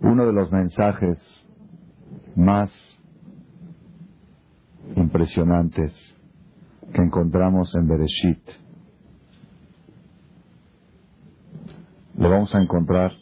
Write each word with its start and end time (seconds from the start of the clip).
Uno 0.00 0.26
de 0.26 0.32
los 0.32 0.50
mensajes 0.52 1.18
más 2.36 2.70
impresionantes 4.96 5.92
que 6.92 7.02
encontramos 7.02 7.74
en 7.74 7.88
Bereshit 7.88 8.40
lo 12.16 12.30
vamos 12.30 12.54
a 12.54 12.60
encontrar 12.60 13.12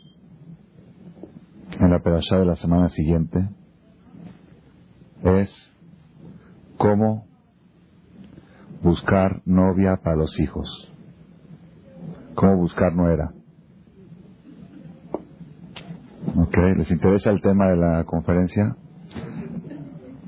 en 1.79 1.91
la 1.91 1.99
pedazada 2.01 2.41
de 2.41 2.47
la 2.47 2.57
semana 2.57 2.89
siguiente 2.91 3.49
es 5.23 5.51
cómo 6.79 7.27
buscar 8.83 9.43
novia 9.45 9.97
para 9.97 10.17
los 10.17 10.39
hijos. 10.39 10.93
Cómo 12.35 12.57
buscar 12.57 12.95
nuera. 12.95 13.33
¿Ok? 16.47 16.57
¿Les 16.77 16.91
interesa 16.93 17.31
el 17.31 17.43
tema 17.43 17.69
de 17.69 17.77
la 17.77 18.05
conferencia? 18.05 18.77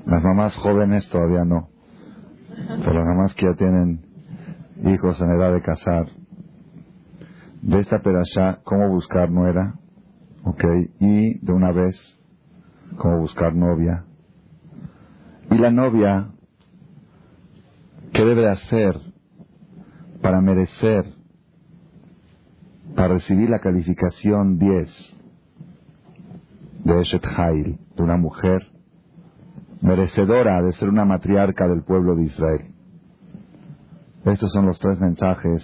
Las 0.05 0.21
mamás 0.21 0.53
jóvenes 0.57 1.07
todavía 1.09 1.45
no. 1.45 1.69
Pero 2.67 2.93
las 2.93 3.05
mamás 3.05 3.33
que 3.35 3.45
ya 3.45 3.55
tienen 3.55 4.01
hijos 4.83 5.21
en 5.21 5.29
edad 5.29 5.53
de 5.53 5.61
casar. 5.61 6.07
De 7.61 7.79
esta 7.79 8.01
perashá, 8.01 8.59
cómo 8.65 8.89
buscar 8.89 9.31
nuera. 9.31 9.75
¿Ok? 10.43 10.63
Y 10.99 11.39
de 11.39 11.53
una 11.53 11.71
vez, 11.71 11.95
cómo 12.97 13.19
buscar 13.19 13.55
novia. 13.55 14.03
Y 15.51 15.57
la 15.57 15.71
novia, 15.71 16.31
¿qué 18.11 18.25
debe 18.25 18.49
hacer 18.49 18.99
para 20.21 20.41
merecer, 20.41 21.05
para 22.93 23.13
recibir 23.13 23.49
la 23.49 23.59
calificación 23.59 24.57
10 24.57 25.18
de 26.83 27.01
Eshet 27.01 27.25
Hail, 27.37 27.79
de 27.95 28.03
una 28.03 28.17
mujer 28.17 28.67
merecedora 29.81 30.61
de 30.61 30.73
ser 30.73 30.89
una 30.89 31.05
matriarca 31.05 31.67
del 31.67 31.83
pueblo 31.83 32.15
de 32.15 32.23
Israel? 32.23 32.73
Estos 34.25 34.51
son 34.51 34.65
los 34.65 34.79
tres 34.79 34.99
mensajes 34.99 35.63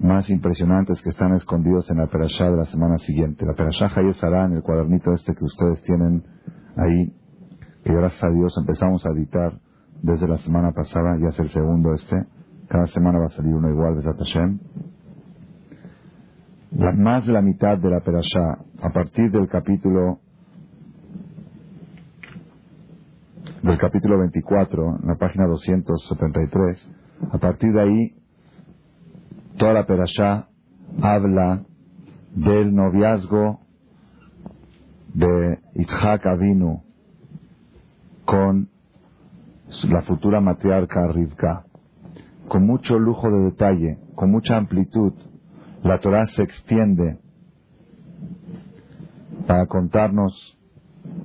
más 0.00 0.28
impresionantes 0.28 1.00
que 1.02 1.10
están 1.10 1.32
escondidos 1.34 1.88
en 1.90 1.98
la 1.98 2.06
perashá 2.08 2.50
de 2.50 2.56
la 2.56 2.66
semana 2.66 2.98
siguiente. 2.98 3.46
La 3.46 3.54
perashá 3.54 3.90
Hayes 3.94 4.16
estará 4.16 4.44
en 4.44 4.52
el 4.52 4.62
cuadernito 4.62 5.12
este 5.14 5.34
que 5.34 5.44
ustedes 5.44 5.82
tienen 5.82 6.24
ahí 6.76 7.14
que 7.84 7.94
gracias 7.94 8.24
a 8.24 8.30
Dios 8.30 8.52
empezamos 8.58 9.06
a 9.06 9.10
editar 9.10 9.58
desde 10.02 10.26
la 10.26 10.38
semana 10.38 10.72
pasada, 10.72 11.16
ya 11.20 11.28
es 11.28 11.38
el 11.38 11.50
segundo 11.50 11.94
este, 11.94 12.26
cada 12.68 12.88
semana 12.88 13.20
va 13.20 13.26
a 13.26 13.30
salir 13.30 13.54
uno 13.54 13.70
igual, 13.70 13.96
de 13.96 14.02
Hashem. 14.02 14.58
La, 16.72 16.92
más 16.92 17.26
de 17.26 17.32
la 17.32 17.42
mitad 17.42 17.78
de 17.78 17.90
la 17.90 18.00
perashá, 18.00 18.58
a 18.82 18.90
partir 18.90 19.30
del 19.30 19.48
capítulo 19.48 20.20
del 23.62 23.78
capítulo 23.78 24.18
24, 24.18 24.98
en 25.02 25.08
la 25.08 25.16
página 25.16 25.46
273, 25.46 26.88
a 27.32 27.38
partir 27.38 27.72
de 27.72 27.80
ahí, 27.80 28.14
toda 29.56 29.72
la 29.72 29.86
perashá 29.86 30.48
habla 31.02 31.64
del 32.34 32.74
noviazgo 32.74 33.60
de 35.14 35.58
Itzhak 35.74 36.26
Avinu 36.26 36.82
con 38.24 38.68
la 39.88 40.02
futura 40.02 40.40
matriarca 40.40 41.08
Rivka. 41.08 41.64
Con 42.48 42.66
mucho 42.66 42.98
lujo 42.98 43.30
de 43.30 43.50
detalle, 43.50 43.98
con 44.14 44.30
mucha 44.30 44.56
amplitud, 44.56 45.12
la 45.82 45.98
Torah 45.98 46.26
se 46.28 46.42
extiende 46.42 47.18
para 49.46 49.66
contarnos 49.66 50.56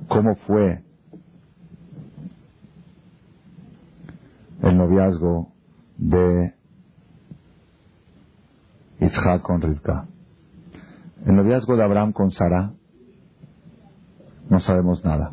cómo 0.08 0.34
fue 0.46 0.82
el 4.62 4.76
noviazgo 4.76 5.52
de 5.96 6.54
Isaac 9.00 9.42
con 9.42 9.60
Rivka. 9.60 10.06
El 11.26 11.36
noviazgo 11.36 11.76
de 11.76 11.84
Abraham 11.84 12.12
con 12.12 12.30
Sara 12.30 12.72
no 14.48 14.60
sabemos 14.60 15.04
nada. 15.04 15.32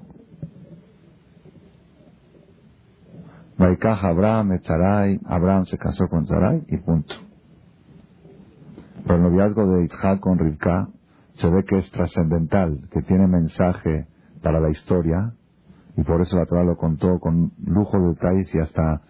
Vaikaj 3.58 4.06
Abraham, 4.06 4.54
Etzaray, 4.54 5.20
Abraham 5.26 5.66
se 5.66 5.78
casó 5.78 6.08
con 6.08 6.26
Sarai 6.26 6.64
y 6.70 6.78
punto. 6.78 7.14
Pero 9.04 9.16
el 9.16 9.24
noviazgo 9.24 9.68
de 9.68 9.86
Isaac 9.86 10.22
con 10.22 10.40
Rivka 10.40 10.88
se 11.40 11.50
ve 11.50 11.64
que 11.64 11.78
es 11.78 11.90
trascendental, 11.92 12.88
que 12.92 13.02
tiene 13.02 13.28
mensaje 13.28 14.08
para 14.44 14.60
la 14.60 14.70
historia 14.70 15.34
y 15.96 16.04
por 16.04 16.22
eso 16.22 16.38
la 16.38 16.46
Torah 16.46 16.64
lo 16.64 16.78
contó 16.78 17.20
con 17.20 17.52
lujo 17.66 18.00
de 18.00 18.10
detalles 18.10 18.54
y 18.54 18.60
hasta 18.60 19.02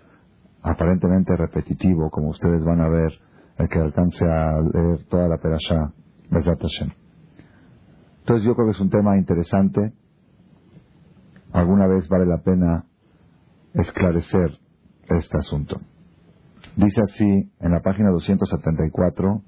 aparentemente 0.62 1.36
repetitivo, 1.36 2.10
como 2.10 2.30
ustedes 2.30 2.64
van 2.64 2.82
a 2.82 2.90
ver 2.90 3.12
el 3.58 3.68
que 3.68 3.80
alcance 3.80 4.26
a 4.26 4.60
leer 4.62 5.06
toda 5.08 5.28
la 5.28 5.38
perashá, 5.38 5.94
Entonces 8.20 8.46
yo 8.46 8.56
creo 8.56 8.68
que 8.68 8.72
es 8.72 8.80
un 8.80 8.90
tema 8.90 9.18
interesante. 9.18 9.94
Alguna 11.52 11.88
vez 11.88 12.08
vale 12.08 12.26
la 12.26 12.42
pena 12.42 12.86
esclarecer 13.74 14.58
este 15.10 15.38
asunto. 15.38 15.82
Dice 16.76 17.02
así 17.02 17.52
en 17.60 17.72
la 17.72 17.82
página 17.82 18.12
274, 18.12 19.42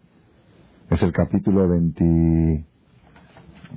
es 0.89 1.01
el 1.01 1.13
capítulo 1.13 1.67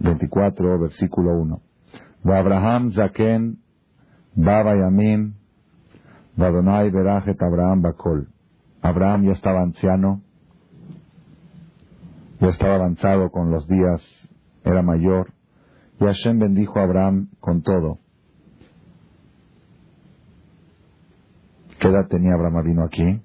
24, 0.01 0.79
versículo 0.79 1.39
1. 1.41 1.61
Abraham 2.25 2.93
Zaken, 2.93 3.59
Baba 4.35 4.75
Yamim, 4.77 5.35
Vadonai 6.37 6.91
Berajet 6.91 7.41
Abraham 7.41 7.83
Bakol. 7.83 8.29
Abraham 8.83 9.25
ya 9.27 9.33
estaba 9.33 9.63
anciano, 9.63 10.23
ya 12.41 12.49
estaba 12.49 12.75
avanzado 12.75 13.31
con 13.31 13.51
los 13.51 13.67
días, 13.69 14.03
era 14.65 14.83
mayor, 14.83 15.33
y 16.01 16.05
Hashem 16.05 16.39
bendijo 16.39 16.79
a 16.79 16.83
Abraham 16.83 17.29
con 17.41 17.63
todo. 17.63 17.99
¿Qué 21.79 21.89
edad 21.89 22.09
tenía 22.09 22.35
Abraham 22.35 22.65
vino 22.65 22.85
aquí? 22.85 23.23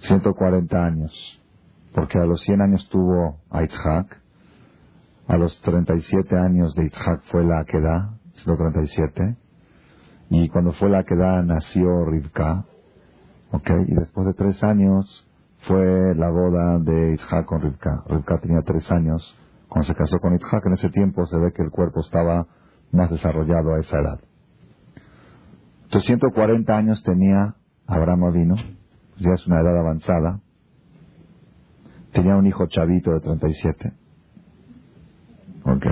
140 0.00 0.84
años. 0.84 1.40
Porque 1.94 2.18
a 2.18 2.24
los 2.24 2.40
100 2.42 2.60
años 2.60 2.88
tuvo 2.90 3.40
a 3.50 3.62
Itzhak. 3.62 4.20
A 5.26 5.36
los 5.36 5.60
37 5.62 6.36
años 6.36 6.74
de 6.74 6.86
Itzhak 6.86 7.22
fue 7.30 7.44
la 7.44 7.60
Akedah, 7.60 8.18
137. 8.32 9.36
Y 10.30 10.48
cuando 10.48 10.72
fue 10.72 10.88
la 10.88 11.00
Akedah 11.00 11.42
nació 11.42 12.04
Rivka. 12.04 12.64
¿Ok? 13.52 13.70
Y 13.88 13.94
después 13.94 14.26
de 14.26 14.34
tres 14.34 14.62
años 14.62 15.26
fue 15.66 16.14
la 16.14 16.30
boda 16.30 16.78
de 16.78 17.14
Itzhak 17.14 17.46
con 17.46 17.60
Rivka. 17.62 18.04
Rivka 18.06 18.38
tenía 18.38 18.62
tres 18.62 18.90
años. 18.90 19.36
Cuando 19.68 19.86
se 19.86 19.94
casó 19.94 20.18
con 20.18 20.34
Itzhak, 20.34 20.66
en 20.66 20.72
ese 20.72 20.90
tiempo 20.90 21.26
se 21.26 21.38
ve 21.38 21.52
que 21.52 21.62
el 21.62 21.70
cuerpo 21.70 22.00
estaba 22.00 22.46
más 22.92 23.10
desarrollado 23.10 23.74
a 23.74 23.80
esa 23.80 24.00
edad. 24.00 24.20
240 25.90 26.76
años 26.76 27.02
tenía 27.02 27.56
Abraham 27.86 28.24
Avino, 28.24 28.54
ya 29.18 29.32
es 29.32 29.46
una 29.46 29.60
edad 29.60 29.76
avanzada. 29.76 30.40
Tenía 32.12 32.36
un 32.36 32.46
hijo 32.46 32.66
chavito 32.66 33.12
de 33.12 33.20
37. 33.20 33.92
Ok. 35.64 35.86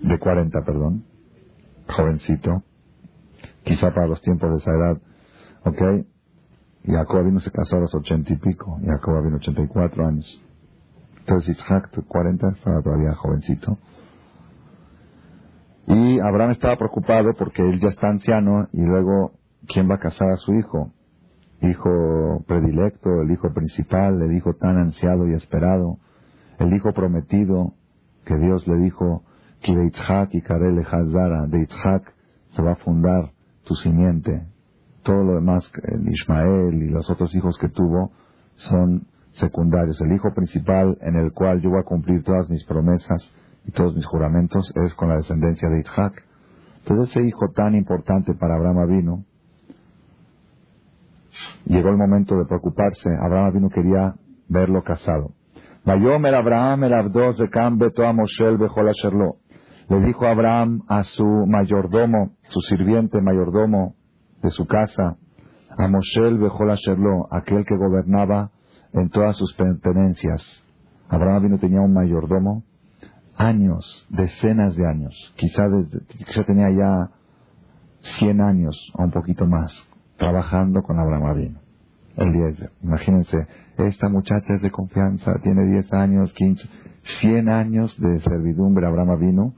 De 0.00 0.18
40, 0.18 0.60
perdón. 0.64 1.04
Jovencito. 1.88 2.62
Quizá 3.62 3.92
para 3.92 4.06
los 4.06 4.20
tiempos 4.22 4.50
de 4.50 4.56
esa 4.58 4.70
edad. 4.72 5.00
Ok. 5.64 6.06
Y 6.84 6.92
Jacob 6.92 7.24
vino 7.24 7.40
se 7.40 7.50
casó 7.50 7.76
a 7.76 7.80
los 7.80 7.94
80 7.94 8.32
y 8.32 8.36
pico. 8.36 8.78
Y 8.82 8.86
Jacob 8.86 9.24
vino 9.24 9.36
84 9.36 10.06
años. 10.06 10.40
Entonces 11.20 11.56
Isaac, 11.56 11.90
40, 12.06 12.48
estaba 12.50 12.82
todavía 12.82 13.14
jovencito. 13.14 13.78
Y 15.86 16.20
Abraham 16.20 16.50
estaba 16.50 16.76
preocupado 16.76 17.32
porque 17.38 17.62
él 17.62 17.80
ya 17.80 17.88
está 17.88 18.08
anciano 18.08 18.68
y 18.72 18.82
luego, 18.82 19.32
¿quién 19.66 19.90
va 19.90 19.96
a 19.96 20.00
casar 20.00 20.28
a 20.30 20.36
su 20.36 20.54
hijo? 20.54 20.92
Hijo 21.68 22.44
predilecto, 22.46 23.22
el 23.22 23.30
hijo 23.30 23.52
principal, 23.52 24.20
el 24.22 24.36
hijo 24.36 24.54
tan 24.54 24.76
ansiado 24.76 25.28
y 25.28 25.34
esperado, 25.34 25.98
el 26.58 26.74
hijo 26.74 26.92
prometido 26.92 27.74
que 28.24 28.36
Dios 28.36 28.66
le 28.66 28.78
dijo, 28.78 29.22
de 29.72 29.86
Itzhak 29.86 30.34
y 30.34 30.42
Karele 30.42 30.82
Hazara, 30.82 31.46
de 31.46 31.62
Itzhak 31.62 32.12
se 32.50 32.62
va 32.62 32.72
a 32.72 32.76
fundar 32.76 33.32
tu 33.64 33.74
simiente. 33.74 34.46
Todo 35.02 35.24
lo 35.24 35.34
demás, 35.34 35.70
el 35.84 36.08
Ismael 36.08 36.82
y 36.82 36.88
los 36.90 37.08
otros 37.08 37.34
hijos 37.34 37.56
que 37.58 37.68
tuvo, 37.68 38.12
son 38.56 39.06
secundarios. 39.32 40.00
El 40.00 40.12
hijo 40.12 40.32
principal 40.34 40.98
en 41.00 41.16
el 41.16 41.32
cual 41.32 41.60
yo 41.60 41.70
voy 41.70 41.80
a 41.80 41.84
cumplir 41.84 42.22
todas 42.22 42.48
mis 42.50 42.64
promesas 42.64 43.32
y 43.66 43.72
todos 43.72 43.94
mis 43.94 44.06
juramentos 44.06 44.72
es 44.76 44.94
con 44.94 45.08
la 45.08 45.16
descendencia 45.16 45.68
de 45.68 45.80
Isaac. 45.80 46.24
Entonces 46.80 47.10
ese 47.10 47.26
hijo 47.26 47.50
tan 47.54 47.74
importante 47.74 48.34
para 48.34 48.54
Abraham 48.54 48.88
vino, 48.88 49.24
llegó 51.66 51.88
el 51.90 51.96
momento 51.96 52.36
de 52.36 52.46
preocuparse. 52.46 53.10
Abraham 53.20 53.54
vino 53.54 53.68
quería 53.68 54.14
verlo 54.48 54.82
casado. 54.82 55.32
Vayomer 55.84 56.34
Abraham 56.34 56.84
el 56.84 56.94
Abdos 56.94 57.38
de 57.38 57.50
Cambeto 57.50 58.06
a 58.06 58.12
Moshel 58.12 58.58
Sherlo. 58.58 59.36
Le 59.88 60.00
dijo 60.00 60.26
Abraham 60.26 60.82
a 60.88 61.04
su 61.04 61.24
mayordomo, 61.24 62.36
su 62.48 62.60
sirviente 62.60 63.20
mayordomo 63.20 63.94
de 64.42 64.50
su 64.50 64.66
casa, 64.66 65.18
a 65.76 65.88
Moshel 65.88 66.38
Sherlo, 66.38 67.28
aquel 67.30 67.64
que 67.66 67.76
gobernaba 67.76 68.50
en 68.94 69.10
todas 69.10 69.36
sus 69.36 69.52
pertenencias. 69.54 70.42
Abraham 71.08 71.42
vino 71.42 71.58
tenía 71.58 71.82
un 71.82 71.92
mayordomo, 71.92 72.64
años, 73.36 74.06
decenas 74.08 74.76
de 74.76 74.86
años, 74.86 75.34
quizá, 75.36 75.68
quizá 76.24 76.44
tenía 76.44 76.70
ya 76.70 77.10
100 78.18 78.40
años 78.40 78.92
o 78.94 79.02
un 79.02 79.10
poquito 79.10 79.46
más, 79.46 79.74
trabajando 80.16 80.82
con 80.82 80.98
Abraham 80.98 81.36
vino. 81.36 81.58
Eliezer. 82.16 82.70
Imagínense, 82.82 83.46
esta 83.76 84.08
muchacha 84.08 84.54
es 84.54 84.62
de 84.62 84.70
confianza, 84.70 85.40
tiene 85.42 85.66
10 85.66 85.92
años, 85.94 86.32
15, 86.32 86.68
100 87.20 87.48
años 87.48 87.96
de 88.00 88.20
servidumbre. 88.20 88.86
Abraham 88.86 89.18
vino, 89.18 89.54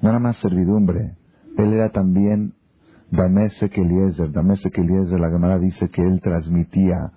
no 0.00 0.08
nada 0.08 0.18
más 0.18 0.36
servidumbre, 0.38 1.16
él 1.58 1.72
era 1.72 1.90
también 1.90 2.54
Damesek 3.10 3.76
Eliezer. 3.76 4.32
Damesek 4.32 4.78
Eliezer, 4.78 5.20
la 5.20 5.30
Gemara 5.30 5.58
dice 5.58 5.90
que 5.90 6.02
él 6.02 6.20
transmitía 6.22 7.12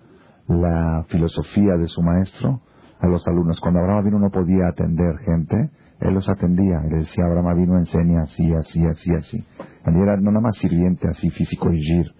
la 0.48 1.06
filosofía 1.08 1.76
de 1.78 1.88
su 1.88 2.02
maestro 2.02 2.62
a 3.00 3.08
los 3.08 3.26
alumnos. 3.28 3.60
Cuando 3.62 3.80
Abraham 3.80 4.06
vino 4.06 4.20
no 4.20 4.30
podía 4.30 4.68
atender 4.68 5.18
gente, 5.20 5.70
él 6.02 6.14
los 6.14 6.28
atendía. 6.28 6.82
Él 6.84 7.00
decía, 7.00 7.26
Abraham 7.26 7.58
vino 7.58 7.78
enseña 7.78 8.24
así, 8.24 8.54
así, 8.54 8.86
así, 8.86 9.16
así. 9.16 9.46
Él 9.86 9.96
era 9.96 10.18
no 10.18 10.32
nada 10.32 10.42
más 10.42 10.58
sirviente 10.58 11.08
así 11.08 11.30
físico 11.30 11.72
y 11.72 11.80
gir, 11.82 12.14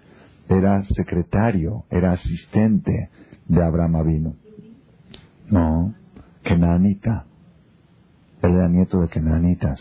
era 0.48 0.84
secretario, 0.84 1.84
era 1.90 2.12
asistente 2.12 3.10
de 3.46 3.62
Abraham 3.64 3.96
Avino. 3.96 4.34
No, 5.48 5.94
Kenanita. 6.42 7.26
Él 8.42 8.54
era 8.54 8.68
nieto 8.68 9.00
de 9.00 9.08
Kenanitas, 9.08 9.80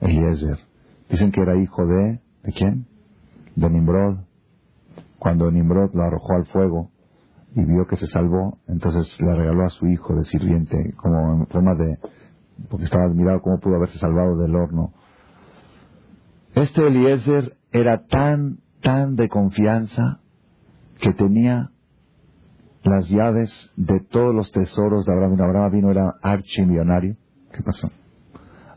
Eliezer. 0.00 0.58
Dicen 1.08 1.30
que 1.30 1.40
era 1.40 1.56
hijo 1.56 1.86
de, 1.86 2.20
¿de 2.42 2.52
quién? 2.52 2.86
De 3.56 3.68
Nimrod. 3.70 4.18
Cuando 5.18 5.50
Nimrod 5.50 5.94
lo 5.94 6.02
arrojó 6.02 6.34
al 6.34 6.46
fuego 6.46 6.90
y 7.54 7.64
vio 7.64 7.86
que 7.86 7.96
se 7.96 8.06
salvó, 8.06 8.58
entonces 8.68 9.20
le 9.20 9.34
regaló 9.34 9.66
a 9.66 9.70
su 9.70 9.86
hijo 9.86 10.14
de 10.14 10.24
sirviente, 10.24 10.92
como 10.96 11.34
en 11.34 11.46
forma 11.46 11.74
de, 11.74 11.98
porque 12.68 12.84
estaba 12.84 13.04
admirado 13.04 13.42
cómo 13.42 13.58
pudo 13.58 13.76
haberse 13.76 13.98
salvado 13.98 14.36
del 14.36 14.54
horno. 14.54 14.92
Este 16.54 16.86
Eliezer 16.86 17.56
era 17.72 18.06
tan 18.06 18.60
tan 18.82 19.16
de 19.16 19.28
confianza 19.28 20.20
que 21.00 21.12
tenía 21.12 21.70
las 22.82 23.08
llaves 23.08 23.72
de 23.76 24.00
todos 24.00 24.34
los 24.34 24.50
tesoros 24.52 25.04
de 25.04 25.12
Abraham. 25.12 25.40
Abraham 25.40 25.72
vino 25.72 25.90
era 25.90 26.14
archimillonario. 26.22 27.16
¿Qué 27.52 27.62
pasó? 27.62 27.90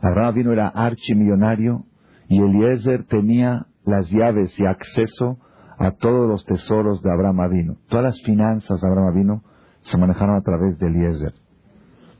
Abraham 0.00 0.34
vino 0.34 0.52
era 0.52 0.68
archimillonario 0.68 1.86
y 2.28 2.40
Eliezer 2.40 3.04
tenía 3.04 3.66
las 3.84 4.10
llaves 4.10 4.58
y 4.58 4.66
acceso 4.66 5.38
a 5.78 5.92
todos 5.92 6.28
los 6.28 6.44
tesoros 6.44 7.02
de 7.02 7.10
Abraham 7.10 7.50
vino. 7.50 7.76
Todas 7.88 8.04
las 8.04 8.22
finanzas 8.22 8.80
de 8.80 8.88
Abraham 8.88 9.14
vino 9.14 9.42
se 9.82 9.98
manejaron 9.98 10.36
a 10.36 10.42
través 10.42 10.78
de 10.78 10.86
Eliezer. 10.86 11.34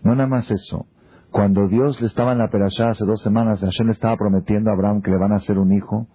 No 0.03 0.15
nada 0.15 0.29
más 0.29 0.51
eso. 0.51 0.87
Cuando 1.31 1.69
Dios 1.69 2.01
le 2.01 2.09
estaba 2.09 2.33
en 2.33 2.39
la 2.39 2.51
perashá 2.51 2.91
hace 2.91 3.05
dos 3.05 3.23
semanas, 3.23 3.61
Hashem 3.61 3.87
le 3.87 3.93
estaba 3.93 4.17
prometiendo 4.17 4.71
a 4.71 4.75
Abraham 4.75 5.01
que 5.01 5.11
le 5.11 5.19
van 5.19 5.33
a 5.33 5.37
hacer 5.37 5.59
un 5.59 5.73
hijo, 5.73 6.09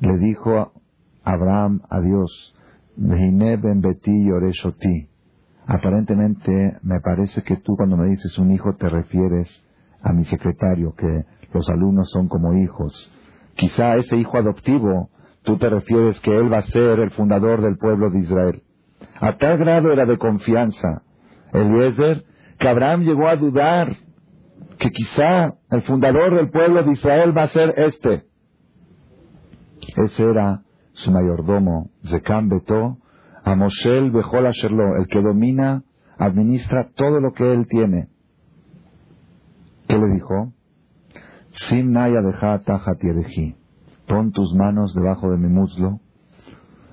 le 0.00 0.18
dijo 0.18 0.72
Abraham 1.24 1.82
a 1.88 2.00
Dios, 2.00 2.54
ben 2.96 3.80
beti 3.80 4.26
Aparentemente 5.66 6.78
me 6.82 7.00
parece 7.00 7.42
que 7.42 7.56
tú 7.56 7.76
cuando 7.76 7.96
me 7.96 8.08
dices 8.08 8.36
un 8.38 8.50
hijo 8.50 8.74
te 8.76 8.88
refieres 8.88 9.48
a 10.02 10.12
mi 10.12 10.24
secretario, 10.24 10.94
que 10.96 11.24
los 11.52 11.68
alumnos 11.68 12.10
son 12.10 12.28
como 12.28 12.54
hijos. 12.54 13.10
Quizá 13.54 13.96
ese 13.96 14.16
hijo 14.16 14.38
adoptivo, 14.38 15.10
tú 15.42 15.58
te 15.58 15.68
refieres 15.68 16.18
que 16.20 16.36
él 16.36 16.52
va 16.52 16.58
a 16.58 16.66
ser 16.66 17.00
el 17.00 17.10
fundador 17.10 17.60
del 17.60 17.76
pueblo 17.76 18.10
de 18.10 18.20
Israel. 18.20 18.62
A 19.20 19.36
tal 19.36 19.58
grado 19.58 19.92
era 19.92 20.06
de 20.06 20.18
confianza 20.18 21.02
Eliezer 21.52 22.24
que 22.58 22.68
Abraham 22.68 23.02
llegó 23.02 23.28
a 23.28 23.36
dudar 23.36 23.88
que 24.78 24.90
quizá 24.90 25.54
el 25.70 25.82
fundador 25.82 26.34
del 26.34 26.50
pueblo 26.50 26.82
de 26.82 26.92
Israel 26.92 27.36
va 27.36 27.44
a 27.44 27.48
ser 27.48 27.74
este. 27.76 28.24
Ese 29.96 30.24
era 30.24 30.62
su 30.92 31.10
mayordomo, 31.10 31.90
Zekam 32.04 32.48
Beto, 32.48 32.98
a 33.44 33.54
Moshel 33.54 34.10
Bejol 34.10 34.46
Asherlo, 34.46 34.96
el 34.96 35.06
que 35.06 35.22
domina, 35.22 35.84
administra 36.18 36.90
todo 36.94 37.20
lo 37.20 37.32
que 37.32 37.52
él 37.52 37.66
tiene. 37.66 38.08
¿Qué 39.88 39.98
le 39.98 40.08
dijo? 40.08 40.52
Sim 41.68 41.92
Naya 41.92 42.20
deja 42.20 42.60
Pon 44.06 44.32
tus 44.32 44.54
manos 44.54 44.94
debajo 44.94 45.30
de 45.30 45.38
mi 45.38 45.48
muslo. 45.48 46.00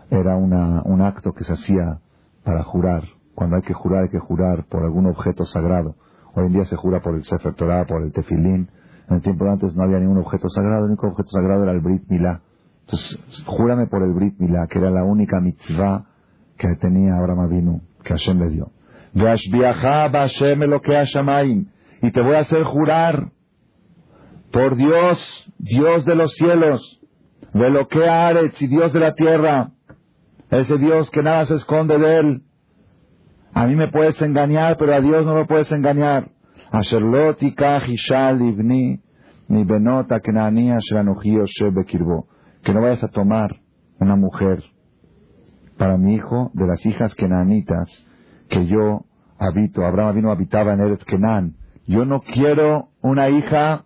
Era 0.10 0.36
una, 0.36 0.82
un 0.84 1.02
acto 1.02 1.34
que 1.34 1.44
se 1.44 1.54
hacía 1.54 2.00
para 2.44 2.64
jurar. 2.64 3.04
Cuando 3.36 3.58
hay 3.58 3.62
que 3.64 3.74
jurar, 3.74 4.04
hay 4.04 4.10
que 4.10 4.20
jurar 4.20 4.66
por 4.66 4.84
algún 4.84 5.08
objeto 5.08 5.46
sagrado. 5.46 5.96
Hoy 6.34 6.48
en 6.48 6.54
día 6.54 6.66
se 6.66 6.76
jura 6.76 7.02
por 7.02 7.16
el 7.16 7.24
Sefer 7.24 7.54
Torah, 7.56 7.86
por 7.86 8.02
el 8.02 8.12
Tefilín. 8.12 8.70
En 9.10 9.16
el 9.16 9.22
tiempo 9.22 9.46
de 9.46 9.52
antes 9.52 9.76
no 9.76 9.84
había 9.84 10.00
ningún 10.00 10.20
objeto 10.20 10.50
sagrado. 10.50 10.86
El 10.86 10.92
único 10.92 11.08
objeto 11.08 11.30
sagrado 11.30 11.64
era 11.64 11.72
el 11.72 11.82
Brit 11.82 12.04
Milá. 12.10 12.42
Entonces, 12.88 13.20
júrame 13.46 13.88
por 13.88 14.02
el 14.02 14.14
Brit 14.14 14.40
Milá, 14.40 14.66
que 14.68 14.80
era 14.80 14.90
la 14.90 15.04
única 15.04 15.42
mitzvah 15.42 16.06
que 16.58 16.74
tenía 16.80 17.18
Abraham 17.18 17.42
Avinu, 17.42 17.82
que 18.02 18.14
Hashem 18.14 18.40
le 18.40 18.50
dio. 18.50 18.72
Y 22.02 22.12
te 22.12 22.22
voy 22.22 22.36
a 22.36 22.40
hacer 22.40 22.64
jurar 22.64 23.32
por 24.54 24.78
Dios, 24.78 25.52
Dios 25.58 26.06
de 26.06 26.16
los 26.16 26.32
cielos, 26.36 27.02
de 27.54 27.70
lo 27.70 27.90
que 27.90 28.08
Aretz 28.08 28.62
y 28.62 28.68
Dios 28.68 28.94
de 28.94 29.02
la 29.02 29.14
tierra, 29.16 29.72
ese 30.50 30.78
Dios 30.78 31.12
que 31.12 31.24
nada 31.24 31.46
se 31.46 31.56
esconde 31.56 31.98
de 31.98 32.18
él. 32.20 32.44
A 33.54 33.68
mí 33.68 33.76
me 33.76 33.90
puedes 33.90 34.22
engañar, 34.22 34.78
pero 34.78 34.96
a 34.96 35.02
Dios 35.02 35.26
no 35.26 35.36
lo 35.36 35.46
puedes 35.46 35.70
engañar. 35.74 36.32
mi 39.50 39.64
benota 39.66 40.22
que 42.68 42.74
no 42.74 42.82
vayas 42.82 43.02
a 43.02 43.08
tomar 43.08 43.62
una 43.98 44.18
mujer 44.18 44.62
para 45.78 45.98
mi 45.98 46.16
hijo 46.16 46.52
de 46.54 46.68
las 46.68 46.86
hijas 46.86 47.16
kenanitas 47.16 48.06
que 48.50 48.68
yo 48.68 49.06
habito. 49.40 49.86
Abraham 49.86 50.16
vino 50.16 50.32
habitaba 50.32 50.74
en 50.74 50.82
Eretz 50.82 51.06
Kenan. 51.06 51.56
Yo 51.86 52.04
no 52.04 52.20
quiero 52.20 52.90
una 53.02 53.30
hija, 53.30 53.86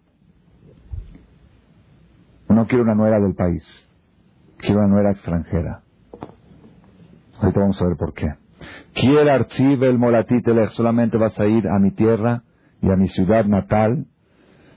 no 2.50 2.66
quiero 2.66 2.84
una 2.86 2.96
nuera 2.96 3.20
del 3.20 3.36
país. 3.36 3.64
Quiero 4.58 4.80
una 4.80 4.90
nuera 4.90 5.12
extranjera. 5.12 5.84
Ahorita 7.40 7.60
vamos 7.60 7.80
a 7.80 7.86
ver 7.88 7.98
por 7.98 8.16
qué. 8.16 8.34
Quiero 8.96 9.32
archive 9.32 9.86
el 9.86 10.00
molatitelech, 10.00 10.72
solamente 10.72 11.20
vas 11.20 11.40
a 11.40 11.46
ir 11.46 11.68
a 11.68 11.78
mi 11.78 11.92
tierra 11.92 12.42
y 12.82 12.90
a 12.90 12.96
mi 12.96 13.10
ciudad 13.10 13.46
natal 13.46 14.08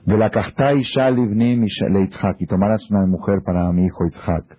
de 0.06 0.18
la 0.18 0.30
Kachtai 0.30 0.82
Shalivni 0.82 1.56
le 1.56 2.02
Itzhak, 2.02 2.40
y 2.40 2.46
tomarás 2.46 2.90
una 2.90 3.06
mujer 3.06 3.42
para 3.44 3.72
mi 3.72 3.86
hijo 3.86 4.06
Itzhak. 4.06 4.58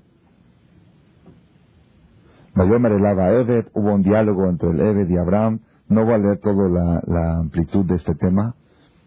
Evet, 2.57 3.69
hubo 3.73 3.93
un 3.93 4.01
diálogo 4.01 4.49
entre 4.49 4.69
el 4.69 4.79
Evet 4.79 5.09
y 5.09 5.17
Abraham. 5.17 5.59
No 5.89 6.05
voy 6.05 6.13
a 6.13 6.17
leer 6.17 6.39
toda 6.39 6.69
la, 6.69 7.01
la 7.05 7.37
amplitud 7.39 7.85
de 7.85 7.95
este 7.95 8.15
tema, 8.15 8.55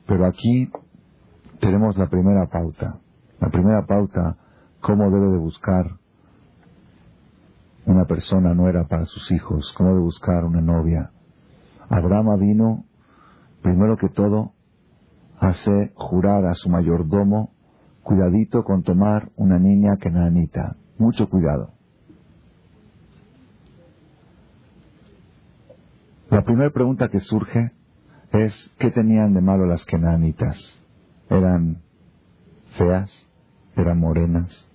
pero 0.07 0.27
aquí 0.27 0.71
tenemos 1.59 1.97
la 1.97 2.09
primera 2.09 2.47
pauta. 2.47 3.01
La 3.41 3.49
primera 3.49 3.87
pauta, 3.87 4.37
cómo 4.81 5.11
debe 5.11 5.31
de 5.31 5.39
buscar 5.39 5.87
una 7.87 8.05
persona 8.05 8.55
nuera 8.55 8.85
para 8.87 9.07
sus 9.07 9.33
hijos, 9.33 9.73
cómo 9.77 9.91
debe 9.91 10.03
buscar 10.03 10.45
una 10.45 10.61
novia. 10.61 11.11
Abraham 11.89 12.39
vino, 12.39 12.85
primero 13.63 13.97
que 13.97 14.11
todo, 14.11 14.53
hace 15.41 15.93
jurar 15.95 16.45
a 16.47 16.55
su 16.55 16.69
mayordomo, 16.69 17.53
cuidadito 18.03 18.65
con 18.65 18.83
tomar 18.83 19.31
una 19.37 19.59
niña 19.59 19.97
que 20.01 20.11
nanita. 20.11 20.77
Mucho 20.99 21.29
cuidado. 21.29 21.71
La 26.31 26.43
primera 26.43 26.71
pregunta 26.71 27.09
que 27.09 27.21
surge 27.21 27.73
es, 28.33 28.71
¿qué 28.79 28.91
tenían 28.91 29.33
de 29.33 29.41
malo 29.41 29.67
las 29.67 29.85
kenanitas? 29.85 30.59
¿Eran 31.31 31.83
feas? 32.77 33.11
¿Eran 33.77 33.99
morenas? 33.99 34.67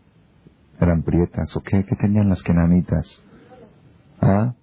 ¿Eran 0.79 1.03
prietas? 1.03 1.55
¿O 1.55 1.61
qué? 1.61 1.85
¿Qué 1.85 1.95
tenían 1.95 2.29
las 2.29 2.41
kenanitas? 2.41 3.07
¿Ah? 4.21 4.53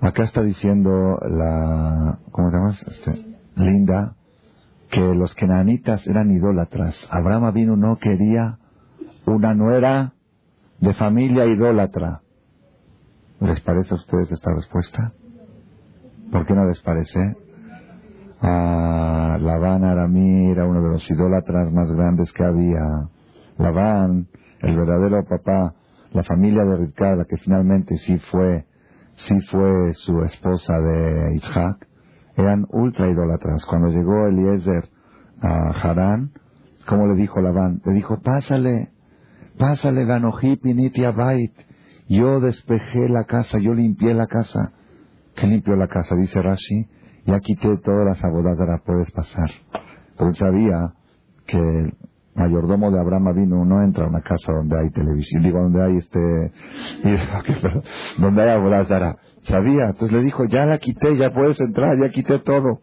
Acá 0.00 0.24
está 0.24 0.42
diciendo 0.42 0.90
la, 1.20 2.18
¿cómo 2.32 2.50
se 2.50 2.56
llama? 2.56 2.76
Este, 2.88 3.36
Linda, 3.54 4.16
que 4.92 5.14
los 5.14 5.34
kenanitas 5.34 6.06
eran 6.06 6.30
idólatras. 6.30 7.08
Abraham 7.10 7.52
vino 7.54 7.76
no 7.76 7.96
quería 7.96 8.58
una 9.24 9.54
nuera 9.54 10.12
de 10.80 10.92
familia 10.92 11.46
idólatra. 11.46 12.20
¿Les 13.40 13.58
parece 13.62 13.94
a 13.94 13.96
ustedes 13.96 14.30
esta 14.30 14.54
respuesta? 14.54 15.14
¿Por 16.30 16.44
qué 16.44 16.54
no 16.54 16.66
les 16.66 16.78
parece? 16.82 17.36
Ah, 18.42 19.38
Labán 19.40 19.82
Aramí 19.82 20.50
era 20.50 20.66
uno 20.66 20.82
de 20.82 20.90
los 20.90 21.10
idólatras 21.10 21.72
más 21.72 21.90
grandes 21.96 22.30
que 22.34 22.44
había. 22.44 22.84
Labán, 23.56 24.28
el 24.60 24.76
verdadero 24.76 25.24
papá, 25.24 25.74
la 26.12 26.22
familia 26.22 26.66
de 26.66 26.76
Rivka, 26.76 27.24
que 27.24 27.38
finalmente 27.38 27.96
sí 27.96 28.18
fue, 28.30 28.66
sí 29.14 29.40
fue 29.50 29.94
su 29.94 30.20
esposa 30.22 30.78
de 30.80 31.36
Isaac, 31.36 31.88
eran 32.36 32.66
ultra 32.70 33.08
idólatras. 33.08 33.64
Cuando 33.66 33.88
llegó 33.88 34.26
Eliezer 34.26 34.88
a 35.40 35.70
Harán, 35.70 36.32
¿cómo 36.86 37.06
le 37.06 37.14
dijo 37.14 37.40
Labán? 37.40 37.80
Le 37.84 37.92
dijo, 37.92 38.20
pásale, 38.22 38.90
pásale, 39.58 40.04
Ganoji 40.04 40.56
Piniti 40.56 41.04
Abait. 41.04 41.52
Yo 42.08 42.40
despejé 42.40 43.08
la 43.08 43.24
casa, 43.24 43.58
yo 43.58 43.72
limpié 43.74 44.14
la 44.14 44.26
casa. 44.26 44.72
¿Qué 45.34 45.46
limpió 45.46 45.76
la 45.76 45.88
casa? 45.88 46.14
Dice 46.16 46.42
Rashi 46.42 46.88
ya 47.26 47.40
quité 47.40 47.76
todas 47.78 48.06
las 48.06 48.24
abodadas, 48.24 48.80
puedes 48.84 49.10
pasar. 49.10 49.50
Porque 50.16 50.34
sabía 50.34 50.92
que 51.46 51.58
el 51.58 51.94
mayordomo 52.34 52.90
de 52.90 53.00
Abraham 53.00 53.34
vino, 53.34 53.64
no 53.64 53.82
entra 53.82 54.06
a 54.06 54.08
una 54.08 54.22
casa 54.22 54.52
donde 54.52 54.78
hay 54.78 54.90
televisión, 54.90 55.42
digo, 55.42 55.60
donde 55.60 55.82
hay 55.82 55.96
este, 55.98 56.52
donde 58.18 58.42
hay 58.42 58.50
abodazara. 58.50 59.16
Sabía, 59.42 59.86
entonces 59.86 60.12
le 60.12 60.22
dijo, 60.22 60.44
ya 60.44 60.66
la 60.66 60.78
quité, 60.78 61.16
ya 61.16 61.30
puedes 61.30 61.60
entrar, 61.60 61.98
ya 61.98 62.10
quité 62.10 62.38
todo. 62.38 62.80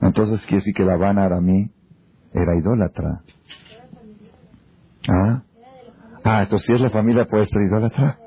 Entonces 0.00 0.40
quiere 0.42 0.56
decir 0.56 0.74
que 0.74 0.84
la 0.84 0.94
Habana 0.94 1.24
Aramí 1.24 1.70
era 2.32 2.54
idólatra. 2.56 3.22
¿Ah? 5.08 5.42
Ah, 6.24 6.42
entonces 6.42 6.66
si 6.66 6.72
es 6.72 6.80
la 6.80 6.90
familia 6.90 7.26
puede 7.26 7.46
ser 7.46 7.62
idólatra. 7.62 8.18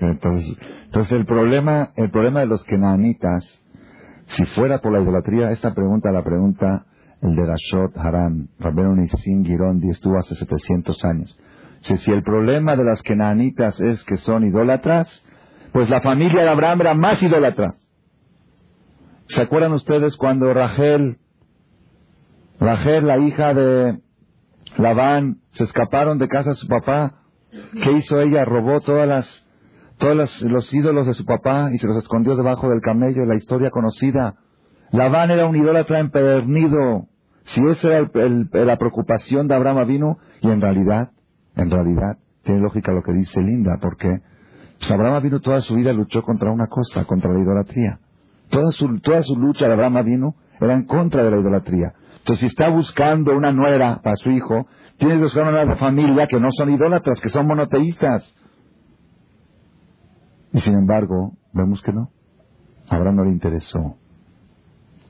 entonces, 0.00 0.56
entonces 0.84 1.12
el 1.12 1.26
problema, 1.26 1.92
el 1.96 2.10
problema 2.10 2.40
de 2.40 2.46
los 2.46 2.62
kenanitas, 2.64 3.44
si 4.26 4.44
fuera 4.46 4.78
por 4.78 4.92
la 4.92 5.00
idolatría, 5.00 5.50
esta 5.50 5.74
pregunta 5.74 6.10
la 6.10 6.22
pregunta 6.22 6.86
el 7.22 7.34
de 7.34 7.46
Rashot 7.46 7.96
Haran, 7.96 8.48
Rabbeinu 8.58 8.94
Nisim 8.94 9.44
Girondi, 9.44 9.90
estuvo 9.90 10.18
hace 10.18 10.34
700 10.34 11.04
años. 11.04 11.38
Si, 11.86 11.96
si 11.98 12.10
el 12.10 12.24
problema 12.24 12.74
de 12.74 12.84
las 12.84 13.00
kenanitas 13.02 13.78
es 13.78 14.02
que 14.02 14.16
son 14.16 14.44
idólatras, 14.44 15.06
pues 15.72 15.88
la 15.88 16.00
familia 16.00 16.42
de 16.42 16.48
Abraham 16.48 16.80
era 16.80 16.94
más 16.94 17.22
idólatra. 17.22 17.74
¿Se 19.28 19.40
acuerdan 19.40 19.72
ustedes 19.72 20.16
cuando 20.16 20.52
Rachel, 20.52 21.18
Rachel, 22.58 23.06
la 23.06 23.18
hija 23.18 23.54
de 23.54 24.00
Labán, 24.78 25.38
se 25.52 25.62
escaparon 25.62 26.18
de 26.18 26.26
casa 26.26 26.50
de 26.50 26.56
su 26.56 26.66
papá? 26.66 27.22
¿Qué 27.82 27.92
hizo 27.92 28.20
ella? 28.20 28.44
Robó 28.44 28.80
todas 28.80 29.06
las 29.06 29.46
todos 29.98 30.42
los, 30.42 30.74
ídolos 30.74 31.06
de 31.06 31.14
su 31.14 31.24
papá 31.24 31.70
y 31.72 31.78
se 31.78 31.86
los 31.86 31.98
escondió 31.98 32.36
debajo 32.36 32.68
del 32.68 32.80
camello, 32.80 33.24
la 33.24 33.36
historia 33.36 33.70
conocida. 33.70 34.34
Labán 34.90 35.30
era 35.30 35.46
un 35.46 35.54
idólatra 35.54 36.00
empedernido. 36.00 37.06
Si 37.44 37.64
esa 37.64 37.88
era 37.88 38.10
la 38.64 38.76
preocupación 38.76 39.46
de 39.46 39.54
Abraham 39.54 39.86
vino, 39.86 40.18
y 40.42 40.50
en 40.50 40.60
realidad, 40.60 41.12
en 41.56 41.70
realidad, 41.70 42.18
tiene 42.42 42.60
lógica 42.60 42.92
lo 42.92 43.02
que 43.02 43.12
dice 43.12 43.40
Linda, 43.40 43.78
porque 43.80 44.20
pues 44.78 44.90
Abraham 44.90 45.22
vino 45.22 45.40
toda 45.40 45.60
su 45.60 45.74
vida 45.74 45.92
luchó 45.92 46.22
contra 46.22 46.52
una 46.52 46.66
cosa, 46.66 47.04
contra 47.04 47.32
la 47.32 47.40
idolatría. 47.40 47.98
Toda 48.50 48.70
su, 48.70 49.00
toda 49.00 49.22
su 49.22 49.36
lucha 49.36 49.66
de 49.66 49.72
Abraham 49.72 50.04
vino 50.04 50.34
era 50.60 50.74
en 50.74 50.84
contra 50.84 51.24
de 51.24 51.30
la 51.30 51.38
idolatría. 51.38 51.94
Entonces, 52.18 52.40
si 52.40 52.46
está 52.46 52.68
buscando 52.68 53.32
una 53.36 53.52
nuera 53.52 54.00
para 54.02 54.16
su 54.16 54.30
hijo, 54.30 54.66
tiene 54.98 55.16
que 55.16 55.22
buscar 55.22 55.44
una 55.44 55.76
familia 55.76 56.26
que 56.26 56.38
no 56.38 56.48
son 56.52 56.70
idólatras, 56.70 57.20
que 57.20 57.28
son 57.28 57.46
monoteístas. 57.46 58.34
Y 60.52 60.60
sin 60.60 60.74
embargo, 60.74 61.32
vemos 61.52 61.82
que 61.82 61.92
no. 61.92 62.10
Abraham 62.88 63.16
no 63.16 63.24
le 63.24 63.30
interesó. 63.30 63.96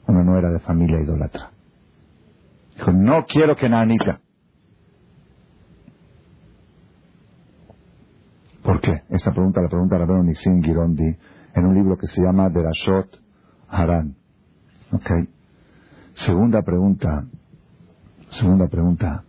Uno 0.06 0.24
no 0.24 0.38
era 0.38 0.50
de 0.50 0.60
familia 0.60 1.00
idólatra. 1.00 1.50
Dijo, 2.76 2.92
no 2.92 3.26
quiero 3.26 3.56
que 3.56 3.68
Nanita. 3.68 4.20
¿Por 8.66 8.80
qué? 8.80 9.04
Esta 9.11 9.30
pregunta 9.30 9.62
la 9.62 9.68
pregunta 9.68 9.96
Rabbeinu 9.96 10.25
Nisim 10.25 10.61
Girondi 10.61 11.16
en 11.54 11.66
un 11.66 11.73
libro 11.73 11.96
que 11.96 12.08
se 12.08 12.20
llama 12.20 12.50
Derashot 12.50 13.16
Haran. 13.68 14.16
¿Ok? 14.90 15.08
Segunda 16.14 16.62
pregunta. 16.62 17.28
Segunda 18.30 18.66
pregunta. 18.66 19.23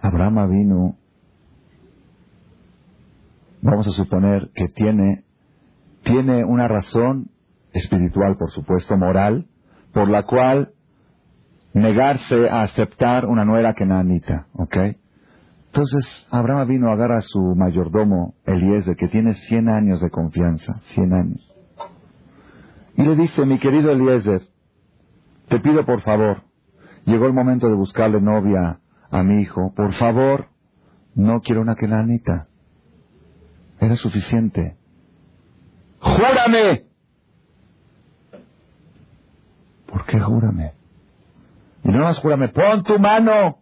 Abraham 0.00 0.48
vino, 0.48 0.96
vamos 3.60 3.88
a 3.88 3.90
suponer 3.90 4.52
que 4.54 4.68
tiene 4.68 5.24
tiene 6.04 6.44
una 6.44 6.68
razón 6.68 7.28
espiritual, 7.72 8.36
por 8.36 8.52
supuesto, 8.52 8.96
moral, 8.96 9.48
por 9.92 10.08
la 10.08 10.22
cual 10.22 10.74
negarse 11.74 12.48
a 12.48 12.62
aceptar 12.62 13.26
una 13.26 13.44
nuera 13.44 13.74
kenanita, 13.74 14.46
¿ok? 14.52 14.76
Entonces, 15.72 16.26
Abraham 16.32 16.66
vino, 16.66 16.90
agarra 16.90 17.18
a 17.18 17.22
su 17.22 17.54
mayordomo, 17.54 18.34
Eliezer, 18.44 18.96
que 18.96 19.06
tiene 19.06 19.34
100 19.34 19.68
años 19.68 20.00
de 20.00 20.10
confianza, 20.10 20.80
100 20.94 21.12
años. 21.12 21.54
Y 22.96 23.02
le 23.04 23.14
dice, 23.14 23.46
mi 23.46 23.60
querido 23.60 23.92
Eliezer, 23.92 24.42
te 25.48 25.60
pido 25.60 25.86
por 25.86 26.02
favor, 26.02 26.42
llegó 27.04 27.26
el 27.26 27.32
momento 27.32 27.68
de 27.68 27.74
buscarle 27.74 28.20
novia 28.20 28.80
a 29.12 29.22
mi 29.22 29.42
hijo, 29.42 29.72
por 29.76 29.94
favor, 29.94 30.48
no 31.14 31.40
quiero 31.40 31.60
una 31.60 31.76
kenanita. 31.76 32.48
Era 33.78 33.94
suficiente. 33.94 34.76
¡Júrame! 36.00 36.86
¿Por 39.86 40.04
qué 40.06 40.18
júrame? 40.18 40.72
Y 41.84 41.90
no 41.90 42.00
más 42.00 42.18
júrame, 42.18 42.48
pon 42.48 42.82
tu 42.82 42.98
mano 42.98 43.60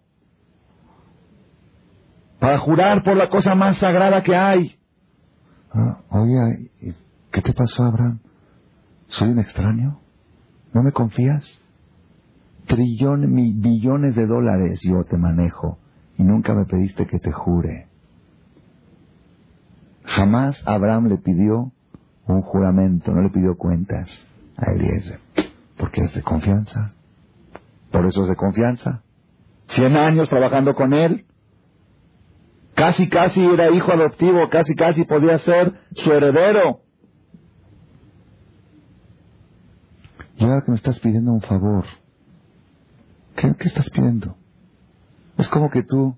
para 2.38 2.58
jurar 2.58 3.02
por 3.02 3.16
la 3.16 3.28
cosa 3.28 3.54
más 3.54 3.78
sagrada 3.78 4.22
que 4.22 4.36
hay. 4.36 4.78
Ah, 5.72 5.98
oye, 6.10 6.70
¿qué 7.30 7.42
te 7.42 7.52
pasó, 7.52 7.84
Abraham? 7.84 8.20
¿Soy 9.08 9.30
un 9.30 9.38
extraño? 9.38 10.00
¿No 10.72 10.82
me 10.82 10.92
confías? 10.92 11.60
Trillones, 12.66 13.30
billones 13.60 14.14
de 14.14 14.26
dólares 14.26 14.80
yo 14.82 15.04
te 15.04 15.16
manejo 15.16 15.78
y 16.18 16.24
nunca 16.24 16.54
me 16.54 16.66
pediste 16.66 17.06
que 17.06 17.18
te 17.18 17.32
jure. 17.32 17.86
Jamás 20.04 20.62
Abraham 20.66 21.08
le 21.08 21.18
pidió 21.18 21.72
un 22.26 22.42
juramento, 22.42 23.12
no 23.12 23.22
le 23.22 23.30
pidió 23.30 23.56
cuentas 23.56 24.10
a 24.56 24.72
Eliezer, 24.72 25.20
porque 25.78 26.02
es 26.02 26.14
de 26.14 26.22
confianza. 26.22 26.92
Por 27.90 28.04
eso 28.06 28.22
es 28.22 28.28
de 28.28 28.36
confianza. 28.36 29.02
Cien 29.68 29.96
años 29.96 30.28
trabajando 30.28 30.74
con 30.74 30.92
él. 30.92 31.24
Casi, 32.78 33.08
casi 33.08 33.44
era 33.44 33.72
hijo 33.72 33.92
adoptivo, 33.92 34.48
casi, 34.50 34.76
casi 34.76 35.04
podía 35.04 35.36
ser 35.40 35.72
su 35.96 36.12
heredero. 36.12 36.82
Y 40.36 40.44
ahora 40.44 40.62
que 40.64 40.70
me 40.70 40.76
estás 40.76 41.00
pidiendo 41.00 41.32
un 41.32 41.40
favor, 41.40 41.84
¿qué, 43.34 43.52
estás 43.58 43.90
pidiendo? 43.90 44.36
Es 45.36 45.48
como 45.48 45.70
que 45.70 45.82
tú 45.82 46.16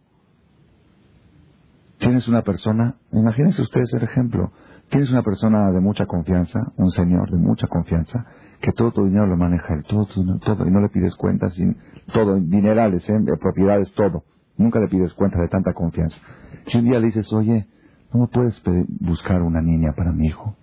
tienes 1.99 2.29
una 2.29 2.43
persona, 2.43 2.97
imagínense 3.11 3.63
ustedes 3.63 3.95
el 3.95 4.03
ejemplo, 4.03 4.53
Tienes 4.91 5.09
una 5.13 5.23
persona 5.23 5.71
de 5.71 5.81
mucha 5.81 6.05
confianza, 6.05 6.59
un 6.77 6.91
señor 6.91 7.31
de 7.31 7.39
mucha 7.39 7.69
confianza, 7.69 8.27
que 8.61 8.73
todo 8.73 8.91
tu 8.91 9.05
dinero 9.05 9.25
lo 9.29 9.37
maneja 9.37 9.75
él, 9.75 9.85
todo, 9.85 10.05
todo, 10.41 10.67
y 10.67 10.71
no 10.73 10.81
le 10.81 10.89
pides 10.89 11.15
cuentas, 11.15 11.55
sin, 11.55 11.77
todo, 12.13 12.35
dinerales, 12.41 13.09
¿eh? 13.09 13.21
propiedades, 13.41 13.93
todo. 13.93 14.25
Nunca 14.61 14.79
le 14.79 14.89
pides 14.89 15.15
cuentas 15.15 15.41
de 15.41 15.49
tanta 15.49 15.73
confianza. 15.73 16.21
Y 16.67 16.77
un 16.77 16.85
día 16.85 17.01
le 17.01 17.07
dices, 17.07 17.33
oye, 17.33 17.67
¿no 18.13 18.21
me 18.21 18.27
puedes 18.27 18.63
buscar 19.01 19.41
una 19.41 19.63
niña 19.63 19.93
para 19.97 20.13
mi 20.13 20.27
hijo? 20.27 20.55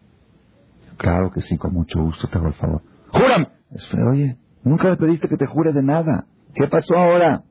Claro 0.97 1.31
que 1.31 1.41
sí, 1.41 1.57
con 1.57 1.73
mucho 1.73 2.01
gusto, 2.01 2.27
te 2.27 2.37
hago 2.37 2.47
el 2.47 2.53
favor. 2.53 2.81
¡Júrame! 3.11 3.47
Oye, 4.09 4.37
nunca 4.63 4.89
le 4.89 4.97
pediste 4.97 5.27
que 5.27 5.37
te 5.37 5.47
jure 5.47 5.73
de 5.73 5.81
nada. 5.81 6.27
¿Qué 6.53 6.67
pasó 6.67 6.95
ahora? 6.95 7.43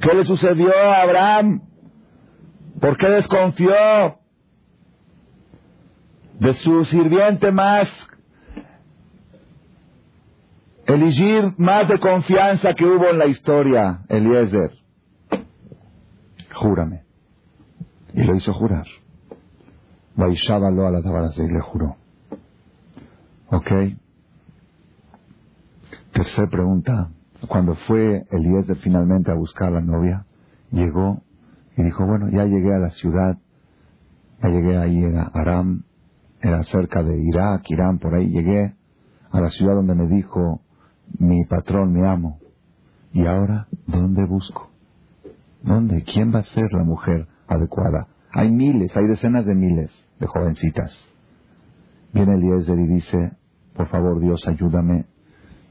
¿Qué 0.00 0.14
le 0.14 0.24
sucedió 0.24 0.70
a 0.74 1.02
Abraham? 1.02 1.60
¿Por 2.80 2.96
qué 2.96 3.08
desconfió? 3.10 3.74
de 6.38 6.52
su 6.54 6.84
sirviente 6.84 7.52
más, 7.52 7.88
elegir 10.86 11.52
más 11.58 11.88
de 11.88 11.98
confianza 11.98 12.74
que 12.74 12.84
hubo 12.84 13.08
en 13.08 13.18
la 13.18 13.26
historia, 13.26 14.00
Eliezer. 14.08 14.83
Júrame. 16.64 17.02
Y 18.14 18.24
lo 18.24 18.34
hizo 18.34 18.54
jurar. 18.54 18.86
Vaishábalo 20.16 20.86
a 20.86 20.90
la 20.90 21.02
tabarase 21.02 21.44
y 21.44 21.52
le 21.52 21.60
juró. 21.60 21.96
¿Ok? 23.50 23.70
Tercera 26.12 26.48
pregunta. 26.48 27.10
Cuando 27.48 27.74
fue 27.74 28.24
Eliezer 28.30 28.78
finalmente 28.78 29.30
a 29.30 29.34
buscar 29.34 29.68
a 29.68 29.72
la 29.72 29.80
novia, 29.82 30.24
llegó 30.70 31.20
y 31.76 31.82
dijo, 31.82 32.06
bueno, 32.06 32.30
ya 32.30 32.46
llegué 32.46 32.72
a 32.72 32.78
la 32.78 32.90
ciudad, 32.92 33.36
ya 34.42 34.48
llegué 34.48 34.78
ahí 34.78 35.04
a 35.04 35.24
Aram, 35.34 35.82
era 36.40 36.64
cerca 36.64 37.02
de 37.02 37.20
Irak, 37.20 37.68
Irán, 37.68 37.98
por 37.98 38.14
ahí 38.14 38.30
llegué 38.30 38.74
a 39.30 39.40
la 39.40 39.50
ciudad 39.50 39.74
donde 39.74 39.94
me 39.94 40.06
dijo 40.06 40.62
mi 41.18 41.44
patrón, 41.44 41.92
mi 41.92 42.06
amo. 42.06 42.38
¿Y 43.12 43.26
ahora 43.26 43.68
dónde 43.86 44.24
busco? 44.24 44.73
¿Dónde? 45.64 46.02
¿Quién 46.02 46.32
va 46.32 46.40
a 46.40 46.44
ser 46.44 46.70
la 46.72 46.84
mujer 46.84 47.26
adecuada? 47.48 48.08
Hay 48.30 48.52
miles, 48.52 48.94
hay 48.96 49.06
decenas 49.06 49.46
de 49.46 49.54
miles 49.54 49.90
de 50.20 50.26
jovencitas. 50.26 50.92
Viene 52.12 52.34
Eliezer 52.34 52.78
y 52.78 52.86
dice, 52.86 53.32
por 53.74 53.88
favor 53.88 54.20
Dios, 54.20 54.46
ayúdame 54.46 55.06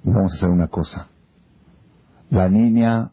y 0.04 0.10
vamos 0.10 0.34
a 0.34 0.36
hacer 0.36 0.50
una 0.50 0.68
cosa. 0.68 1.10
La 2.32 2.50
niña 2.50 3.12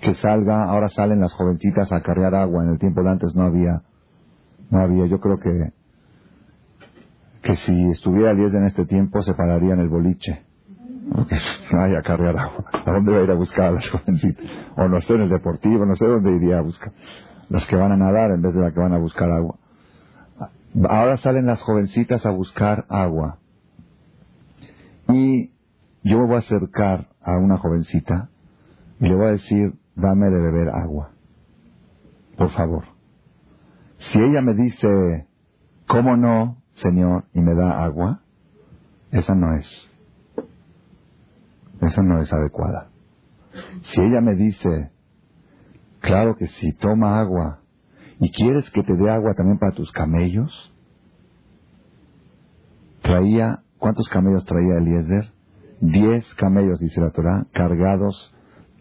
que 0.00 0.14
salga, 0.14 0.64
ahora 0.64 0.88
salen 0.88 1.20
las 1.20 1.34
jovencitas 1.34 1.92
a 1.92 2.00
cargar 2.00 2.34
agua, 2.34 2.64
en 2.64 2.70
el 2.70 2.78
tiempo 2.78 3.02
de 3.02 3.10
antes 3.10 3.34
no 3.34 3.42
había, 3.42 3.82
no 4.70 4.78
había, 4.78 5.06
yo 5.06 5.20
creo 5.20 5.38
que, 5.38 5.72
que 7.42 7.56
si 7.56 7.90
estuviera 7.90 8.32
Eliezer 8.32 8.60
en 8.60 8.66
este 8.66 8.86
tiempo 8.86 9.22
se 9.22 9.34
pararía 9.34 9.74
en 9.74 9.80
el 9.80 9.90
boliche. 9.90 10.45
Hay 11.72 11.94
a 11.94 12.02
cargar 12.02 12.36
agua. 12.36 12.64
¿A 12.72 12.92
dónde 12.92 13.12
va 13.12 13.18
a 13.18 13.24
ir 13.24 13.30
a 13.30 13.34
buscar 13.34 13.66
a 13.66 13.70
las 13.72 13.88
jovencitas? 13.88 14.44
O 14.76 14.88
no 14.88 15.00
sé, 15.00 15.14
en 15.14 15.22
el 15.22 15.30
deportivo, 15.30 15.86
no 15.86 15.96
sé 15.96 16.06
dónde 16.06 16.34
iría 16.34 16.58
a 16.58 16.62
buscar. 16.62 16.92
Las 17.48 17.66
que 17.66 17.76
van 17.76 17.92
a 17.92 17.96
nadar 17.96 18.32
en 18.32 18.42
vez 18.42 18.54
de 18.54 18.60
las 18.60 18.72
que 18.72 18.80
van 18.80 18.92
a 18.92 18.98
buscar 18.98 19.30
agua. 19.30 19.56
Ahora 20.88 21.16
salen 21.18 21.46
las 21.46 21.62
jovencitas 21.62 22.26
a 22.26 22.30
buscar 22.30 22.86
agua. 22.88 23.38
Y 25.08 25.52
yo 26.02 26.18
me 26.18 26.26
voy 26.26 26.36
a 26.36 26.38
acercar 26.38 27.08
a 27.22 27.36
una 27.36 27.58
jovencita 27.58 28.28
y 29.00 29.08
le 29.08 29.14
voy 29.14 29.26
a 29.26 29.30
decir, 29.30 29.74
dame 29.94 30.28
de 30.28 30.38
beber 30.38 30.68
agua. 30.70 31.12
Por 32.36 32.50
favor. 32.50 32.84
Si 33.98 34.18
ella 34.18 34.42
me 34.42 34.54
dice, 34.54 35.26
¿cómo 35.86 36.16
no, 36.16 36.62
Señor? 36.72 37.24
y 37.32 37.40
me 37.40 37.54
da 37.54 37.82
agua, 37.84 38.20
esa 39.10 39.34
no 39.34 39.54
es. 39.54 39.90
Esa 41.80 42.02
no 42.02 42.20
es 42.20 42.32
adecuada. 42.32 42.90
Si 43.82 44.00
ella 44.00 44.20
me 44.20 44.34
dice, 44.34 44.90
claro 46.00 46.36
que 46.36 46.46
sí, 46.48 46.72
toma 46.72 47.18
agua, 47.20 47.60
¿Y 48.18 48.30
quieres 48.30 48.70
que 48.70 48.82
te 48.82 48.94
dé 48.94 49.10
agua 49.10 49.34
también 49.34 49.58
para 49.58 49.72
tus 49.72 49.92
camellos? 49.92 50.72
Traía, 53.02 53.62
¿cuántos 53.78 54.08
camellos 54.08 54.44
traía 54.44 54.78
Eliezer? 54.78 55.32
Diez 55.80 56.24
camellos, 56.36 56.80
dice 56.80 57.00
la 57.00 57.10
Torah, 57.10 57.46
cargados 57.52 58.34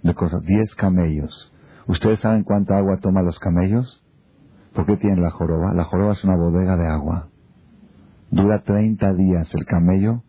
de 0.04 0.14
cosas. 0.14 0.42
Diez 0.44 0.74
camellos. 0.76 1.54
¿Ustedes 1.88 2.20
saben 2.22 2.44
cuánta 2.44 2.78
agua 2.78 3.00
toman 3.02 3.26
los 3.26 3.38
camellos? 3.40 4.04
¿Por 4.74 4.86
qué 4.86 4.96
tienen 4.98 5.22
la 5.22 5.32
joroba? 5.32 5.74
La 5.74 5.84
joroba 5.84 6.14
es 6.14 6.24
una 6.24 6.38
bodega 6.38 6.78
de 6.78 6.88
agua. 6.88 7.28
Dura 8.32 8.64
30 8.64 9.14
días 9.14 9.54
el 9.54 9.66
camello, 9.66 10.24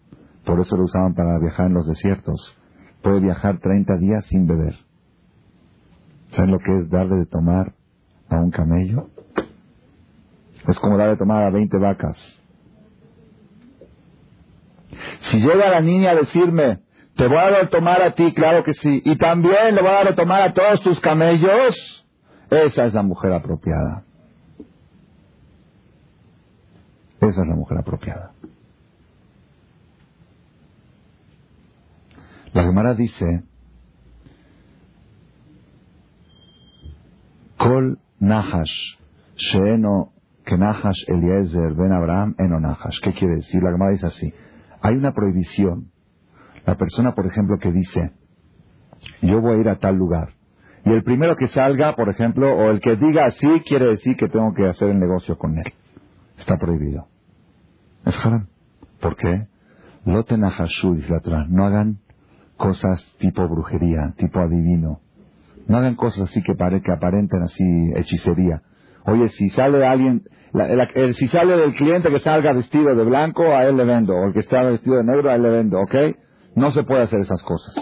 por 0.46 0.60
eso 0.60 0.76
lo 0.78 0.84
usaban 0.84 1.14
para 1.14 1.38
viajar 1.38 1.66
en 1.66 1.74
los 1.74 1.86
desiertos. 1.86 2.56
Puede 3.02 3.20
viajar 3.20 3.58
30 3.60 3.98
días 3.98 4.24
sin 4.26 4.46
beber. 4.46 4.76
¿Saben 6.30 6.52
lo 6.52 6.58
que 6.58 6.74
es 6.74 6.88
darle 6.88 7.16
de 7.16 7.26
tomar 7.26 7.74
a 8.30 8.36
un 8.36 8.50
camello 8.50 9.10
es 10.66 10.78
como 10.80 10.96
darle 10.96 11.16
tomar 11.16 11.44
a 11.44 11.50
20 11.50 11.78
vacas. 11.78 12.16
Si 15.20 15.38
llega 15.38 15.70
la 15.70 15.80
niña 15.80 16.10
a 16.10 16.14
decirme, 16.14 16.80
te 17.14 17.26
voy 17.26 17.38
a 17.38 17.50
dar 17.50 17.60
de 17.62 17.66
tomar 17.68 18.02
a 18.02 18.14
ti, 18.14 18.32
claro 18.32 18.64
que 18.64 18.74
sí, 18.74 19.02
y 19.04 19.16
también 19.16 19.74
le 19.74 19.80
voy 19.80 19.90
a 19.90 19.94
dar 19.94 20.08
de 20.08 20.14
tomar 20.14 20.42
a 20.42 20.52
todos 20.52 20.80
tus 20.82 21.00
camellos, 21.00 22.04
esa 22.50 22.84
es 22.84 22.94
la 22.94 23.02
mujer 23.02 23.32
apropiada. 23.32 24.04
Esa 27.20 27.42
es 27.42 27.48
la 27.48 27.56
mujer 27.56 27.78
apropiada. 27.78 28.32
La 32.56 32.62
Gemara 32.62 32.94
dice, 32.94 33.42
Kol 37.58 37.98
Nahash, 38.18 38.96
Sheeno, 39.36 40.14
que 40.42 40.54
Eliezer 40.54 41.74
Ben 41.74 41.92
Abraham 41.92 42.34
Eno 42.38 42.58
Nahash. 42.58 42.98
¿Qué 43.02 43.12
quiere 43.12 43.34
decir? 43.34 43.62
La 43.62 43.72
Gemara 43.72 43.90
dice 43.90 44.06
así. 44.06 44.34
Hay 44.80 44.94
una 44.94 45.12
prohibición. 45.12 45.90
La 46.64 46.76
persona, 46.76 47.14
por 47.14 47.26
ejemplo, 47.26 47.58
que 47.58 47.70
dice, 47.72 48.12
yo 49.20 49.42
voy 49.42 49.58
a 49.58 49.60
ir 49.60 49.68
a 49.68 49.76
tal 49.76 49.96
lugar. 49.96 50.30
Y 50.86 50.92
el 50.92 51.04
primero 51.04 51.36
que 51.36 51.48
salga, 51.48 51.94
por 51.94 52.08
ejemplo, 52.08 52.50
o 52.56 52.70
el 52.70 52.80
que 52.80 52.96
diga 52.96 53.26
así, 53.26 53.48
quiere 53.66 53.90
decir 53.90 54.16
que 54.16 54.30
tengo 54.30 54.54
que 54.54 54.66
hacer 54.66 54.92
el 54.92 54.98
negocio 54.98 55.36
con 55.36 55.58
él. 55.58 55.74
Está 56.38 56.56
prohibido. 56.56 57.06
Es 58.06 58.24
haram. 58.24 58.48
¿Por 58.98 59.14
qué? 59.14 59.46
Lote 60.06 60.38
Nahashu, 60.38 60.94
dice. 60.94 61.12
No 61.50 61.66
hagan 61.66 61.98
cosas 62.56 63.04
tipo 63.18 63.46
brujería, 63.48 64.14
tipo 64.16 64.40
adivino. 64.40 65.00
No 65.66 65.78
hagan 65.78 65.96
cosas 65.96 66.30
así 66.30 66.42
que, 66.42 66.54
pare, 66.54 66.80
que 66.80 66.92
aparenten 66.92 67.42
así 67.42 67.92
hechicería. 67.96 68.62
Oye, 69.04 69.28
si 69.30 69.48
sale 69.50 69.84
alguien, 69.84 70.22
si 71.14 71.28
sale 71.28 71.56
del 71.56 71.72
cliente 71.74 72.08
que 72.08 72.20
salga 72.20 72.52
vestido 72.52 72.94
de 72.94 73.04
blanco, 73.04 73.42
a 73.42 73.64
él 73.64 73.76
le 73.76 73.84
vendo. 73.84 74.14
O 74.14 74.26
el 74.26 74.32
que 74.32 74.40
está 74.40 74.62
vestido 74.62 74.96
de 74.96 75.04
negro, 75.04 75.30
a 75.30 75.34
él 75.34 75.42
le 75.42 75.50
vendo. 75.50 75.80
¿Ok? 75.80 75.94
No 76.54 76.70
se 76.70 76.84
puede 76.84 77.02
hacer 77.02 77.20
esas 77.20 77.42
cosas. 77.42 77.74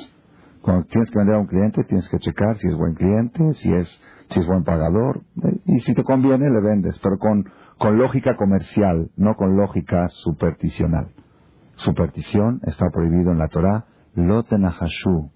Cuando 0.62 0.86
tienes 0.86 1.10
que 1.10 1.18
vender 1.18 1.36
a 1.36 1.40
un 1.40 1.46
cliente, 1.46 1.84
tienes 1.84 2.08
que 2.08 2.18
checar 2.18 2.56
si 2.56 2.68
es 2.68 2.76
buen 2.76 2.94
cliente, 2.94 3.52
si 3.54 3.70
es, 3.72 4.00
si 4.30 4.40
es 4.40 4.46
buen 4.46 4.64
pagador. 4.64 5.22
Y 5.66 5.80
si 5.80 5.94
te 5.94 6.02
conviene, 6.02 6.48
le 6.48 6.60
vendes. 6.62 6.98
Pero 7.00 7.18
con, 7.18 7.44
con 7.78 7.98
lógica 7.98 8.34
comercial, 8.36 9.10
no 9.16 9.34
con 9.34 9.56
lógica 9.56 10.08
supersticional. 10.08 11.08
Superstición 11.76 12.60
está 12.64 12.86
prohibido 12.90 13.32
en 13.32 13.38
la 13.38 13.48
Torah. 13.48 13.84
Lotenahashu. 14.14 15.30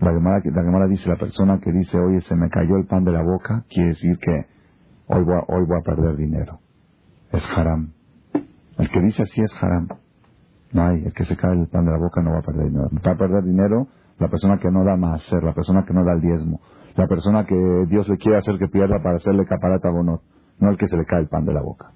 La 0.00 0.10
Gemara, 0.12 0.88
dice, 0.88 1.08
la 1.08 1.16
persona 1.16 1.60
que 1.60 1.70
dice, 1.70 1.98
oye, 1.98 2.20
se 2.22 2.34
me 2.34 2.48
cayó 2.50 2.76
el 2.76 2.86
pan 2.86 3.04
de 3.04 3.12
la 3.12 3.22
boca, 3.22 3.64
quiere 3.68 3.90
decir 3.90 4.18
que 4.18 4.46
hoy 5.06 5.22
voy, 5.22 5.34
a, 5.34 5.44
hoy 5.46 5.64
voy 5.64 5.78
a 5.78 5.82
perder 5.82 6.16
dinero. 6.16 6.58
Es 7.30 7.44
haram. 7.56 7.92
El 8.78 8.88
que 8.90 9.00
dice 9.00 9.22
así 9.22 9.40
es 9.40 9.52
haram. 9.62 9.88
No 10.72 10.82
hay, 10.82 11.04
el 11.04 11.12
que 11.12 11.24
se 11.24 11.36
cae 11.36 11.52
el 11.52 11.68
pan 11.68 11.84
de 11.84 11.92
la 11.92 11.98
boca 11.98 12.20
no 12.22 12.32
va 12.32 12.38
a 12.38 12.42
perder 12.42 12.66
dinero. 12.66 12.90
Va 13.06 13.12
a 13.12 13.16
perder 13.16 13.44
dinero 13.44 13.86
la 14.18 14.28
persona 14.28 14.58
que 14.58 14.70
no 14.70 14.84
da 14.84 14.96
más 14.96 15.24
hacer, 15.24 15.42
la 15.42 15.54
persona 15.54 15.84
que 15.84 15.92
no 15.92 16.04
da 16.04 16.14
el 16.14 16.20
diezmo, 16.20 16.60
la 16.96 17.06
persona 17.06 17.44
que 17.44 17.86
Dios 17.88 18.08
le 18.08 18.16
quiere 18.18 18.38
hacer 18.38 18.58
que 18.58 18.68
pierda 18.68 19.02
para 19.02 19.16
hacerle 19.16 19.46
caparata 19.46 19.90
o 19.90 20.02
no, 20.02 20.22
no 20.58 20.70
el 20.70 20.76
que 20.76 20.86
se 20.86 20.96
le 20.96 21.04
cae 21.04 21.20
el 21.20 21.28
pan 21.28 21.44
de 21.44 21.52
la 21.52 21.62
boca. 21.62 21.92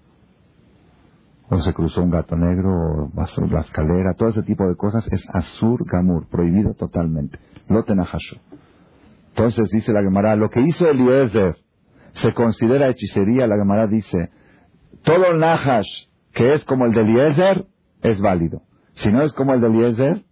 O 1.48 1.60
se 1.60 1.72
cruzó 1.72 2.02
un 2.02 2.10
gato 2.10 2.36
negro, 2.36 2.70
o 2.70 3.46
la 3.50 3.60
escalera, 3.60 4.14
todo 4.14 4.30
ese 4.30 4.42
tipo 4.42 4.66
de 4.66 4.76
cosas 4.76 5.06
es 5.12 5.24
asur 5.32 5.84
gamur, 5.84 6.28
prohibido 6.28 6.74
totalmente. 6.74 7.38
Lotenahashu. 7.68 8.36
Entonces 9.28 9.68
dice 9.70 9.92
la 9.92 10.02
Gemara, 10.02 10.34
lo 10.34 10.50
que 10.50 10.60
hizo 10.60 10.88
Eliezer 10.88 11.56
se 12.14 12.34
considera 12.34 12.88
hechicería. 12.88 13.46
La 13.46 13.56
Gemara 13.56 13.86
dice, 13.86 14.30
todo 15.02 15.26
el 15.26 15.38
Nahash 15.38 16.06
que 16.36 16.52
es 16.52 16.64
como 16.66 16.84
el 16.84 16.92
de 16.92 17.00
Eliezer 17.00 17.66
es 18.02 18.20
válido. 18.20 18.62
Si 18.94 19.10
no 19.10 19.22
es 19.22 19.32
como 19.32 19.54
el 19.54 19.60
de 19.62 19.68
Eliezer, 19.68 20.24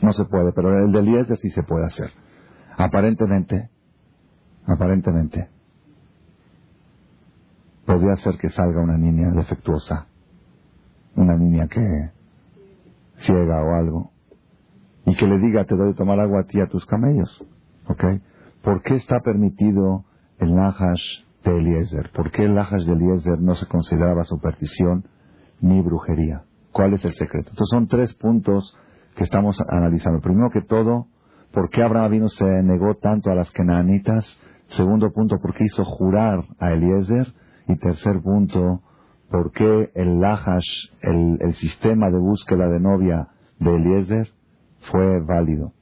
no 0.00 0.12
se 0.12 0.24
puede, 0.26 0.52
pero 0.52 0.78
el 0.78 0.92
de 0.92 1.00
Eliezer 1.00 1.36
sí 1.38 1.50
se 1.50 1.64
puede 1.64 1.86
hacer. 1.86 2.12
Aparentemente, 2.78 3.70
aparentemente, 4.66 5.48
podría 7.84 8.14
ser 8.14 8.38
que 8.38 8.50
salga 8.50 8.80
una 8.80 8.96
niña 8.96 9.32
defectuosa, 9.32 10.06
una 11.20 11.36
niña 11.36 11.68
que 11.68 12.10
ciega 13.16 13.62
o 13.62 13.74
algo, 13.74 14.10
y 15.04 15.16
que 15.16 15.26
le 15.26 15.38
diga, 15.38 15.64
te 15.64 15.76
doy 15.76 15.94
tomar 15.94 16.20
agua 16.20 16.40
a 16.40 16.44
ti 16.44 16.60
a 16.60 16.66
tus 16.66 16.86
camellos. 16.86 17.44
¿Ok? 17.88 18.04
¿Por 18.62 18.82
qué 18.82 18.94
está 18.94 19.20
permitido 19.20 20.04
el 20.38 20.54
Nahash 20.54 21.24
de 21.44 21.58
Eliezer? 21.58 22.10
¿Por 22.14 22.30
qué 22.30 22.44
el 22.44 22.54
Nahash 22.54 22.84
de 22.84 22.92
Eliezer 22.92 23.40
no 23.40 23.54
se 23.54 23.66
consideraba 23.66 24.24
superstición 24.24 25.04
ni 25.60 25.80
brujería? 25.80 26.44
¿Cuál 26.72 26.94
es 26.94 27.04
el 27.04 27.14
secreto? 27.14 27.50
Entonces 27.50 27.70
son 27.70 27.88
tres 27.88 28.14
puntos 28.14 28.76
que 29.16 29.24
estamos 29.24 29.60
analizando. 29.68 30.20
Primero 30.20 30.50
que 30.50 30.62
todo, 30.62 31.06
¿por 31.52 31.70
qué 31.70 31.82
Abraham 31.82 32.12
vino 32.12 32.28
se 32.28 32.62
negó 32.62 32.94
tanto 32.94 33.30
a 33.30 33.34
las 33.34 33.50
kenanitas? 33.50 34.38
Segundo 34.68 35.10
punto, 35.10 35.38
¿por 35.40 35.54
qué 35.54 35.64
hizo 35.64 35.84
jurar 35.84 36.44
a 36.58 36.72
Eliezer? 36.72 37.32
Y 37.66 37.76
tercer 37.76 38.20
punto, 38.22 38.82
¿por 39.30 39.52
qué 39.52 39.90
el 39.94 40.18
Nahash, 40.18 40.90
el, 41.02 41.38
el 41.40 41.54
sistema 41.54 42.10
de 42.10 42.18
búsqueda 42.18 42.68
de 42.68 42.80
novia 42.80 43.28
de 43.58 43.76
Eliezer, 43.76 44.28
fue 44.90 45.20
válido. 45.20 45.72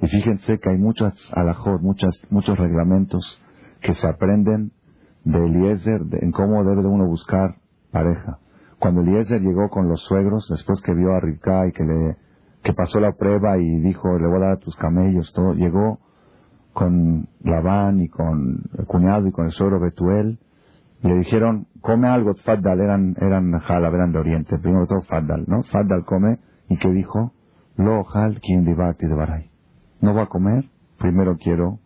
Y 0.00 0.08
fíjense 0.08 0.58
que 0.58 0.70
hay 0.70 0.78
muchas 0.78 1.12
alajot, 1.32 1.80
muchas, 1.80 2.14
muchos 2.30 2.58
reglamentos 2.58 3.42
que 3.80 3.94
se 3.94 4.06
aprenden 4.06 4.72
de 5.24 5.44
Eliezer 5.44 6.02
en 6.20 6.32
cómo 6.32 6.64
debe 6.64 6.86
uno 6.86 7.06
buscar 7.06 7.56
pareja. 7.90 8.38
Cuando 8.78 9.02
Eliezer 9.02 9.40
llegó 9.40 9.68
con 9.70 9.88
los 9.88 10.02
suegros, 10.04 10.46
después 10.48 10.80
que 10.82 10.94
vio 10.94 11.12
a 11.12 11.20
Rivka 11.20 11.66
y 11.66 11.72
que 11.72 11.84
le 11.84 12.16
que 12.62 12.72
pasó 12.74 12.98
la 12.98 13.12
prueba 13.12 13.56
y 13.58 13.80
dijo, 13.80 14.18
le 14.18 14.26
voy 14.26 14.38
a 14.38 14.40
dar 14.40 14.52
a 14.54 14.56
tus 14.56 14.74
camellos, 14.76 15.32
todo, 15.32 15.54
llegó 15.54 16.00
con 16.72 17.28
Labán 17.40 18.00
y 18.00 18.08
con 18.08 18.62
el 18.76 18.84
cuñado 18.86 19.26
y 19.26 19.32
con 19.32 19.46
el 19.46 19.52
suegro 19.52 19.80
Betuel 19.80 20.38
Le 21.02 21.14
dijeron, 21.14 21.66
come 21.80 22.08
algo, 22.08 22.34
Faddal, 22.44 22.80
eran, 22.80 23.14
eran 23.20 23.52
jalab, 23.60 23.94
eran 23.94 24.12
de 24.12 24.18
Oriente, 24.18 24.58
primero 24.58 24.86
todo 24.86 25.02
Faddal, 25.02 25.44
¿no? 25.46 25.62
Faddal 25.64 26.04
come, 26.04 26.38
¿y 26.68 26.76
qué 26.76 26.90
dijo? 26.90 27.32
Lo 27.76 28.04
hal 28.12 28.40
quien 28.40 28.64
de 28.64 28.74
baray. 28.74 29.50
No 30.00 30.14
va 30.14 30.24
a 30.24 30.26
comer, 30.26 30.64
primero 30.98 31.36
quiero 31.36 31.78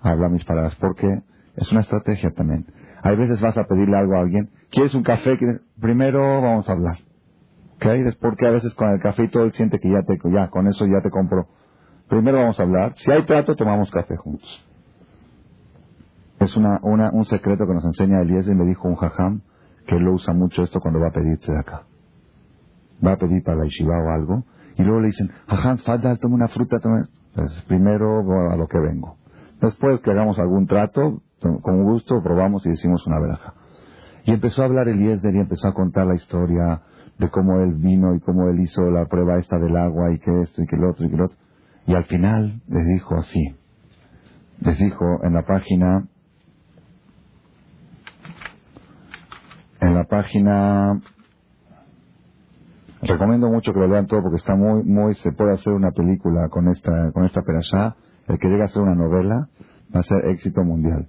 hablar 0.00 0.30
mis 0.30 0.44
palabras, 0.44 0.74
porque 0.76 1.22
es 1.56 1.70
una 1.72 1.82
estrategia 1.82 2.30
también. 2.30 2.66
Hay 3.02 3.16
veces 3.16 3.40
vas 3.40 3.56
a 3.58 3.64
pedirle 3.64 3.96
algo 3.96 4.16
a 4.16 4.20
alguien, 4.20 4.50
¿quieres 4.70 4.94
un 4.94 5.02
café? 5.02 5.38
Primero 5.78 6.40
vamos 6.40 6.68
a 6.68 6.72
hablar. 6.72 6.98
¿Ok? 7.76 7.86
Es 7.86 8.16
porque 8.16 8.46
a 8.46 8.50
veces 8.50 8.74
con 8.74 8.90
el 8.90 9.00
café 9.00 9.24
y 9.24 9.28
todo 9.28 9.44
él 9.44 9.52
siente 9.52 9.78
que 9.78 9.90
ya 9.90 10.02
te, 10.02 10.18
ya, 10.30 10.48
con 10.48 10.66
eso 10.66 10.86
ya 10.86 11.02
te 11.02 11.10
compro. 11.10 11.46
Primero 12.08 12.38
vamos 12.38 12.58
a 12.58 12.62
hablar. 12.62 12.94
Si 12.96 13.10
hay 13.10 13.24
trato, 13.24 13.54
tomamos 13.54 13.90
café 13.90 14.16
juntos. 14.16 14.69
Es 16.40 16.56
una, 16.56 16.80
una, 16.82 17.10
un 17.12 17.26
secreto 17.26 17.66
que 17.66 17.74
nos 17.74 17.84
enseña 17.84 18.20
Eliezer, 18.22 18.56
me 18.56 18.64
dijo 18.64 18.88
un 18.88 18.96
jajam, 18.96 19.42
que 19.86 19.96
él 19.96 20.02
lo 20.02 20.14
usa 20.14 20.34
mucho 20.34 20.62
esto 20.62 20.80
cuando 20.80 20.98
va 20.98 21.08
a 21.08 21.12
pedirse 21.12 21.52
de 21.52 21.58
acá. 21.60 21.82
Va 23.06 23.12
a 23.12 23.16
pedir 23.16 23.42
para 23.44 23.58
la 23.58 23.64
o 23.64 24.10
algo, 24.10 24.44
y 24.76 24.82
luego 24.82 25.00
le 25.00 25.08
dicen, 25.08 25.30
jajam, 25.46 25.78
fadal, 25.78 26.18
toma 26.18 26.34
una 26.34 26.48
fruta, 26.48 26.80
toma... 26.80 27.06
Pues 27.34 27.64
primero 27.68 28.20
a 28.50 28.56
lo 28.56 28.66
que 28.66 28.78
vengo. 28.80 29.16
Después 29.60 30.00
que 30.00 30.10
hagamos 30.10 30.38
algún 30.38 30.66
trato, 30.66 31.22
con 31.40 31.84
gusto 31.84 32.22
probamos 32.22 32.64
y 32.66 32.70
decimos 32.70 33.06
una 33.06 33.20
veraja. 33.20 33.54
Y 34.24 34.32
empezó 34.32 34.62
a 34.62 34.64
hablar 34.64 34.88
Eliezer 34.88 35.34
y 35.34 35.38
empezó 35.38 35.68
a 35.68 35.74
contar 35.74 36.06
la 36.06 36.16
historia 36.16 36.82
de 37.18 37.30
cómo 37.30 37.60
él 37.60 37.74
vino 37.74 38.14
y 38.14 38.20
cómo 38.20 38.48
él 38.48 38.60
hizo 38.60 38.82
la 38.90 39.06
prueba 39.06 39.38
esta 39.38 39.58
del 39.58 39.76
agua 39.76 40.12
y 40.12 40.18
que 40.18 40.40
esto 40.42 40.62
y 40.62 40.66
que 40.66 40.76
lo 40.76 40.90
otro 40.90 41.06
y 41.06 41.10
que 41.10 41.16
lo 41.16 41.26
otro. 41.26 41.38
Y 41.86 41.94
al 41.94 42.04
final 42.04 42.62
les 42.66 42.84
dijo 42.86 43.14
así, 43.14 43.56
les 44.60 44.78
dijo 44.78 45.04
en 45.22 45.34
la 45.34 45.42
página 45.44 46.08
en 49.80 49.94
la 49.94 50.04
página. 50.04 51.00
Recomiendo 53.02 53.48
mucho 53.48 53.72
que 53.72 53.80
lo 53.80 53.88
lean 53.88 54.06
todo 54.06 54.22
porque 54.22 54.36
está 54.36 54.54
muy 54.54 54.84
muy 54.84 55.14
se 55.16 55.32
puede 55.32 55.54
hacer 55.54 55.72
una 55.72 55.90
película 55.90 56.48
con 56.50 56.68
esta 56.68 57.10
con 57.12 57.24
esta 57.24 57.40
perashá 57.40 57.96
el 58.28 58.38
que 58.38 58.48
llega 58.48 58.64
a 58.64 58.68
ser 58.68 58.82
una 58.82 58.94
novela 58.94 59.48
va 59.94 60.00
a 60.00 60.02
ser 60.02 60.26
éxito 60.26 60.62
mundial 60.62 61.08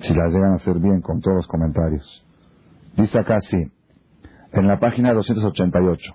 si 0.00 0.12
la 0.12 0.26
llegan 0.26 0.52
a 0.52 0.56
hacer 0.56 0.80
bien 0.80 1.00
con 1.02 1.20
todos 1.20 1.36
los 1.36 1.46
comentarios. 1.46 2.26
Dice 2.96 3.18
acá 3.20 3.36
así 3.36 3.70
en 4.52 4.66
la 4.66 4.80
página 4.80 5.12
288 5.12 6.14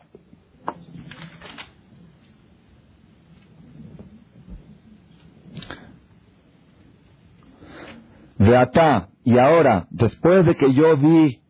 de 8.39 8.57
Atá 8.57 9.07
y 9.23 9.39
ahora 9.39 9.87
después 9.91 10.45
de 10.45 10.55
que 10.55 10.73
yo 10.73 10.97
vi 10.97 11.44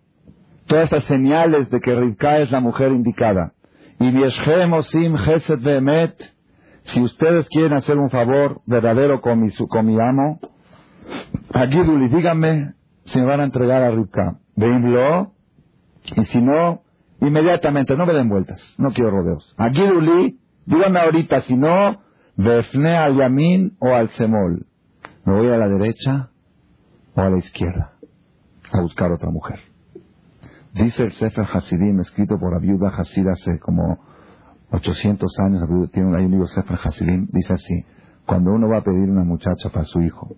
todas 0.67 0.86
estas 0.86 1.04
señales 1.06 1.69
de 1.69 1.80
que 1.80 1.95
Rivka 1.95 2.39
es 2.39 2.51
la 2.51 2.60
mujer 2.60 2.91
indicada. 2.91 3.54
Y 3.99 4.12
Sim 4.30 5.15
Gesed 5.17 5.62
Behemet, 5.62 6.15
si 6.84 7.01
ustedes 7.01 7.47
quieren 7.49 7.73
hacer 7.73 7.97
un 7.97 8.10
favor 8.10 8.62
verdadero 8.65 9.21
con 9.21 9.41
mi, 9.41 9.49
con 9.51 9.86
mi 9.86 9.99
amo, 9.99 10.39
Agiduli, 11.54 12.10
díganme 12.10 12.73
si 13.06 13.19
me 13.19 13.25
van 13.25 13.39
a 13.39 13.43
entregar 13.45 13.84
a 13.84 13.91
Rivka. 13.91 14.39
Veimlo, 14.56 15.34
y 16.15 16.25
si 16.25 16.41
no, 16.41 16.82
inmediatamente, 17.21 17.95
no 17.95 18.06
me 18.06 18.13
den 18.13 18.30
vueltas, 18.30 18.62
no 18.78 18.91
quiero 18.91 19.12
rodeos. 19.12 19.54
Agiduli, 19.58 20.39
díganme 20.65 20.99
ahorita, 20.99 21.41
si 21.41 21.56
no, 21.56 22.01
Vefne 22.38 22.97
al 22.97 23.15
Yamin 23.15 23.78
o 23.80 23.93
al 23.93 24.10
Semol. 24.10 24.65
Me 25.23 25.34
voy 25.34 25.47
a 25.47 25.58
la 25.58 25.69
derecha 25.69 26.32
o 27.15 27.21
a 27.21 27.30
la 27.30 27.38
izquierda 27.38 27.93
a 28.73 28.82
buscar 28.82 29.12
otra 29.12 29.30
mujer. 29.30 29.74
Dice 30.75 31.03
el 31.03 31.13
Sefer 31.13 31.45
Hasidim, 31.53 32.01
escrito 32.01 32.38
por 32.38 32.51
la 32.51 32.59
viuda 32.59 32.89
Hasid 32.89 33.25
hace 33.27 33.59
como 33.59 33.97
800 34.71 35.39
años, 35.39 35.61
tiene 35.93 36.17
hay 36.17 36.25
un 36.25 36.31
libro 36.31 36.47
Sefer 36.47 36.77
Hasidim, 36.83 37.29
dice 37.31 37.53
así, 37.53 37.85
cuando 38.25 38.51
uno 38.51 38.67
va 38.67 38.79
a 38.79 38.83
pedir 38.83 39.09
una 39.09 39.23
muchacha 39.23 39.69
para 39.69 39.85
su 39.85 40.01
hijo 40.01 40.35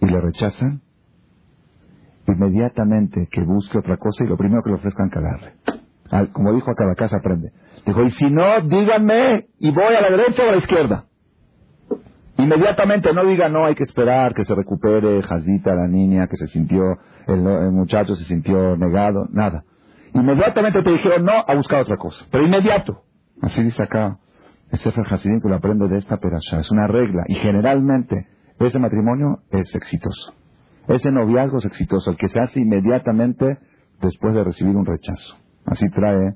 y 0.00 0.06
le 0.06 0.18
rechazan, 0.18 0.80
inmediatamente 2.26 3.28
que 3.30 3.42
busque 3.42 3.76
otra 3.78 3.98
cosa 3.98 4.24
y 4.24 4.28
lo 4.28 4.38
primero 4.38 4.62
que 4.62 4.70
le 4.70 4.76
ofrezcan 4.76 5.10
cagarle. 5.10 5.52
Como 6.32 6.54
dijo 6.54 6.70
a 6.70 6.74
cada 6.74 6.94
casa 6.94 7.18
aprende. 7.18 7.52
Dijo, 7.84 8.02
y 8.02 8.10
si 8.12 8.30
no, 8.30 8.62
díganme 8.62 9.48
y 9.58 9.72
voy 9.72 9.94
a 9.94 10.00
la 10.00 10.10
derecha 10.10 10.42
o 10.42 10.48
a 10.48 10.52
la 10.52 10.58
izquierda. 10.58 11.04
Inmediatamente 12.38 13.12
no 13.14 13.24
diga 13.24 13.48
no, 13.48 13.64
hay 13.64 13.74
que 13.74 13.84
esperar 13.84 14.34
que 14.34 14.44
se 14.44 14.54
recupere 14.54 15.22
Jazita, 15.22 15.74
la 15.74 15.88
niña, 15.88 16.26
que 16.26 16.36
se 16.36 16.48
sintió, 16.48 16.98
el, 17.26 17.42
muchacho 17.72 18.14
se 18.14 18.24
sintió 18.24 18.76
negado, 18.76 19.26
nada. 19.30 19.64
Inmediatamente 20.12 20.82
te 20.82 20.90
dijeron 20.90 21.24
no 21.24 21.44
a 21.46 21.54
buscar 21.54 21.80
otra 21.80 21.96
cosa, 21.96 22.26
pero 22.30 22.44
inmediato. 22.44 23.02
Así 23.40 23.62
dice 23.62 23.82
acá 23.82 24.18
el 24.70 24.78
Sefer 24.78 25.06
Hasidim 25.08 25.40
que 25.40 25.48
lo 25.48 25.56
aprende 25.56 25.88
de 25.88 25.98
esta 25.98 26.18
perasha. 26.18 26.60
Es 26.60 26.70
una 26.70 26.86
regla 26.86 27.24
y 27.26 27.34
generalmente 27.34 28.28
ese 28.58 28.78
matrimonio 28.78 29.40
es 29.50 29.74
exitoso. 29.74 30.34
Ese 30.88 31.10
noviazgo 31.10 31.58
es 31.58 31.64
exitoso, 31.64 32.10
el 32.10 32.16
que 32.16 32.28
se 32.28 32.40
hace 32.40 32.60
inmediatamente 32.60 33.58
después 34.00 34.34
de 34.34 34.44
recibir 34.44 34.76
un 34.76 34.86
rechazo. 34.86 35.36
Así 35.64 35.88
trae 35.90 36.34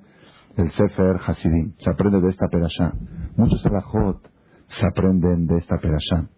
el 0.56 0.70
Sefer 0.70 1.20
Hasidim. 1.24 1.74
Se 1.78 1.90
aprende 1.90 2.20
de 2.20 2.30
esta 2.30 2.48
perasha. 2.48 2.92
Muchos 3.36 3.64
alajot 3.66 4.29
se 4.70 4.86
aprenden 4.86 5.46
de 5.46 5.58
esta 5.58 5.78
perashá. 5.78 6.28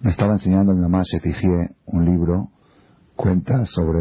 Me 0.00 0.10
estaba 0.10 0.34
enseñando 0.34 0.74
mi 0.74 0.82
mamá 0.82 1.02
Shetifie 1.02 1.70
un 1.86 2.04
libro, 2.04 2.50
cuenta 3.16 3.64
sobre, 3.66 4.00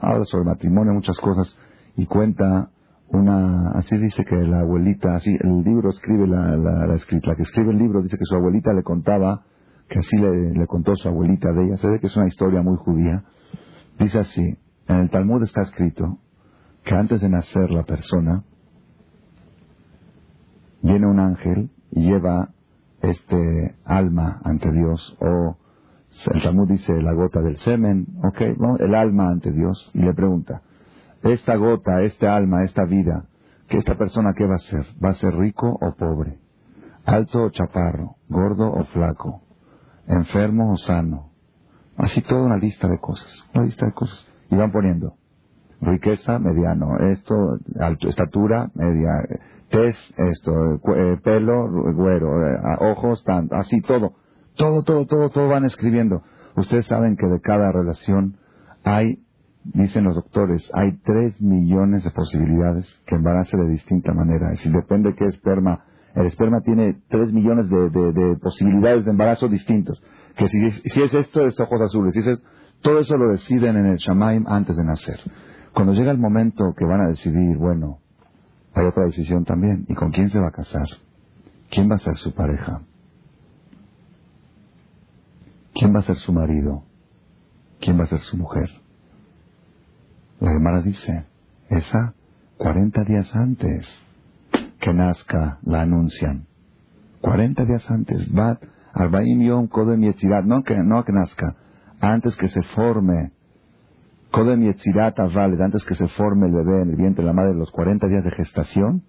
habla 0.00 0.24
sobre 0.26 0.44
matrimonio, 0.44 0.92
muchas 0.92 1.18
cosas, 1.18 1.56
y 1.96 2.06
cuenta 2.06 2.70
una, 3.08 3.70
así 3.72 3.96
dice 3.98 4.24
que 4.24 4.36
la 4.36 4.60
abuelita, 4.60 5.14
así, 5.14 5.36
el 5.40 5.62
libro 5.62 5.90
escribe 5.90 6.26
la, 6.26 6.56
la, 6.56 6.86
la, 6.86 6.86
la 6.86 7.34
que 7.36 7.42
escribe 7.42 7.70
el 7.70 7.78
libro 7.78 8.02
dice 8.02 8.18
que 8.18 8.24
su 8.24 8.34
abuelita 8.34 8.72
le 8.72 8.82
contaba, 8.82 9.44
que 9.88 9.98
así 9.98 10.16
le, 10.16 10.52
le 10.52 10.66
contó 10.66 10.94
su 10.96 11.08
abuelita 11.08 11.52
de 11.52 11.64
ella, 11.64 11.76
se 11.76 11.90
ve 11.90 12.00
que 12.00 12.06
es 12.06 12.16
una 12.16 12.26
historia 12.26 12.62
muy 12.62 12.76
judía, 12.76 13.24
dice 13.98 14.18
así, 14.18 14.58
en 14.88 14.96
el 14.96 15.10
Talmud 15.10 15.42
está 15.42 15.62
escrito 15.62 16.18
que 16.84 16.94
antes 16.94 17.20
de 17.20 17.28
nacer 17.28 17.70
la 17.70 17.84
persona, 17.84 18.44
viene 20.82 21.06
un 21.06 21.20
ángel 21.20 21.70
lleva 21.92 22.50
este 23.00 23.76
alma 23.84 24.40
ante 24.44 24.72
Dios, 24.72 25.16
o 25.20 25.56
el 26.32 26.42
Talmud 26.42 26.68
dice 26.68 27.00
la 27.00 27.12
gota 27.12 27.40
del 27.40 27.56
semen, 27.58 28.06
ok, 28.22 28.40
el 28.80 28.94
alma 28.94 29.30
ante 29.30 29.52
Dios, 29.52 29.90
y 29.94 30.00
le 30.00 30.14
pregunta, 30.14 30.62
esta 31.22 31.56
gota, 31.56 32.02
este 32.02 32.26
alma, 32.28 32.64
esta 32.64 32.84
vida, 32.84 33.26
que 33.68 33.78
esta 33.78 33.94
persona 33.96 34.34
qué 34.34 34.46
va 34.46 34.56
a 34.56 34.58
ser? 34.58 34.86
¿Va 35.02 35.10
a 35.10 35.14
ser 35.14 35.34
rico 35.36 35.78
o 35.80 35.94
pobre? 35.94 36.38
¿Alto 37.04 37.44
o 37.44 37.50
chaparro? 37.50 38.16
¿Gordo 38.28 38.70
o 38.70 38.84
flaco? 38.84 39.42
¿Enfermo 40.06 40.72
o 40.72 40.76
sano? 40.76 41.30
Así 41.96 42.20
toda 42.22 42.44
una 42.44 42.58
lista 42.58 42.88
de 42.88 42.98
cosas, 42.98 43.44
una 43.54 43.64
lista 43.64 43.86
de 43.86 43.92
cosas. 43.92 44.26
Y 44.50 44.56
van 44.56 44.72
poniendo 44.72 45.16
riqueza, 45.80 46.38
mediano, 46.38 46.98
esto, 47.08 47.34
alto, 47.80 48.08
estatura, 48.08 48.70
media, 48.74 49.10
tez, 49.72 49.96
esto, 50.18 50.74
eh, 50.94 51.16
pelo, 51.24 51.66
güero, 51.94 52.46
eh, 52.46 52.58
ojos, 52.78 53.24
tanto, 53.24 53.56
así 53.56 53.80
todo. 53.80 54.12
Todo, 54.54 54.82
todo, 54.84 55.06
todo, 55.06 55.30
todo 55.30 55.48
van 55.48 55.64
escribiendo. 55.64 56.22
Ustedes 56.56 56.86
saben 56.86 57.16
que 57.16 57.26
de 57.26 57.40
cada 57.40 57.72
relación 57.72 58.36
hay, 58.84 59.24
dicen 59.64 60.04
los 60.04 60.14
doctores, 60.14 60.70
hay 60.74 60.98
tres 61.04 61.40
millones 61.40 62.04
de 62.04 62.10
posibilidades 62.10 62.86
que 63.06 63.14
embarace 63.14 63.56
de 63.56 63.70
distinta 63.70 64.12
manera. 64.12 64.52
Es 64.52 64.58
decir, 64.58 64.72
depende 64.72 65.10
de 65.10 65.16
qué 65.16 65.24
esperma. 65.24 65.84
El 66.14 66.26
esperma 66.26 66.60
tiene 66.60 67.00
tres 67.08 67.32
millones 67.32 67.70
de, 67.70 67.88
de, 67.88 68.36
posibilidades 68.36 69.06
de 69.06 69.12
embarazo 69.12 69.48
distintos. 69.48 70.02
Que 70.36 70.48
si, 70.48 70.70
si 70.70 71.02
es 71.02 71.14
esto, 71.14 71.46
es 71.46 71.58
ojos 71.58 71.80
azules. 71.80 72.12
Si 72.12 72.20
es, 72.20 72.38
todo 72.82 72.98
eso 72.98 73.16
lo 73.16 73.30
deciden 73.30 73.76
en 73.76 73.86
el 73.86 73.96
Shamaim 73.96 74.46
antes 74.46 74.76
de 74.76 74.84
nacer. 74.84 75.18
Cuando 75.72 75.94
llega 75.94 76.10
el 76.10 76.18
momento 76.18 76.74
que 76.76 76.84
van 76.84 77.00
a 77.00 77.08
decidir, 77.08 77.56
bueno, 77.56 78.01
hay 78.74 78.86
otra 78.86 79.04
decisión 79.04 79.44
también. 79.44 79.86
¿Y 79.88 79.94
con 79.94 80.10
quién 80.10 80.30
se 80.30 80.38
va 80.38 80.48
a 80.48 80.52
casar? 80.52 80.86
¿Quién 81.70 81.90
va 81.90 81.96
a 81.96 82.00
ser 82.00 82.16
su 82.16 82.32
pareja? 82.32 82.82
¿Quién 85.74 85.94
va 85.94 86.00
a 86.00 86.02
ser 86.02 86.16
su 86.16 86.32
marido? 86.32 86.84
¿Quién 87.80 87.98
va 87.98 88.04
a 88.04 88.08
ser 88.08 88.20
su 88.20 88.36
mujer? 88.36 88.70
La 90.40 90.52
hermana 90.52 90.82
dice, 90.82 91.24
esa 91.68 92.14
40 92.58 93.04
días 93.04 93.34
antes 93.34 93.88
que 94.78 94.92
nazca 94.92 95.58
la 95.62 95.82
anuncian. 95.82 96.46
40 97.20 97.64
días 97.64 97.88
antes, 97.90 98.28
va 98.36 98.58
Arbaim 98.92 99.40
Yom 99.40 99.68
Kodem 99.68 100.00
no 100.44 100.62
que, 100.64 100.76
no 100.82 101.04
que 101.04 101.12
nazca, 101.12 101.56
antes 102.00 102.36
que 102.36 102.48
se 102.48 102.62
forme 102.74 103.32
Kodem 104.32 104.62
Yetzirat 104.62 105.20
antes 105.20 105.84
que 105.84 105.94
se 105.94 106.08
forme 106.08 106.46
el 106.46 106.52
bebé 106.52 106.82
en 106.82 106.90
el 106.90 106.96
vientre 106.96 107.22
de 107.22 107.28
la 107.28 107.32
madre, 107.32 107.54
los 107.54 107.70
40 107.70 108.08
días 108.08 108.24
de 108.24 108.30
gestación, 108.30 109.02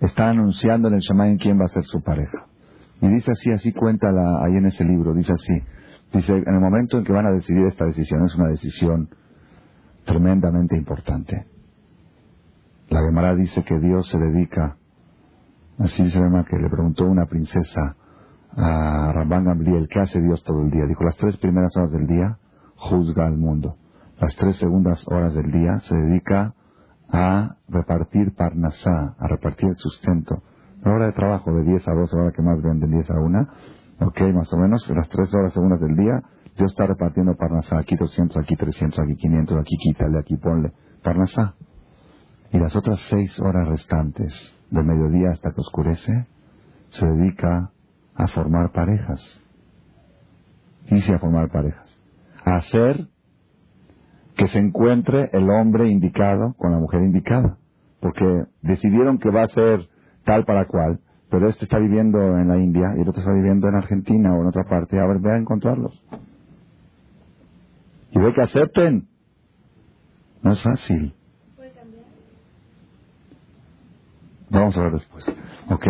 está 0.00 0.30
anunciando 0.30 0.88
en 0.88 0.94
el 0.94 1.00
Shamayim 1.00 1.36
quién 1.36 1.60
va 1.60 1.64
a 1.64 1.68
ser 1.68 1.84
su 1.84 2.00
pareja. 2.02 2.46
Y 3.02 3.08
dice 3.08 3.32
así, 3.32 3.50
así 3.50 3.72
cuenta 3.72 4.08
ahí 4.42 4.56
en 4.56 4.66
ese 4.66 4.84
libro, 4.84 5.14
dice 5.14 5.32
así, 5.32 5.62
Dice, 6.12 6.32
en 6.32 6.54
el 6.54 6.60
momento 6.60 6.98
en 6.98 7.04
que 7.04 7.12
van 7.12 7.26
a 7.26 7.30
decidir 7.30 7.66
esta 7.66 7.84
decisión, 7.84 8.24
es 8.24 8.34
una 8.34 8.48
decisión 8.48 9.08
tremendamente 10.04 10.76
importante. 10.76 11.46
La 12.88 13.00
Gemara 13.00 13.36
dice 13.36 13.62
que 13.62 13.78
Dios 13.78 14.08
se 14.08 14.18
dedica, 14.18 14.76
así 15.78 16.02
dice 16.02 16.20
la 16.20 16.44
que 16.44 16.58
le 16.58 16.68
preguntó 16.68 17.04
una 17.04 17.26
princesa 17.26 17.96
a 18.56 19.12
Rabban 19.12 19.44
Gamliel, 19.44 19.86
¿qué 19.88 20.00
hace 20.00 20.20
Dios 20.20 20.42
todo 20.42 20.64
el 20.64 20.70
día? 20.70 20.84
Dijo, 20.86 21.04
las 21.04 21.16
tres 21.16 21.36
primeras 21.36 21.76
horas 21.76 21.92
del 21.92 22.08
día 22.08 22.38
juzga 22.74 23.26
al 23.26 23.36
mundo. 23.36 23.76
Las 24.20 24.36
tres 24.36 24.56
segundas 24.56 25.02
horas 25.06 25.32
del 25.32 25.50
día 25.50 25.80
se 25.80 25.94
dedica 25.94 26.54
a 27.10 27.56
repartir 27.68 28.34
parnasá, 28.34 29.16
a 29.18 29.26
repartir 29.26 29.70
el 29.70 29.76
sustento. 29.76 30.42
La 30.82 30.92
hora 30.92 31.06
de 31.06 31.12
trabajo 31.12 31.50
de 31.54 31.64
10 31.64 31.88
a 31.88 31.94
2, 31.94 32.12
la 32.12 32.22
hora 32.22 32.32
que 32.32 32.42
más 32.42 32.62
venden 32.62 32.90
10 32.90 33.10
a 33.10 33.18
1, 33.18 33.48
ok, 34.00 34.20
más 34.34 34.52
o 34.52 34.58
menos, 34.58 34.86
las 34.90 35.08
tres 35.08 35.34
horas 35.34 35.54
segundas 35.54 35.80
del 35.80 35.96
día, 35.96 36.22
Dios 36.54 36.70
está 36.70 36.86
repartiendo 36.86 37.34
parnasá, 37.34 37.78
aquí 37.78 37.96
200, 37.96 38.36
aquí 38.36 38.56
300, 38.56 38.98
aquí 38.98 39.16
500, 39.16 39.58
aquí 39.58 39.76
quítale, 39.78 40.18
aquí 40.18 40.36
ponle, 40.36 40.72
parnasá. 41.02 41.54
Y 42.52 42.58
las 42.58 42.76
otras 42.76 43.00
seis 43.08 43.40
horas 43.40 43.68
restantes, 43.68 44.34
de 44.70 44.82
mediodía 44.82 45.30
hasta 45.30 45.50
que 45.52 45.62
oscurece, 45.62 46.26
se 46.90 47.06
dedica 47.06 47.70
a 48.14 48.28
formar 48.28 48.70
parejas. 48.72 49.40
Dice 50.90 51.14
a 51.14 51.18
formar 51.18 51.50
parejas. 51.50 51.96
A 52.44 52.56
hacer 52.56 53.08
que 54.36 54.48
se 54.48 54.58
encuentre 54.58 55.28
el 55.32 55.48
hombre 55.50 55.88
indicado 55.88 56.54
con 56.54 56.72
la 56.72 56.78
mujer 56.78 57.02
indicada. 57.02 57.58
Porque 58.00 58.44
decidieron 58.62 59.18
que 59.18 59.30
va 59.30 59.42
a 59.42 59.48
ser 59.48 59.88
tal 60.24 60.44
para 60.44 60.66
cual, 60.66 61.00
pero 61.30 61.48
este 61.48 61.64
está 61.64 61.78
viviendo 61.78 62.18
en 62.38 62.48
la 62.48 62.58
India 62.58 62.94
y 62.96 63.02
el 63.02 63.08
otro 63.08 63.20
está 63.20 63.32
viviendo 63.32 63.68
en 63.68 63.74
Argentina 63.74 64.32
o 64.34 64.40
en 64.40 64.48
otra 64.48 64.64
parte. 64.64 64.98
A 64.98 65.06
ver, 65.06 65.18
ve 65.20 65.32
a 65.32 65.36
encontrarlos. 65.36 66.02
Y 68.12 68.18
ve 68.18 68.32
que 68.32 68.42
acepten. 68.42 69.08
No 70.42 70.52
es 70.52 70.62
fácil. 70.62 71.14
Vamos 74.50 74.76
a 74.76 74.82
ver 74.82 74.92
después. 74.92 75.26
Ok. 75.68 75.86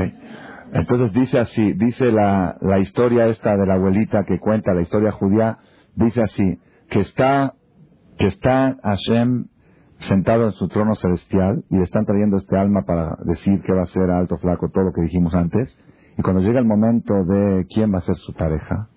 Entonces 0.72 1.12
dice 1.12 1.38
así, 1.38 1.72
dice 1.72 2.12
la, 2.12 2.56
la 2.60 2.78
historia 2.78 3.26
esta 3.26 3.56
de 3.56 3.66
la 3.66 3.74
abuelita 3.74 4.24
que 4.24 4.38
cuenta 4.38 4.74
la 4.74 4.82
historia 4.82 5.10
judía, 5.10 5.58
dice 5.96 6.22
así, 6.22 6.60
que 6.88 7.00
está, 7.00 7.54
que 8.20 8.26
está 8.26 8.76
Hashem 8.82 9.46
sentado 10.00 10.44
en 10.44 10.52
su 10.52 10.68
trono 10.68 10.94
celestial 10.94 11.64
y 11.70 11.78
le 11.78 11.84
están 11.84 12.04
trayendo 12.04 12.36
este 12.36 12.54
alma 12.54 12.82
para 12.82 13.16
decir 13.24 13.62
que 13.62 13.72
va 13.72 13.84
a 13.84 13.86
ser 13.86 14.10
alto, 14.10 14.36
flaco, 14.36 14.68
todo 14.68 14.84
lo 14.84 14.92
que 14.92 15.00
dijimos 15.00 15.32
antes. 15.34 15.74
Y 16.18 16.22
cuando 16.22 16.42
llega 16.42 16.58
el 16.58 16.66
momento 16.66 17.24
de 17.24 17.66
quién 17.74 17.94
va 17.94 17.98
a 17.98 18.02
ser 18.02 18.16
su 18.16 18.34
pareja, 18.34 18.90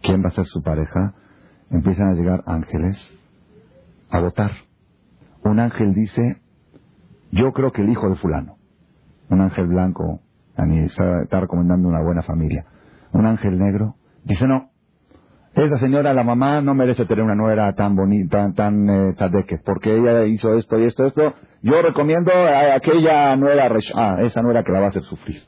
quién 0.00 0.24
va 0.24 0.28
a 0.28 0.32
ser 0.32 0.46
su 0.46 0.62
pareja, 0.62 1.12
empiezan 1.70 2.08
a 2.08 2.14
llegar 2.14 2.42
ángeles 2.46 2.96
a 4.08 4.20
votar. 4.20 4.52
Un 5.44 5.60
ángel 5.60 5.92
dice, 5.92 6.40
yo 7.32 7.52
creo 7.52 7.72
que 7.72 7.82
el 7.82 7.90
hijo 7.90 8.08
de 8.08 8.16
fulano. 8.16 8.56
Un 9.28 9.42
ángel 9.42 9.66
blanco 9.66 10.22
está, 10.56 11.24
está 11.24 11.40
recomendando 11.40 11.88
una 11.88 12.02
buena 12.02 12.22
familia. 12.22 12.64
Un 13.12 13.26
ángel 13.26 13.58
negro 13.58 13.96
dice, 14.24 14.48
no, 14.48 14.69
esa 15.54 15.78
señora, 15.78 16.14
la 16.14 16.22
mamá, 16.22 16.60
no 16.60 16.74
merece 16.74 17.06
tener 17.06 17.24
una 17.24 17.34
nuera 17.34 17.72
tan 17.74 17.96
bonita, 17.96 18.52
tan, 18.54 18.54
tan 18.54 18.88
eh, 18.88 19.60
porque 19.64 19.96
ella 19.96 20.24
hizo 20.24 20.54
esto 20.54 20.78
y 20.78 20.84
esto, 20.84 21.06
esto. 21.06 21.34
Yo 21.62 21.82
recomiendo 21.82 22.32
a 22.32 22.76
aquella 22.76 23.34
nuera, 23.36 23.68
ah, 23.94 24.18
esa 24.20 24.42
nuera 24.42 24.62
que 24.62 24.72
la 24.72 24.80
va 24.80 24.86
a 24.86 24.88
hacer 24.90 25.02
sufrir. 25.02 25.42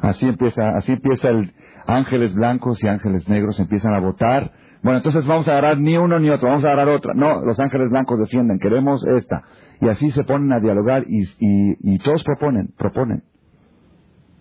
Así 0.00 0.26
empieza, 0.26 0.70
así 0.70 0.92
empieza 0.92 1.28
el 1.28 1.52
ángeles 1.86 2.34
blancos 2.34 2.82
y 2.82 2.88
ángeles 2.88 3.28
negros 3.28 3.60
empiezan 3.60 3.94
a 3.94 4.00
votar. 4.00 4.52
Bueno, 4.82 4.98
entonces 4.98 5.26
vamos 5.26 5.46
a 5.48 5.52
agarrar 5.52 5.78
ni 5.78 5.96
uno 5.96 6.18
ni 6.18 6.30
otro, 6.30 6.48
vamos 6.48 6.64
a 6.64 6.68
agarrar 6.68 6.88
otra. 6.88 7.12
No, 7.14 7.44
los 7.44 7.58
ángeles 7.60 7.90
blancos 7.90 8.18
defienden, 8.18 8.58
queremos 8.58 9.06
esta. 9.06 9.44
Y 9.80 9.88
así 9.88 10.10
se 10.12 10.24
ponen 10.24 10.52
a 10.52 10.60
dialogar 10.60 11.04
y, 11.06 11.22
y, 11.38 11.94
y 11.94 11.98
todos 11.98 12.24
proponen, 12.24 12.72
proponen. 12.76 13.22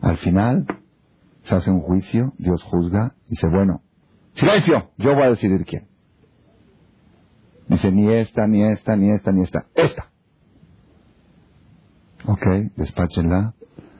Al 0.01 0.17
final 0.17 0.65
se 1.43 1.55
hace 1.55 1.69
un 1.69 1.81
juicio, 1.81 2.33
Dios 2.37 2.63
juzga 2.63 3.13
y 3.27 3.31
dice, 3.31 3.47
bueno, 3.47 3.81
Silencio, 4.35 4.91
yo 4.97 5.13
voy 5.13 5.23
a 5.23 5.29
decidir 5.29 5.65
quién. 5.65 5.87
Dice, 7.67 7.91
ni 7.91 8.11
esta, 8.11 8.47
ni 8.47 8.63
esta, 8.63 8.95
ni 8.95 9.11
esta, 9.11 9.31
ni 9.31 9.43
esta. 9.43 9.65
Esta. 9.75 10.09
Ok, 12.27 12.45
despáchenla 12.75 13.53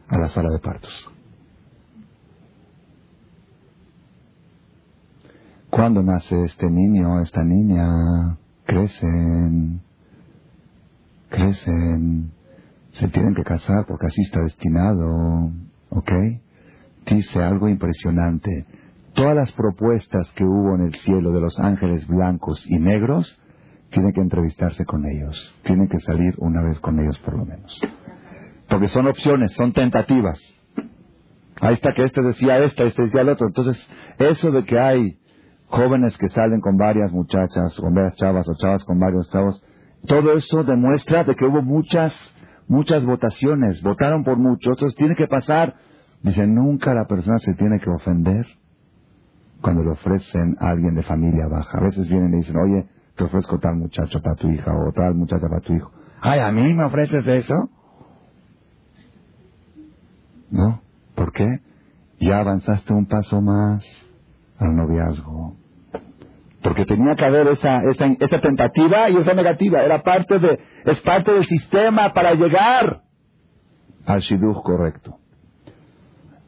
a 0.07 0.17
la 0.17 0.29
sala 0.29 0.49
de 0.49 0.59
partos. 0.59 1.09
Cuando 5.69 6.03
nace 6.03 6.45
este 6.45 6.69
niño, 6.69 7.21
esta 7.21 7.43
niña, 7.43 8.37
crecen, 8.65 9.81
crecen, 11.29 12.31
se 12.91 13.07
tienen 13.07 13.33
que 13.33 13.43
casar 13.43 13.85
porque 13.87 14.07
así 14.07 14.21
está 14.21 14.41
destinado, 14.41 15.51
¿ok? 15.89 16.11
Dice 17.05 17.41
algo 17.41 17.69
impresionante 17.69 18.65
todas 19.21 19.35
las 19.35 19.51
propuestas 19.51 20.31
que 20.31 20.43
hubo 20.43 20.73
en 20.73 20.81
el 20.81 20.95
cielo 20.95 21.31
de 21.31 21.41
los 21.41 21.59
ángeles 21.59 22.07
blancos 22.07 22.65
y 22.65 22.79
negros, 22.79 23.39
tiene 23.91 24.13
que 24.13 24.21
entrevistarse 24.21 24.83
con 24.83 25.05
ellos, 25.05 25.55
tiene 25.61 25.87
que 25.87 25.99
salir 25.99 26.33
una 26.39 26.63
vez 26.63 26.79
con 26.79 26.99
ellos 26.99 27.19
por 27.19 27.37
lo 27.37 27.45
menos. 27.45 27.79
Porque 28.67 28.87
son 28.87 29.05
opciones, 29.05 29.53
son 29.53 29.73
tentativas. 29.73 30.41
Ahí 31.59 31.75
está 31.75 31.93
que 31.93 32.01
este 32.01 32.23
decía 32.23 32.57
esta, 32.59 32.83
este 32.83 33.03
decía 33.03 33.21
el 33.21 33.29
otro. 33.29 33.45
Entonces, 33.45 33.79
eso 34.17 34.49
de 34.49 34.65
que 34.65 34.79
hay 34.79 35.19
jóvenes 35.67 36.17
que 36.17 36.29
salen 36.29 36.59
con 36.59 36.77
varias 36.77 37.11
muchachas, 37.11 37.79
con 37.79 37.93
varias 37.93 38.15
chavas 38.15 38.49
o 38.49 38.55
chavas 38.55 38.83
con 38.85 38.97
varios 38.97 39.29
chavos, 39.29 39.61
todo 40.07 40.33
eso 40.33 40.63
demuestra 40.63 41.23
de 41.25 41.35
que 41.35 41.45
hubo 41.45 41.61
muchas, 41.61 42.11
muchas 42.67 43.05
votaciones, 43.05 43.83
votaron 43.83 44.23
por 44.23 44.39
muchos, 44.39 44.71
entonces 44.71 44.97
tiene 44.97 45.15
que 45.15 45.27
pasar. 45.27 45.75
Dice, 46.23 46.47
nunca 46.47 46.95
la 46.95 47.05
persona 47.05 47.37
se 47.37 47.53
tiene 47.53 47.79
que 47.79 47.91
ofender 47.91 48.47
cuando 49.61 49.83
le 49.83 49.91
ofrecen 49.91 50.55
a 50.59 50.69
alguien 50.69 50.95
de 50.95 51.03
familia 51.03 51.47
baja. 51.47 51.77
A 51.77 51.81
veces 51.81 52.07
vienen 52.07 52.33
y 52.33 52.37
dicen, 52.37 52.57
oye, 52.57 52.87
te 53.15 53.23
ofrezco 53.23 53.59
tal 53.59 53.75
muchacho 53.77 54.21
para 54.21 54.35
tu 54.35 54.49
hija 54.49 54.71
o 54.73 54.91
tal 54.91 55.15
muchacha 55.15 55.47
para 55.47 55.61
tu 55.61 55.73
hijo. 55.73 55.91
Ay, 56.21 56.39
¿a 56.39 56.51
mí 56.51 56.73
me 56.73 56.83
ofreces 56.83 57.25
eso? 57.25 57.69
¿No? 60.49 60.81
¿Por 61.15 61.31
qué? 61.31 61.59
Ya 62.19 62.39
avanzaste 62.39 62.93
un 62.93 63.07
paso 63.07 63.41
más 63.41 63.85
al 64.59 64.75
noviazgo. 64.75 65.55
Porque 66.61 66.85
tenía 66.85 67.15
que 67.15 67.25
haber 67.25 67.47
esa, 67.47 67.81
esa, 67.83 68.05
esa 68.05 68.39
tentativa 68.39 69.09
y 69.09 69.17
esa 69.17 69.33
negativa. 69.33 69.81
Era 69.83 70.03
parte 70.03 70.37
de, 70.37 70.59
es 70.85 70.99
parte 71.01 71.31
del 71.31 71.45
sistema 71.45 72.13
para 72.13 72.33
llegar 72.35 73.01
al 74.05 74.19
shidduch 74.19 74.61
correcto 74.63 75.20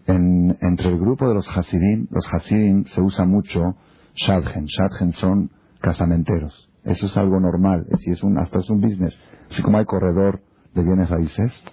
entre 0.08 0.90
el 0.90 1.00
grupo 1.00 1.28
de 1.28 1.36
los 1.36 1.48
Hasidim, 1.48 2.08
los 2.12 2.26
Hasidim 2.34 2.86
se 2.86 3.02
usa 3.02 3.26
mucho 3.26 3.76
Shadgen. 4.16 4.66
Shadgen 4.66 5.14
son 5.14 5.52
casamenteros. 5.80 6.70
Eso 6.84 7.06
es 7.06 7.18
algo 7.18 7.40
normal. 7.40 7.86
Es, 7.90 8.08
es 8.08 8.24
un, 8.24 8.38
hasta 8.38 8.60
es 8.60 8.70
un 8.70 8.82
business. 8.82 9.18
Así 9.50 9.62
como 9.62 9.78
hay 9.78 9.86
corredor 9.86 10.42
de 10.74 10.84
bienes 10.84 11.10
raíces, 11.10 11.64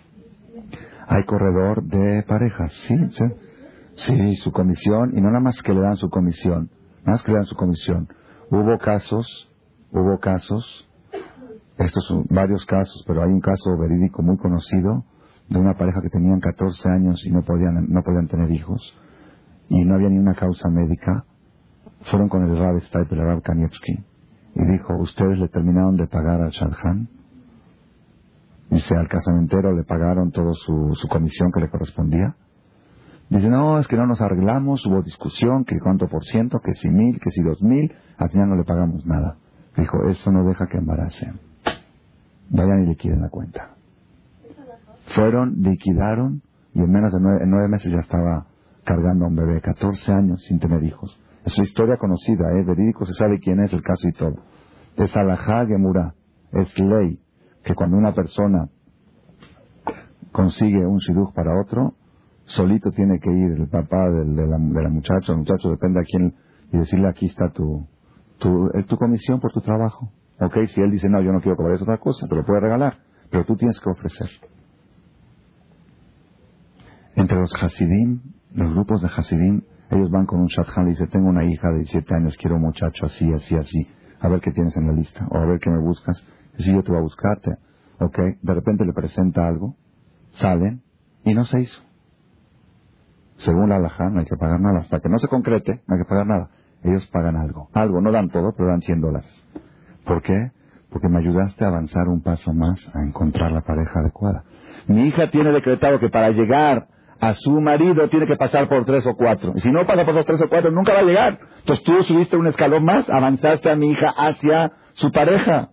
hay 1.09 1.25
corredor 1.25 1.83
de 1.83 2.23
parejas. 2.23 2.73
Sí, 2.73 2.97
sí. 3.11 3.25
Sí, 3.95 4.37
su 4.37 4.53
comisión. 4.53 5.11
Y 5.15 5.21
no 5.21 5.29
nada 5.29 5.41
más 5.41 5.61
que 5.63 5.75
le 5.75 5.81
dan 5.81 5.97
su 5.97 6.09
comisión. 6.09 6.71
Nada 7.01 7.13
más 7.13 7.23
que 7.23 7.33
le 7.33 7.39
dan 7.39 7.47
su 7.47 7.57
comisión. 7.57 8.09
Hubo 8.51 8.79
casos, 8.79 9.51
hubo 9.93 10.19
casos, 10.19 10.89
estos 11.79 12.05
son 12.07 12.27
varios 12.31 12.65
casos, 12.67 13.03
pero 13.07 13.23
hay 13.23 13.31
un 13.31 13.41
caso 13.41 13.77
verídico 13.79 14.23
muy 14.23 14.37
conocido 14.37 15.05
de 15.51 15.59
una 15.59 15.75
pareja 15.75 16.01
que 16.01 16.09
tenían 16.09 16.41
14 16.41 16.89
años 16.89 17.27
y 17.27 17.31
no 17.31 17.43
podían, 17.43 17.89
no 17.89 18.03
podían 18.03 18.29
tener 18.29 18.51
hijos 18.53 18.97
y 19.69 19.85
no 19.85 19.97
había 19.97 20.09
ni 20.09 20.19
una 20.19 20.35
causa 20.35 20.69
médica, 20.69 21.25
fueron 22.03 22.29
con 22.29 22.43
el 22.43 22.57
Rab 22.57 22.81
Stipe, 22.81 23.15
el 23.15 23.21
Rab 23.21 23.43
Kanievski, 23.43 24.05
y 24.55 24.67
dijo, 24.73 24.97
¿ustedes 24.97 25.39
le 25.39 25.49
terminaron 25.49 25.97
de 25.97 26.07
pagar 26.07 26.41
al 26.41 26.51
Shadchan? 26.51 27.09
Dice, 28.71 28.97
al 28.97 29.09
casamentero 29.09 29.73
le 29.73 29.85
pagaron 29.85 30.31
toda 30.31 30.55
su, 30.55 30.95
su 30.95 31.09
comisión 31.09 31.51
que 31.53 31.61
le 31.61 31.71
correspondía. 31.71 32.37
Dice, 33.29 33.49
no, 33.49 33.79
es 33.79 33.87
que 33.87 33.97
no 33.97 34.07
nos 34.07 34.21
arreglamos, 34.21 34.85
hubo 34.87 35.03
discusión, 35.03 35.65
que 35.65 35.79
cuánto 35.81 36.09
por 36.09 36.25
ciento, 36.25 36.59
que 36.65 36.75
si 36.75 36.89
mil, 36.89 37.21
que 37.21 37.31
si 37.31 37.43
dos 37.43 37.63
mil, 37.63 37.93
al 38.19 38.31
final 38.31 38.51
no 38.51 38.57
le 38.57 38.65
pagamos 38.65 39.05
nada. 39.07 39.37
Dijo, 39.77 40.05
eso 40.09 40.33
no 40.33 40.45
deja 40.45 40.67
que 40.67 40.79
embarace. 40.79 41.33
Vayan 42.51 42.85
y 42.85 42.87
liquiden 42.87 43.21
la 43.21 43.29
cuenta. 43.29 43.80
Fueron, 45.15 45.55
liquidaron 45.61 46.43
y 46.73 46.81
en 46.81 46.91
menos 46.91 47.13
de 47.13 47.21
nueve, 47.21 47.69
meses 47.69 47.93
ya 47.93 48.01
estaba 48.01 48.47
cargando 48.85 49.25
a 49.25 49.29
un 49.29 49.37
bebé, 49.37 49.61
14 49.61 50.13
años 50.13 50.43
sin 50.45 50.59
tener 50.61 50.83
hijos. 50.85 51.21
Es 51.45 51.57
una 51.57 51.67
historia 51.67 51.97
conocida, 51.97 52.53
¿eh? 52.53 52.65
verídico, 52.65 53.05
se 53.07 53.15
sabe 53.15 53.41
quién 53.41 53.61
es 53.61 53.73
el 53.73 53.83
caso 53.83 54.09
y 54.09 54.13
todo. 54.13 54.37
Es 54.97 55.17
alajá 55.17 55.67
gemura, 55.67 56.15
es 56.53 56.79
ley, 56.79 57.19
que 57.65 57.75
cuando 57.75 57.97
una 57.97 58.15
persona 58.15 58.69
consigue 60.33 60.87
un 60.87 60.99
shidduch 60.99 61.33
para 61.35 61.61
otro, 61.61 61.95
solito 62.45 62.93
tiene 62.93 63.19
que 63.19 63.31
ir 63.31 63.53
el 63.53 63.69
papá 63.69 64.09
de, 64.11 64.25
la, 64.47 64.59
muchacha, 64.59 65.33
el 65.33 65.39
muchacho 65.39 65.71
depende 65.71 66.01
a 66.01 66.05
quién, 66.05 66.35
y 66.73 66.79
decirle 66.79 67.09
aquí 67.09 67.27
está 67.27 67.51
tu, 67.51 67.87
tu, 68.39 68.69
eh, 68.75 68.85
tu 68.87 68.97
comisión 68.97 69.41
por 69.41 69.53
tu 69.53 69.61
trabajo. 69.61 70.13
Ok, 70.41 70.67
si 70.69 70.81
él 70.81 70.91
dice 70.91 71.09
no, 71.09 71.21
yo 71.21 71.33
no 71.33 71.41
quiero 71.41 71.57
cobrar, 71.57 71.75
es 71.75 71.83
otra 71.83 71.99
cosa, 71.99 72.29
te 72.29 72.37
lo 72.37 72.45
puede 72.45 72.61
regalar, 72.61 72.99
pero 73.31 73.45
tú 73.45 73.57
tienes 73.57 73.79
que 73.81 73.91
ofrecer. 73.91 74.29
Entre 77.17 77.39
los 77.39 77.53
Hasidim, 77.55 78.21
los 78.55 78.73
grupos 78.73 79.03
de 79.03 79.09
Hasidim, 79.09 79.63
ellos 79.91 80.11
van 80.11 80.27
con 80.27 80.41
un 80.41 80.47
Shadchan 80.47 80.87
y 80.87 80.91
dice, 80.91 81.09
tengo 81.09 81.29
una 81.29 81.45
hija 81.45 81.69
de 81.71 81.79
17 81.79 82.15
años, 82.15 82.37
quiero 82.37 82.57
un 82.57 82.63
muchacho 82.63 83.07
así, 83.07 83.33
así, 83.33 83.57
así, 83.57 83.89
a 84.21 84.29
ver 84.29 84.41
qué 84.41 84.53
tienes 84.53 84.77
en 84.77 84.87
la 84.87 84.93
lista, 84.93 85.27
o 85.31 85.37
a 85.37 85.45
ver 85.45 85.59
qué 85.59 85.71
me 85.71 85.81
buscas, 85.81 86.25
si 86.57 86.73
yo 86.73 86.83
te 86.83 86.91
voy 86.91 86.99
a 86.99 87.03
buscarte, 87.03 87.57
ok, 87.99 88.19
de 88.41 88.55
repente 88.55 88.85
le 88.85 88.93
presenta 88.93 89.49
algo, 89.49 89.77
salen, 90.31 90.83
y 91.25 91.35
no 91.35 91.45
se 91.45 91.61
hizo. 91.61 91.83
Según 93.39 93.71
la 93.71 93.77
alhaja, 93.77 94.11
no 94.11 94.21
hay 94.21 94.27
que 94.27 94.37
pagar 94.37 94.61
nada, 94.61 94.81
hasta 94.81 95.01
que 95.01 95.09
no 95.09 95.19
se 95.19 95.29
concrete, 95.29 95.83
no 95.87 95.95
hay 95.95 96.03
que 96.03 96.09
pagar 96.09 96.27
nada. 96.27 96.51
Ellos 96.83 97.07
pagan 97.09 97.37
algo, 97.37 97.69
algo, 97.73 98.01
no 98.01 98.13
dan 98.13 98.29
todo, 98.29 98.53
pero 98.57 98.69
dan 98.69 98.83
100 98.83 99.01
dólares. 99.01 99.45
¿Por 100.05 100.23
qué? 100.23 100.53
Porque 100.91 101.09
me 101.09 101.19
ayudaste 101.19 101.65
a 101.65 101.69
avanzar 101.69 102.09
un 102.09 102.23
paso 102.23 102.53
más 102.53 102.81
a 102.95 103.03
encontrar 103.03 103.53
la 103.53 103.63
pareja 103.63 104.01
adecuada. 104.01 104.45
Mi 104.89 105.07
hija 105.07 105.31
tiene 105.31 105.53
decretado 105.53 105.99
que 106.01 106.09
para 106.09 106.31
llegar 106.31 106.89
a 107.21 107.35
su 107.35 107.61
marido 107.61 108.09
tiene 108.09 108.27
que 108.27 108.37
pasar 108.37 108.69
por 108.69 108.85
tres 108.87 109.07
o 109.07 109.15
cuatro. 109.15 109.53
Y 109.55 109.61
si 109.61 109.71
no 109.71 109.87
pasa 109.87 110.05
por 110.05 110.15
los 110.15 110.25
tres 110.25 110.41
o 110.41 110.49
cuatro, 110.49 110.71
nunca 110.71 110.95
va 110.95 111.01
a 111.01 111.05
llegar. 111.05 111.39
Entonces 111.59 111.85
tú 111.85 112.03
subiste 112.03 112.37
un 112.37 112.47
escalón 112.47 112.85
más, 112.85 113.09
avanzaste 113.11 113.71
a 113.71 113.77
mi 113.77 113.91
hija 113.91 114.15
hacia 114.17 114.73
su 114.95 115.13
pareja. 115.13 115.71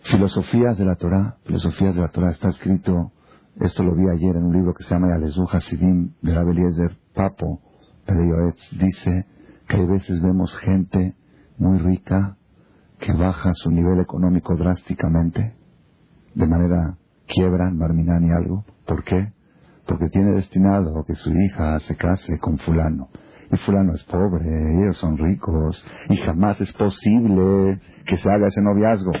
Filosofías 0.00 0.78
de 0.78 0.84
la 0.84 0.94
Torah, 0.94 1.36
filosofías 1.44 1.94
de 1.94 2.00
la 2.00 2.08
Torah, 2.08 2.30
está 2.30 2.48
escrito, 2.48 3.12
esto 3.60 3.82
lo 3.82 3.94
vi 3.94 4.08
ayer 4.08 4.36
en 4.36 4.44
un 4.44 4.54
libro 4.54 4.72
que 4.72 4.84
se 4.84 4.94
llama 4.94 5.08
Yalezu 5.08 5.46
Hasidim, 5.50 6.12
de 6.22 6.32
la 6.32 6.42
Eliezer 6.42 6.96
Papo, 7.12 7.60
de 8.06 8.54
dice 8.78 9.26
que 9.68 9.76
hay 9.76 9.86
veces 9.86 10.22
vemos 10.22 10.56
gente 10.58 11.16
muy 11.58 11.78
rica 11.78 12.36
que 12.98 13.12
baja 13.12 13.52
su 13.52 13.70
nivel 13.70 14.00
económico 14.00 14.56
drásticamente, 14.56 15.56
de 16.34 16.46
manera 16.46 16.96
quiebran, 17.26 17.78
Barminan 17.78 18.24
y 18.24 18.30
algo. 18.30 18.64
¿Por 18.86 19.04
qué? 19.04 19.32
Porque 19.86 20.08
tiene 20.08 20.34
destinado 20.34 21.04
que 21.06 21.14
su 21.14 21.30
hija 21.30 21.78
se 21.80 21.96
case 21.96 22.38
con 22.38 22.58
fulano. 22.58 23.08
Y 23.50 23.56
fulano 23.58 23.94
es 23.94 24.02
pobre, 24.04 24.74
ellos 24.74 24.96
son 24.96 25.16
ricos, 25.16 25.84
y 26.08 26.16
jamás 26.16 26.60
es 26.60 26.72
posible 26.72 27.80
que 28.04 28.16
se 28.16 28.28
haga 28.28 28.48
ese 28.48 28.60
noviazgo. 28.60 29.12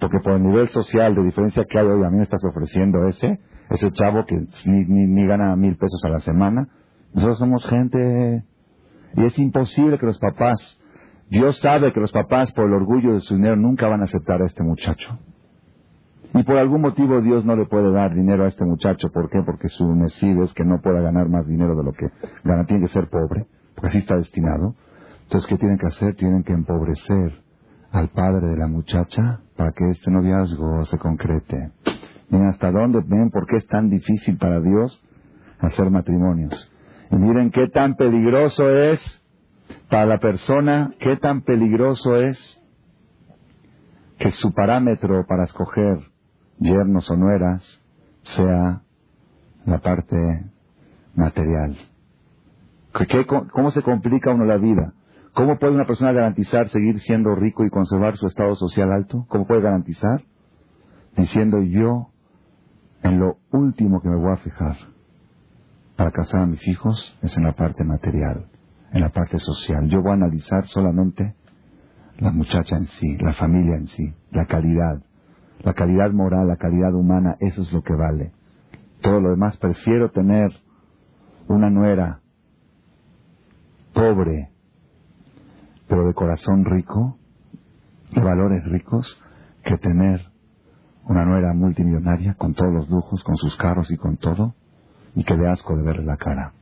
Porque 0.00 0.18
por 0.20 0.32
el 0.32 0.42
nivel 0.42 0.68
social 0.68 1.14
de 1.14 1.24
diferencia 1.24 1.64
que 1.64 1.78
hay 1.78 1.86
hoy, 1.86 2.04
a 2.04 2.10
mí 2.10 2.16
me 2.16 2.24
estás 2.24 2.44
ofreciendo 2.44 3.06
ese, 3.06 3.40
ese 3.70 3.92
chavo 3.92 4.24
que 4.26 4.36
ni, 4.64 4.84
ni, 4.84 5.06
ni 5.06 5.26
gana 5.26 5.54
mil 5.56 5.76
pesos 5.76 6.00
a 6.04 6.08
la 6.08 6.20
semana. 6.20 6.68
Nosotros 7.14 7.38
somos 7.38 7.64
gente, 7.66 8.44
y 9.14 9.24
es 9.24 9.38
imposible 9.38 9.98
que 9.98 10.06
los 10.06 10.18
papás, 10.18 10.80
Dios 11.30 11.58
sabe 11.60 11.92
que 11.92 12.00
los 12.00 12.12
papás 12.12 12.52
por 12.52 12.66
el 12.66 12.74
orgullo 12.74 13.14
de 13.14 13.20
su 13.20 13.36
dinero 13.36 13.56
nunca 13.56 13.86
van 13.88 14.00
a 14.00 14.04
aceptar 14.04 14.42
a 14.42 14.46
este 14.46 14.64
muchacho. 14.64 15.18
Y 16.34 16.42
por 16.42 16.56
algún 16.56 16.82
motivo 16.82 17.20
Dios 17.20 17.44
no 17.44 17.56
le 17.56 17.66
puede 17.66 17.90
dar 17.90 18.14
dinero 18.14 18.44
a 18.44 18.48
este 18.48 18.64
muchacho. 18.64 19.10
¿Por 19.10 19.30
qué? 19.30 19.42
Porque 19.42 19.68
su 19.68 19.94
necesidad 19.94 20.44
es 20.44 20.54
que 20.54 20.64
no 20.64 20.80
pueda 20.80 21.00
ganar 21.00 21.28
más 21.28 21.46
dinero 21.46 21.74
de 21.74 21.84
lo 21.84 21.92
que 21.92 22.10
gana. 22.44 22.64
Tiene 22.66 22.86
que 22.86 22.92
ser 22.92 23.08
pobre, 23.08 23.46
porque 23.74 23.88
así 23.88 23.98
está 23.98 24.16
destinado. 24.16 24.74
Entonces, 25.22 25.48
¿qué 25.48 25.58
tienen 25.58 25.78
que 25.78 25.86
hacer? 25.86 26.14
Tienen 26.14 26.42
que 26.42 26.52
empobrecer 26.52 27.42
al 27.90 28.08
padre 28.10 28.48
de 28.48 28.56
la 28.56 28.68
muchacha 28.68 29.40
para 29.56 29.72
que 29.72 29.90
este 29.90 30.10
noviazgo 30.10 30.84
se 30.84 30.98
concrete. 30.98 31.72
Miren 32.30 32.48
hasta 32.48 32.70
dónde, 32.70 33.02
ven 33.06 33.30
por 33.30 33.46
qué 33.46 33.56
es 33.56 33.66
tan 33.66 33.88
difícil 33.88 34.36
para 34.36 34.60
Dios 34.60 35.02
hacer 35.60 35.90
matrimonios. 35.90 36.70
Y 37.10 37.16
miren 37.16 37.50
qué 37.50 37.68
tan 37.68 37.94
peligroso 37.94 38.68
es 38.70 39.00
para 39.88 40.06
la 40.06 40.18
persona, 40.18 40.92
qué 41.00 41.16
tan 41.16 41.42
peligroso 41.42 42.16
es 42.16 42.38
que 44.18 44.30
su 44.32 44.52
parámetro 44.52 45.24
para 45.26 45.44
escoger 45.44 45.98
yernos 46.58 47.10
o 47.10 47.16
nueras, 47.16 47.80
sea 48.22 48.82
la 49.64 49.78
parte 49.78 50.16
material. 51.14 51.76
¿Cómo 53.52 53.70
se 53.70 53.82
complica 53.82 54.32
uno 54.32 54.44
la 54.44 54.56
vida? 54.56 54.92
¿Cómo 55.34 55.58
puede 55.58 55.74
una 55.74 55.86
persona 55.86 56.12
garantizar 56.12 56.68
seguir 56.68 57.00
siendo 57.00 57.34
rico 57.34 57.64
y 57.64 57.70
conservar 57.70 58.16
su 58.16 58.26
estado 58.26 58.56
social 58.56 58.92
alto? 58.92 59.26
¿Cómo 59.28 59.46
puede 59.46 59.62
garantizar? 59.62 60.22
Diciendo 61.16 61.62
yo, 61.62 62.10
en 63.02 63.20
lo 63.20 63.38
último 63.52 64.00
que 64.00 64.08
me 64.08 64.16
voy 64.16 64.32
a 64.32 64.36
fijar 64.36 64.76
para 65.96 66.10
casar 66.10 66.42
a 66.42 66.46
mis 66.46 66.66
hijos 66.66 67.16
es 67.22 67.36
en 67.36 67.44
la 67.44 67.52
parte 67.52 67.84
material, 67.84 68.46
en 68.92 69.00
la 69.00 69.10
parte 69.10 69.38
social. 69.38 69.88
Yo 69.88 70.02
voy 70.02 70.12
a 70.12 70.14
analizar 70.14 70.64
solamente 70.66 71.34
la 72.18 72.32
muchacha 72.32 72.76
en 72.76 72.86
sí, 72.86 73.16
la 73.18 73.32
familia 73.34 73.76
en 73.76 73.86
sí, 73.86 74.14
la 74.30 74.46
calidad, 74.46 75.02
la 75.62 75.74
calidad 75.74 76.10
moral, 76.12 76.48
la 76.48 76.56
calidad 76.56 76.94
humana, 76.94 77.36
eso 77.40 77.62
es 77.62 77.72
lo 77.72 77.82
que 77.82 77.94
vale. 77.94 78.32
Todo 79.00 79.20
lo 79.20 79.30
demás, 79.30 79.56
prefiero 79.58 80.10
tener 80.10 80.50
una 81.48 81.70
nuera 81.70 82.20
pobre, 83.92 84.50
pero 85.88 86.04
de 86.04 86.14
corazón 86.14 86.64
rico, 86.64 87.18
de 88.12 88.22
valores 88.22 88.64
ricos, 88.70 89.20
que 89.64 89.76
tener 89.78 90.20
una 91.04 91.24
nuera 91.24 91.52
multimillonaria 91.54 92.34
con 92.34 92.54
todos 92.54 92.72
los 92.72 92.88
lujos, 92.90 93.24
con 93.24 93.36
sus 93.36 93.56
carros 93.56 93.90
y 93.90 93.96
con 93.96 94.16
todo, 94.16 94.54
y 95.14 95.24
que 95.24 95.36
de 95.36 95.48
asco 95.48 95.76
de 95.76 95.82
verle 95.82 96.04
la 96.04 96.16
cara. 96.16 96.52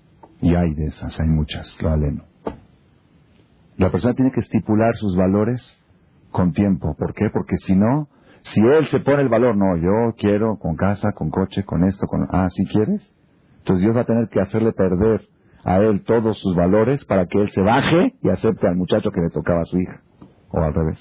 Y 0.40 0.54
hay 0.54 0.74
de 0.74 0.86
esas, 0.86 1.18
hay 1.18 1.28
muchas, 1.28 1.76
lo 1.80 1.90
aleno. 1.90 2.24
La 3.76 3.90
persona 3.90 4.14
tiene 4.14 4.30
que 4.30 4.40
estipular 4.40 4.94
sus 4.96 5.16
valores 5.16 5.62
con 6.30 6.52
tiempo. 6.52 6.94
¿Por 6.94 7.12
qué? 7.14 7.28
Porque 7.32 7.56
si 7.58 7.74
no, 7.74 8.08
si 8.52 8.60
él 8.60 8.86
se 8.86 9.00
pone 9.00 9.22
el 9.22 9.28
valor, 9.28 9.56
no, 9.56 9.76
yo 9.76 10.14
quiero 10.16 10.58
con 10.58 10.76
casa, 10.76 11.12
con 11.12 11.30
coche, 11.30 11.64
con 11.64 11.84
esto, 11.84 12.06
con... 12.06 12.26
Ah, 12.30 12.48
¿sí 12.50 12.64
quieres? 12.66 13.12
Entonces 13.58 13.82
Dios 13.82 13.96
va 13.96 14.02
a 14.02 14.06
tener 14.06 14.28
que 14.28 14.40
hacerle 14.40 14.72
perder 14.72 15.26
a 15.64 15.78
él 15.78 16.04
todos 16.04 16.38
sus 16.38 16.54
valores 16.54 17.04
para 17.06 17.26
que 17.26 17.40
él 17.40 17.50
se 17.50 17.60
baje 17.60 18.14
y 18.22 18.28
acepte 18.28 18.68
al 18.68 18.76
muchacho 18.76 19.10
que 19.10 19.20
le 19.20 19.30
tocaba 19.30 19.62
a 19.62 19.64
su 19.64 19.78
hija. 19.78 20.00
O 20.50 20.60
al 20.60 20.72
revés. 20.72 20.98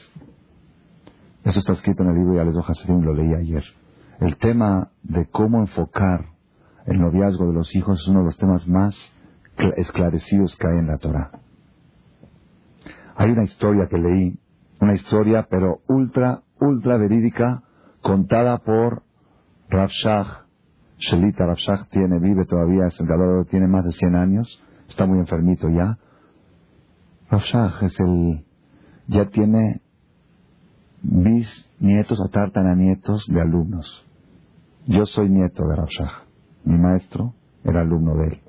Eso 1.44 1.60
está 1.60 1.74
escrito 1.74 2.02
en 2.02 2.10
el 2.10 2.16
libro 2.16 2.34
de 2.34 2.42
Alex 2.42 2.58
Hasidim, 2.68 3.02
lo 3.02 3.14
leí 3.14 3.34
ayer. 3.36 3.64
El 4.20 4.38
tema 4.38 4.90
de 5.04 5.28
cómo 5.28 5.60
enfocar 5.60 6.26
el 6.88 7.00
noviazgo 7.00 7.48
de 7.48 7.54
los 7.54 7.76
hijos 7.76 8.02
es 8.02 8.08
uno 8.08 8.20
de 8.20 8.26
los 8.26 8.38
temas 8.38 8.68
más 8.68 8.96
esclarecidos 9.78 10.56
que 10.56 10.68
hay 10.68 10.80
en 10.80 10.88
la 10.88 10.98
Torah. 10.98 11.32
Hay 13.16 13.32
una 13.32 13.44
historia 13.44 13.88
que 13.88 13.98
leí, 13.98 14.40
una 14.82 14.94
historia 14.94 15.48
pero 15.48 15.82
ultra 15.88 16.42
ultra 16.66 16.98
verídica 16.98 17.64
contada 18.02 18.60
por 18.60 19.04
Rav 19.70 19.90
Shach. 19.90 20.46
Shelita 20.98 21.46
Rav 21.46 21.58
Shach 21.58 21.90
tiene, 21.90 22.20
vive 22.20 22.46
todavía, 22.46 22.88
es 22.88 23.00
el 23.00 23.08
tiene 23.50 23.68
más 23.68 23.84
de 23.86 23.92
100 23.92 24.16
años, 24.16 24.64
está 24.88 25.06
muy 25.06 25.20
enfermito 25.20 25.70
ya. 25.70 25.98
Rav 27.30 27.42
Shach 27.42 27.84
es 27.84 28.00
el, 28.00 28.46
ya 29.08 29.30
tiene 29.30 29.82
bisnietos 31.02 32.20
o 32.20 32.76
nietos 32.76 33.26
de 33.28 33.42
alumnos. 33.42 34.06
Yo 34.88 35.06
soy 35.06 35.30
nieto 35.30 35.64
de 35.68 35.76
Rav 35.76 35.90
Shach. 35.90 36.26
Mi 36.64 36.78
maestro 36.78 37.34
era 37.64 37.82
alumno 37.82 38.16
de 38.16 38.28
él. 38.28 38.42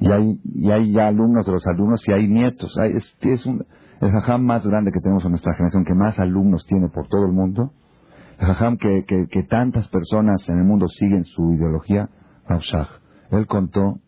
Y 0.00 0.10
hay, 0.10 0.40
y 0.44 0.70
hay 0.70 0.92
ya 0.92 1.08
alumnos 1.08 1.46
de 1.46 1.52
los 1.52 1.66
alumnos 1.66 2.02
y 2.06 2.12
hay 2.12 2.28
nietos. 2.28 2.76
Hay, 2.78 2.96
es 3.20 3.46
un, 3.46 3.64
el 4.00 4.10
jajam 4.10 4.42
más 4.42 4.66
grande 4.66 4.92
que 4.92 5.00
tenemos 5.00 5.24
en 5.24 5.30
nuestra 5.30 5.54
generación, 5.54 5.84
que 5.84 5.94
más 5.94 6.18
alumnos 6.18 6.66
tiene 6.66 6.88
por 6.88 7.08
todo 7.08 7.26
el 7.26 7.32
mundo, 7.32 7.72
el 8.38 8.46
jajam 8.46 8.76
que, 8.76 9.46
tantas 9.48 9.88
personas 9.88 10.48
en 10.48 10.58
el 10.58 10.64
mundo 10.64 10.88
siguen 10.88 11.24
su 11.24 11.52
ideología, 11.52 12.08
Rav 12.46 12.60
Él 13.30 13.46
contó 13.46 14.00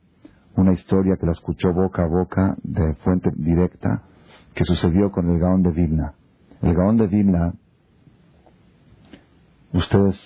una 0.57 0.73
historia 0.73 1.17
que 1.19 1.27
la 1.27 1.33
escuchó 1.33 1.73
boca 1.73 2.03
a 2.03 2.09
boca 2.09 2.57
de 2.63 2.95
fuente 2.97 3.31
directa 3.37 4.03
que 4.55 4.65
sucedió 4.65 5.11
con 5.11 5.31
el 5.31 5.39
Gaón 5.39 5.63
de 5.63 5.71
Vilna. 5.71 6.15
El 6.63 6.75
Gaón 6.75 6.97
de 6.97 7.07
Vilna, 7.07 7.53
ustedes 9.73 10.19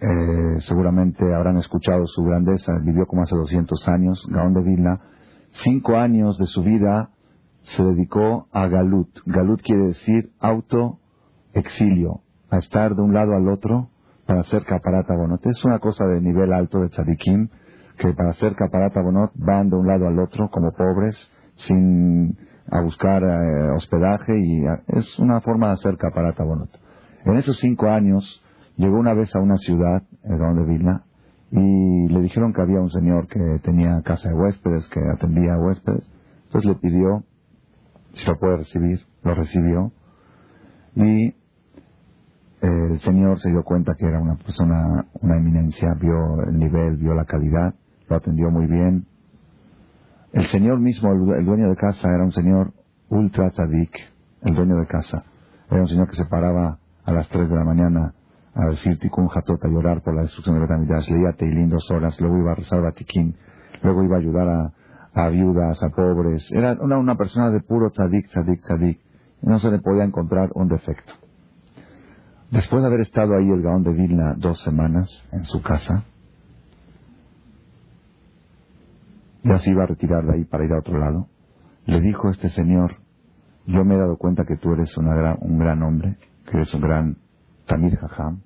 eh, 0.00 0.60
seguramente 0.60 1.34
habrán 1.34 1.56
escuchado 1.58 2.06
su 2.06 2.22
grandeza, 2.22 2.72
vivió 2.84 3.06
como 3.06 3.22
hace 3.22 3.34
200 3.34 3.88
años, 3.88 4.26
Gaón 4.30 4.54
de 4.54 4.62
Vilna, 4.62 5.00
cinco 5.50 5.96
años 5.96 6.38
de 6.38 6.46
su 6.46 6.62
vida 6.62 7.10
se 7.62 7.82
dedicó 7.82 8.48
a 8.52 8.66
Galut. 8.68 9.08
Galut 9.26 9.62
quiere 9.62 9.88
decir 9.88 10.32
auto-exilio, 10.40 12.22
a 12.50 12.58
estar 12.58 12.94
de 12.94 13.02
un 13.02 13.14
lado 13.14 13.34
al 13.34 13.48
otro 13.48 13.90
para 14.26 14.40
hacer 14.40 14.64
caparata 14.64 15.14
bonot. 15.14 15.44
Es 15.46 15.64
una 15.64 15.78
cosa 15.78 16.06
de 16.06 16.20
nivel 16.20 16.52
alto 16.52 16.80
de 16.80 16.88
tzadikim, 16.88 17.48
que 17.98 18.12
para 18.12 18.30
hacer 18.30 18.54
caparata 18.54 19.00
bonot 19.02 19.32
van 19.34 19.70
de 19.70 19.76
un 19.76 19.86
lado 19.86 20.06
al 20.06 20.18
otro 20.18 20.48
como 20.50 20.72
pobres, 20.72 21.30
sin 21.54 22.36
a 22.70 22.80
buscar 22.82 23.22
eh, 23.22 23.70
hospedaje 23.74 24.38
y 24.38 24.64
es 24.86 25.18
una 25.18 25.40
forma 25.40 25.68
de 25.68 25.72
hacer 25.74 25.96
caparata 25.96 26.44
bonot. 26.44 26.70
En 27.24 27.36
esos 27.36 27.58
cinco 27.58 27.88
años 27.88 28.44
llegó 28.76 28.98
una 28.98 29.12
vez 29.12 29.34
a 29.34 29.40
una 29.40 29.56
ciudad, 29.56 30.02
el 30.22 30.38
de 30.38 30.64
Vilna, 30.64 31.04
y 31.50 32.08
le 32.08 32.20
dijeron 32.20 32.52
que 32.52 32.62
había 32.62 32.80
un 32.80 32.90
señor 32.90 33.26
que 33.26 33.40
tenía 33.62 34.00
casa 34.02 34.28
de 34.28 34.36
huéspedes, 34.36 34.88
que 34.88 35.00
atendía 35.00 35.54
a 35.54 35.58
huéspedes. 35.58 36.08
Entonces 36.44 36.70
le 36.70 36.76
pidió 36.76 37.24
si 38.14 38.26
lo 38.26 38.38
puede 38.38 38.58
recibir, 38.58 39.00
lo 39.22 39.34
recibió 39.34 39.92
y 40.94 41.34
el 42.60 43.00
señor 43.00 43.40
se 43.40 43.48
dio 43.50 43.62
cuenta 43.62 43.94
que 43.94 44.06
era 44.06 44.20
una 44.20 44.36
persona, 44.36 45.06
una 45.20 45.36
eminencia, 45.36 45.94
vio 45.94 46.42
el 46.46 46.58
nivel, 46.58 46.96
vio 46.96 47.14
la 47.14 47.24
calidad, 47.24 47.74
lo 48.08 48.16
atendió 48.16 48.50
muy 48.50 48.66
bien. 48.66 49.06
El 50.32 50.44
señor 50.46 50.78
mismo, 50.78 51.10
el, 51.12 51.44
dueño 51.46 51.70
de 51.70 51.76
casa, 51.76 52.08
era 52.08 52.22
un 52.22 52.32
señor 52.32 52.72
ultra 53.08 53.50
tzadik, 53.50 53.96
el 54.42 54.54
dueño 54.54 54.76
de 54.76 54.86
casa. 54.86 55.24
Era 55.70 55.80
un 55.80 55.88
señor 55.88 56.08
que 56.08 56.16
se 56.16 56.26
paraba 56.26 56.78
a 57.04 57.12
las 57.12 57.28
3 57.28 57.48
de 57.48 57.56
la 57.56 57.64
mañana 57.64 58.14
a 58.54 58.66
decir 58.66 58.98
tikkun 58.98 59.28
hatot, 59.34 59.64
a 59.64 59.68
llorar 59.68 60.02
por 60.02 60.14
la 60.14 60.22
destrucción 60.22 60.56
de 60.56 60.60
Betamidash, 60.60 61.08
leía 61.08 61.32
Teilín 61.32 61.70
dos 61.70 61.90
horas, 61.90 62.20
luego 62.20 62.38
iba 62.38 62.52
a 62.52 62.56
rezar 62.56 62.82
Batiquín, 62.82 63.36
luego 63.82 64.02
iba 64.02 64.16
a 64.16 64.18
ayudar 64.18 64.48
a, 64.48 64.72
viudas, 65.14 65.82
a 65.82 65.90
pobres. 65.90 66.50
Era 66.52 66.76
una, 66.80 66.98
una 66.98 67.16
persona 67.16 67.50
de 67.50 67.60
puro 67.60 67.90
tzadik, 67.90 68.28
tzadik, 68.28 68.62
tzadik. 68.62 69.00
No 69.42 69.58
se 69.58 69.70
le 69.70 69.78
podía 69.78 70.04
encontrar 70.04 70.50
un 70.54 70.68
defecto. 70.68 71.12
Después 72.50 72.82
de 72.82 72.88
haber 72.88 73.00
estado 73.00 73.36
ahí 73.36 73.48
el 73.48 73.62
Gaón 73.62 73.84
de 73.84 73.92
Vilna 73.92 74.34
dos 74.36 74.60
semanas 74.62 75.24
en 75.32 75.44
su 75.44 75.62
casa, 75.62 76.04
ya 79.44 79.58
se 79.58 79.70
iba 79.70 79.84
a 79.84 79.86
retirar 79.86 80.24
de 80.26 80.34
ahí 80.34 80.44
para 80.44 80.64
ir 80.64 80.72
a 80.72 80.80
otro 80.80 80.98
lado, 80.98 81.28
le 81.86 82.00
dijo 82.00 82.28
este 82.28 82.50
señor, 82.50 82.96
yo 83.66 83.84
me 83.84 83.94
he 83.94 83.98
dado 83.98 84.16
cuenta 84.16 84.44
que 84.44 84.56
tú 84.56 84.72
eres 84.72 84.96
una 84.96 85.36
un 85.40 85.58
gran 85.58 85.82
hombre, 85.82 86.16
que 86.44 86.56
eres 86.56 86.74
un 86.74 86.80
gran 86.80 87.16
Tamir 87.66 87.96
Jajam. 87.96 88.42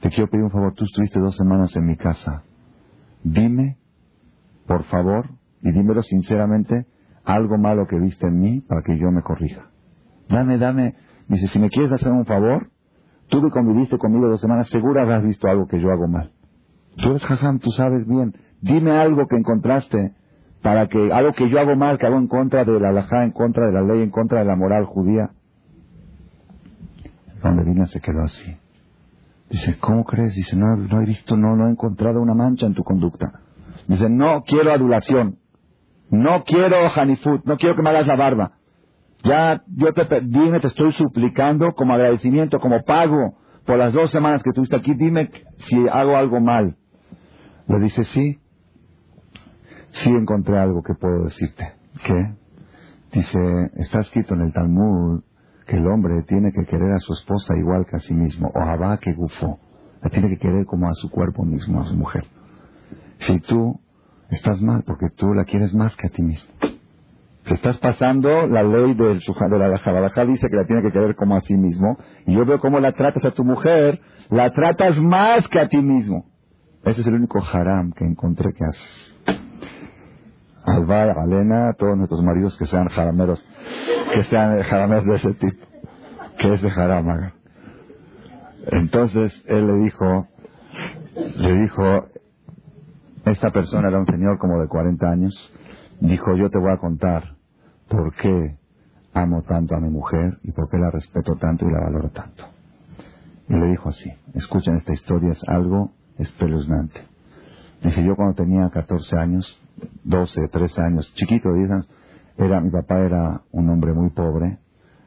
Te 0.00 0.10
quiero 0.10 0.30
pedir 0.30 0.44
un 0.44 0.50
favor, 0.50 0.74
tú 0.74 0.84
estuviste 0.84 1.18
dos 1.18 1.36
semanas 1.36 1.74
en 1.76 1.86
mi 1.86 1.96
casa. 1.96 2.44
Dime, 3.24 3.78
por 4.66 4.84
favor, 4.84 5.28
y 5.62 5.72
dímelo 5.72 6.02
sinceramente, 6.02 6.86
algo 7.24 7.56
malo 7.56 7.86
que 7.86 7.98
viste 7.98 8.26
en 8.26 8.40
mí 8.40 8.60
para 8.62 8.82
que 8.82 8.98
yo 8.98 9.10
me 9.10 9.22
corrija. 9.22 9.70
Dame, 10.28 10.58
dame. 10.58 10.94
Dice, 11.28 11.46
si 11.48 11.58
me 11.58 11.70
quieres 11.70 11.92
hacer 11.92 12.10
un 12.10 12.26
favor, 12.26 12.70
tú 13.28 13.40
que 13.42 13.50
conviviste 13.50 13.96
conmigo 13.98 14.28
dos 14.28 14.40
semanas, 14.40 14.68
seguro 14.68 15.00
habrás 15.00 15.22
visto 15.22 15.48
algo 15.48 15.66
que 15.66 15.80
yo 15.80 15.90
hago 15.90 16.08
mal. 16.08 16.32
Tú 16.96 17.10
eres 17.10 17.24
jajam, 17.24 17.58
tú 17.58 17.70
sabes 17.70 18.06
bien. 18.06 18.34
Dime 18.60 18.92
algo 18.92 19.26
que 19.28 19.36
encontraste 19.36 20.14
para 20.62 20.88
que, 20.88 21.12
algo 21.12 21.32
que 21.32 21.48
yo 21.48 21.58
hago 21.58 21.76
mal, 21.76 21.98
que 21.98 22.06
hago 22.06 22.18
en 22.18 22.28
contra 22.28 22.64
de 22.64 22.78
la 22.78 22.90
halajá, 22.90 23.24
en 23.24 23.32
contra 23.32 23.66
de 23.66 23.72
la 23.72 23.82
ley, 23.82 24.02
en 24.02 24.10
contra 24.10 24.40
de 24.40 24.44
la 24.44 24.56
moral 24.56 24.84
judía. 24.84 25.30
Donde 27.42 27.64
Vilna 27.64 27.86
se 27.86 28.00
quedó 28.00 28.22
así. 28.22 28.56
Dice, 29.50 29.78
¿cómo 29.80 30.04
crees? 30.04 30.34
Dice, 30.34 30.56
no, 30.56 30.76
no 30.76 31.02
he 31.02 31.04
visto, 31.04 31.36
no, 31.36 31.56
no 31.56 31.66
he 31.66 31.70
encontrado 31.70 32.20
una 32.20 32.34
mancha 32.34 32.66
en 32.66 32.74
tu 32.74 32.82
conducta. 32.84 33.40
Dice, 33.86 34.08
no 34.08 34.42
quiero 34.44 34.72
adulación. 34.72 35.38
No 36.12 36.44
quiero 36.44 36.76
hanifut, 36.94 37.42
no 37.46 37.56
quiero 37.56 37.74
que 37.74 37.80
me 37.80 37.88
hagas 37.88 38.06
la 38.06 38.16
barba. 38.16 38.52
Ya, 39.24 39.62
yo 39.66 39.94
te, 39.94 40.20
dime, 40.20 40.60
te 40.60 40.66
estoy 40.66 40.92
suplicando 40.92 41.72
como 41.72 41.94
agradecimiento, 41.94 42.60
como 42.60 42.84
pago 42.84 43.38
por 43.64 43.78
las 43.78 43.94
dos 43.94 44.10
semanas 44.10 44.42
que 44.42 44.50
estuviste 44.50 44.76
aquí, 44.76 44.92
dime 44.92 45.30
si 45.56 45.88
hago 45.88 46.14
algo 46.14 46.38
mal. 46.38 46.76
Le 47.66 47.80
dice, 47.80 48.04
sí, 48.04 48.38
sí 49.90 50.10
encontré 50.10 50.58
algo 50.58 50.82
que 50.82 50.92
puedo 50.92 51.24
decirte. 51.24 51.64
¿Qué? 52.04 52.34
Dice, 53.12 53.70
está 53.76 54.00
escrito 54.00 54.34
en 54.34 54.42
el 54.42 54.52
Talmud 54.52 55.22
que 55.66 55.76
el 55.76 55.86
hombre 55.86 56.24
tiene 56.28 56.52
que 56.52 56.66
querer 56.66 56.92
a 56.92 56.98
su 56.98 57.14
esposa 57.14 57.56
igual 57.56 57.86
que 57.88 57.96
a 57.96 58.00
sí 58.00 58.12
mismo, 58.12 58.52
o 58.54 58.60
a 58.60 58.98
que 58.98 59.14
gufo, 59.14 59.60
la 60.02 60.10
tiene 60.10 60.28
que 60.28 60.38
querer 60.38 60.66
como 60.66 60.90
a 60.90 60.94
su 60.94 61.08
cuerpo 61.08 61.42
mismo, 61.42 61.80
a 61.80 61.86
su 61.86 61.96
mujer. 61.96 62.26
Si 63.16 63.40
tú 63.40 63.80
estás 64.36 64.60
mal 64.60 64.82
porque 64.86 65.08
tú 65.16 65.34
la 65.34 65.44
quieres 65.44 65.74
más 65.74 65.96
que 65.96 66.06
a 66.06 66.10
ti 66.10 66.22
mismo. 66.22 66.50
Si 67.44 67.54
estás 67.54 67.76
pasando 67.78 68.46
la 68.46 68.62
ley 68.62 68.94
del, 68.94 69.18
de 69.18 69.58
la 69.58 69.78
Jabalajá 69.78 70.24
dice 70.24 70.48
que 70.48 70.56
la 70.56 70.64
tiene 70.64 70.82
que 70.82 70.92
querer 70.92 71.16
como 71.16 71.36
a 71.36 71.40
sí 71.40 71.56
mismo, 71.56 71.96
y 72.24 72.34
yo 72.34 72.46
veo 72.46 72.60
cómo 72.60 72.78
la 72.78 72.92
tratas 72.92 73.24
a 73.24 73.32
tu 73.32 73.44
mujer, 73.44 74.00
la 74.30 74.50
tratas 74.50 75.00
más 75.00 75.48
que 75.48 75.58
a 75.58 75.66
ti 75.68 75.78
mismo. 75.78 76.24
Ese 76.84 77.00
es 77.00 77.06
el 77.06 77.14
único 77.14 77.40
haram 77.40 77.92
que 77.92 78.04
encontré 78.04 78.52
que 78.52 78.64
haces. 78.64 79.16
Alvar, 80.64 81.18
Alena, 81.18 81.72
todos 81.76 81.96
nuestros 81.96 82.22
maridos 82.22 82.56
que 82.56 82.66
sean 82.66 82.88
jarameros, 82.88 83.44
que 84.14 84.22
sean 84.24 84.62
jarameros 84.62 85.04
de 85.06 85.14
ese 85.16 85.34
tipo, 85.34 85.66
que 86.38 86.54
es 86.54 86.62
de 86.62 86.70
haram. 86.70 87.32
Entonces 88.70 89.44
él 89.48 89.66
le 89.66 89.84
dijo, 89.84 90.28
le 91.36 91.56
dijo, 91.60 92.06
esta 93.24 93.50
persona 93.50 93.88
era 93.88 93.98
un 93.98 94.06
señor 94.06 94.38
como 94.38 94.60
de 94.60 94.68
40 94.68 95.06
años, 95.08 95.34
dijo, 96.00 96.34
yo 96.36 96.50
te 96.50 96.58
voy 96.58 96.72
a 96.72 96.78
contar 96.78 97.36
por 97.88 98.14
qué 98.14 98.56
amo 99.14 99.42
tanto 99.42 99.74
a 99.74 99.80
mi 99.80 99.90
mujer 99.90 100.38
y 100.42 100.52
por 100.52 100.68
qué 100.68 100.78
la 100.78 100.90
respeto 100.90 101.36
tanto 101.36 101.66
y 101.68 101.72
la 101.72 101.80
valoro 101.80 102.10
tanto. 102.10 102.44
Y 103.48 103.54
le 103.54 103.66
dijo 103.66 103.90
así, 103.90 104.10
escuchen 104.34 104.76
esta 104.76 104.92
historia, 104.92 105.32
es 105.32 105.42
algo 105.46 105.92
espeluznante. 106.18 107.00
Dije, 107.82 108.04
yo 108.04 108.16
cuando 108.16 108.34
tenía 108.34 108.70
14 108.70 109.16
años, 109.18 109.60
12, 110.04 110.48
13 110.48 110.80
años, 110.82 111.12
chiquito, 111.14 111.52
10 111.52 111.70
años, 111.70 111.88
era, 112.38 112.60
mi 112.60 112.70
papá 112.70 113.00
era 113.00 113.42
un 113.50 113.68
hombre 113.68 113.92
muy 113.92 114.10
pobre, 114.10 114.58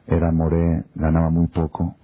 era 0.06 0.30
moré, 0.30 0.84
ganaba 0.94 1.30
muy 1.30 1.48
poco, 1.48 1.96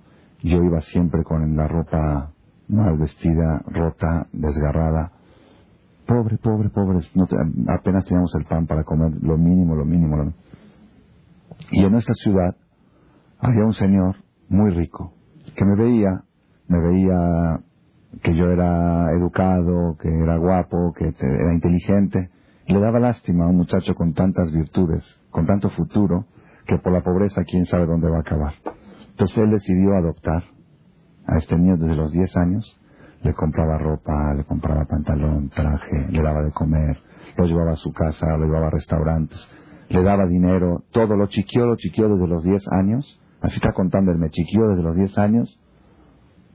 yo 0.43 0.63
iba 0.63 0.81
siempre 0.81 1.23
con 1.23 1.57
la 1.57 1.69
ropa 1.69 2.33
mal 2.69 2.99
vestida, 2.99 3.63
rota, 3.67 4.27
desgarrada, 4.33 5.13
pobre, 6.13 6.37
pobre, 6.37 6.69
pobre, 6.69 7.01
no 7.15 7.27
apenas 7.69 8.05
teníamos 8.05 8.35
el 8.39 8.45
pan 8.45 8.67
para 8.67 8.85
comer, 8.85 9.13
lo 9.23 9.39
mínimo, 9.39 9.75
lo 9.75 9.85
mínimo, 9.87 10.17
lo 10.17 10.25
mínimo. 10.25 10.43
Y 11.71 11.85
en 11.85 11.93
nuestra 11.93 12.15
ciudad 12.15 12.55
había 13.39 13.65
un 13.65 13.73
señor 13.73 14.17
muy 14.49 14.71
rico 14.73 15.15
que 15.57 15.65
me 15.65 15.75
veía, 15.75 16.25
me 16.69 16.81
veía 16.81 17.61
que 18.23 18.35
yo 18.35 18.45
era 18.45 19.11
educado, 19.13 19.97
que 19.99 20.09
era 20.09 20.37
guapo, 20.37 20.93
que 20.97 21.15
era 21.19 21.55
inteligente. 21.55 22.31
Le 22.67 22.79
daba 22.79 23.01
lástima 23.01 23.45
a 23.45 23.49
un 23.49 23.57
muchacho 23.57 23.95
con 23.95 24.13
tantas 24.13 24.53
virtudes, 24.53 25.03
con 25.31 25.47
tanto 25.47 25.71
futuro, 25.71 26.27
que 26.67 26.79
por 26.79 26.93
la 26.93 27.03
pobreza 27.03 27.43
quién 27.45 27.65
sabe 27.65 27.87
dónde 27.87 28.11
va 28.11 28.19
a 28.19 28.21
acabar. 28.21 28.55
Entonces 29.11 29.39
él 29.39 29.51
decidió 29.51 29.95
adoptar 29.95 30.45
a 31.27 31.39
este 31.39 31.57
niño 31.57 31.77
desde 31.79 31.97
los 31.97 32.13
10 32.13 32.37
años. 32.37 32.79
Le 33.23 33.35
compraba 33.35 33.79
ropa, 33.79 34.35
le 34.35 34.45
compraba 34.45 34.85
pantalón, 34.85 35.49
traje, 35.49 36.09
le 36.11 36.23
daba 36.23 36.43
de 36.43 36.51
comer, 36.51 36.99
lo 37.37 37.47
llevaba 37.47 37.73
a 37.73 37.77
su 37.77 37.93
casa, 37.93 38.37
lo 38.37 38.47
llevaba 38.47 38.67
a 38.67 38.71
restaurantes, 38.71 39.49
le 39.89 40.03
daba 40.03 40.27
dinero, 40.27 40.85
todo 40.91 41.17
lo 41.17 41.27
chiquió, 41.27 41.67
lo 41.67 41.77
chiquió 41.77 42.09
desde 42.09 42.27
los 42.27 42.43
10 42.43 42.63
años. 42.73 43.21
Así 43.41 43.57
está 43.57 43.73
contando 43.73 44.13
él, 44.13 44.19
me 44.19 44.31
chiquió 44.31 44.69
desde 44.69 44.83
los 44.83 44.97
10 44.97 45.19
años 45.19 45.59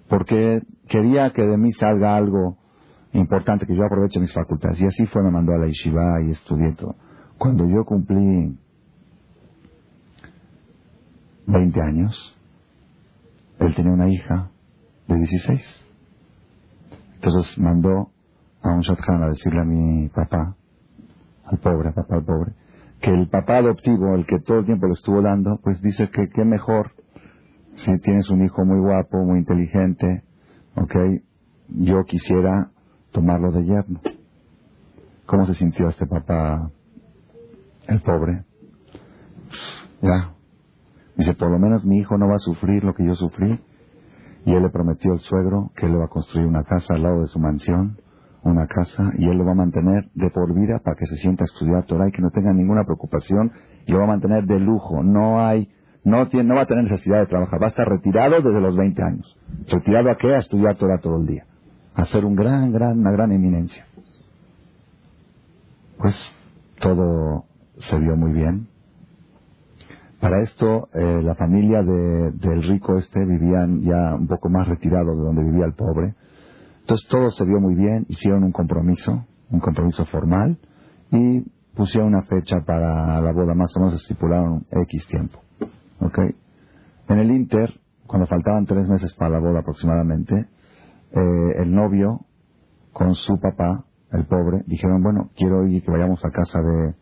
porque 0.08 0.62
quería 0.88 1.32
que 1.32 1.44
de 1.44 1.58
mí 1.58 1.74
salga 1.74 2.16
algo 2.16 2.58
importante, 3.14 3.66
que 3.66 3.76
yo 3.76 3.86
aproveche 3.86 4.20
mis 4.20 4.34
facultades. 4.34 4.80
Y 4.80 4.86
así 4.86 5.06
fue, 5.08 5.24
me 5.24 5.32
mandó 5.32 5.54
a 5.54 5.58
la 5.58 5.68
yeshiva 5.68 6.22
y 6.26 6.32
estudié 6.32 6.74
todo. 6.74 6.96
Cuando 7.38 7.68
yo 7.68 7.84
cumplí 7.86 8.58
20 11.46 11.82
años, 11.82 12.38
él 13.60 13.76
tenía 13.76 13.92
una 13.92 14.10
hija 14.10 14.52
de 15.08 15.18
16. 15.18 15.87
Entonces 17.18 17.58
mandó 17.58 18.12
a 18.62 18.70
un 18.70 18.82
shothan 18.82 19.24
a 19.24 19.30
decirle 19.30 19.62
a 19.62 19.66
mi 19.66 20.08
papá, 20.10 20.56
al 21.46 21.58
pobre, 21.58 21.92
papá 21.92 22.16
al 22.16 22.24
pobre, 22.24 22.54
que 23.02 23.10
el 23.10 23.28
papá 23.28 23.58
adoptivo, 23.58 24.14
el 24.16 24.26
que 24.26 24.40
todo 24.40 24.60
el 24.60 24.66
tiempo 24.66 24.86
le 24.86 24.94
estuvo 24.94 25.22
dando, 25.22 25.60
pues 25.64 25.82
dice 25.82 26.10
que 26.12 26.30
qué 26.30 26.46
mejor 26.46 26.92
si 27.74 27.98
tienes 28.00 28.30
un 28.30 28.44
hijo 28.44 28.66
muy 28.66 28.80
guapo, 28.80 29.18
muy 29.24 29.40
inteligente, 29.40 30.24
ok, 30.76 30.96
yo 31.70 32.04
quisiera 32.06 32.72
tomarlo 33.12 33.52
de 33.52 33.66
yerno. 33.66 34.02
¿Cómo 35.26 35.46
se 35.46 35.56
sintió 35.56 35.90
este 35.90 36.06
papá, 36.06 36.72
el 37.88 38.02
pobre? 38.02 38.46
Ya. 40.02 40.34
Dice, 41.16 41.34
por 41.34 41.52
lo 41.52 41.60
menos 41.60 41.84
mi 41.84 41.98
hijo 41.98 42.18
no 42.18 42.28
va 42.28 42.36
a 42.36 42.40
sufrir 42.40 42.84
lo 42.84 42.94
que 42.94 43.06
yo 43.06 43.16
sufrí. 43.16 43.60
Y 44.48 44.54
él 44.54 44.64
le 44.64 44.70
prometió 44.70 45.12
al 45.12 45.20
suegro 45.20 45.72
que 45.76 45.86
él 45.86 45.92
le 45.92 45.98
va 46.00 46.06
a 46.06 46.10
construir 46.10 46.48
una 46.48 46.64
casa 46.64 46.94
al 46.94 47.04
lado 47.04 47.22
de 47.22 47.28
su 47.28 47.38
mansión, 47.38 48.00
una 48.44 48.66
casa, 48.66 49.12
y 49.18 49.28
él 49.30 49.38
lo 49.38 49.46
va 49.46 49.52
a 49.52 49.56
mantener 49.56 50.10
de 50.16 50.30
por 50.32 50.56
vida 50.56 50.80
para 50.80 50.96
que 50.96 51.06
se 51.06 51.18
sienta 51.18 51.44
a 51.44 51.48
estudiar 51.48 51.84
Torah 51.86 52.08
y 52.08 52.12
que 52.12 52.22
no 52.22 52.32
tenga 52.32 52.54
ninguna 52.54 52.86
preocupación, 52.86 53.52
y 53.86 53.92
lo 53.92 53.98
va 54.00 54.06
a 54.06 54.08
mantener 54.08 54.46
de 54.46 54.58
lujo. 54.58 55.04
No 55.04 55.46
hay 55.46 55.70
no, 56.08 56.26
tiene, 56.30 56.48
no 56.48 56.56
va 56.56 56.62
a 56.62 56.66
tener 56.66 56.86
necesidad 56.86 57.20
de 57.20 57.26
trabajar, 57.26 57.62
va 57.62 57.66
a 57.66 57.70
estar 57.70 57.86
retirado 57.86 58.40
desde 58.42 58.62
los 58.62 58.78
20 58.78 59.04
años. 59.04 59.38
¿Retirado 59.68 60.10
a 60.10 60.16
qué? 60.16 60.34
A 60.34 60.38
estudiar 60.38 60.78
Torah 60.78 61.00
todo 61.00 61.20
el 61.20 61.28
día. 61.28 61.46
A 61.96 62.06
ser 62.06 62.24
un 62.24 62.34
gran, 62.34 62.72
gran, 62.72 62.98
una 62.98 63.12
gran 63.12 63.34
eminencia. 63.34 63.86
Pues 65.98 66.16
todo 66.80 67.44
se 67.80 68.00
vio 68.00 68.16
muy 68.16 68.32
bien. 68.32 68.70
Para 70.20 70.42
esto, 70.42 70.90
eh, 70.94 71.22
la 71.22 71.36
familia 71.36 71.84
de, 71.84 72.32
del 72.32 72.64
rico 72.64 72.98
este 72.98 73.24
vivían 73.24 73.82
ya 73.82 74.16
un 74.16 74.28
poco 74.28 74.50
más 74.50 74.68
retirado 74.68 75.16
de 75.16 75.22
donde 75.22 75.44
vivía 75.44 75.66
el 75.66 75.74
pobre. 75.74 76.16
Entonces 76.82 77.08
todo 77.08 77.30
se 77.30 77.46
vio 77.46 77.60
muy 77.60 77.76
bien, 77.76 78.06
hicieron 78.10 78.44
un 78.44 78.52
compromiso, 78.52 79.26
un 79.52 79.60
compromiso 79.60 80.06
formal 80.06 80.58
y 81.12 81.42
pusieron 81.76 82.10
una 82.10 82.24
fecha 82.24 82.62
para 82.66 83.22
la 83.22 83.32
boda, 83.32 83.54
más 83.54 83.72
o 83.76 83.80
menos 83.80 83.96
estipularon 84.02 84.66
X 84.72 85.06
tiempo. 85.08 85.40
¿Ok? 86.02 86.20
En 87.10 87.20
el 87.20 87.32
Inter, 87.32 87.70
cuando 88.08 88.26
faltaban 88.26 88.66
tres 88.66 88.88
meses 88.88 89.14
para 89.14 89.32
la 89.32 89.40
boda 89.40 89.60
aproximadamente, 89.60 90.48
eh, 91.12 91.52
el 91.58 91.74
novio 91.74 92.22
con 92.92 93.14
su 93.14 93.40
papá, 93.40 93.86
el 94.12 94.26
pobre, 94.26 94.64
dijeron, 94.66 95.04
bueno, 95.04 95.30
quiero 95.36 95.68
ir 95.68 95.84
que 95.84 95.92
vayamos 95.92 96.24
a 96.26 96.32
casa 96.32 96.60
de, 96.60 96.96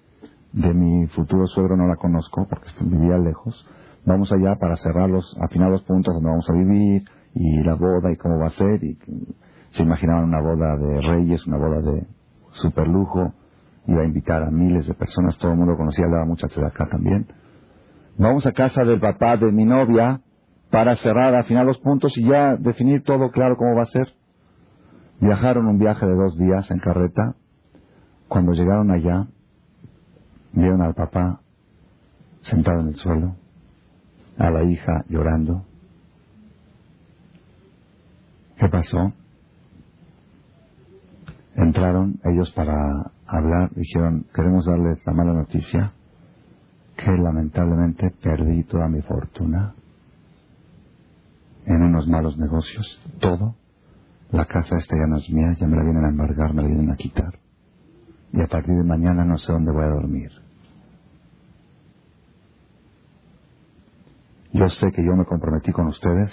de 0.56 0.74
mi 0.74 1.06
futuro 1.08 1.48
suegro, 1.48 1.76
no 1.76 1.86
la 1.86 1.98
conozco 1.98 2.48
porque 2.50 2.70
vivía 2.80 3.18
lejos. 3.18 3.68
Vamos 4.06 4.32
allá 4.32 4.56
para 4.56 4.78
cerrar 4.78 5.10
los, 5.10 5.36
afinar 5.42 5.70
los 5.70 5.84
puntos 5.84 6.14
donde 6.14 6.30
vamos 6.30 6.50
a 6.50 6.54
vivir 6.54 7.04
y 7.34 7.62
la 7.64 7.76
boda 7.76 8.12
y 8.12 8.16
cómo 8.16 8.40
va 8.40 8.48
a 8.48 8.52
ser. 8.52 8.80
Se 9.72 9.84
imaginaban 9.84 10.24
una 10.24 10.42
boda 10.42 10.78
de 10.78 11.02
reyes, 11.02 11.46
una 11.46 11.58
boda 11.58 11.82
de 11.82 12.08
super 12.54 12.88
lujo. 12.88 13.34
Iba 13.88 14.04
a 14.04 14.06
invitar 14.06 14.44
a 14.44 14.50
miles 14.50 14.88
de 14.88 14.94
personas, 14.94 15.38
todo 15.38 15.52
el 15.52 15.58
mundo 15.58 15.76
conocía, 15.76 16.08
daba 16.08 16.26
mucha 16.26 16.48
acá 16.48 16.88
también. 16.88 17.28
Vamos 18.18 18.46
a 18.46 18.54
casa 18.54 18.86
del 18.86 19.02
papá 19.02 19.36
de 19.36 19.52
mi 19.52 19.66
novia 19.66 20.22
para 20.72 20.96
cerrar, 20.96 21.36
afinar 21.36 21.66
los 21.66 21.80
puntos 21.80 22.18
y 22.18 22.24
ya 22.24 22.56
definir 22.56 23.04
todo 23.04 23.30
claro 23.32 23.58
cómo 23.58 23.76
va 23.76 23.84
a 23.84 23.88
ser. 23.88 24.08
Viajaron 25.20 25.68
un 25.68 25.80
viaje 25.80 26.06
de 26.06 26.16
dos 26.16 26.38
días 26.38 26.72
en 26.72 26.80
carreta. 26.80 27.36
Cuando 28.30 28.54
llegaron 28.54 28.90
allá, 28.92 29.28
vieron 30.56 30.82
al 30.82 30.94
papá 30.94 31.42
sentado 32.42 32.82
en 32.82 32.88
el 32.90 32.96
suelo, 32.96 33.36
a 34.38 34.50
la 34.50 34.64
hija 34.64 35.04
llorando. 35.10 35.66
¿Qué 38.58 38.70
pasó? 38.70 39.14
Entraron 41.56 42.20
ellos 42.24 42.52
para 42.52 43.12
hablar, 43.26 43.72
dijeron, 43.76 44.26
queremos 44.34 44.66
darles 44.66 45.00
la 45.06 45.14
mala 45.14 45.34
noticia 45.34 45.94
que 46.96 47.12
lamentablemente 47.12 48.12
perdí 48.22 48.64
toda 48.64 48.88
mi 48.88 49.02
fortuna 49.02 49.76
en 51.66 51.82
unos 51.82 52.08
malos 52.08 52.38
negocios, 52.38 53.02
todo. 53.20 53.56
La 54.32 54.46
casa 54.46 54.78
esta 54.78 54.96
ya 54.96 55.08
no 55.08 55.18
es 55.18 55.30
mía, 55.30 55.56
ya 55.60 55.68
me 55.68 55.78
la 55.78 55.84
vienen 55.84 56.06
a 56.06 56.10
embargar, 56.10 56.54
me 56.54 56.62
la 56.62 56.68
vienen 56.68 56.92
a 56.92 56.96
quitar. 56.96 57.40
Y 58.32 58.42
a 58.42 58.48
partir 58.48 58.76
de 58.76 58.84
mañana 58.84 59.24
no 59.24 59.38
sé 59.38 59.52
dónde 59.52 59.72
voy 59.72 59.84
a 59.84 59.90
dormir. 59.90 60.32
Yo 64.56 64.70
sé 64.70 64.90
que 64.94 65.04
yo 65.04 65.14
me 65.18 65.26
comprometí 65.26 65.74
con 65.74 65.88
ustedes 65.88 66.32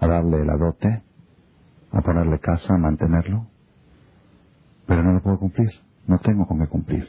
a 0.00 0.06
darle 0.08 0.46
la 0.46 0.56
dote, 0.56 1.02
a 1.92 2.00
ponerle 2.00 2.38
casa, 2.38 2.72
a 2.72 2.78
mantenerlo, 2.78 3.46
pero 4.86 5.02
no 5.02 5.12
lo 5.12 5.22
puedo 5.22 5.38
cumplir, 5.38 5.68
no 6.06 6.18
tengo 6.20 6.46
con 6.46 6.58
qué 6.58 6.68
cumplir. 6.68 7.06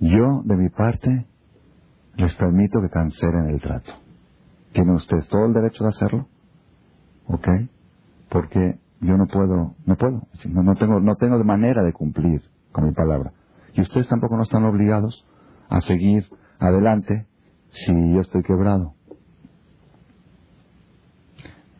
Yo, 0.00 0.42
de 0.44 0.56
mi 0.56 0.70
parte, 0.70 1.24
les 2.16 2.34
permito 2.34 2.80
que 2.80 2.90
cancelen 2.90 3.50
el 3.50 3.60
trato. 3.60 3.92
¿Tienen 4.72 4.96
ustedes 4.96 5.28
todo 5.28 5.46
el 5.46 5.52
derecho 5.52 5.84
de 5.84 5.90
hacerlo? 5.90 6.26
¿Ok? 7.28 7.46
Porque 8.28 8.80
yo 9.02 9.16
no 9.16 9.28
puedo, 9.28 9.76
no 9.86 9.96
puedo, 9.96 10.22
no, 10.48 10.62
no, 10.64 10.74
tengo, 10.74 10.98
no 10.98 11.14
tengo 11.14 11.44
manera 11.44 11.84
de 11.84 11.92
cumplir 11.92 12.42
con 12.72 12.86
mi 12.86 12.92
palabra. 12.92 13.32
Y 13.74 13.82
ustedes 13.82 14.08
tampoco 14.08 14.36
no 14.36 14.42
están 14.42 14.64
obligados 14.64 15.24
a 15.68 15.80
seguir 15.82 16.26
adelante 16.58 17.28
si 17.70 17.92
yo 18.12 18.20
estoy 18.20 18.42
quebrado. 18.42 18.94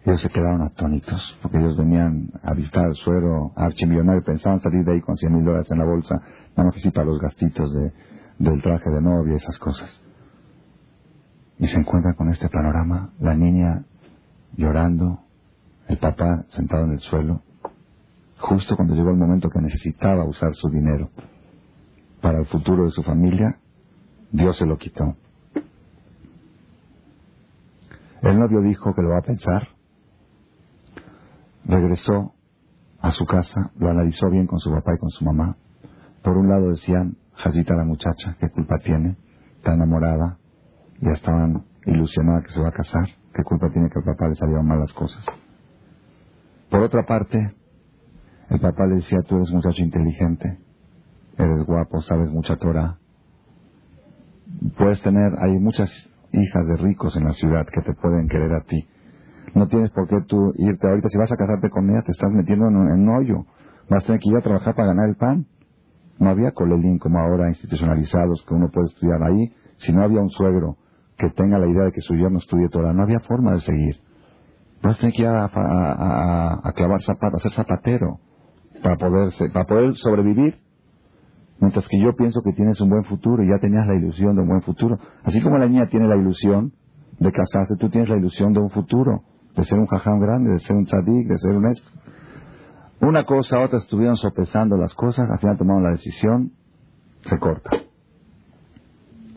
Ellos 0.04 0.20
se 0.20 0.30
quedaron 0.30 0.62
atónitos, 0.62 1.38
porque 1.40 1.58
ellos 1.58 1.76
venían 1.76 2.30
a 2.42 2.54
visitar 2.54 2.88
el 2.88 2.96
suero 2.96 3.52
archimillonario, 3.54 4.24
pensaban 4.24 4.60
salir 4.60 4.84
de 4.84 4.92
ahí 4.92 5.00
con 5.00 5.16
100 5.16 5.32
mil 5.32 5.44
dólares 5.44 5.70
en 5.70 5.78
la 5.78 5.84
bolsa, 5.84 6.20
nada 6.56 6.70
más 6.70 6.82
que 6.82 6.90
para 6.90 7.06
los 7.06 7.20
gastitos 7.20 7.72
de, 7.72 7.92
del 8.38 8.60
traje 8.60 8.90
de 8.90 9.00
novia 9.00 9.34
y 9.34 9.36
esas 9.36 9.58
cosas. 9.58 10.00
Y 11.58 11.68
se 11.68 11.78
encuentran 11.78 12.14
con 12.14 12.30
este 12.30 12.48
panorama, 12.48 13.12
la 13.20 13.34
niña 13.34 13.84
llorando, 14.56 15.20
el 15.86 15.98
papá 15.98 16.46
sentado 16.50 16.84
en 16.86 16.92
el 16.92 17.00
suelo, 17.00 17.42
justo 18.38 18.74
cuando 18.74 18.96
llegó 18.96 19.10
el 19.10 19.16
momento 19.16 19.50
que 19.50 19.60
necesitaba 19.60 20.24
usar 20.24 20.54
su 20.54 20.68
dinero 20.68 21.10
para 22.20 22.40
el 22.40 22.46
futuro 22.46 22.86
de 22.86 22.90
su 22.90 23.04
familia, 23.04 23.58
Dios 24.32 24.56
se 24.56 24.66
lo 24.66 24.78
quitó. 24.78 25.16
El 28.22 28.38
novio 28.38 28.60
dijo 28.62 28.94
que 28.94 29.02
lo 29.02 29.10
va 29.10 29.18
a 29.18 29.22
pensar, 29.22 29.68
regresó 31.64 32.34
a 33.00 33.10
su 33.10 33.26
casa, 33.26 33.72
lo 33.76 33.88
analizó 33.88 34.30
bien 34.30 34.46
con 34.46 34.60
su 34.60 34.70
papá 34.70 34.94
y 34.94 34.98
con 34.98 35.10
su 35.10 35.24
mamá. 35.24 35.56
Por 36.22 36.36
un 36.36 36.48
lado 36.48 36.70
decían, 36.70 37.16
Jacita 37.34 37.74
la 37.74 37.84
muchacha, 37.84 38.36
¿qué 38.38 38.48
culpa 38.50 38.78
tiene? 38.78 39.16
Está 39.56 39.74
enamorada, 39.74 40.38
ya 41.00 41.12
estaban 41.12 41.64
ilusionada 41.86 42.42
que 42.42 42.50
se 42.50 42.60
va 42.60 42.68
a 42.68 42.72
casar, 42.72 43.08
¿qué 43.34 43.42
culpa 43.42 43.70
tiene 43.70 43.88
que 43.88 43.98
el 43.98 44.04
papá 44.04 44.28
le 44.28 44.34
salieron 44.34 44.66
mal 44.66 44.78
las 44.78 44.92
cosas? 44.92 45.24
Por 46.70 46.80
otra 46.80 47.04
parte, 47.04 47.54
el 48.50 48.60
papá 48.60 48.86
le 48.86 48.96
decía, 48.96 49.18
tú 49.26 49.36
eres 49.36 49.50
muchacho 49.50 49.82
inteligente, 49.82 50.58
eres 51.38 51.64
guapo, 51.66 52.00
sabes 52.02 52.30
mucha 52.30 52.56
Torah. 52.56 52.98
Puedes 54.76 55.00
tener, 55.02 55.32
hay 55.38 55.58
muchas 55.58 55.90
hijas 56.32 56.66
de 56.66 56.76
ricos 56.76 57.16
en 57.16 57.24
la 57.24 57.32
ciudad 57.32 57.66
que 57.66 57.82
te 57.82 57.94
pueden 57.94 58.28
querer 58.28 58.52
a 58.52 58.60
ti. 58.62 58.86
No 59.54 59.68
tienes 59.68 59.90
por 59.90 60.08
qué 60.08 60.16
tú 60.26 60.52
irte 60.56 60.88
ahorita. 60.88 61.08
Si 61.08 61.18
vas 61.18 61.30
a 61.30 61.36
casarte 61.36 61.68
con 61.68 61.88
ella, 61.90 62.02
te 62.02 62.12
estás 62.12 62.30
metiendo 62.32 62.68
en 62.68 62.76
un, 62.76 63.08
hoyo. 63.08 63.44
Vas 63.90 64.02
a 64.02 64.06
tener 64.06 64.20
que 64.20 64.30
ir 64.30 64.36
a 64.36 64.40
trabajar 64.40 64.74
para 64.74 64.88
ganar 64.88 65.08
el 65.08 65.16
pan. 65.16 65.46
No 66.18 66.30
había 66.30 66.52
colelín 66.52 66.98
como 66.98 67.18
ahora 67.18 67.48
institucionalizados 67.48 68.44
que 68.46 68.54
uno 68.54 68.70
puede 68.72 68.86
estudiar 68.86 69.22
ahí. 69.22 69.52
Si 69.78 69.92
no 69.92 70.02
había 70.02 70.20
un 70.20 70.30
suegro 70.30 70.76
que 71.18 71.28
tenga 71.30 71.58
la 71.58 71.66
idea 71.66 71.84
de 71.84 71.92
que 71.92 72.00
su 72.00 72.14
yerno 72.14 72.38
estudie 72.38 72.68
Torah, 72.68 72.92
no 72.92 73.02
había 73.02 73.20
forma 73.20 73.52
de 73.52 73.60
seguir. 73.60 74.00
Vas 74.82 74.96
a 74.96 75.00
tener 75.00 75.14
que 75.14 75.22
ir 75.22 75.28
a, 75.28 75.44
a, 75.44 76.72
clavar 76.72 77.02
zapatos, 77.02 77.40
a 77.40 77.48
ser 77.48 77.52
zapatero 77.52 78.20
para 78.82 78.96
poder, 78.96 79.32
para 79.52 79.66
poder 79.66 79.94
sobrevivir. 79.96 80.58
Mientras 81.60 81.86
que 81.88 82.00
yo 82.00 82.14
pienso 82.16 82.40
que 82.42 82.52
tienes 82.52 82.80
un 82.80 82.88
buen 82.88 83.04
futuro 83.04 83.44
y 83.44 83.50
ya 83.50 83.58
tenías 83.58 83.86
la 83.86 83.94
ilusión 83.94 84.34
de 84.34 84.42
un 84.42 84.48
buen 84.48 84.62
futuro. 84.62 84.98
Así 85.22 85.40
como 85.42 85.58
la 85.58 85.68
niña 85.68 85.88
tiene 85.88 86.08
la 86.08 86.16
ilusión 86.16 86.72
de 87.20 87.30
casarse, 87.30 87.76
tú 87.78 87.88
tienes 87.90 88.08
la 88.08 88.16
ilusión 88.16 88.52
de 88.52 88.60
un 88.60 88.70
futuro 88.70 89.22
de 89.56 89.64
ser 89.64 89.78
un 89.78 89.86
jajam 89.86 90.20
grande, 90.20 90.50
de 90.50 90.60
ser 90.60 90.76
un 90.76 90.86
tzadik, 90.86 91.28
de 91.28 91.38
ser 91.38 91.56
un 91.56 91.66
esto. 91.66 91.90
Una 93.00 93.24
cosa, 93.24 93.60
otra 93.60 93.78
estuvieron 93.78 94.16
sopesando 94.16 94.76
las 94.76 94.94
cosas, 94.94 95.28
al 95.30 95.38
final 95.40 95.58
tomaron 95.58 95.82
la 95.82 95.90
decisión, 95.90 96.52
se 97.24 97.38
corta. 97.38 97.70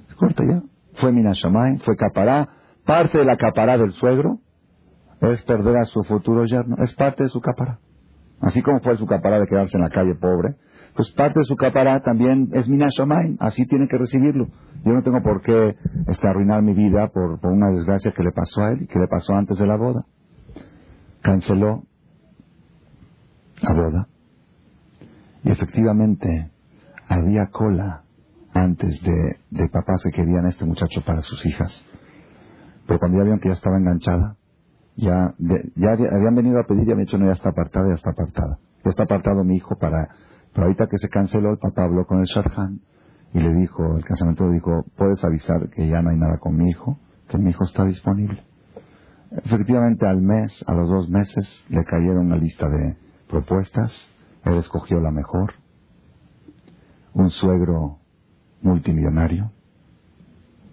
Se 0.08 0.16
corta 0.16 0.44
ya. 0.46 0.62
Fue 0.96 1.12
Minashamay, 1.12 1.80
fue 1.80 1.96
Capará. 1.96 2.50
Parte 2.86 3.18
de 3.18 3.26
la 3.26 3.36
Capará 3.38 3.78
del 3.78 3.92
suegro 3.94 4.40
es 5.20 5.42
perder 5.44 5.78
a 5.78 5.86
su 5.86 6.04
futuro 6.04 6.46
yerno, 6.46 6.76
es 6.78 6.94
parte 6.94 7.24
de 7.24 7.30
su 7.30 7.42
Capará. 7.42 7.80
Así 8.40 8.62
como 8.62 8.80
fue 8.82 8.98
su 8.98 9.08
Capará 9.08 9.40
de 9.40 9.48
quedarse 9.48 9.78
en 9.78 9.84
la 9.84 9.90
calle 9.90 10.14
pobre, 10.16 10.56
pues 10.96 11.12
parte 11.12 11.40
de 11.40 11.46
su 11.46 11.56
Capará 11.56 12.02
también 12.02 12.50
es 12.54 12.68
Minashamay, 12.70 13.38
así 13.40 13.66
tiene 13.66 13.88
que 13.88 13.98
recibirlo. 13.98 14.48
Yo 14.86 14.94
no 14.94 15.04
tengo 15.04 15.22
por 15.22 15.42
qué 15.42 15.76
este, 16.08 16.28
arruinar 16.28 16.62
mi 16.62 16.74
vida 16.74 17.10
por, 17.10 17.40
por 17.40 17.52
una 17.52 17.72
desgracia 17.72 18.14
que 18.14 18.24
le 18.24 18.32
pasó 18.32 18.62
a 18.62 18.72
él 18.72 18.84
y 18.84 18.88
que 18.88 19.00
le 19.00 19.08
pasó 19.08 19.34
antes 19.34 19.58
de 19.58 19.68
la 19.68 19.76
boda. 19.76 20.06
Canceló 21.22 21.84
la 23.62 23.74
boda. 23.74 24.08
Y 25.44 25.52
efectivamente 25.52 26.52
había 27.08 27.48
cola 27.48 28.04
antes 28.54 29.02
de, 29.02 29.40
de 29.52 29.70
papás 29.70 30.02
que 30.04 30.12
querían 30.12 30.46
a 30.46 30.50
este 30.50 30.66
muchacho 30.66 31.02
para 31.06 31.22
sus 31.22 31.46
hijas. 31.46 31.86
Pero 32.88 33.00
cuando 33.00 33.18
ya 33.18 33.24
vieron 33.24 33.40
que 33.40 33.50
ya 33.50 33.56
estaba 33.56 33.78
enganchada, 33.78 34.38
ya, 34.96 35.34
ya 35.76 35.92
habían 35.92 36.36
venido 36.36 36.60
a 36.60 36.64
pedir 36.64 36.88
y 36.88 36.92
habían 36.92 37.06
dicho, 37.06 37.18
no, 37.18 37.26
ya 37.26 37.34
está 37.34 37.50
apartada, 37.50 37.90
ya 37.90 37.96
está 37.96 38.12
apartada. 38.12 38.60
Ya 38.84 38.92
está 38.92 39.04
apartado 39.04 39.44
mi 39.44 39.56
hijo 39.56 39.76
para... 39.78 40.10
Pero 40.56 40.68
ahorita 40.68 40.88
que 40.88 40.98
se 40.98 41.10
canceló, 41.10 41.52
el 41.52 41.58
papá 41.58 41.84
habló 41.84 42.06
con 42.06 42.22
el 42.22 42.26
Sharhan 42.26 42.80
y 43.34 43.40
le 43.40 43.54
dijo, 43.54 43.98
el 43.98 44.06
casamiento 44.06 44.48
le 44.48 44.54
dijo, 44.54 44.86
puedes 44.96 45.22
avisar 45.26 45.70
que 45.70 45.90
ya 45.90 46.02
no 46.02 46.12
hay 46.12 46.18
nada 46.18 46.38
con 46.38 46.56
mi 46.56 46.70
hijo, 46.70 46.98
que 47.28 47.38
mi 47.38 47.50
hijo 47.50 47.66
está 47.66 47.84
disponible. 47.84 48.42
Efectivamente, 49.32 50.08
al 50.08 50.22
mes, 50.22 50.64
a 50.66 50.74
los 50.74 50.88
dos 50.88 51.10
meses, 51.10 51.46
le 51.68 51.84
cayeron 51.84 52.28
una 52.28 52.38
lista 52.38 52.70
de 52.70 52.96
propuestas, 53.28 53.92
él 54.46 54.56
escogió 54.56 55.02
la 55.02 55.12
mejor, 55.12 55.56
un 57.14 57.30
suegro 57.32 58.00
multimillonario, 58.62 59.52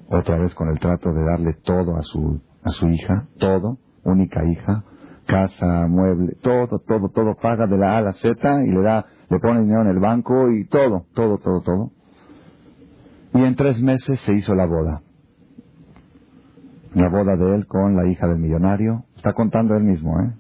otra 0.09 0.39
vez 0.39 0.55
con 0.55 0.69
el 0.69 0.79
trato 0.79 1.13
de 1.13 1.25
darle 1.25 1.55
todo 1.65 1.97
a 1.97 2.03
su, 2.03 2.41
a 2.63 2.71
su 2.71 2.87
hija, 2.87 3.27
todo, 3.41 3.79
única 4.05 4.45
hija, 4.45 4.85
casa, 5.27 5.89
mueble, 5.89 6.37
todo, 6.41 6.79
todo, 6.87 7.09
todo, 7.09 7.35
paga 7.35 7.67
de 7.67 7.79
la 7.79 7.95
A 7.95 7.99
a 7.99 8.03
la 8.03 8.13
Z 8.13 8.65
y 8.65 8.71
le 8.71 8.83
da, 8.83 9.07
le 9.33 9.41
pone 9.41 9.63
dinero 9.63 9.81
en 9.81 9.89
el 9.89 9.99
banco 9.99 10.51
y 10.51 10.67
todo, 10.67 11.07
todo, 11.15 11.39
todo, 11.39 11.63
todo. 11.63 11.91
Y 13.33 13.43
en 13.43 13.55
tres 13.57 13.81
meses 13.81 14.21
se 14.21 14.35
hizo 14.35 14.55
la 14.55 14.67
boda. 14.67 15.01
La 16.95 17.09
boda 17.09 17.35
de 17.37 17.55
él 17.55 17.67
con 17.67 17.97
la 17.97 18.07
hija 18.07 18.29
del 18.29 18.39
millonario. 18.39 19.07
Está 19.17 19.33
contando 19.33 19.75
él 19.75 19.85
mismo, 19.85 20.21
¿eh? 20.21 20.35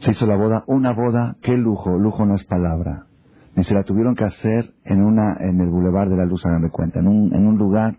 Se 0.00 0.10
hizo 0.10 0.26
la 0.26 0.36
boda, 0.36 0.64
una 0.66 0.92
boda, 0.92 1.36
qué 1.40 1.56
lujo, 1.56 1.96
lujo 1.98 2.26
no 2.26 2.34
es 2.34 2.44
palabra. 2.44 3.06
Y 3.56 3.64
se 3.64 3.72
la 3.72 3.82
tuvieron 3.82 4.14
que 4.14 4.24
hacer 4.24 4.74
en 4.84 5.02
una, 5.02 5.38
en 5.40 5.58
el 5.58 5.70
Boulevard 5.70 6.10
de 6.10 6.16
la 6.16 6.26
Luz, 6.26 6.44
hagan 6.44 6.60
de 6.60 6.70
cuenta, 6.70 7.00
en 7.00 7.08
un, 7.08 7.34
en 7.34 7.46
un 7.46 7.56
lugar, 7.56 7.96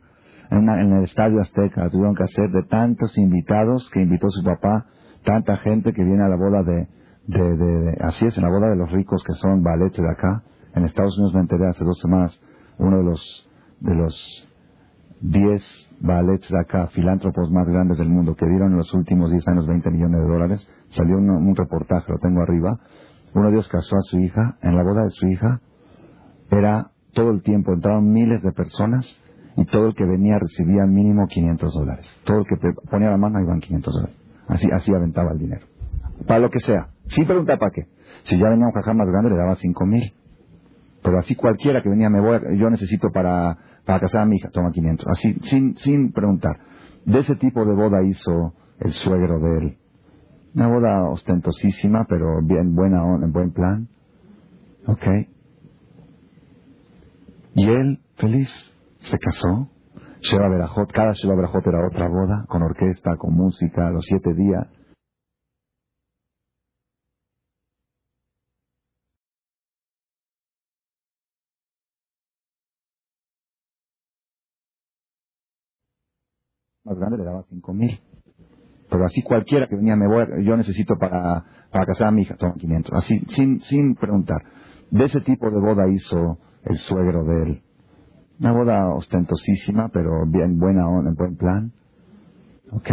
en, 0.52 0.70
en 0.70 0.94
el 0.94 1.04
Estadio 1.06 1.42
Azteca, 1.42 1.86
la 1.86 1.90
tuvieron 1.90 2.14
que 2.14 2.24
hacer 2.24 2.52
de 2.52 2.64
tantos 2.64 3.18
invitados 3.18 3.90
que 3.92 4.02
invitó 4.02 4.30
su 4.30 4.44
papá, 4.44 4.86
tanta 5.24 5.58
gente 5.58 5.92
que 5.92 6.04
viene 6.04 6.24
a 6.24 6.30
la 6.30 6.36
boda 6.36 6.64
de, 6.64 6.88
de, 7.32 7.58
de, 7.58 7.98
así 8.02 8.26
es, 8.26 8.38
en 8.38 8.44
la 8.44 8.50
boda 8.50 8.70
de 8.70 8.76
los 8.76 8.92
ricos 8.92 9.24
que 9.24 9.34
son 9.34 9.64
ballets 9.64 9.98
de 9.98 10.10
acá. 10.10 10.44
En 10.74 10.84
Estados 10.84 11.18
Unidos 11.18 11.34
me 11.34 11.42
enteré 11.42 11.68
hace 11.68 11.84
dos 11.84 12.00
semanas, 12.00 12.40
uno 12.78 12.98
de 12.98 13.04
los, 13.04 13.50
de 13.80 13.96
los 13.96 14.48
diez 15.22 15.64
ballets 16.00 16.50
de 16.50 16.60
acá, 16.60 16.88
filántropos 16.88 17.52
más 17.52 17.68
grandes 17.68 17.98
del 17.98 18.10
mundo, 18.10 18.36
que 18.36 18.48
dieron 18.48 18.72
en 18.72 18.78
los 18.78 18.94
últimos 18.94 19.32
diez 19.32 19.48
años 19.48 19.68
20 19.68 19.92
millones 19.92 20.22
de 20.22 20.28
dólares, 20.28 20.68
salió 20.90 21.18
un, 21.18 21.56
reportaje, 21.56 22.12
lo 22.12 22.20
tengo 22.20 22.42
arriba, 22.42 22.80
uno 23.34 23.48
de 23.48 23.54
ellos 23.54 23.68
casó 23.68 23.96
a 23.96 24.02
su 24.02 24.18
hija, 24.20 24.58
en 24.62 24.76
la 24.76 24.84
boda 24.84 25.04
de 25.04 25.12
su 25.12 25.28
hija, 25.28 25.62
era 26.50 26.92
todo 27.14 27.32
el 27.32 27.42
tiempo, 27.44 27.74
entraban 27.74 28.12
miles 28.12 28.42
de 28.42 28.52
personas 28.52 29.18
y 29.56 29.66
todo 29.66 29.88
el 29.88 29.96
que 29.96 30.06
venía 30.06 30.40
recibía 30.40 30.86
mínimo 30.86 31.28
500 31.28 31.74
dólares. 31.74 32.18
Todo 32.24 32.40
el 32.40 32.46
que 32.46 32.56
ponía 32.90 33.10
la 33.12 33.18
mano 33.18 33.42
iban 33.42 33.60
500 33.60 33.94
dólares. 33.94 34.18
Así, 34.48 34.68
así 34.72 34.94
aventaba 34.94 35.32
el 35.32 35.38
dinero. 35.38 35.66
Para 36.26 36.40
lo 36.40 36.50
que 36.50 36.60
sea. 36.60 36.91
Sin 37.14 37.26
preguntar 37.26 37.60
para 37.60 37.72
qué. 37.72 37.88
Si 38.24 38.38
ya 38.38 38.50
venía 38.50 38.66
un 38.66 38.72
jajá 38.72 38.94
más 38.94 39.10
grande 39.10 39.30
le 39.30 39.38
daba 39.38 39.56
5 39.56 39.86
mil. 39.86 40.14
Pero 41.04 41.18
así 41.18 41.36
cualquiera 41.36 41.82
que 41.82 41.90
venía, 41.90 42.10
me 42.10 42.22
voy, 42.22 42.40
yo 42.58 42.70
necesito 42.70 43.10
para, 43.12 43.58
para 43.86 44.00
casar 44.00 44.22
a 44.22 44.26
mi 44.26 44.38
hija, 44.38 44.50
toma 44.52 44.72
500. 44.72 45.08
Así, 45.08 45.38
sin, 45.44 45.76
sin 45.78 46.12
preguntar. 46.12 46.60
De 47.06 47.20
ese 47.20 47.36
tipo 47.36 47.66
de 47.66 47.74
boda 47.74 48.04
hizo 48.04 48.54
el 48.80 48.94
suegro 48.94 49.40
de 49.40 49.58
él. 49.58 49.78
Una 50.54 50.68
boda 50.68 51.10
ostentosísima, 51.10 52.06
pero 52.08 52.42
bien 52.44 52.76
buena, 52.76 53.02
en 53.22 53.32
buen 53.32 53.52
plan. 53.52 53.88
¿Ok? 54.86 55.06
Y 57.56 57.68
él, 57.68 58.00
feliz, 58.18 58.50
se 59.00 59.18
casó. 59.18 59.70
Sheba 60.22 60.50
Berajot, 60.50 60.92
cada 60.92 61.14
Sheba 61.14 61.36
Berajot 61.36 61.66
era 61.66 61.86
otra 61.86 62.08
boda, 62.08 62.46
con 62.48 62.62
orquesta, 62.62 63.18
con 63.18 63.34
música, 63.34 63.90
los 63.90 64.06
siete 64.06 64.34
días. 64.34 64.68
Más 76.92 77.00
grande 77.00 77.20
le 77.20 77.24
daba 77.24 77.46
cinco 77.50 77.74
mil. 77.74 77.98
Pero 78.90 79.06
así 79.06 79.22
cualquiera 79.22 79.68
que 79.68 79.78
venía, 79.78 79.96
me 79.96 80.06
voy, 80.06 80.46
yo 80.46 80.58
necesito 80.58 80.96
para, 81.00 81.46
para 81.72 81.86
casar 81.86 82.10
a 82.10 82.12
mi 82.12 82.24
hija, 82.24 82.36
toma 82.36 82.56
500. 82.56 82.94
Así, 82.94 83.22
sin, 83.30 83.62
sin 83.62 83.96
preguntar. 83.96 84.42
De 84.90 85.06
ese 85.06 85.22
tipo 85.22 85.50
de 85.50 85.62
boda 85.62 85.88
hizo 85.90 86.38
el 86.66 86.78
suegro 86.78 87.24
de 87.24 87.44
él. 87.44 87.64
Una 88.42 88.52
boda 88.52 88.90
ostentosísima, 88.94 89.88
pero 89.94 90.26
bien 90.28 90.60
buena, 90.60 90.82
en 91.08 91.16
buen 91.16 91.38
plan. 91.38 91.72
¿Ok? 92.74 92.90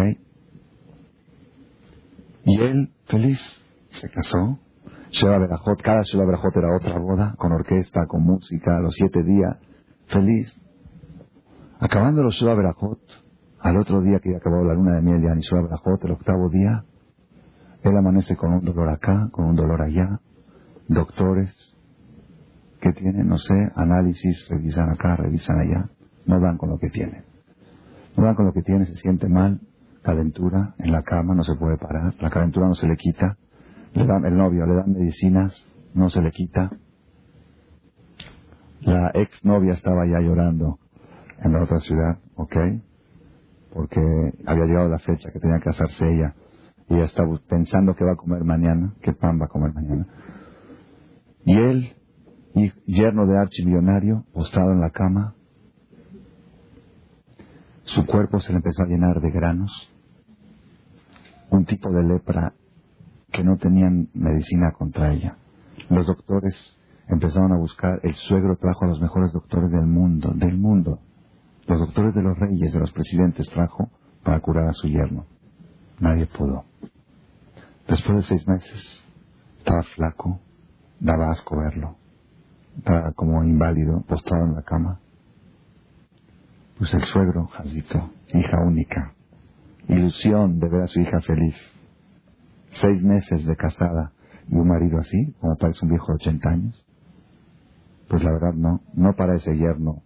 Y 2.44 2.62
él, 2.62 2.92
feliz, 3.06 3.40
se 3.90 4.08
casó. 4.10 4.60
Sheba 5.10 5.38
Berajot, 5.38 5.82
cada 5.82 6.02
Sheba 6.02 6.24
Berajot 6.24 6.56
era 6.56 6.76
otra 6.76 6.96
boda, 7.00 7.34
con 7.36 7.50
orquesta, 7.50 8.06
con 8.06 8.22
música, 8.22 8.78
los 8.78 8.94
siete 8.94 9.24
días. 9.24 9.56
Feliz. 10.06 10.56
Acabando 11.80 12.22
los 12.22 12.36
Sheba 12.36 12.54
Berajot, 12.54 13.00
al 13.60 13.76
otro 13.76 14.00
día 14.02 14.20
que 14.20 14.30
ya 14.30 14.38
acabó 14.38 14.64
la 14.64 14.74
luna 14.74 14.94
de 14.94 15.02
miel 15.02 15.20
de 15.20 15.30
Anisua 15.30 15.62
Berajot, 15.62 16.04
el 16.04 16.12
octavo 16.12 16.48
día, 16.48 16.84
él 17.82 17.96
amanece 17.96 18.36
con 18.36 18.52
un 18.52 18.64
dolor 18.64 18.88
acá, 18.88 19.28
con 19.32 19.46
un 19.46 19.56
dolor 19.56 19.82
allá. 19.82 20.20
Doctores, 20.88 21.76
¿qué 22.80 22.92
tiene? 22.92 23.24
No 23.24 23.38
sé, 23.38 23.70
análisis, 23.74 24.48
revisan 24.48 24.90
acá, 24.90 25.16
revisan 25.16 25.58
allá. 25.58 25.90
No 26.26 26.40
dan 26.40 26.56
con 26.56 26.70
lo 26.70 26.78
que 26.78 26.90
tiene. 26.90 27.24
No 28.16 28.24
dan 28.24 28.34
con 28.34 28.46
lo 28.46 28.52
que 28.52 28.62
tiene, 28.62 28.84
se 28.86 28.96
siente 28.96 29.28
mal, 29.28 29.60
calentura 30.02 30.74
en 30.78 30.92
la 30.92 31.02
cama, 31.02 31.34
no 31.34 31.44
se 31.44 31.54
puede 31.56 31.76
parar, 31.76 32.14
la 32.20 32.30
calentura 32.30 32.66
no 32.66 32.74
se 32.74 32.88
le 32.88 32.96
quita. 32.96 33.36
Le 33.92 34.06
dan, 34.06 34.24
el 34.26 34.36
novio 34.36 34.66
le 34.66 34.74
dan 34.74 34.92
medicinas, 34.92 35.66
no 35.94 36.10
se 36.10 36.22
le 36.22 36.30
quita. 36.30 36.70
La 38.80 39.10
ex 39.14 39.44
novia 39.44 39.74
estaba 39.74 40.06
ya 40.06 40.20
llorando 40.20 40.78
en 41.38 41.52
la 41.52 41.62
otra 41.62 41.78
ciudad, 41.80 42.18
¿ok? 42.36 42.56
Porque 43.78 44.00
había 44.44 44.64
llegado 44.64 44.88
la 44.88 44.98
fecha 44.98 45.30
que 45.30 45.38
tenía 45.38 45.58
que 45.58 45.66
casarse 45.66 46.12
ella 46.12 46.34
y 46.88 46.94
ella 46.94 47.04
estaba 47.04 47.38
pensando 47.48 47.94
qué 47.94 48.04
va 48.04 48.14
a 48.14 48.16
comer 48.16 48.42
mañana, 48.42 48.92
qué 49.00 49.12
pan 49.12 49.40
va 49.40 49.44
a 49.44 49.48
comer 49.48 49.72
mañana. 49.72 50.04
Y 51.44 51.56
él, 51.56 51.94
yerno 52.86 53.26
de 53.26 53.38
archimillonario, 53.38 54.24
postrado 54.32 54.72
en 54.72 54.80
la 54.80 54.90
cama, 54.90 55.36
su 57.84 58.04
cuerpo 58.04 58.40
se 58.40 58.50
le 58.50 58.56
empezó 58.56 58.82
a 58.82 58.86
llenar 58.86 59.20
de 59.20 59.30
granos, 59.30 59.70
un 61.50 61.64
tipo 61.64 61.92
de 61.92 62.02
lepra 62.02 62.54
que 63.30 63.44
no 63.44 63.58
tenían 63.58 64.08
medicina 64.12 64.72
contra 64.72 65.12
ella. 65.12 65.36
Los 65.88 66.04
doctores 66.04 66.76
empezaron 67.06 67.52
a 67.52 67.58
buscar, 67.58 68.00
el 68.02 68.14
suegro 68.14 68.56
trajo 68.56 68.86
a 68.86 68.88
los 68.88 69.00
mejores 69.00 69.32
doctores 69.32 69.70
del 69.70 69.86
mundo, 69.86 70.32
del 70.34 70.58
mundo, 70.58 70.98
los 71.68 71.80
doctores 71.80 72.14
de 72.14 72.22
los 72.22 72.38
reyes, 72.38 72.72
de 72.72 72.80
los 72.80 72.90
presidentes, 72.92 73.48
trajo 73.50 73.90
para 74.24 74.40
curar 74.40 74.68
a 74.68 74.72
su 74.72 74.88
yerno. 74.88 75.26
Nadie 76.00 76.26
pudo. 76.26 76.64
Después 77.86 78.16
de 78.16 78.22
seis 78.22 78.48
meses, 78.48 79.04
estaba 79.58 79.82
flaco, 79.82 80.40
daba 80.98 81.30
asco 81.30 81.58
verlo. 81.58 81.96
Estaba 82.78 83.12
como 83.12 83.44
inválido, 83.44 84.02
postrado 84.02 84.46
en 84.46 84.54
la 84.54 84.62
cama. 84.62 85.00
Pues 86.78 86.94
el 86.94 87.02
suegro, 87.04 87.48
Jaldito, 87.48 88.12
hija 88.32 88.60
única, 88.64 89.14
ilusión 89.88 90.60
de 90.60 90.68
ver 90.68 90.82
a 90.82 90.86
su 90.86 91.00
hija 91.00 91.20
feliz. 91.20 91.56
Seis 92.80 93.02
meses 93.02 93.44
de 93.44 93.56
casada 93.56 94.12
y 94.48 94.56
un 94.56 94.68
marido 94.68 94.98
así, 94.98 95.34
como 95.40 95.56
parece 95.56 95.84
un 95.84 95.90
viejo 95.90 96.06
de 96.12 96.14
80 96.14 96.48
años. 96.48 96.86
Pues 98.08 98.22
la 98.22 98.32
verdad 98.32 98.54
no, 98.54 98.80
no 98.94 99.14
para 99.14 99.36
ese 99.36 99.54
yerno 99.54 100.02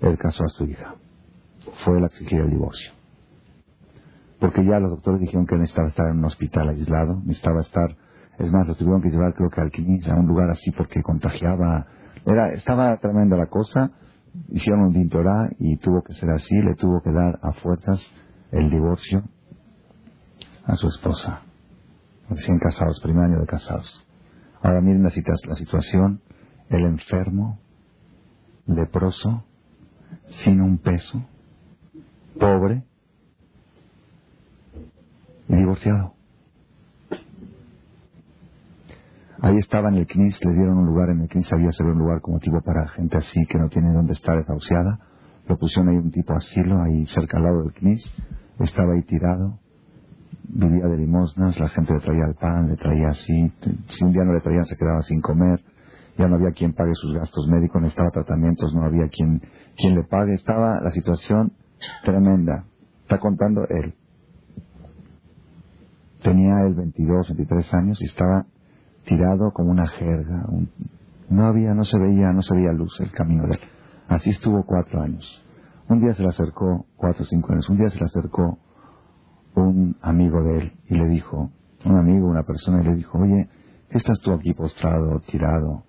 él 0.00 0.18
casó 0.18 0.44
a 0.44 0.48
su 0.48 0.64
hija. 0.64 0.94
Fue 1.84 1.96
él 1.98 2.04
a 2.04 2.06
exigir 2.06 2.40
el 2.40 2.50
divorcio. 2.50 2.92
Porque 4.38 4.64
ya 4.64 4.78
los 4.78 4.90
doctores 4.90 5.20
dijeron 5.20 5.46
que 5.46 5.56
necesitaba 5.56 5.88
estar 5.88 6.08
en 6.08 6.18
un 6.18 6.24
hospital 6.26 6.68
aislado, 6.68 7.20
necesitaba 7.24 7.60
estar, 7.60 7.96
es 8.38 8.52
más, 8.52 8.66
lo 8.66 8.74
tuvieron 8.74 9.00
que 9.00 9.10
llevar 9.10 9.34
creo 9.34 9.48
que 9.48 9.60
al 9.60 9.70
Quinis, 9.70 10.08
a 10.08 10.16
un 10.16 10.26
lugar 10.26 10.50
así 10.50 10.70
porque 10.72 11.02
contagiaba, 11.02 11.86
era, 12.26 12.52
estaba 12.52 12.96
tremenda 12.98 13.36
la 13.36 13.46
cosa, 13.46 13.92
hicieron 14.48 14.86
un 14.86 14.92
dintorá 14.92 15.48
y 15.58 15.76
tuvo 15.78 16.02
que 16.02 16.14
ser 16.14 16.30
así, 16.30 16.60
le 16.60 16.74
tuvo 16.74 17.00
que 17.02 17.12
dar 17.12 17.38
a 17.42 17.52
fuerzas 17.52 18.04
el 18.50 18.70
divorcio 18.70 19.22
a 20.64 20.76
su 20.76 20.88
esposa. 20.88 21.42
Recién 22.28 22.58
casados, 22.58 23.00
primer 23.00 23.24
año 23.24 23.40
de 23.40 23.46
casados. 23.46 24.04
Ahora 24.62 24.80
miren 24.80 25.02
la, 25.02 25.10
la 25.10 25.54
situación, 25.54 26.22
el 26.70 26.84
enfermo, 26.84 27.58
leproso, 28.66 29.44
sin 30.42 30.60
un 30.60 30.78
peso, 30.78 31.22
pobre 32.38 32.84
y 35.48 35.56
divorciado. 35.56 36.14
Ahí 39.40 39.58
estaba 39.58 39.90
en 39.90 39.96
el 39.96 40.06
CNIS, 40.06 40.42
le 40.42 40.52
dieron 40.54 40.78
un 40.78 40.86
lugar 40.86 41.10
en 41.10 41.20
el 41.20 41.28
CNIS, 41.28 41.52
había 41.52 41.70
ser 41.72 41.86
un 41.86 41.98
lugar 41.98 42.20
como 42.22 42.38
tipo 42.38 42.60
para 42.62 42.88
gente 42.88 43.18
así 43.18 43.44
que 43.46 43.58
no 43.58 43.68
tiene 43.68 43.92
dónde 43.92 44.14
estar 44.14 44.38
desahuciada. 44.38 45.00
Lo 45.46 45.58
pusieron 45.58 45.90
ahí 45.90 45.96
un 45.96 46.10
tipo 46.10 46.32
asilo, 46.32 46.80
ahí 46.80 47.04
cerca 47.06 47.36
al 47.36 47.44
lado 47.44 47.62
del 47.62 47.72
CNIS, 47.74 48.10
estaba 48.60 48.94
ahí 48.94 49.02
tirado, 49.02 49.58
vivía 50.44 50.86
de 50.86 50.96
limosnas, 50.96 51.58
la 51.58 51.68
gente 51.68 51.92
le 51.92 52.00
traía 52.00 52.24
el 52.24 52.34
pan, 52.36 52.68
le 52.68 52.76
traía 52.76 53.08
así, 53.08 53.52
si 53.88 54.04
un 54.04 54.12
día 54.12 54.24
no 54.24 54.32
le 54.32 54.40
traían 54.40 54.64
se 54.64 54.76
quedaba 54.76 55.02
sin 55.02 55.20
comer, 55.20 55.62
ya 56.16 56.28
no 56.28 56.36
había 56.36 56.52
quien 56.52 56.72
pague 56.72 56.94
sus 56.94 57.14
gastos 57.14 57.48
médicos, 57.48 57.80
necesitaba 57.82 58.10
tratamientos, 58.10 58.72
no 58.74 58.84
había 58.84 59.08
quien, 59.08 59.42
quien 59.76 59.94
le 59.94 60.04
pague, 60.04 60.34
estaba 60.34 60.80
la 60.80 60.90
situación 60.90 61.52
tremenda. 62.04 62.66
Está 63.02 63.18
contando 63.18 63.66
él. 63.68 63.94
Tenía 66.22 66.62
él 66.66 66.74
22, 66.74 67.28
23 67.28 67.74
años 67.74 68.00
y 68.00 68.06
estaba 68.06 68.46
tirado 69.04 69.52
como 69.52 69.70
una 69.70 69.86
jerga. 69.88 70.46
no 71.28 71.46
había, 71.46 71.74
no 71.74 71.84
se 71.84 71.98
veía, 71.98 72.32
no 72.32 72.42
se 72.42 72.54
veía 72.54 72.72
luz 72.72 72.98
el 73.00 73.10
camino 73.10 73.46
de 73.46 73.54
él. 73.54 73.60
Así 74.08 74.30
estuvo 74.30 74.64
cuatro 74.64 75.02
años. 75.02 75.44
Un 75.88 76.00
día 76.00 76.14
se 76.14 76.22
le 76.22 76.28
acercó, 76.28 76.86
cuatro 76.96 77.24
o 77.24 77.26
cinco 77.26 77.52
años, 77.52 77.68
un 77.68 77.76
día 77.76 77.90
se 77.90 77.98
le 77.98 78.06
acercó 78.06 78.58
un 79.54 79.96
amigo 80.00 80.42
de 80.42 80.58
él 80.58 80.72
y 80.88 80.94
le 80.94 81.06
dijo, 81.08 81.50
un 81.84 81.96
amigo, 81.96 82.26
una 82.26 82.42
persona, 82.42 82.82
y 82.82 82.86
le 82.86 82.94
dijo, 82.94 83.18
oye, 83.18 83.48
¿qué 83.90 83.98
estás 83.98 84.18
tú 84.20 84.32
aquí 84.32 84.54
postrado, 84.54 85.20
tirado? 85.26 85.84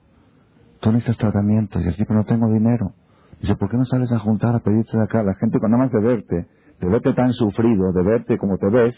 Tú 0.85 0.91
necesitas 0.91 1.17
tratamiento. 1.17 1.81
Y 1.81 1.87
así, 1.87 2.05
pero 2.05 2.19
no 2.19 2.25
tengo 2.25 2.47
dinero. 2.53 2.93
Dice, 3.41 3.55
¿por 3.55 3.71
qué 3.71 3.77
no 3.77 3.85
sales 3.85 4.11
a 4.11 4.19
juntar 4.19 4.53
a 4.53 4.59
pedirte 4.59 4.95
de 4.95 5.03
acá? 5.03 5.23
La 5.23 5.33
gente, 5.33 5.57
cuando 5.57 5.79
más 5.79 5.91
de 5.91 5.99
verte, 5.99 6.47
de 6.79 6.87
verte 6.87 7.13
tan 7.13 7.33
sufrido, 7.33 7.91
de 7.91 8.03
verte 8.03 8.37
como 8.37 8.57
te 8.57 8.69
ves, 8.69 8.95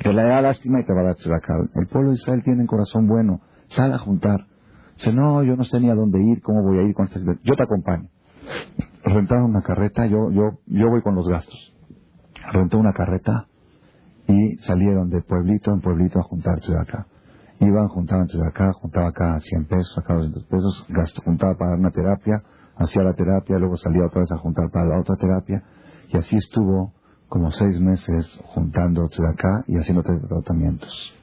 Que 0.00 0.12
le 0.12 0.22
da 0.22 0.40
lástima 0.42 0.80
y 0.80 0.84
te 0.84 0.92
va 0.92 1.00
a 1.00 1.04
dar 1.04 1.14
tzedakah. 1.14 1.58
El 1.74 1.86
pueblo 1.86 2.10
de 2.10 2.14
Israel 2.14 2.42
tiene 2.44 2.60
un 2.62 2.66
corazón 2.66 3.06
bueno. 3.06 3.40
Sal 3.68 3.92
a 3.92 3.98
juntar. 3.98 4.46
Dice, 4.96 5.12
no, 5.12 5.42
yo 5.44 5.56
no 5.56 5.62
sé 5.62 5.80
ni 5.80 5.90
a 5.90 5.94
dónde 5.94 6.20
ir, 6.20 6.42
cómo 6.42 6.62
voy 6.62 6.78
a 6.78 6.82
ir 6.82 6.94
con 6.94 7.06
este... 7.06 7.20
Yo 7.20 7.54
te 7.54 7.62
acompaño. 7.62 8.08
Rentaron 9.04 9.50
una 9.50 9.62
carreta, 9.62 10.06
yo, 10.06 10.30
yo, 10.32 10.58
yo 10.66 10.90
voy 10.90 11.02
con 11.02 11.14
los 11.14 11.28
gastos. 11.28 11.74
Rentó 12.52 12.78
una 12.78 12.92
carreta 12.92 13.46
y 14.26 14.56
salieron 14.58 15.08
de 15.08 15.22
pueblito 15.22 15.72
en 15.72 15.80
pueblito 15.80 16.18
a 16.18 16.22
juntarse 16.22 16.72
de 16.72 16.80
acá. 16.80 17.06
Iban, 17.60 17.88
juntaban 17.88 18.26
de 18.26 18.46
acá, 18.46 18.72
juntaba 18.72 19.08
acá 19.08 19.40
100 19.40 19.64
pesos, 19.66 19.92
sacaba 19.94 20.20
200 20.20 20.44
pesos, 20.44 20.86
gasto, 20.88 21.22
juntaba 21.22 21.56
para 21.56 21.76
una 21.76 21.90
terapia, 21.90 22.42
hacía 22.76 23.02
la 23.02 23.14
terapia, 23.14 23.58
luego 23.58 23.76
salía 23.76 24.06
otra 24.06 24.20
vez 24.20 24.30
a 24.30 24.38
juntar 24.38 24.70
para 24.70 24.86
la 24.86 25.00
otra 25.00 25.16
terapia, 25.16 25.64
y 26.08 26.16
así 26.16 26.36
estuvo 26.36 26.92
como 27.28 27.50
seis 27.50 27.80
meses 27.80 28.40
juntándose 28.54 29.20
de 29.20 29.28
acá 29.28 29.64
y 29.66 29.76
haciendo 29.76 30.02
tratamientos. 30.02 31.14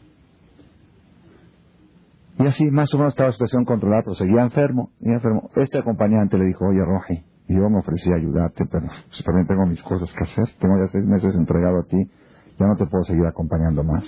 Y 2.37 2.45
así 2.45 2.69
más 2.69 2.93
o 2.93 2.97
menos 2.97 3.13
estaba 3.13 3.29
la 3.29 3.33
situación 3.33 3.63
controlada, 3.63 4.03
pero 4.03 4.15
seguía 4.15 4.41
enfermo, 4.41 4.89
enfermo. 4.99 5.49
Este 5.55 5.79
acompañante 5.79 6.37
le 6.37 6.45
dijo, 6.45 6.65
oye 6.65 6.83
Roji, 6.83 7.23
yo 7.47 7.69
me 7.69 7.79
ofrecí 7.79 8.11
a 8.11 8.15
ayudarte, 8.15 8.65
pero 8.69 8.87
si 9.11 9.23
también 9.23 9.47
tengo 9.47 9.65
mis 9.65 9.81
cosas 9.83 10.13
que 10.13 10.23
hacer, 10.23 10.45
tengo 10.59 10.77
ya 10.77 10.87
seis 10.87 11.05
meses 11.05 11.33
entregado 11.35 11.79
a 11.79 11.83
ti, 11.83 12.11
ya 12.59 12.67
no 12.67 12.75
te 12.75 12.85
puedo 12.87 13.05
seguir 13.05 13.25
acompañando 13.25 13.83
más. 13.83 14.03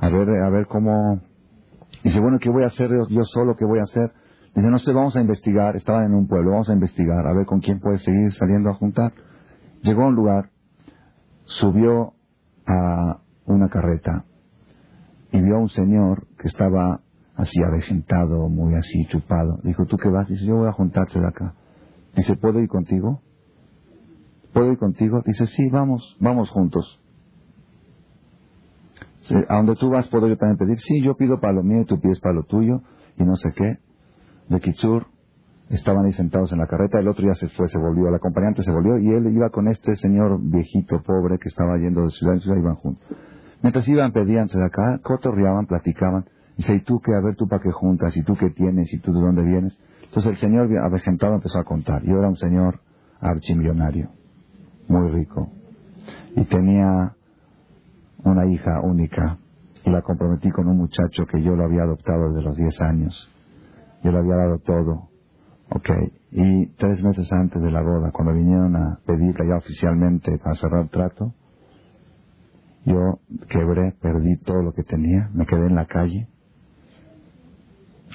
A 0.00 0.08
ver, 0.08 0.28
a 0.30 0.50
ver 0.50 0.66
cómo... 0.66 1.20
Dice, 2.02 2.20
bueno, 2.20 2.38
¿qué 2.38 2.50
voy 2.50 2.64
a 2.64 2.68
hacer 2.68 2.90
yo, 3.08 3.24
solo? 3.24 3.56
¿Qué 3.56 3.64
voy 3.64 3.80
a 3.80 3.84
hacer? 3.84 4.12
Dice, 4.54 4.70
no 4.70 4.78
sé, 4.78 4.92
vamos 4.92 5.16
a 5.16 5.20
investigar. 5.20 5.76
Estaban 5.76 6.04
en 6.06 6.14
un 6.14 6.26
pueblo, 6.26 6.52
vamos 6.52 6.70
a 6.70 6.72
investigar, 6.72 7.26
a 7.26 7.34
ver 7.34 7.46
con 7.46 7.60
quién 7.60 7.80
puede 7.80 7.98
seguir 7.98 8.32
saliendo 8.32 8.70
a 8.70 8.74
juntar. 8.74 9.12
Llegó 9.82 10.02
a 10.02 10.06
un 10.06 10.14
lugar, 10.14 10.50
subió 11.44 12.14
a 12.66 13.20
una 13.46 13.68
carreta 13.68 14.24
y 15.32 15.40
vio 15.42 15.56
a 15.56 15.60
un 15.60 15.68
señor 15.68 16.26
que 16.38 16.48
estaba 16.48 17.00
así 17.36 17.62
avejentado, 17.62 18.48
muy 18.48 18.74
así 18.74 19.06
chupado. 19.06 19.58
Dijo, 19.62 19.86
¿tú 19.86 19.96
qué 19.96 20.08
vas? 20.08 20.28
Dice, 20.28 20.44
yo 20.44 20.56
voy 20.56 20.68
a 20.68 20.72
juntarte 20.72 21.20
de 21.20 21.26
acá. 21.26 21.54
Dice, 22.16 22.36
¿puedo 22.36 22.60
ir 22.60 22.68
contigo? 22.68 23.22
¿Puedo 24.52 24.72
ir 24.72 24.78
contigo? 24.78 25.22
Dice, 25.24 25.46
sí, 25.46 25.70
vamos, 25.70 26.16
vamos 26.20 26.50
juntos. 26.50 27.00
A 29.48 29.56
donde 29.56 29.76
tú 29.76 29.90
vas, 29.90 30.08
¿puedo 30.08 30.28
yo 30.28 30.36
también 30.36 30.56
pedir? 30.56 30.78
Sí, 30.78 31.02
yo 31.02 31.16
pido 31.16 31.40
para 31.40 31.52
lo 31.52 31.62
mío 31.62 31.82
y 31.82 31.84
tú 31.84 32.00
pides 32.00 32.20
para 32.20 32.34
lo 32.34 32.44
tuyo 32.44 32.82
y 33.16 33.24
no 33.24 33.36
sé 33.36 33.52
qué. 33.54 33.78
De 34.48 34.60
Kitsur, 34.60 35.06
estaban 35.68 36.06
ahí 36.06 36.12
sentados 36.12 36.52
en 36.52 36.58
la 36.58 36.66
carreta, 36.66 36.98
el 36.98 37.08
otro 37.08 37.26
ya 37.26 37.34
se 37.34 37.48
fue, 37.48 37.68
se 37.68 37.78
volvió, 37.78 38.08
el 38.08 38.14
acompañante 38.14 38.62
se 38.62 38.72
volvió 38.72 38.98
y 38.98 39.10
él 39.12 39.26
iba 39.28 39.50
con 39.50 39.68
este 39.68 39.94
señor 39.96 40.40
viejito, 40.40 41.02
pobre, 41.02 41.38
que 41.38 41.48
estaba 41.48 41.76
yendo 41.76 42.04
de 42.04 42.10
ciudad 42.10 42.34
en 42.34 42.40
ciudad, 42.40 42.56
iban 42.56 42.76
juntos. 42.76 43.06
Mientras 43.62 43.86
iban, 43.88 44.12
pedían 44.12 44.46
de 44.46 44.64
acá, 44.64 45.00
cotorreaban, 45.02 45.66
platicaban. 45.66 46.24
Dice, 46.56 46.76
¿y 46.76 46.80
tú 46.80 47.00
qué? 47.00 47.14
A 47.14 47.20
ver, 47.20 47.36
¿tú 47.36 47.46
para 47.48 47.62
qué 47.62 47.70
juntas? 47.70 48.16
¿Y 48.16 48.22
tú 48.22 48.34
qué 48.36 48.50
tienes? 48.50 48.92
¿Y 48.92 48.98
tú 48.98 49.12
de 49.12 49.20
dónde 49.20 49.44
vienes? 49.44 49.76
Entonces 50.04 50.32
el 50.32 50.38
señor 50.38 50.68
avejentado 50.78 51.34
empezó 51.34 51.58
a 51.58 51.64
contar. 51.64 52.02
Yo 52.02 52.18
era 52.18 52.28
un 52.28 52.36
señor 52.36 52.80
archimillonario, 53.20 54.10
muy 54.88 55.10
rico. 55.10 55.50
Y 56.34 56.44
tenía 56.44 57.14
una 58.24 58.46
hija 58.46 58.80
única. 58.82 59.38
Y 59.84 59.90
la 59.90 60.02
comprometí 60.02 60.50
con 60.50 60.68
un 60.68 60.76
muchacho 60.76 61.24
que 61.26 61.42
yo 61.42 61.54
lo 61.54 61.64
había 61.64 61.82
adoptado 61.82 62.30
desde 62.30 62.42
los 62.42 62.56
10 62.56 62.80
años. 62.80 63.30
Yo 64.02 64.12
le 64.12 64.18
había 64.18 64.36
dado 64.36 64.58
todo. 64.58 65.08
Ok. 65.70 65.90
Y 66.30 66.66
tres 66.76 67.02
meses 67.02 67.30
antes 67.32 67.62
de 67.62 67.70
la 67.70 67.82
boda, 67.82 68.10
cuando 68.12 68.34
vinieron 68.34 68.76
a 68.76 69.00
pedirla 69.06 69.46
ya 69.46 69.56
oficialmente 69.56 70.38
para 70.38 70.56
cerrar 70.56 70.88
trato, 70.88 71.34
yo 72.84 73.20
quebré, 73.48 73.92
perdí 74.00 74.36
todo 74.38 74.62
lo 74.62 74.72
que 74.72 74.82
tenía, 74.82 75.30
me 75.34 75.46
quedé 75.46 75.66
en 75.66 75.74
la 75.74 75.86
calle. 75.86 76.28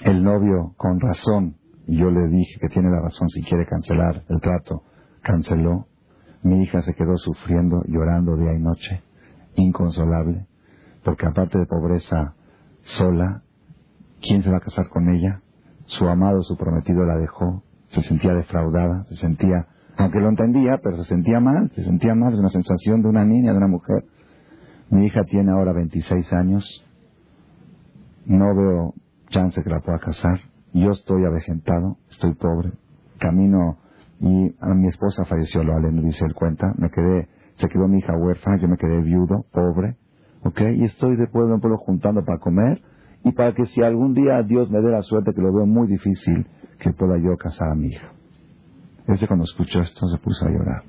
El 0.03 0.23
novio, 0.23 0.73
con 0.77 0.99
razón, 0.99 1.57
yo 1.87 2.09
le 2.09 2.27
dije 2.27 2.59
que 2.59 2.69
tiene 2.69 2.89
la 2.89 3.01
razón 3.01 3.29
si 3.29 3.43
quiere 3.43 3.65
cancelar 3.65 4.23
el 4.29 4.41
trato. 4.41 4.83
Canceló. 5.21 5.87
Mi 6.43 6.63
hija 6.63 6.81
se 6.81 6.93
quedó 6.93 7.17
sufriendo, 7.17 7.83
llorando 7.87 8.35
día 8.35 8.53
y 8.53 8.59
noche, 8.59 9.03
inconsolable, 9.55 10.47
porque 11.03 11.25
aparte 11.25 11.57
de 11.57 11.65
pobreza 11.65 12.35
sola, 12.81 13.43
¿quién 14.21 14.43
se 14.43 14.51
va 14.51 14.57
a 14.57 14.61
casar 14.61 14.89
con 14.89 15.09
ella? 15.09 15.41
Su 15.85 16.07
amado, 16.07 16.41
su 16.43 16.57
prometido 16.57 17.05
la 17.05 17.17
dejó, 17.17 17.63
se 17.89 18.01
sentía 18.01 18.33
defraudada, 18.33 19.05
se 19.09 19.17
sentía, 19.17 19.67
aunque 19.97 20.19
lo 20.19 20.29
entendía, 20.29 20.79
pero 20.81 20.97
se 20.97 21.05
sentía 21.05 21.39
mal, 21.39 21.71
se 21.75 21.83
sentía 21.83 22.15
mal, 22.15 22.33
una 22.33 22.49
sensación 22.49 23.01
de 23.01 23.09
una 23.09 23.25
niña, 23.25 23.51
de 23.51 23.57
una 23.57 23.67
mujer. 23.67 24.05
Mi 24.89 25.05
hija 25.05 25.23
tiene 25.23 25.51
ahora 25.51 25.73
26 25.73 26.33
años, 26.33 26.85
no 28.25 28.55
veo 28.55 28.93
chance 29.29 29.63
que 29.63 29.69
la 29.69 29.81
pueda 29.81 29.99
casar, 29.99 30.39
yo 30.73 30.91
estoy 30.91 31.25
avejentado, 31.25 31.97
estoy 32.09 32.33
pobre, 32.33 32.73
camino 33.19 33.77
y 34.19 34.55
a 34.59 34.73
mi 34.73 34.87
esposa 34.87 35.25
falleció, 35.25 35.63
lo 35.63 35.75
aleno 35.75 36.01
dice 36.01 36.25
él 36.25 36.33
cuenta, 36.33 36.73
me 36.77 36.89
quedé, 36.89 37.27
se 37.55 37.67
quedó 37.69 37.87
mi 37.87 37.99
hija 37.99 38.17
huérfana, 38.17 38.57
yo 38.57 38.67
me 38.67 38.77
quedé 38.77 39.01
viudo, 39.01 39.45
pobre, 39.51 39.97
¿ok? 40.43 40.61
Y 40.75 40.83
estoy 40.85 41.15
de 41.15 41.27
pueblo 41.27 41.55
en 41.55 41.61
pueblo 41.61 41.77
juntando 41.77 42.23
para 42.25 42.39
comer 42.39 42.81
y 43.23 43.31
para 43.31 43.53
que 43.53 43.65
si 43.65 43.81
algún 43.81 44.13
día 44.13 44.41
Dios 44.43 44.69
me 44.69 44.81
dé 44.81 44.89
la 44.91 45.01
suerte, 45.01 45.33
que 45.33 45.41
lo 45.41 45.53
veo 45.53 45.65
muy 45.65 45.87
difícil, 45.87 46.45
que 46.79 46.91
pueda 46.91 47.17
yo 47.17 47.37
casar 47.37 47.71
a 47.71 47.75
mi 47.75 47.87
hija. 47.87 48.11
Ese 49.07 49.27
cuando 49.27 49.45
escuchó 49.45 49.81
esto 49.81 50.07
se 50.07 50.17
puso 50.17 50.45
a 50.45 50.49
llorar. 50.49 50.83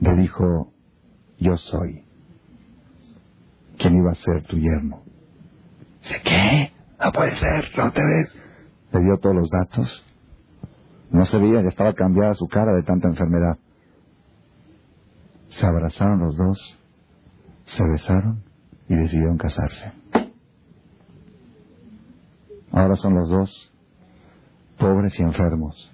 Le 0.00 0.16
dijo, 0.16 0.72
yo 1.38 1.56
soy 1.56 2.04
quien 3.78 3.96
iba 3.96 4.10
a 4.12 4.14
ser 4.14 4.42
tu 4.44 4.56
yerno. 4.56 5.02
Dice, 6.02 6.20
¿qué? 6.24 6.72
No 7.02 7.12
puede 7.12 7.34
ser, 7.36 7.64
no 7.76 7.92
te 7.92 8.04
ves. 8.04 8.34
Le 8.92 9.00
dio 9.00 9.16
todos 9.18 9.36
los 9.36 9.50
datos. 9.50 10.04
No 11.10 11.24
se 11.26 11.38
veía, 11.38 11.62
ya 11.62 11.68
estaba 11.68 11.94
cambiada 11.94 12.34
su 12.34 12.46
cara 12.48 12.74
de 12.74 12.82
tanta 12.82 13.08
enfermedad. 13.08 13.58
Se 15.48 15.66
abrazaron 15.66 16.20
los 16.20 16.36
dos, 16.36 16.78
se 17.64 17.82
besaron 17.88 18.42
y 18.88 18.94
decidieron 18.94 19.38
casarse. 19.38 19.92
Ahora 22.70 22.96
son 22.96 23.14
los 23.14 23.28
dos 23.28 23.72
pobres 24.78 25.18
y 25.18 25.22
enfermos, 25.22 25.90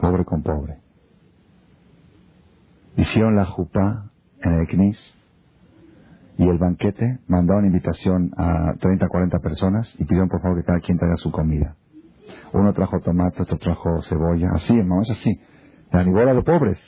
pobre 0.00 0.24
con 0.24 0.42
pobre. 0.42 0.78
Hicieron 2.96 3.36
la 3.36 3.46
jupá 3.46 4.10
en 4.40 4.54
el 4.54 4.66
Knis 4.66 5.18
y 6.38 6.48
el 6.48 6.58
banquete 6.58 7.20
mandaron 7.28 7.66
invitación 7.66 8.32
a 8.36 8.74
30, 8.80 9.08
40 9.08 9.38
personas 9.40 9.94
y 9.98 10.04
pidieron 10.04 10.28
por 10.28 10.40
favor 10.40 10.58
que 10.58 10.64
cada 10.64 10.80
quien 10.80 10.98
traiga 10.98 11.16
su 11.16 11.30
comida. 11.30 11.76
Uno 12.52 12.72
trajo 12.72 13.00
tomate, 13.00 13.42
otro 13.42 13.58
trajo 13.58 14.02
cebolla, 14.02 14.48
así, 14.54 14.78
hermano, 14.78 15.02
es 15.02 15.10
así. 15.10 15.40
La 15.90 16.04
nibola 16.04 16.34
de 16.34 16.42
pobres. 16.42 16.78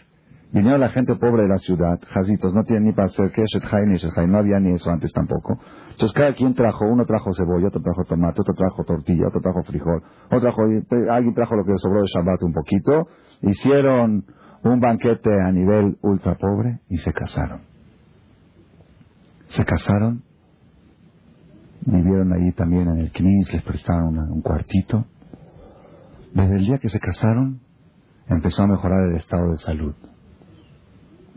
Vinieron 0.53 0.79
la 0.79 0.91
gente 0.91 1.17
pobre 1.17 1.43
de 1.43 1.49
la 1.49 1.59
ciudad, 1.59 1.99
jazitos, 2.07 2.55
no 2.55 2.62
tienen 2.62 2.85
ni 2.85 2.93
para 2.93 3.09
hacer 3.09 3.33
que 3.33 3.43
ni 3.43 4.29
no 4.29 4.39
había 4.39 4.61
ni 4.61 4.71
eso 4.71 4.89
antes 4.89 5.11
tampoco. 5.12 5.59
Entonces 5.91 6.12
cada 6.12 6.33
quien 6.33 6.55
trajo, 6.55 6.85
uno 6.85 7.05
trajo 7.05 7.35
cebolla, 7.35 7.67
otro 7.67 7.83
trajo 7.83 8.05
tomate, 8.05 8.41
otro 8.41 8.55
trajo 8.55 8.85
tortilla, 8.85 9.27
otro 9.27 9.41
trajo 9.41 9.65
frijol, 9.65 10.01
otro 10.27 10.41
trajo, 10.41 10.62
alguien 11.11 11.35
trajo 11.35 11.57
lo 11.57 11.65
que 11.65 11.73
sobró 11.79 12.03
de 12.03 12.07
Shabbat 12.07 12.43
un 12.45 12.53
poquito, 12.53 13.09
hicieron 13.43 14.25
un 14.62 14.81
banquete 14.81 15.31
a 15.41 15.51
nivel 15.51 15.99
ultra 16.03 16.37
pobre 16.37 16.79
y 16.89 16.99
se 16.99 17.12
casaron. 17.12 17.62
Se 19.47 19.65
casaron, 19.65 20.23
vivieron 21.85 22.33
ahí 22.33 22.53
también 22.53 22.89
en 22.89 22.99
el 22.99 23.11
Knis, 23.11 23.53
les 23.53 23.62
prestaron 23.62 24.17
un 24.19 24.41
cuartito. 24.41 25.05
Desde 26.35 26.57
el 26.57 26.64
día 26.64 26.78
que 26.78 26.89
se 26.89 26.99
casaron, 26.99 27.61
empezó 28.26 28.64
a 28.64 28.66
mejorar 28.66 29.09
el 29.09 29.16
estado 29.16 29.53
de 29.53 29.59
salud. 29.59 29.95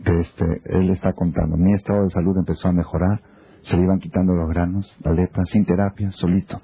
De 0.00 0.20
este, 0.20 0.60
él 0.64 0.90
está 0.90 1.12
contando, 1.12 1.56
mi 1.56 1.72
estado 1.72 2.02
de 2.02 2.10
salud 2.10 2.36
empezó 2.36 2.66
a 2.66 2.72
mejorar, 2.72 3.22
se 3.62 3.76
le 3.76 3.84
iban 3.84 4.00
quitando 4.00 4.34
los 4.34 4.48
granos, 4.48 4.92
la 5.04 5.12
lepra, 5.12 5.44
sin 5.46 5.64
terapia, 5.64 6.10
solito. 6.10 6.60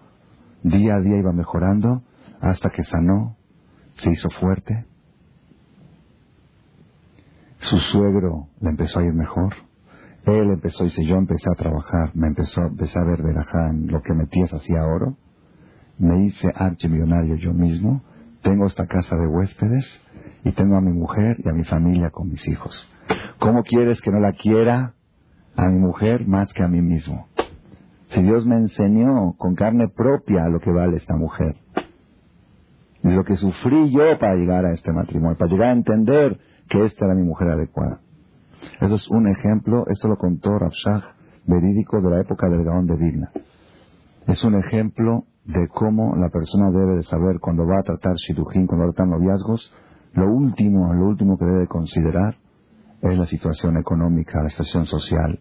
Día 0.64 0.96
a 0.96 1.00
día 1.00 1.16
iba 1.16 1.32
mejorando 1.32 2.02
hasta 2.40 2.70
que 2.70 2.82
sanó, 2.82 3.36
se 3.98 4.10
hizo 4.10 4.28
fuerte. 4.30 4.84
Su 7.60 7.78
suegro 7.78 8.48
le 8.60 8.70
empezó 8.70 8.98
a 8.98 9.04
ir 9.04 9.14
mejor. 9.14 9.54
Él 10.24 10.50
empezó, 10.50 10.82
dice, 10.82 11.04
yo 11.04 11.14
empecé 11.16 11.48
a 11.50 11.54
trabajar, 11.54 12.10
me 12.16 12.26
empezó, 12.26 12.62
empecé 12.62 12.98
a 12.98 13.04
ver 13.04 13.22
de 13.22 13.32
en 13.70 13.86
lo 13.86 14.02
que 14.02 14.12
metías 14.12 14.52
hacía 14.52 14.84
oro, 14.84 15.16
me 15.98 16.24
hice 16.24 16.52
archimillonario 16.52 17.36
yo 17.36 17.52
mismo, 17.52 18.02
tengo 18.44 18.66
esta 18.66 18.86
casa 18.86 19.16
de 19.16 19.26
huéspedes 19.26 20.00
y 20.44 20.52
tengo 20.52 20.76
a 20.76 20.80
mi 20.80 20.92
mujer 20.92 21.38
y 21.38 21.48
a 21.48 21.52
mi 21.52 21.64
familia 21.64 22.10
con 22.10 22.28
mis 22.28 22.46
hijos. 22.46 22.88
¿Cómo 23.40 23.64
quieres 23.64 24.00
que 24.00 24.12
no 24.12 24.20
la 24.20 24.32
quiera 24.32 24.94
a 25.56 25.68
mi 25.70 25.78
mujer 25.78 26.28
más 26.28 26.52
que 26.52 26.62
a 26.62 26.68
mí 26.68 26.80
mismo? 26.80 27.26
Si 28.10 28.22
Dios 28.22 28.46
me 28.46 28.56
enseñó 28.56 29.32
con 29.38 29.54
carne 29.56 29.88
propia 29.88 30.46
lo 30.48 30.60
que 30.60 30.70
vale 30.70 30.98
esta 30.98 31.16
mujer, 31.16 31.56
y 33.02 33.14
lo 33.14 33.24
que 33.24 33.36
sufrí 33.36 33.90
yo 33.90 34.18
para 34.18 34.34
llegar 34.34 34.64
a 34.64 34.72
este 34.72 34.92
matrimonio, 34.92 35.36
para 35.36 35.50
llegar 35.50 35.68
a 35.70 35.72
entender 35.72 36.38
que 36.68 36.84
esta 36.84 37.06
era 37.06 37.14
mi 37.14 37.22
mujer 37.22 37.48
adecuada. 37.48 38.00
Eso 38.80 38.94
es 38.94 39.08
un 39.08 39.26
ejemplo, 39.26 39.84
esto 39.88 40.08
lo 40.08 40.16
contó 40.16 40.58
Rabshah 40.58 41.14
verídico 41.46 42.00
de 42.00 42.10
la 42.10 42.20
época 42.20 42.48
del 42.48 42.64
Gaón 42.64 42.86
de 42.86 42.96
Vilna. 42.96 43.30
Es 44.26 44.42
un 44.44 44.54
ejemplo 44.54 45.24
de 45.44 45.68
cómo 45.68 46.16
la 46.16 46.30
persona 46.30 46.70
debe 46.70 46.96
de 46.96 47.02
saber 47.02 47.38
cuando 47.40 47.66
va 47.66 47.80
a 47.80 47.82
tratar 47.82 48.16
shidujin, 48.16 48.66
cuando 48.66 48.86
va 48.86 48.90
a 48.90 48.94
tratar 48.94 49.08
noviazgos, 49.08 49.72
lo 50.14 50.32
último, 50.32 50.92
lo 50.94 51.06
último 51.06 51.36
que 51.36 51.44
debe 51.44 51.66
considerar 51.66 52.36
es 53.02 53.18
la 53.18 53.26
situación 53.26 53.76
económica, 53.76 54.42
la 54.42 54.48
situación 54.48 54.86
social. 54.86 55.40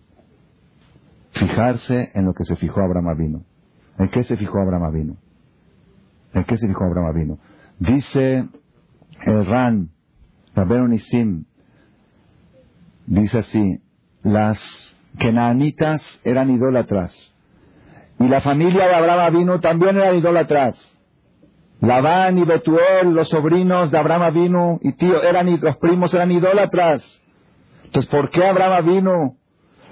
Fijarse 1.31 2.11
en 2.13 2.25
lo 2.25 2.33
que 2.33 2.43
se 2.43 2.55
fijó 2.57 2.81
Abraham 2.81 3.07
Avino. 3.07 3.45
¿En 3.97 4.09
qué 4.09 4.23
se 4.23 4.35
fijó 4.35 4.59
Abraham 4.59 4.83
Avino? 4.83 5.17
¿En 6.33 6.43
qué 6.43 6.57
se 6.57 6.67
fijó 6.67 6.83
Abraham 6.83 7.07
Avino? 7.07 7.39
Dice 7.79 8.49
el 9.25 9.45
Ran, 9.45 9.91
Nisim, 10.89 11.45
dice 13.05 13.39
así, 13.39 13.81
las 14.23 14.59
kenanitas 15.17 16.01
eran 16.23 16.49
idólatras. 16.49 17.32
Y 18.23 18.29
la 18.29 18.39
familia 18.39 18.87
de 18.87 18.95
Abraham 18.95 19.33
vino 19.33 19.59
también 19.59 19.97
eran 19.97 20.15
idólatras. 20.15 20.75
Labán 21.81 22.37
y 22.37 22.45
Betuel, 22.45 23.13
los 23.13 23.27
sobrinos 23.27 23.91
de 23.91 23.97
Abraham 23.97 24.33
vino 24.33 24.79
y 24.81 24.93
tío, 24.93 25.21
eran, 25.21 25.59
los 25.59 25.75
primos 25.75 26.13
eran 26.13 26.31
idólatras. 26.31 27.03
Entonces, 27.83 28.09
¿por 28.09 28.29
qué 28.29 28.45
Abraham 28.45 28.85
vino? 28.85 29.35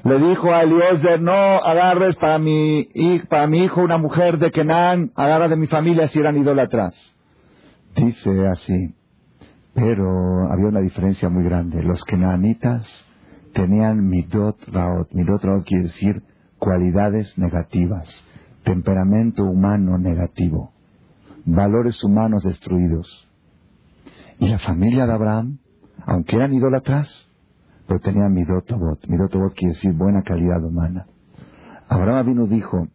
Le 0.06 0.18
dijo 0.18 0.50
a 0.50 0.62
Eliezer, 0.62 1.22
no 1.22 1.34
agarres 1.34 2.16
para 2.16 2.40
mi, 2.40 2.88
para 3.30 3.48
mi 3.48 3.66
hijo 3.66 3.82
una 3.82 3.98
mujer 3.98 4.38
de 4.38 4.50
Kenan, 4.50 5.12
agarra 5.14 5.50
de 5.50 5.58
mi 5.58 5.68
familia 5.68 6.08
si 6.08 6.20
eran 6.20 6.38
idólatras. 6.38 6.96
Dice 7.98 8.48
así, 8.48 8.96
pero 9.74 10.50
había 10.50 10.68
una 10.68 10.80
diferencia 10.80 11.28
muy 11.28 11.44
grande. 11.44 11.84
Los 11.84 12.02
kenanitas 12.06 12.88
tenían 13.54 14.08
midot 14.08 14.56
raot. 14.70 15.12
Midot 15.12 15.44
raot 15.44 15.66
quiere 15.66 15.84
decir 15.84 16.24
cualidades 16.62 17.36
negativas, 17.40 18.08
temperamento 18.64 19.44
humano 19.44 19.98
negativo, 19.98 20.72
valores 21.44 22.04
humanos 22.04 22.44
destruidos. 22.44 23.28
Y 24.38 24.48
la 24.48 24.60
familia 24.60 25.08
de 25.08 25.14
Abraham, 25.14 25.58
aunque 26.06 26.36
eran 26.36 26.54
idólatras, 26.54 27.28
pero 27.88 28.00
tenían 28.00 28.34
midotobot. 28.34 29.08
Midotobot 29.08 29.56
quiere 29.56 29.74
decir 29.74 29.94
buena 29.94 30.22
calidad 30.22 30.64
humana. 30.64 31.08
Abraham 31.90 32.28
vino 32.28 32.46
dijo, 32.46 32.88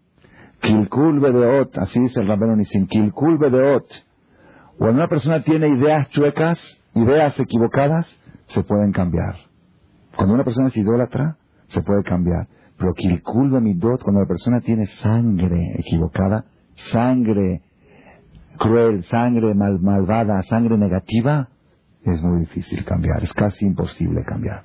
Kilkul 0.60 1.18
bedeot, 1.18 1.76
así 1.78 1.98
dice 1.98 2.20
el 2.20 2.28
rabino 2.28 2.54
Nisim, 2.54 2.86
Kilkul 2.86 3.36
bedeot. 3.36 3.84
Cuando 4.78 4.98
una 4.98 5.08
persona 5.08 5.42
tiene 5.42 5.70
ideas 5.70 6.08
chuecas, 6.10 6.60
ideas 6.94 7.36
equivocadas, 7.40 8.06
se 8.46 8.62
pueden 8.62 8.92
cambiar. 8.92 9.34
Cuando 10.14 10.34
una 10.34 10.44
persona 10.44 10.68
es 10.68 10.76
idólatra, 10.76 11.36
se 11.66 11.82
puede 11.82 12.04
cambiar. 12.04 12.46
Pero 12.78 12.92
Kilkul 12.94 13.60
midot, 13.60 14.02
cuando 14.02 14.20
la 14.20 14.26
persona 14.26 14.60
tiene 14.60 14.86
sangre 14.86 15.74
equivocada, 15.78 16.44
sangre 16.92 17.62
cruel, 18.58 19.04
sangre 19.04 19.54
malvada, 19.54 20.42
sangre 20.42 20.76
negativa, 20.76 21.48
es 22.02 22.22
muy 22.22 22.40
difícil 22.40 22.84
cambiar, 22.84 23.22
es 23.22 23.32
casi 23.32 23.66
imposible 23.66 24.24
cambiar. 24.24 24.64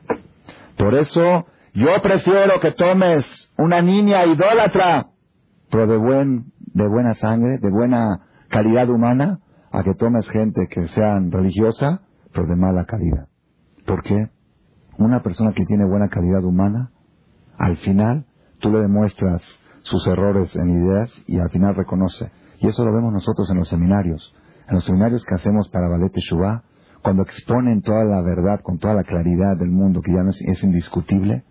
Por 0.78 0.94
eso 0.96 1.46
yo 1.74 2.02
prefiero 2.02 2.60
que 2.62 2.72
tomes 2.72 3.26
una 3.58 3.82
niña 3.82 4.26
idólatra, 4.26 5.08
pero 5.70 5.88
de, 5.88 5.98
buen, 5.98 6.52
de 6.74 6.88
buena 6.88 7.16
sangre, 7.16 7.58
de 7.60 7.70
buena 7.70 8.28
calidad 8.50 8.90
humana, 8.90 9.40
a 9.72 9.84
que 9.84 9.94
tomes 9.94 10.30
gente 10.30 10.68
que 10.68 10.88
sean 10.90 11.32
religiosa, 11.32 12.02
pero 12.34 12.46
de 12.46 12.56
mala 12.56 12.86
calidad. 12.86 13.28
¿Por 13.86 14.04
qué? 14.04 14.30
Una 14.98 15.24
persona 15.24 15.54
que 15.54 15.66
tiene 15.66 15.86
buena 15.86 16.10
calidad 16.10 16.44
humana, 16.44 16.92
al 17.62 17.78
final 17.78 18.26
tú 18.60 18.72
le 18.72 18.80
demuestras 18.80 19.44
sus 19.84 20.08
errores 20.08 20.56
en 20.56 20.70
ideas 20.70 21.12
y 21.28 21.38
al 21.38 21.52
final 21.52 21.76
reconoce. 21.76 22.32
Y 22.60 22.68
eso 22.68 22.84
lo 22.84 22.92
vemos 22.92 23.14
nosotros 23.14 23.50
en 23.52 23.58
los 23.58 23.70
seminarios. 23.70 24.34
En 24.68 24.76
los 24.76 24.84
seminarios 24.84 25.24
que 25.24 25.36
hacemos 25.36 25.70
para 25.70 25.88
Ballet 25.88 26.12
Shubá, 26.16 26.64
cuando 27.04 27.22
exponen 27.22 27.84
toda 27.84 28.04
la 28.04 28.22
verdad 28.22 28.62
con 28.62 28.80
toda 28.80 28.96
la 28.96 29.04
claridad 29.04 29.58
del 29.58 29.70
mundo, 29.70 30.02
que 30.02 30.12
ya 30.12 30.24
no 30.24 30.32
es, 30.32 30.64
indiscutible, 30.64 31.44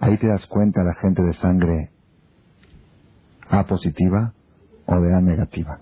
ahí 0.00 0.16
te 0.16 0.28
das 0.28 0.46
cuenta 0.46 0.82
la 0.82 0.94
gente 0.94 1.22
de 1.22 1.34
sangre 1.34 1.90
A 3.50 3.64
positiva 3.64 4.32
o 4.86 4.98
de 4.98 5.14
A 5.14 5.20
negativa. 5.20 5.78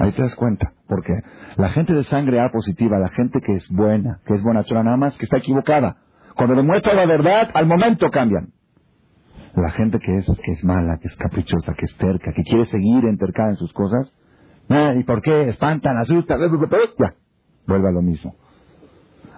Ahí 0.00 0.10
te 0.10 0.22
das 0.22 0.34
cuenta, 0.34 0.72
porque 0.88 1.12
la 1.56 1.70
gente 1.70 1.94
de 1.94 2.02
sangre 2.02 2.40
A 2.40 2.50
positiva, 2.50 2.98
la 2.98 3.10
gente 3.10 3.40
que 3.40 3.54
es 3.54 3.68
buena, 3.70 4.20
que 4.26 4.34
es 4.34 4.42
buena 4.42 4.64
nada 4.82 4.96
más 4.96 5.16
que 5.18 5.26
está 5.26 5.36
equivocada. 5.36 5.98
Cuando 6.34 6.56
demuestra 6.56 6.94
la 6.94 7.06
verdad, 7.06 7.50
al 7.54 7.66
momento 7.66 8.08
cambian. 8.10 8.52
La 9.56 9.70
gente 9.70 10.00
que 10.00 10.18
es, 10.18 10.26
que 10.42 10.52
es 10.52 10.64
mala, 10.64 10.98
que 10.98 11.08
es 11.08 11.16
caprichosa, 11.16 11.74
que 11.74 11.84
es 11.84 11.96
terca, 11.96 12.32
que 12.32 12.42
quiere 12.42 12.66
seguir 12.66 13.04
entercada 13.04 13.50
en 13.50 13.56
sus 13.56 13.72
cosas, 13.72 14.12
¿y 14.68 15.02
por 15.04 15.22
qué? 15.22 15.48
Espantan, 15.48 15.96
asustan, 15.96 16.40
ya, 16.98 17.14
vuelve 17.66 17.88
a 17.88 17.92
lo 17.92 18.02
mismo. 18.02 18.34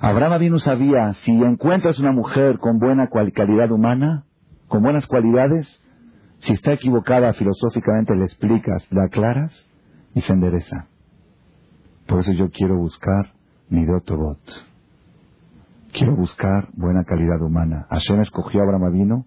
Abraham 0.01 0.41
vino 0.41 0.59
sabía, 0.59 1.15
si 1.25 1.33
encuentras 1.33 1.99
una 1.99 2.13
mujer 2.13 2.59
con 2.59 2.79
buena 2.79 3.09
calidad 3.35 3.71
humana, 3.71 4.25
con 4.69 4.83
buenas 4.83 5.07
cualidades, 5.07 5.81
si 6.41 6.53
está 6.53 6.73
equivocada 6.73 7.33
filosóficamente 7.33 8.15
le 8.15 8.25
explicas, 8.25 8.87
la 8.91 9.05
aclaras 9.05 9.69
y 10.15 10.21
se 10.21 10.33
endereza. 10.33 10.87
Por 12.07 12.21
eso 12.21 12.33
yo 12.33 12.51
quiero 12.51 12.77
buscar 12.77 13.33
mi 13.69 13.85
dotobot. 13.85 14.39
Quiero 15.93 16.15
buscar 16.15 16.69
buena 16.75 17.05
calidad 17.05 17.41
humana. 17.41 17.87
Hashem 17.91 18.21
escogió 18.21 18.61
a 18.61 18.65
Abraham 18.65 18.93
vino 18.93 19.27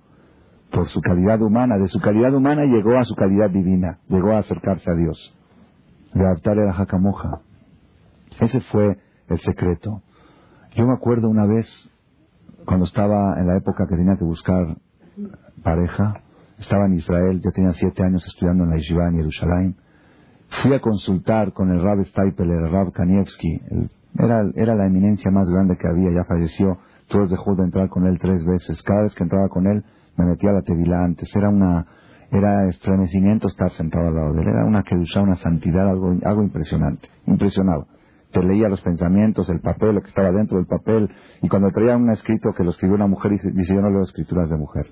por 0.71 0.89
su 0.89 1.01
calidad 1.01 1.41
humana. 1.41 1.77
De 1.77 1.87
su 1.87 1.99
calidad 1.99 2.33
humana 2.33 2.63
llegó 2.63 2.97
a 2.97 3.05
su 3.05 3.15
calidad 3.15 3.49
divina. 3.49 3.99
Llegó 4.07 4.31
a 4.33 4.39
acercarse 4.39 4.89
a 4.89 4.95
Dios. 4.95 5.35
De 6.13 6.21
adaptarle 6.21 6.63
a 6.63 6.67
la 6.67 6.73
jacamoja. 6.73 7.41
Ese 8.39 8.61
fue 8.61 8.97
el 9.27 9.39
secreto. 9.39 10.01
Yo 10.75 10.85
me 10.85 10.93
acuerdo 10.93 11.29
una 11.29 11.45
vez, 11.45 11.67
cuando 12.65 12.85
estaba 12.85 13.39
en 13.39 13.47
la 13.47 13.57
época 13.57 13.85
que 13.87 13.95
tenía 13.95 14.15
que 14.17 14.23
buscar 14.23 14.77
pareja, 15.63 16.21
estaba 16.57 16.85
en 16.85 16.93
Israel, 16.93 17.41
yo 17.43 17.51
tenía 17.51 17.73
siete 17.73 18.03
años 18.03 18.25
estudiando 18.25 18.63
en 18.63 18.69
la 18.69 18.75
Yeshiva 18.77 19.07
en 19.07 19.15
Jerusalén, 19.15 19.75
fui 20.61 20.73
a 20.73 20.79
consultar 20.79 21.53
con 21.53 21.71
el 21.71 21.81
Rab 21.81 22.03
Steipel, 22.05 22.49
el 22.49 22.71
Rab 22.71 22.91
Kanievski, 22.91 23.61
era, 24.17 24.43
era 24.55 24.75
la 24.75 24.87
eminencia 24.87 25.31
más 25.31 25.49
grande 25.49 25.77
que 25.77 25.87
había, 25.87 26.11
ya 26.11 26.25
falleció, 26.25 26.77
todos 27.07 27.29
dejó 27.29 27.55
de 27.55 27.63
entrar 27.63 27.89
con 27.89 28.05
él 28.07 28.19
tres 28.19 28.45
veces, 28.45 28.81
cada 28.83 29.03
vez 29.03 29.15
que 29.15 29.23
entraba 29.23 29.49
con 29.49 29.67
él 29.67 29.83
me 30.19 30.25
metía 30.25 30.51
a 30.51 30.53
la 30.53 30.61
tevila 30.61 31.03
antes, 31.03 31.33
era 31.35 31.49
una, 31.49 31.85
era 32.31 32.67
estremecimiento 32.67 33.47
estar 33.47 33.71
sentado 33.71 34.07
al 34.07 34.15
lado 34.15 34.33
de 34.33 34.41
él, 34.41 34.47
era 34.47 34.65
una 34.65 34.83
kedusha, 34.83 35.21
una 35.21 35.37
santidad, 35.37 35.89
algo, 35.89 36.13
algo 36.23 36.43
impresionante, 36.43 37.09
impresionado 37.25 37.87
te 38.31 38.43
leía 38.43 38.69
los 38.69 38.81
pensamientos, 38.81 39.49
el 39.49 39.59
papel, 39.59 39.95
lo 39.95 40.01
que 40.01 40.09
estaba 40.09 40.31
dentro 40.31 40.57
del 40.57 40.67
papel, 40.67 41.09
y 41.41 41.49
cuando 41.49 41.69
traía 41.69 41.97
un 41.97 42.09
escrito 42.11 42.51
que 42.55 42.63
lo 42.63 42.71
escribió 42.71 42.95
una 42.95 43.07
mujer, 43.07 43.31
dice 43.31 43.73
yo 43.73 43.81
no 43.81 43.89
leo 43.89 44.03
escrituras 44.03 44.49
de 44.49 44.57
mujer. 44.57 44.87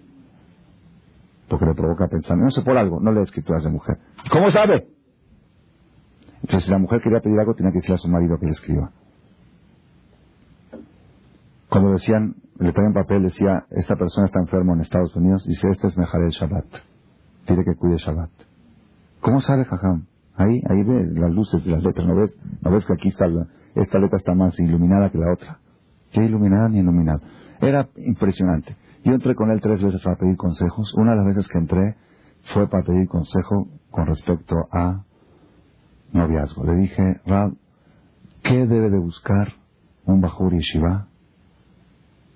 Porque 1.47 1.65
le 1.65 1.73
provoca 1.75 2.07
pensamiento. 2.07 2.45
No 2.45 2.51
sé 2.51 2.61
por 2.63 2.77
algo, 2.77 2.99
no 2.99 3.11
leo 3.11 3.23
escrituras 3.23 3.63
de 3.63 3.69
mujer. 3.69 3.97
¿Cómo 4.31 4.49
sabe? 4.49 4.87
Entonces, 6.41 6.65
si 6.65 6.71
la 6.71 6.77
mujer 6.77 7.01
quería 7.01 7.21
pedir 7.21 7.39
algo, 7.39 7.53
tenía 7.53 7.71
que 7.71 7.77
decirle 7.77 7.95
a 7.95 7.99
su 7.99 8.09
marido 8.09 8.37
que 8.39 8.45
le 8.47 8.51
escriba. 8.51 8.91
Cuando 11.69 11.91
decían, 11.91 12.35
le 12.59 12.71
traían 12.71 12.93
papel, 12.93 13.23
decía, 13.23 13.65
esta 13.71 13.95
persona 13.95 14.25
está 14.27 14.39
enfermo 14.39 14.73
en 14.73 14.81
Estados 14.81 15.15
Unidos, 15.15 15.45
dice, 15.45 15.69
este 15.69 15.87
es 15.87 15.97
el 15.97 16.29
Shabbat. 16.29 16.65
Tiene 17.45 17.63
que 17.63 17.75
cuide 17.75 17.97
Shabbat. 17.97 18.29
¿Cómo 19.21 19.41
sabe 19.41 19.65
Jajam? 19.65 20.05
Ahí, 20.35 20.61
ahí 20.69 20.83
ves 20.83 21.11
las 21.13 21.31
luces 21.31 21.63
de 21.65 21.71
las 21.71 21.83
letras, 21.83 22.07
¿no 22.07 22.15
ves? 22.15 22.33
¿No 22.61 22.71
ves 22.71 22.85
que 22.85 22.93
aquí 22.93 23.09
está 23.09 23.25
esta 23.75 23.99
letra 23.99 24.17
está 24.17 24.33
más 24.33 24.57
iluminada 24.59 25.09
que 25.11 25.17
la 25.17 25.31
otra? 25.31 25.59
¿Qué 26.11 26.23
iluminada 26.23 26.69
ni 26.69 26.79
iluminada? 26.79 27.19
Era 27.59 27.87
impresionante. 27.95 28.75
Yo 29.03 29.13
entré 29.13 29.35
con 29.35 29.51
él 29.51 29.61
tres 29.61 29.81
veces 29.83 30.01
para 30.03 30.17
pedir 30.17 30.35
consejos. 30.35 30.93
Una 30.95 31.11
de 31.11 31.17
las 31.17 31.25
veces 31.27 31.47
que 31.47 31.59
entré 31.59 31.95
fue 32.53 32.67
para 32.69 32.83
pedir 32.83 33.07
consejo 33.07 33.67
con 33.91 34.07
respecto 34.07 34.55
a 34.71 35.03
noviazgo. 36.11 36.63
Le 36.65 36.75
dije, 36.75 37.21
Rab, 37.25 37.53
¿qué 38.43 38.65
debe 38.65 38.89
de 38.89 38.99
buscar 38.99 39.49
un 40.05 40.21
Bajur 40.21 40.53
Yeshiva 40.53 41.07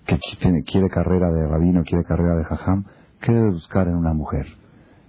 que 0.06 0.18
tiene, 0.39 0.64
quiere 0.64 0.89
carrera 0.89 1.32
de 1.32 1.47
rabino, 1.47 1.84
quiere 1.84 2.04
carrera 2.04 2.36
de 2.36 2.43
jajam? 2.43 2.86
¿Qué 3.20 3.32
debe 3.32 3.52
buscar 3.52 3.88
en 3.88 3.95
una 3.95 4.14
mujer? 4.14 4.47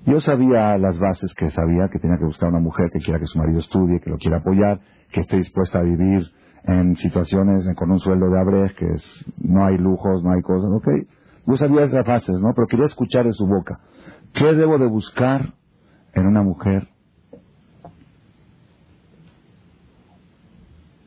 Yo 0.05 0.21
sabía 0.21 0.77
las 0.79 0.99
bases 0.99 1.33
que 1.35 1.51
sabía, 1.51 1.89
que 1.89 1.99
tenía 1.99 2.19
que 2.19 2.25
buscar 2.25 2.49
una 2.49 2.61
mujer 2.61 2.91
que 2.93 2.99
quiera 2.99 3.21
que 3.21 3.27
su 3.27 3.39
marido 3.39 3.61
estudie, 3.61 4.01
que 4.01 4.11
lo 4.11 4.19
quiera 4.19 4.39
apoyar, 4.39 4.81
que 5.13 5.21
esté 5.21 5.37
dispuesta 5.37 5.79
a 5.79 5.83
vivir 5.83 6.23
en 6.65 6.97
situaciones 6.97 7.65
con 7.77 7.91
un 7.91 8.01
sueldo 8.01 8.29
de 8.29 8.41
abrej, 8.41 8.75
que 8.75 8.87
es, 8.87 9.25
no 9.39 9.65
hay 9.65 9.77
lujos, 9.79 10.23
no 10.23 10.33
hay 10.33 10.43
cosas, 10.43 10.71
ok. 10.73 10.89
Yo 11.47 11.57
sabía 11.57 11.85
esas 11.85 12.05
bases, 12.05 12.41
¿no? 12.41 12.53
Pero 12.55 12.67
quería 12.67 12.87
escuchar 12.87 13.27
de 13.27 13.33
su 13.33 13.47
boca. 13.47 13.81
¿Qué 14.33 14.55
debo 14.55 14.79
de 14.79 14.87
buscar 14.87 15.55
en 16.15 16.27
una 16.27 16.43
mujer 16.43 16.89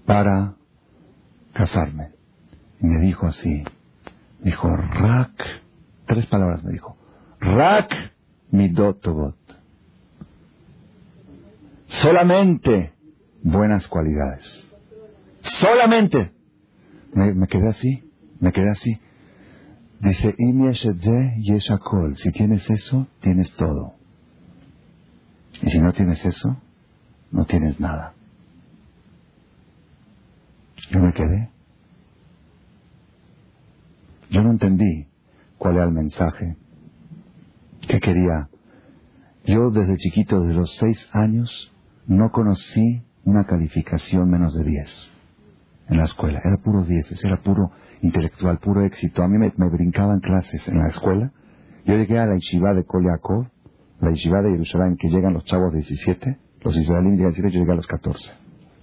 para 0.05 0.55
casarme? 1.53 2.11
Y 2.81 2.87
me 2.87 2.99
dijo 2.99 3.27
así, 3.27 3.63
Dijo, 4.45 4.69
Rak, 4.69 5.41
tres 6.05 6.27
palabras 6.27 6.63
me 6.63 6.71
dijo, 6.71 6.95
Rak 7.39 7.91
midotobot. 8.51 9.35
Solamente 11.87 12.93
buenas 13.41 13.87
cualidades. 13.87 14.67
Solamente. 15.41 16.31
Me, 17.13 17.47
quedé 17.47 17.69
así, 17.69 18.03
me 18.39 18.51
quedé 18.51 18.69
así. 18.69 18.99
Dice, 19.99 20.35
yeshakol. 21.39 22.15
Si 22.17 22.31
tienes 22.31 22.69
eso, 22.69 23.07
tienes 23.21 23.51
todo. 23.53 23.95
Y 25.63 25.71
si 25.71 25.79
no 25.79 25.91
tienes 25.91 26.23
eso, 26.23 26.55
no 27.31 27.45
tienes 27.45 27.79
nada. 27.79 28.13
Yo 30.91 30.99
me 30.99 31.13
quedé. 31.13 31.54
Yo 34.35 34.41
no 34.43 34.51
entendí 34.51 35.07
cuál 35.57 35.75
era 35.75 35.85
el 35.85 35.93
mensaje. 35.93 36.57
¿Qué 37.87 38.01
quería? 38.01 38.49
Yo 39.45 39.71
desde 39.71 39.95
chiquito, 39.95 40.41
desde 40.41 40.55
los 40.55 40.75
seis 40.75 41.07
años, 41.13 41.73
no 42.05 42.31
conocí 42.31 43.01
una 43.23 43.45
calificación 43.45 44.29
menos 44.29 44.53
de 44.53 44.65
diez 44.65 45.09
en 45.87 45.99
la 45.99 46.03
escuela. 46.03 46.41
Era 46.43 46.57
puro 46.57 46.83
dieces, 46.83 47.23
era 47.23 47.37
puro 47.37 47.71
intelectual, 48.01 48.59
puro 48.59 48.81
éxito. 48.81 49.23
A 49.23 49.29
mí 49.29 49.37
me, 49.37 49.69
brincaban 49.69 50.19
clases 50.19 50.67
en 50.67 50.79
la 50.79 50.89
escuela. 50.89 51.31
Yo 51.85 51.95
llegué 51.95 52.19
a 52.19 52.25
la 52.25 52.35
yeshiva 52.35 52.73
de 52.73 52.83
Koliakov, 52.83 53.47
la 54.01 54.09
yeshiva 54.09 54.41
de 54.41 54.51
Jerusalén, 54.51 54.97
que 54.97 55.07
llegan 55.07 55.33
los 55.33 55.45
chavos 55.45 55.71
de 55.71 55.77
17, 55.77 56.39
los 56.59 56.75
israelíes 56.75 57.19
llegan 57.19 57.27
a 57.27 57.35
17, 57.35 57.53
yo 57.53 57.59
llegué 57.61 57.71
a 57.71 57.75
los 57.75 57.87
14. 57.87 58.33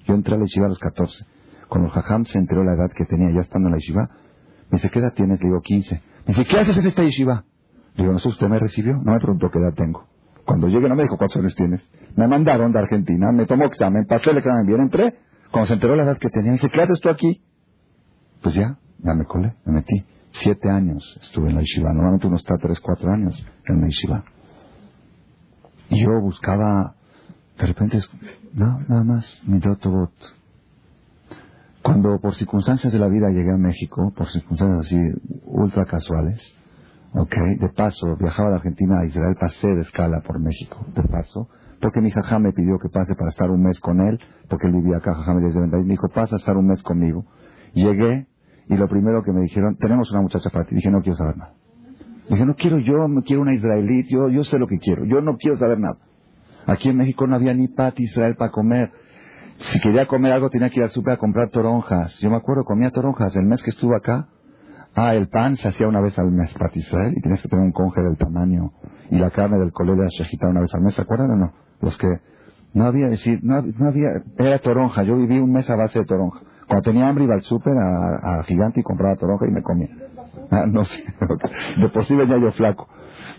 Yo 0.06 0.14
entré 0.14 0.34
a 0.34 0.38
la 0.38 0.44
yeshiva 0.44 0.64
a 0.64 0.70
los 0.70 0.78
14. 0.78 1.26
Cuando 1.68 1.88
el 1.88 1.92
jajam 1.92 2.24
se 2.24 2.38
enteró 2.38 2.64
la 2.64 2.72
edad 2.72 2.90
que 2.90 3.04
tenía 3.04 3.30
ya 3.30 3.42
estando 3.42 3.68
en 3.68 3.72
la 3.72 3.78
yeshiva, 3.78 4.08
me 4.72 4.78
dice, 4.78 4.88
¿qué 4.88 5.00
edad 5.00 5.12
tienes? 5.12 5.38
Le 5.40 5.50
digo, 5.50 5.60
15. 5.60 5.94
Me 5.94 6.34
dice, 6.34 6.46
¿qué 6.46 6.58
haces 6.58 6.74
en 6.78 6.86
esta 6.86 7.02
yeshiva? 7.02 7.44
Le 7.94 8.04
digo, 8.04 8.14
no 8.14 8.18
sé, 8.18 8.30
¿usted 8.30 8.48
me 8.48 8.58
recibió? 8.58 8.94
No 8.94 9.12
me 9.12 9.18
preguntó 9.18 9.50
qué 9.52 9.58
edad 9.58 9.74
tengo. 9.74 10.06
Cuando 10.46 10.66
llegué 10.66 10.88
no 10.88 10.96
me 10.96 11.02
dijo 11.02 11.18
cuántos 11.18 11.36
años 11.36 11.54
tienes. 11.54 11.86
Me 12.16 12.26
mandaron 12.26 12.72
de 12.72 12.78
Argentina, 12.78 13.30
me 13.32 13.44
tomó 13.44 13.66
examen, 13.66 14.06
pasé 14.06 14.30
el 14.30 14.38
examen 14.38 14.66
bien, 14.66 14.80
entré. 14.80 15.14
Cuando 15.50 15.68
se 15.68 15.74
enteró 15.74 15.94
la 15.94 16.04
edad 16.04 16.16
que 16.16 16.30
tenía, 16.30 16.52
me 16.52 16.56
dice, 16.56 16.70
¿qué 16.70 16.80
haces 16.80 17.00
tú 17.00 17.10
aquí? 17.10 17.42
Pues 18.40 18.54
ya, 18.54 18.78
ya 18.98 19.14
me 19.14 19.26
colé, 19.26 19.56
me 19.66 19.74
metí. 19.74 20.06
Siete 20.32 20.70
años 20.70 21.18
estuve 21.20 21.50
en 21.50 21.56
la 21.56 21.60
yeshiva. 21.60 21.92
Normalmente 21.92 22.26
uno 22.26 22.36
está 22.36 22.56
tres, 22.56 22.80
cuatro 22.80 23.12
años 23.12 23.46
en 23.66 23.78
la 23.78 23.86
yeshiva. 23.88 24.24
Y 25.90 26.02
yo 26.02 26.08
buscaba, 26.22 26.94
de 27.58 27.66
repente, 27.66 28.00
no, 28.54 28.80
nada 28.88 29.04
más, 29.04 29.42
mi 29.44 29.58
dotobot. 29.58 30.12
Cuando 31.82 32.20
por 32.20 32.34
circunstancias 32.34 32.92
de 32.92 32.98
la 32.98 33.08
vida 33.08 33.30
llegué 33.30 33.52
a 33.52 33.58
México, 33.58 34.12
por 34.16 34.30
circunstancias 34.30 34.86
así 34.86 34.96
ultra 35.44 35.84
casuales, 35.84 36.54
ok, 37.12 37.34
de 37.58 37.68
paso, 37.70 38.16
viajaba 38.16 38.50
de 38.50 38.56
Argentina 38.56 39.00
a 39.00 39.06
Israel, 39.06 39.36
pasé 39.38 39.74
de 39.74 39.82
escala 39.82 40.20
por 40.20 40.38
México, 40.40 40.86
de 40.94 41.02
paso, 41.02 41.48
porque 41.80 42.00
mi 42.00 42.10
jajá 42.10 42.38
me 42.38 42.52
pidió 42.52 42.78
que 42.78 42.88
pase 42.88 43.14
para 43.16 43.30
estar 43.30 43.50
un 43.50 43.62
mes 43.62 43.80
con 43.80 44.00
él, 44.00 44.20
porque 44.48 44.68
él 44.68 44.74
vivía 44.74 44.98
acá, 44.98 45.14
jajá 45.14 45.34
me 45.34 45.40
me 45.42 45.84
dijo, 45.84 46.08
pasa 46.08 46.36
a 46.36 46.38
estar 46.38 46.56
un 46.56 46.68
mes 46.68 46.82
conmigo. 46.82 47.24
Llegué, 47.74 48.28
y 48.68 48.76
lo 48.76 48.86
primero 48.86 49.22
que 49.22 49.32
me 49.32 49.40
dijeron, 49.40 49.76
tenemos 49.76 50.10
una 50.12 50.22
muchacha 50.22 50.50
para 50.50 50.64
ti. 50.64 50.76
Dije, 50.76 50.90
no 50.90 51.00
quiero 51.00 51.16
saber 51.16 51.36
nada. 51.36 51.54
Dije, 52.28 52.46
no 52.46 52.54
quiero 52.54 52.78
yo, 52.78 53.08
no 53.08 53.22
quiero 53.22 53.42
una 53.42 53.52
israelí, 53.52 54.06
yo, 54.08 54.28
yo 54.28 54.44
sé 54.44 54.58
lo 54.58 54.68
que 54.68 54.78
quiero, 54.78 55.04
yo 55.04 55.20
no 55.20 55.36
quiero 55.36 55.56
saber 55.56 55.80
nada. 55.80 55.98
Aquí 56.66 56.88
en 56.88 56.96
México 56.96 57.26
no 57.26 57.34
había 57.34 57.52
ni 57.54 57.66
pat 57.66 57.98
Israel 57.98 58.36
para 58.36 58.52
comer. 58.52 58.92
Si 59.62 59.80
quería 59.80 60.06
comer 60.06 60.32
algo 60.32 60.50
tenía 60.50 60.70
que 60.70 60.80
ir 60.80 60.84
al 60.84 60.90
súper 60.90 61.14
a 61.14 61.16
comprar 61.16 61.50
toronjas. 61.50 62.18
Yo 62.20 62.30
me 62.30 62.36
acuerdo, 62.36 62.64
comía 62.64 62.90
toronjas. 62.90 63.34
El 63.36 63.46
mes 63.46 63.62
que 63.62 63.70
estuve 63.70 63.96
acá, 63.96 64.28
ah, 64.94 65.14
el 65.14 65.28
pan 65.28 65.56
se 65.56 65.68
hacía 65.68 65.86
una 65.86 66.00
vez 66.00 66.18
al 66.18 66.30
mes 66.30 66.52
para 66.54 66.70
Israel 66.74 67.14
y 67.16 67.20
tenías 67.20 67.40
que 67.40 67.48
tener 67.48 67.64
un 67.64 67.72
conge 67.72 68.02
del 68.02 68.16
tamaño. 68.16 68.72
Y 69.10 69.18
la 69.18 69.30
carne 69.30 69.58
del 69.58 69.72
color 69.72 69.98
de 69.98 70.04
la 70.04 70.48
una 70.48 70.60
vez 70.60 70.74
al 70.74 70.82
mes, 70.82 70.94
¿se 70.94 71.02
acuerdan 71.02 71.30
o 71.30 71.36
no? 71.36 71.52
Los 71.80 71.96
que 71.96 72.08
no 72.74 72.86
había, 72.86 73.08
decir, 73.08 73.40
no, 73.42 73.62
no 73.62 73.88
había, 73.88 74.10
era 74.38 74.58
toronja. 74.58 75.02
Yo 75.04 75.16
viví 75.16 75.38
un 75.38 75.52
mes 75.52 75.68
a 75.70 75.76
base 75.76 76.00
de 76.00 76.06
toronja. 76.06 76.40
Cuando 76.66 76.82
tenía 76.82 77.08
hambre 77.08 77.24
iba 77.24 77.34
al 77.34 77.42
súper 77.42 77.74
a, 77.78 78.42
Gigante 78.44 78.80
y 78.80 78.82
compraba 78.82 79.16
toronja 79.16 79.46
y 79.46 79.52
me 79.52 79.62
comía. 79.62 79.90
Ah, 80.50 80.64
no 80.66 80.84
sé, 80.84 81.04
de 81.78 81.88
por 81.88 82.04
sí 82.04 82.16
venía 82.16 82.38
yo 82.38 82.50
flaco 82.52 82.88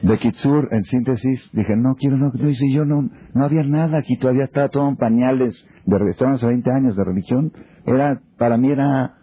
de 0.03 0.17
Kitsur, 0.17 0.67
en 0.71 0.83
síntesis, 0.83 1.49
dije, 1.53 1.77
no 1.77 1.95
quiero, 1.95 2.17
no, 2.17 2.29
no 2.33 2.47
dice 2.47 2.69
yo, 2.69 2.83
no, 2.83 3.09
no 3.33 3.43
había 3.43 3.63
nada 3.63 3.97
aquí, 3.97 4.17
todavía 4.17 4.43
estaba 4.43 4.67
todo 4.67 4.89
en 4.89 4.97
pañales, 4.97 5.65
de, 5.85 6.09
estaban 6.09 6.35
hace 6.35 6.45
20 6.45 6.71
años 6.71 6.97
de 6.97 7.03
religión, 7.05 7.53
era, 7.85 8.21
para 8.37 8.57
mí 8.57 8.69
era, 8.69 9.15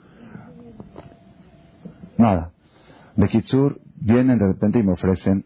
nada. 2.17 2.53
De 3.15 3.29
Kitsur, 3.29 3.79
vienen 4.01 4.39
de 4.39 4.47
repente 4.47 4.79
y 4.79 4.83
me 4.83 4.95
ofrecen, 4.95 5.45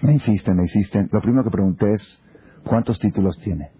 me 0.00 0.14
insisten, 0.14 0.56
me 0.56 0.62
insisten, 0.62 1.10
lo 1.12 1.20
primero 1.20 1.44
que 1.44 1.50
pregunté 1.50 1.92
es, 1.92 2.22
¿cuántos 2.64 2.98
títulos 2.98 3.36
tiene? 3.38 3.72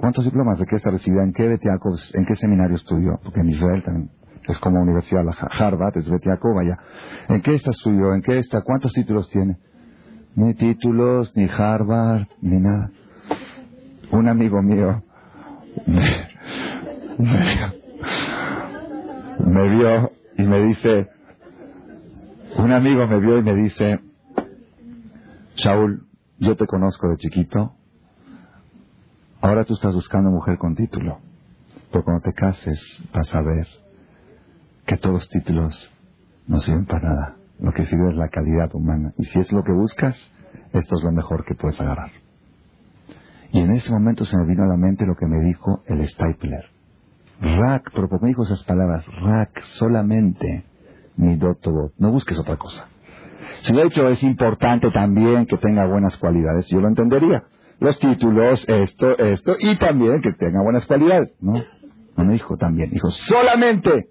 ¿Cuántos 0.00 0.24
diplomas 0.24 0.58
de 0.58 0.64
qué 0.64 0.76
está 0.76 0.90
recibida? 0.90 1.22
¿En 1.22 1.32
qué 1.32 1.44
¿En 1.44 2.24
qué 2.26 2.34
seminario 2.34 2.76
estudió? 2.76 3.20
Porque 3.22 3.40
en 3.40 3.50
Israel 3.50 3.82
también 3.84 4.17
es 4.46 4.58
como 4.58 4.80
universidad, 4.80 5.24
Harvard, 5.50 5.96
es 5.98 6.08
Betiaco, 6.08 6.54
vaya. 6.54 6.78
¿En 7.28 7.42
qué 7.42 7.54
está 7.54 7.72
suyo? 7.72 8.14
¿En 8.14 8.22
qué 8.22 8.38
está? 8.38 8.62
¿Cuántos 8.62 8.92
títulos 8.92 9.28
tiene? 9.30 9.58
Ni 10.34 10.54
títulos, 10.54 11.32
ni 11.36 11.48
Harvard, 11.48 12.26
ni 12.40 12.60
nada. 12.60 12.90
Un 14.10 14.28
amigo 14.28 14.62
mío 14.62 15.02
me, 19.46 19.68
vio 19.68 20.12
y 20.36 20.42
me 20.42 20.60
dice, 20.62 21.08
un 22.56 22.72
amigo 22.72 23.06
me 23.06 23.20
vio 23.20 23.38
y 23.38 23.42
me 23.42 23.54
dice, 23.54 24.00
Shaul, 25.56 26.06
yo 26.38 26.56
te 26.56 26.66
conozco 26.66 27.08
de 27.08 27.16
chiquito, 27.16 27.74
ahora 29.40 29.64
tú 29.64 29.74
estás 29.74 29.94
buscando 29.94 30.30
mujer 30.30 30.58
con 30.58 30.74
título, 30.74 31.18
pero 31.90 32.04
cuando 32.04 32.22
te 32.22 32.32
cases 32.32 33.02
vas 33.12 33.34
a 33.34 33.42
ver 33.42 33.66
que 34.88 34.96
todos 34.96 35.14
los 35.16 35.28
títulos 35.28 35.92
no 36.46 36.58
sirven 36.60 36.86
para 36.86 37.10
nada. 37.10 37.36
Lo 37.60 37.72
que 37.72 37.84
sirve 37.84 38.08
es 38.08 38.16
la 38.16 38.30
calidad 38.30 38.74
humana. 38.74 39.12
Y 39.18 39.24
si 39.24 39.38
es 39.38 39.52
lo 39.52 39.62
que 39.62 39.72
buscas, 39.72 40.16
esto 40.72 40.96
es 40.96 41.02
lo 41.04 41.12
mejor 41.12 41.44
que 41.44 41.54
puedes 41.54 41.78
agarrar. 41.78 42.10
Y 43.52 43.60
en 43.60 43.70
ese 43.72 43.92
momento 43.92 44.24
se 44.24 44.36
me 44.38 44.46
vino 44.46 44.64
a 44.64 44.66
la 44.66 44.78
mente 44.78 45.06
lo 45.06 45.14
que 45.14 45.26
me 45.26 45.40
dijo 45.40 45.82
el 45.86 46.06
Stapler. 46.08 46.70
Rack, 47.40 47.90
pero 47.94 48.08
me 48.20 48.28
dijo 48.28 48.44
esas 48.44 48.64
palabras, 48.64 49.06
Rack, 49.20 49.60
solamente 49.74 50.64
mi 51.16 51.36
dotobot. 51.36 51.92
No 51.98 52.10
busques 52.10 52.38
otra 52.38 52.56
cosa. 52.56 52.88
Si 53.60 53.74
de 53.74 53.82
hecho 53.82 54.08
es 54.08 54.22
importante 54.22 54.90
también 54.90 55.44
que 55.44 55.58
tenga 55.58 55.86
buenas 55.86 56.16
cualidades, 56.16 56.66
yo 56.68 56.80
lo 56.80 56.88
entendería. 56.88 57.44
Los 57.78 57.98
títulos, 57.98 58.64
esto, 58.66 59.18
esto, 59.18 59.52
y 59.60 59.76
también 59.76 60.22
que 60.22 60.32
tenga 60.32 60.62
buenas 60.62 60.86
cualidades. 60.86 61.34
No, 61.40 61.62
no 62.16 62.24
me 62.24 62.32
dijo 62.32 62.56
también. 62.56 62.90
Dijo, 62.90 63.10
solamente 63.10 64.08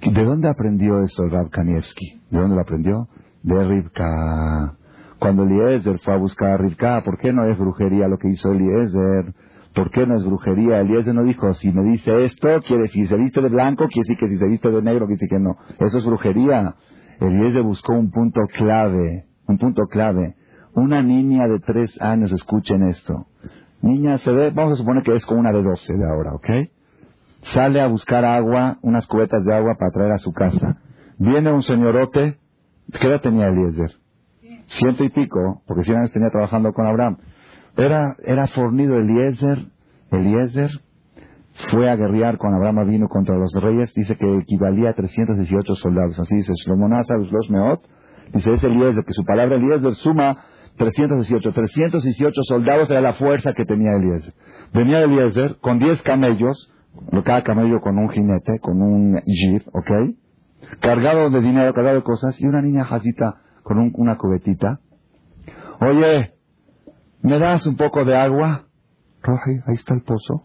¿De 0.00 0.24
dónde 0.24 0.48
aprendió 0.48 1.02
eso 1.02 1.28
Rab 1.28 1.50
Kanievski? 1.50 2.20
¿De 2.30 2.38
dónde 2.38 2.54
lo 2.54 2.62
aprendió? 2.62 3.08
De 3.42 3.64
Rivka. 3.64 4.76
Cuando 5.18 5.42
Eliezer 5.42 5.98
fue 5.98 6.14
a 6.14 6.16
buscar 6.16 6.52
a 6.52 6.56
Rivka, 6.56 7.02
¿por 7.02 7.18
qué 7.18 7.32
no 7.32 7.44
es 7.44 7.58
brujería 7.58 8.06
lo 8.06 8.16
que 8.16 8.28
hizo 8.28 8.52
Eliezer? 8.52 9.34
¿Por 9.74 9.90
qué 9.90 10.06
no 10.06 10.16
es 10.16 10.24
brujería? 10.24 10.80
Eliezer 10.80 11.14
no 11.14 11.24
dijo, 11.24 11.52
si 11.54 11.72
me 11.72 11.82
dice 11.82 12.24
esto, 12.24 12.48
quiere 12.62 12.82
decir, 12.82 13.08
si 13.08 13.08
se 13.08 13.16
viste 13.16 13.40
de 13.40 13.48
blanco, 13.48 13.88
quiere 13.88 14.06
decir 14.06 14.16
que 14.18 14.28
si 14.28 14.38
se 14.38 14.46
viste 14.46 14.70
de 14.70 14.82
negro, 14.82 15.06
quiere 15.06 15.18
decir 15.18 15.28
que 15.28 15.40
no. 15.40 15.56
Eso 15.84 15.98
es 15.98 16.06
brujería. 16.06 16.76
Eliezer 17.20 17.62
buscó 17.62 17.94
un 17.94 18.12
punto 18.12 18.40
clave, 18.56 19.24
un 19.48 19.58
punto 19.58 19.82
clave. 19.90 20.36
Una 20.74 21.02
niña 21.02 21.48
de 21.48 21.58
tres 21.58 22.00
años, 22.00 22.30
escuchen 22.30 22.84
esto. 22.84 23.26
Niña 23.82 24.18
se 24.18 24.30
ve, 24.30 24.50
vamos 24.50 24.74
a 24.74 24.76
suponer 24.76 25.02
que 25.02 25.14
es 25.16 25.26
como 25.26 25.40
una 25.40 25.50
de 25.50 25.62
doce 25.62 25.92
de 25.92 26.08
ahora, 26.08 26.34
¿ok? 26.34 26.50
Sale 27.42 27.80
a 27.80 27.86
buscar 27.86 28.24
agua, 28.24 28.78
unas 28.82 29.06
cubetas 29.06 29.44
de 29.44 29.54
agua 29.54 29.76
para 29.78 29.92
traer 29.92 30.12
a 30.12 30.18
su 30.18 30.32
casa. 30.32 30.78
Viene 31.18 31.52
un 31.52 31.62
señorote, 31.62 32.38
¿qué 33.00 33.06
edad 33.06 33.20
tenía 33.20 33.48
Eliezer? 33.48 33.92
Ciento 34.66 35.04
y 35.04 35.08
pico, 35.08 35.62
porque 35.66 35.84
si 35.84 35.92
años 35.92 36.12
tenía 36.12 36.30
trabajando 36.30 36.72
con 36.72 36.86
Abraham. 36.86 37.18
Era, 37.76 38.16
era 38.24 38.46
fornido 38.48 38.96
Eliezer, 38.96 39.58
Eliezer 40.10 40.70
fue 41.70 41.90
a 41.90 41.96
guerrear 41.96 42.38
con 42.38 42.54
Abraham 42.54 42.86
vino 42.86 43.08
contra 43.08 43.36
los 43.36 43.52
reyes, 43.60 43.92
dice 43.94 44.16
que 44.16 44.36
equivalía 44.36 44.90
a 44.90 44.94
318 44.94 45.74
soldados, 45.74 46.18
así 46.18 46.36
dice 46.36 46.52
Shlomonasa 46.54 47.16
los 47.16 47.50
Meot, 47.50 47.80
dice 48.32 48.52
es 48.52 48.62
Eliezer, 48.62 49.04
que 49.04 49.12
su 49.12 49.24
palabra 49.24 49.56
Eliezer 49.56 49.94
suma 49.96 50.44
318, 50.76 51.52
318 51.52 52.42
soldados 52.42 52.90
era 52.90 53.00
la 53.00 53.14
fuerza 53.14 53.52
que 53.52 53.64
tenía 53.64 53.96
Eliezer. 53.96 54.32
Venía 54.72 55.00
Eliezer 55.00 55.56
con 55.60 55.78
10 55.80 56.02
camellos, 56.02 56.72
cada 57.24 57.42
camello 57.42 57.80
con 57.80 57.98
un 57.98 58.08
jinete, 58.10 58.58
con 58.60 58.82
un 58.82 59.20
gir, 59.26 59.64
¿ok? 59.72 60.14
Cargado 60.80 61.30
de 61.30 61.40
dinero, 61.40 61.72
cargado 61.74 61.96
de 61.96 62.02
cosas, 62.02 62.40
y 62.40 62.46
una 62.46 62.62
niña 62.62 62.84
jacita 62.84 63.42
con 63.62 63.92
una 63.94 64.16
cubetita. 64.16 64.80
Oye, 65.80 66.34
¿me 67.22 67.38
das 67.38 67.66
un 67.66 67.76
poco 67.76 68.04
de 68.04 68.16
agua? 68.16 68.66
Roji, 69.22 69.60
ahí 69.66 69.74
está 69.74 69.94
el 69.94 70.02
pozo. 70.02 70.44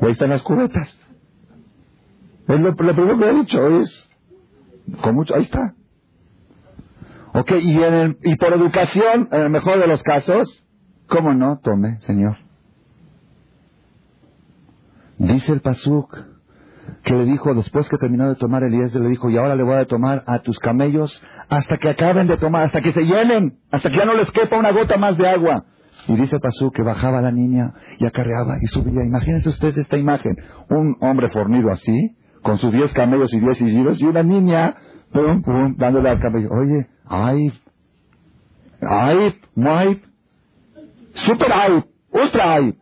Y 0.00 0.04
ahí 0.04 0.10
están 0.10 0.30
las 0.30 0.42
cubetas. 0.42 0.98
Es 2.48 2.60
lo, 2.60 2.74
primero 2.74 3.18
que 3.18 3.30
he 3.30 3.34
dicho, 3.34 3.68
es, 3.68 4.10
con 5.02 5.14
mucho, 5.14 5.34
ahí 5.34 5.42
está. 5.42 5.74
Ok, 7.34 7.52
y, 7.60 7.82
en 7.82 8.18
y 8.22 8.36
por 8.36 8.52
educación, 8.52 9.28
en 9.30 9.42
el 9.42 9.50
mejor 9.50 9.78
de 9.78 9.86
los 9.86 10.02
casos, 10.02 10.64
¿cómo 11.08 11.32
no? 11.32 11.60
Tome, 11.62 11.98
señor. 12.00 12.36
Dice 15.22 15.52
el 15.52 15.60
Pasuk 15.60 16.18
que 17.04 17.14
le 17.14 17.24
dijo, 17.24 17.54
después 17.54 17.88
que 17.88 17.96
terminó 17.96 18.28
de 18.28 18.34
tomar 18.34 18.64
Eliezer, 18.64 19.00
le 19.00 19.08
dijo, 19.08 19.30
y 19.30 19.36
ahora 19.36 19.54
le 19.54 19.62
voy 19.62 19.76
a 19.76 19.84
tomar 19.84 20.24
a 20.26 20.40
tus 20.40 20.58
camellos 20.58 21.22
hasta 21.48 21.78
que 21.78 21.90
acaben 21.90 22.26
de 22.26 22.36
tomar, 22.38 22.64
hasta 22.64 22.80
que 22.80 22.92
se 22.92 23.02
llenen, 23.02 23.58
hasta 23.70 23.88
que 23.88 23.98
ya 23.98 24.04
no 24.04 24.14
les 24.14 24.30
quepa 24.32 24.58
una 24.58 24.72
gota 24.72 24.96
más 24.96 25.16
de 25.16 25.28
agua. 25.28 25.64
Y 26.08 26.16
dice 26.16 26.40
Pasú 26.40 26.72
que 26.72 26.82
bajaba 26.82 27.22
la 27.22 27.30
niña 27.30 27.72
y 28.00 28.06
acarreaba 28.06 28.56
y 28.60 28.66
subía. 28.66 29.04
Imagínense 29.04 29.48
ustedes 29.48 29.76
esta 29.76 29.96
imagen. 29.96 30.36
Un 30.68 30.96
hombre 31.00 31.30
fornido 31.30 31.70
así, 31.70 32.16
con 32.42 32.58
sus 32.58 32.72
diez 32.72 32.92
camellos 32.92 33.32
y 33.32 33.38
diez 33.38 33.60
higiros, 33.60 34.00
y 34.00 34.06
una 34.06 34.24
niña, 34.24 34.74
pum, 35.12 35.42
pum, 35.42 35.76
dándole 35.78 36.10
al 36.10 36.20
camello. 36.20 36.48
Oye, 36.50 36.88
ay, 37.06 37.52
ay, 38.80 39.36
ay, 39.56 40.02
super 41.12 41.52
ay, 41.52 41.84
ultra 42.10 42.54
ay. 42.54 42.81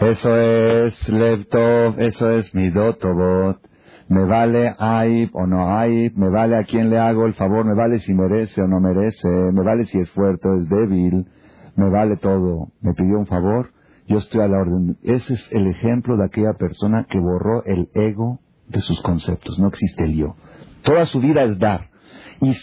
Eso 0.00 0.36
es 0.36 1.08
Leptov, 1.08 2.00
eso 2.00 2.30
es 2.30 2.54
Midotobot. 2.54 3.60
Me 4.08 4.24
vale 4.24 4.74
Aib 4.78 5.30
o 5.34 5.46
no 5.46 5.76
Aib, 5.76 6.16
me 6.16 6.30
vale 6.30 6.56
a 6.56 6.64
quién 6.64 6.88
le 6.88 6.98
hago 6.98 7.26
el 7.26 7.34
favor, 7.34 7.66
me 7.66 7.74
vale 7.74 7.98
si 7.98 8.14
merece 8.14 8.62
o 8.62 8.68
no 8.68 8.80
merece, 8.80 9.28
me 9.52 9.62
vale 9.62 9.84
si 9.84 9.98
es 9.98 10.08
fuerte 10.10 10.48
o 10.48 10.56
es 10.56 10.68
débil, 10.68 11.26
me 11.76 11.90
vale 11.90 12.16
todo. 12.16 12.68
Me 12.80 12.94
pidió 12.94 13.18
un 13.18 13.26
favor, 13.26 13.72
yo 14.06 14.18
estoy 14.18 14.40
a 14.40 14.48
la 14.48 14.58
orden. 14.58 14.96
Ese 15.02 15.34
es 15.34 15.48
el 15.52 15.66
ejemplo 15.66 16.16
de 16.16 16.24
aquella 16.24 16.54
persona 16.54 17.04
que 17.04 17.18
borró 17.18 17.64
el 17.64 17.90
ego 17.94 18.40
de 18.66 18.80
sus 18.80 19.02
conceptos, 19.02 19.58
no 19.58 19.68
existe 19.68 20.04
el 20.04 20.14
yo. 20.14 20.36
Toda 20.82 21.04
su 21.06 21.20
vida 21.20 21.42
es 21.44 21.58
dar. 21.58 21.90
Y 22.40 22.54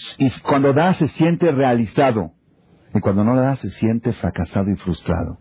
cuando 0.41 0.73
da 0.73 0.93
se 0.93 1.07
siente 1.09 1.51
realizado. 1.51 2.31
Y 2.93 2.99
cuando 3.01 3.23
no 3.23 3.35
da 3.35 3.55
se 3.57 3.69
siente 3.71 4.13
fracasado 4.13 4.71
y 4.71 4.75
frustrado. 4.77 5.39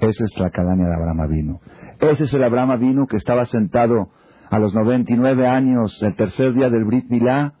Esa 0.00 0.24
es 0.24 0.38
la 0.38 0.50
calaña 0.50 0.86
de 0.86 0.94
Abraham 0.94 1.28
vino. 1.28 1.60
Ese 2.00 2.24
es 2.24 2.32
el 2.32 2.42
Abraham 2.42 2.80
vino 2.80 3.06
que 3.06 3.16
estaba 3.16 3.44
sentado 3.46 4.08
a 4.50 4.58
los 4.58 4.74
99 4.74 5.46
años, 5.46 6.02
el 6.02 6.16
tercer 6.16 6.54
día 6.54 6.70
del 6.70 6.84
Brit 6.84 7.04
Milá, 7.10 7.52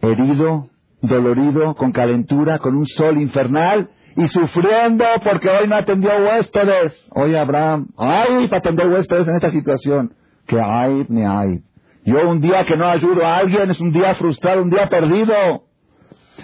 herido, 0.00 0.70
dolorido, 1.02 1.74
con 1.74 1.92
calentura, 1.92 2.58
con 2.58 2.74
un 2.74 2.86
sol 2.86 3.18
infernal 3.18 3.90
y 4.16 4.26
sufriendo 4.26 5.04
porque 5.22 5.48
hoy 5.48 5.68
no 5.68 5.76
atendió 5.76 6.10
huéspedes. 6.10 7.08
Oye, 7.14 7.38
Abraham, 7.38 7.88
ay, 7.96 8.48
para 8.48 8.58
atender 8.58 8.88
huéspedes 8.88 9.28
en 9.28 9.34
esta 9.34 9.50
situación. 9.50 10.12
Que 10.46 10.58
hay 10.58 11.04
ni 11.08 11.24
hay. 11.24 11.60
Yo 12.04 12.28
un 12.28 12.40
día 12.40 12.64
que 12.66 12.76
no 12.76 12.86
ayudo 12.86 13.24
a 13.24 13.36
alguien 13.36 13.70
es 13.70 13.80
un 13.80 13.92
día 13.92 14.14
frustrado, 14.14 14.62
un 14.62 14.70
día 14.70 14.88
perdido. 14.88 15.67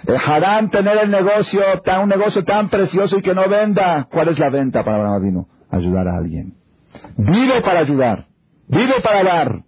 Dejarán 0.06 0.70
tener 0.70 0.98
el 0.98 1.10
negocio, 1.10 1.62
un 2.02 2.08
negocio 2.08 2.44
tan 2.44 2.68
precioso 2.68 3.18
y 3.18 3.22
que 3.22 3.34
no 3.34 3.48
venda. 3.48 4.06
¿Cuál 4.12 4.28
es 4.28 4.38
la 4.38 4.50
venta 4.50 4.84
para 4.84 4.96
Abraham 4.98 5.22
vino? 5.22 5.48
Ayudar 5.70 6.08
a 6.08 6.16
alguien. 6.16 6.54
Vive 7.16 7.62
para 7.62 7.80
ayudar. 7.80 8.26
Vive 8.68 9.00
para 9.02 9.24
dar. 9.24 9.64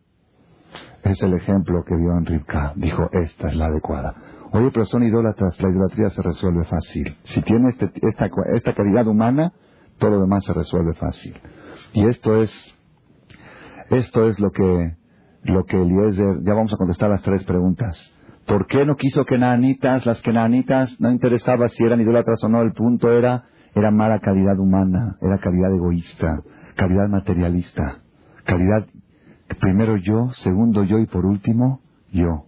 Es 1.02 1.22
el 1.22 1.34
ejemplo 1.34 1.84
que 1.84 1.96
vio 1.96 2.12
en. 2.12 2.24
Dijo, 2.76 3.08
esta 3.12 3.48
es 3.48 3.56
la 3.56 3.66
adecuada. 3.66 4.14
Oye, 4.52 4.70
pero 4.72 4.84
son 4.84 5.02
idólatras. 5.02 5.60
La 5.60 5.70
idolatría 5.70 6.10
se 6.10 6.22
resuelve 6.22 6.64
fácil. 6.64 7.16
Si 7.24 7.42
tiene 7.42 7.70
este, 7.70 7.90
esta, 8.02 8.28
esta 8.52 8.74
calidad 8.74 9.06
humana, 9.06 9.52
todo 9.98 10.12
lo 10.12 10.20
demás 10.20 10.44
se 10.44 10.52
resuelve 10.52 10.94
fácil. 10.94 11.34
Y 11.92 12.06
esto 12.06 12.42
es, 12.42 12.50
esto 13.90 14.26
es 14.28 14.38
lo 14.38 14.50
que, 14.50 14.96
lo 15.42 15.64
que 15.64 15.80
Eliezer, 15.80 16.42
ya 16.42 16.54
vamos 16.54 16.72
a 16.72 16.76
contestar 16.76 17.10
las 17.10 17.22
tres 17.22 17.44
preguntas. 17.44 18.12
¿Por 18.46 18.66
qué 18.66 18.86
no 18.86 18.94
quiso 18.96 19.24
que 19.24 19.38
Naanitas, 19.38 20.06
las 20.06 20.22
que 20.22 20.32
Naanitas 20.32 21.00
no 21.00 21.10
interesaba 21.10 21.68
si 21.68 21.84
eran 21.84 22.00
idólatras 22.00 22.42
o 22.44 22.48
no? 22.48 22.62
El 22.62 22.72
punto 22.72 23.10
era, 23.10 23.44
era 23.74 23.90
mala 23.90 24.20
calidad 24.20 24.58
humana, 24.58 25.16
era 25.20 25.38
calidad 25.38 25.74
egoísta, 25.74 26.42
calidad 26.76 27.08
materialista, 27.08 28.02
calidad 28.44 28.86
primero 29.60 29.96
yo, 29.96 30.30
segundo 30.34 30.84
yo 30.84 30.98
y 30.98 31.06
por 31.06 31.26
último 31.26 31.80
yo. 32.12 32.44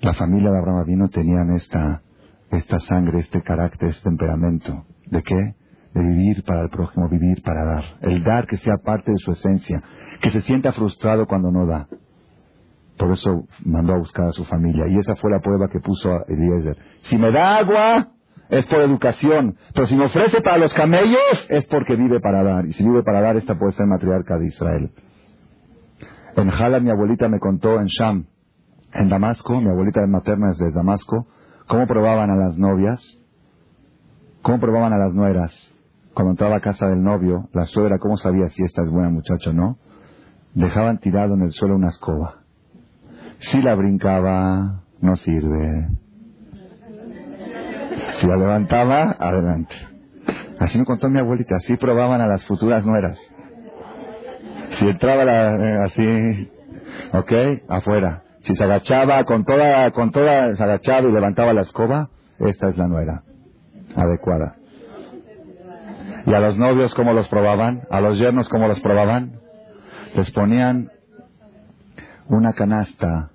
La 0.00 0.14
familia 0.14 0.50
de 0.50 0.58
Abraham 0.58 0.80
Avino 0.80 1.08
tenían 1.08 1.50
esta, 1.50 2.02
esta 2.50 2.78
sangre, 2.80 3.20
este 3.20 3.42
carácter, 3.42 3.90
este 3.90 4.04
temperamento. 4.04 4.84
¿De 5.06 5.22
qué? 5.22 5.54
De 5.94 6.00
vivir 6.00 6.42
para 6.44 6.62
el 6.62 6.70
prójimo, 6.70 7.08
vivir 7.08 7.42
para 7.42 7.64
dar. 7.64 7.84
El 8.00 8.22
dar 8.22 8.46
que 8.46 8.56
sea 8.56 8.76
parte 8.84 9.12
de 9.12 9.18
su 9.18 9.32
esencia, 9.32 9.82
que 10.20 10.30
se 10.30 10.40
sienta 10.42 10.72
frustrado 10.72 11.26
cuando 11.26 11.50
no 11.50 11.66
da. 11.66 11.86
Por 12.96 13.12
eso 13.12 13.46
mandó 13.64 13.94
a 13.94 13.98
buscar 13.98 14.26
a 14.26 14.32
su 14.32 14.44
familia. 14.44 14.86
Y 14.86 14.98
esa 14.98 15.16
fue 15.16 15.30
la 15.30 15.40
prueba 15.40 15.68
que 15.68 15.80
puso 15.80 16.24
Eliezer. 16.28 16.76
Si 17.02 17.18
me 17.18 17.32
da 17.32 17.58
agua, 17.58 18.08
es 18.48 18.66
por 18.66 18.80
educación. 18.82 19.56
Pero 19.74 19.86
si 19.86 19.96
me 19.96 20.04
ofrece 20.04 20.40
para 20.42 20.58
los 20.58 20.72
camellos, 20.74 21.46
es 21.48 21.66
porque 21.66 21.96
vive 21.96 22.20
para 22.20 22.44
dar. 22.44 22.66
Y 22.66 22.72
si 22.72 22.84
vive 22.84 23.02
para 23.02 23.20
dar, 23.20 23.36
esta 23.36 23.58
puede 23.58 23.72
ser 23.72 23.86
matriarca 23.86 24.38
de 24.38 24.46
Israel. 24.46 24.92
En 26.36 26.50
Hala, 26.50 26.80
mi 26.80 26.90
abuelita 26.90 27.28
me 27.28 27.40
contó 27.40 27.80
en 27.80 27.86
Sham, 27.86 28.26
en 28.92 29.08
Damasco, 29.08 29.60
mi 29.60 29.70
abuelita 29.70 30.04
materna 30.06 30.50
es 30.50 30.58
de 30.58 30.72
Damasco, 30.72 31.28
cómo 31.68 31.86
probaban 31.86 32.30
a 32.30 32.36
las 32.36 32.56
novias, 32.58 33.00
cómo 34.42 34.58
probaban 34.60 34.92
a 34.92 34.98
las 34.98 35.14
nueras. 35.14 35.72
Cuando 36.12 36.32
entraba 36.32 36.56
a 36.56 36.60
casa 36.60 36.88
del 36.88 37.02
novio, 37.02 37.48
la 37.52 37.64
suegra, 37.66 37.98
¿cómo 37.98 38.16
sabía 38.16 38.48
si 38.48 38.62
esta 38.64 38.82
es 38.82 38.90
buena 38.90 39.10
muchacha 39.10 39.50
o 39.50 39.52
no? 39.52 39.78
Dejaban 40.54 40.98
tirado 40.98 41.34
en 41.34 41.42
el 41.42 41.52
suelo 41.52 41.74
una 41.76 41.88
escoba 41.88 42.43
si 43.50 43.62
la 43.62 43.74
brincaba, 43.74 44.82
no 45.00 45.16
sirve. 45.16 45.88
Si 48.18 48.26
la 48.26 48.36
levantaba, 48.36 49.16
adelante. 49.18 49.74
Así 50.58 50.78
me 50.78 50.84
contó 50.84 51.10
mi 51.10 51.18
abuelita, 51.18 51.56
así 51.56 51.76
probaban 51.76 52.20
a 52.20 52.26
las 52.26 52.44
futuras 52.46 52.86
nueras. 52.86 53.20
Si 54.70 54.86
entraba 54.86 55.24
la, 55.24 55.56
eh, 55.56 55.78
así, 55.84 56.50
ok, 57.12 57.32
afuera. 57.68 58.22
Si 58.40 58.54
se 58.54 58.64
agachaba 58.64 59.24
con 59.24 59.44
toda, 59.44 59.90
con 59.90 60.10
toda, 60.10 60.54
se 60.54 60.62
agachaba 60.62 61.08
y 61.08 61.12
levantaba 61.12 61.52
la 61.52 61.62
escoba, 61.62 62.08
esta 62.38 62.68
es 62.68 62.76
la 62.76 62.86
nuera, 62.86 63.22
adecuada. 63.96 64.56
¿Y 66.26 66.32
a 66.32 66.40
los 66.40 66.56
novios 66.56 66.94
cómo 66.94 67.12
los 67.12 67.28
probaban? 67.28 67.82
¿A 67.90 68.00
los 68.00 68.18
yernos 68.18 68.48
cómo 68.48 68.68
los 68.68 68.80
probaban? 68.80 69.40
Les 70.14 70.30
ponían 70.30 70.90
una 72.28 72.52
canasta 72.54 73.30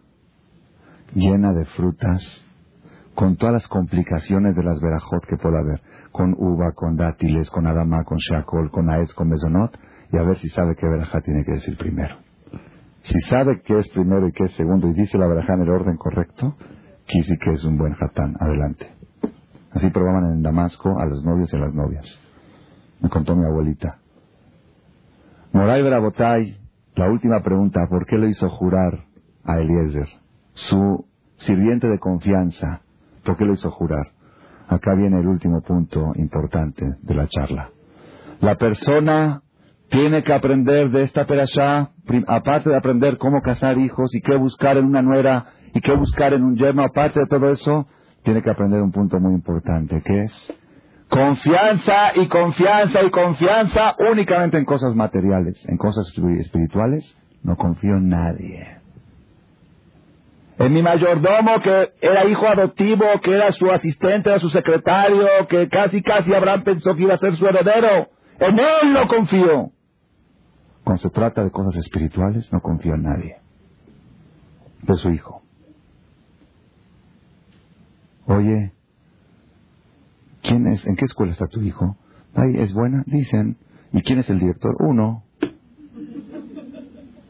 llena 1.14 1.54
de 1.54 1.66
frutas, 1.66 2.46
con 3.16 3.36
todas 3.36 3.54
las 3.54 3.68
complicaciones 3.68 4.56
de 4.56 4.64
las 4.64 4.80
verajot 4.80 5.26
que 5.26 5.38
pueda 5.38 5.60
haber, 5.60 5.82
con 6.12 6.34
uva, 6.38 6.72
con 6.74 6.96
dátiles, 6.96 7.50
con 7.50 7.68
adama, 7.68 8.04
con 8.04 8.18
shakol, 8.18 8.72
con 8.72 8.90
aez, 8.90 9.14
con 9.14 9.28
mesonot, 9.28 9.78
y 10.12 10.18
a 10.18 10.24
ver 10.24 10.38
si 10.38 10.50
sabe 10.50 10.76
qué 10.76 10.88
verajá 10.88 11.22
tiene 11.22 11.44
que 11.44 11.54
decir 11.54 11.78
primero. 11.78 12.18
Si 13.04 13.20
sabe 13.22 13.62
qué 13.64 13.80
es 13.80 13.90
primero 13.90 14.28
y 14.28 14.32
qué 14.32 14.46
es 14.46 14.52
segundo 14.54 14.88
y 14.88 14.94
dice 14.94 15.18
la 15.18 15.28
verajá 15.28 15.54
en 15.54 15.62
el 15.62 15.70
orden 15.70 15.98
correcto, 15.98 16.56
quisi 17.06 17.38
que 17.38 17.52
es 17.52 17.64
un 17.64 17.78
buen 17.78 17.96
hatán. 18.00 18.36
Adelante. 18.40 18.94
Así 19.72 19.90
probaban 19.90 20.32
en 20.34 20.42
Damasco 20.42 21.00
a 21.00 21.06
los 21.06 21.24
novios 21.24 21.52
y 21.54 21.56
a 21.56 21.60
las 21.60 21.74
novias. 21.74 22.22
Me 23.02 23.10
contó 23.10 23.36
mi 23.36 23.46
abuelita. 23.46 24.00
Moray 25.52 25.82
Brabotay, 25.82 26.58
la 26.96 27.10
última 27.10 27.42
pregunta, 27.42 27.88
¿por 27.90 28.06
qué 28.06 28.18
le 28.18 28.30
hizo 28.30 28.50
jurar 28.50 29.06
a 29.44 29.60
Eliezer? 29.60 30.08
Su 30.60 31.06
sirviente 31.38 31.88
de 31.88 32.00
confianza. 32.00 32.82
¿Por 33.24 33.38
qué 33.38 33.46
lo 33.46 33.54
hizo 33.54 33.72
jurar? 33.72 34.12
Acá 34.68 34.94
viene 34.94 35.20
el 35.20 35.28
último 35.28 35.62
punto 35.62 36.12
importante 36.16 36.98
de 37.02 37.16
la 37.16 37.28
charla. 37.28 37.70
La 38.40 38.56
persona 38.56 39.42
tiene 39.90 40.24
que 40.24 40.34
aprender 40.34 40.92
de 40.92 41.04
esta 41.04 41.26
perashá, 41.26 41.92
aparte 42.28 42.70
de 42.70 42.78
aprender 42.78 43.18
cómo 43.18 43.42
casar 43.42 43.78
hijos 43.78 44.14
y 44.14 44.22
qué 44.22 44.36
buscar 44.36 44.78
en 44.78 44.86
una 44.86 45.02
nuera 45.02 45.46
y 45.74 45.82
qué 45.82 45.96
buscar 45.96 46.34
en 46.34 46.44
un 46.44 46.56
yerno, 46.56 46.84
aparte 46.84 47.22
de 47.22 47.26
todo 47.26 47.50
eso, 47.50 47.88
tiene 48.24 48.42
que 48.42 48.50
aprender 48.50 48.82
un 48.82 48.92
punto 48.92 49.20
muy 49.20 49.34
importante, 49.34 50.02
que 50.02 50.24
es 50.24 50.54
confianza 51.10 52.16
y 52.16 52.28
confianza 52.28 53.02
y 53.02 53.10
confianza 53.10 53.96
únicamente 54.12 54.58
en 54.58 54.66
cosas 54.66 54.94
materiales, 54.94 55.68
en 55.68 55.78
cosas 55.78 56.12
espirituales, 56.16 57.18
no 57.44 57.56
confío 57.56 57.96
en 57.96 58.10
nadie 58.10 58.79
en 60.60 60.74
mi 60.74 60.84
mayordomo 60.84 61.62
que 61.64 61.94
era 62.02 62.26
hijo 62.26 62.46
adoptivo, 62.46 63.06
que 63.24 63.34
era 63.34 63.50
su 63.54 63.72
asistente, 63.72 64.30
era 64.30 64.40
su 64.40 64.50
secretario, 64.50 65.26
que 65.48 65.70
casi 65.70 66.02
casi 66.04 66.34
Abraham 66.34 66.64
pensó 66.64 66.94
que 66.96 67.04
iba 67.04 67.14
a 67.14 67.18
ser 67.18 67.34
su 67.38 67.48
heredero. 67.48 68.10
En 68.40 68.60
él 68.60 68.94
no 68.94 69.08
confío. 69.08 69.72
Cuando 70.84 71.02
se 71.02 71.10
trata 71.12 71.46
de 71.46 71.52
cosas 71.52 71.78
espirituales, 71.78 72.52
no 72.52 72.60
confío 72.60 72.96
en 72.96 73.04
nadie. 73.04 73.38
De 74.82 74.96
su 74.98 75.12
hijo. 75.12 75.42
Oye, 78.26 78.74
¿quién 80.42 80.68
es? 80.68 80.86
¿En 80.86 80.98
qué 80.98 81.06
escuela 81.06 81.32
está 81.32 81.48
tu 81.48 81.62
hijo? 81.62 81.96
Ay, 82.36 82.58
¿es 82.58 82.74
buena? 82.74 83.04
Dicen. 83.08 83.56
¿Y 83.94 84.02
quién 84.02 84.20
es 84.20 84.30
el 84.30 84.40
director? 84.40 84.76
Uno. 84.80 85.24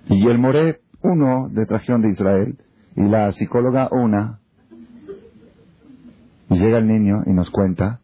Y 0.07 0.27
el 0.27 0.39
Moré, 0.39 0.81
uno, 1.03 1.47
de 1.51 1.67
Trajión 1.67 2.01
de 2.01 2.09
Israel. 2.09 2.57
Y 2.99 3.03
la 3.03 3.31
psicóloga, 3.31 3.87
una. 3.93 4.41
Llega 6.49 6.79
el 6.79 6.87
niño 6.87 7.23
y 7.25 7.31
nos 7.31 7.49
cuenta 7.49 8.01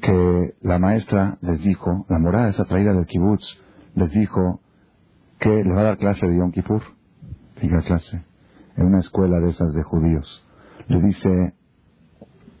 que 0.00 0.54
la 0.60 0.78
maestra 0.78 1.36
les 1.40 1.60
dijo, 1.60 2.06
la 2.08 2.20
morada 2.20 2.48
esa 2.48 2.64
traída 2.66 2.92
del 2.92 3.06
kibutz, 3.06 3.60
les 3.96 4.12
dijo 4.12 4.60
que 5.40 5.48
le 5.48 5.74
va 5.74 5.80
a 5.80 5.84
dar 5.84 5.98
clase 5.98 6.28
de 6.28 6.36
Yom 6.36 6.52
Kippur. 6.52 6.82
Diga 7.60 7.82
clase. 7.82 8.24
En 8.76 8.86
una 8.86 9.00
escuela 9.00 9.40
de 9.40 9.50
esas 9.50 9.74
de 9.74 9.82
judíos. 9.82 10.46
Le 10.86 11.00
dice, 11.00 11.54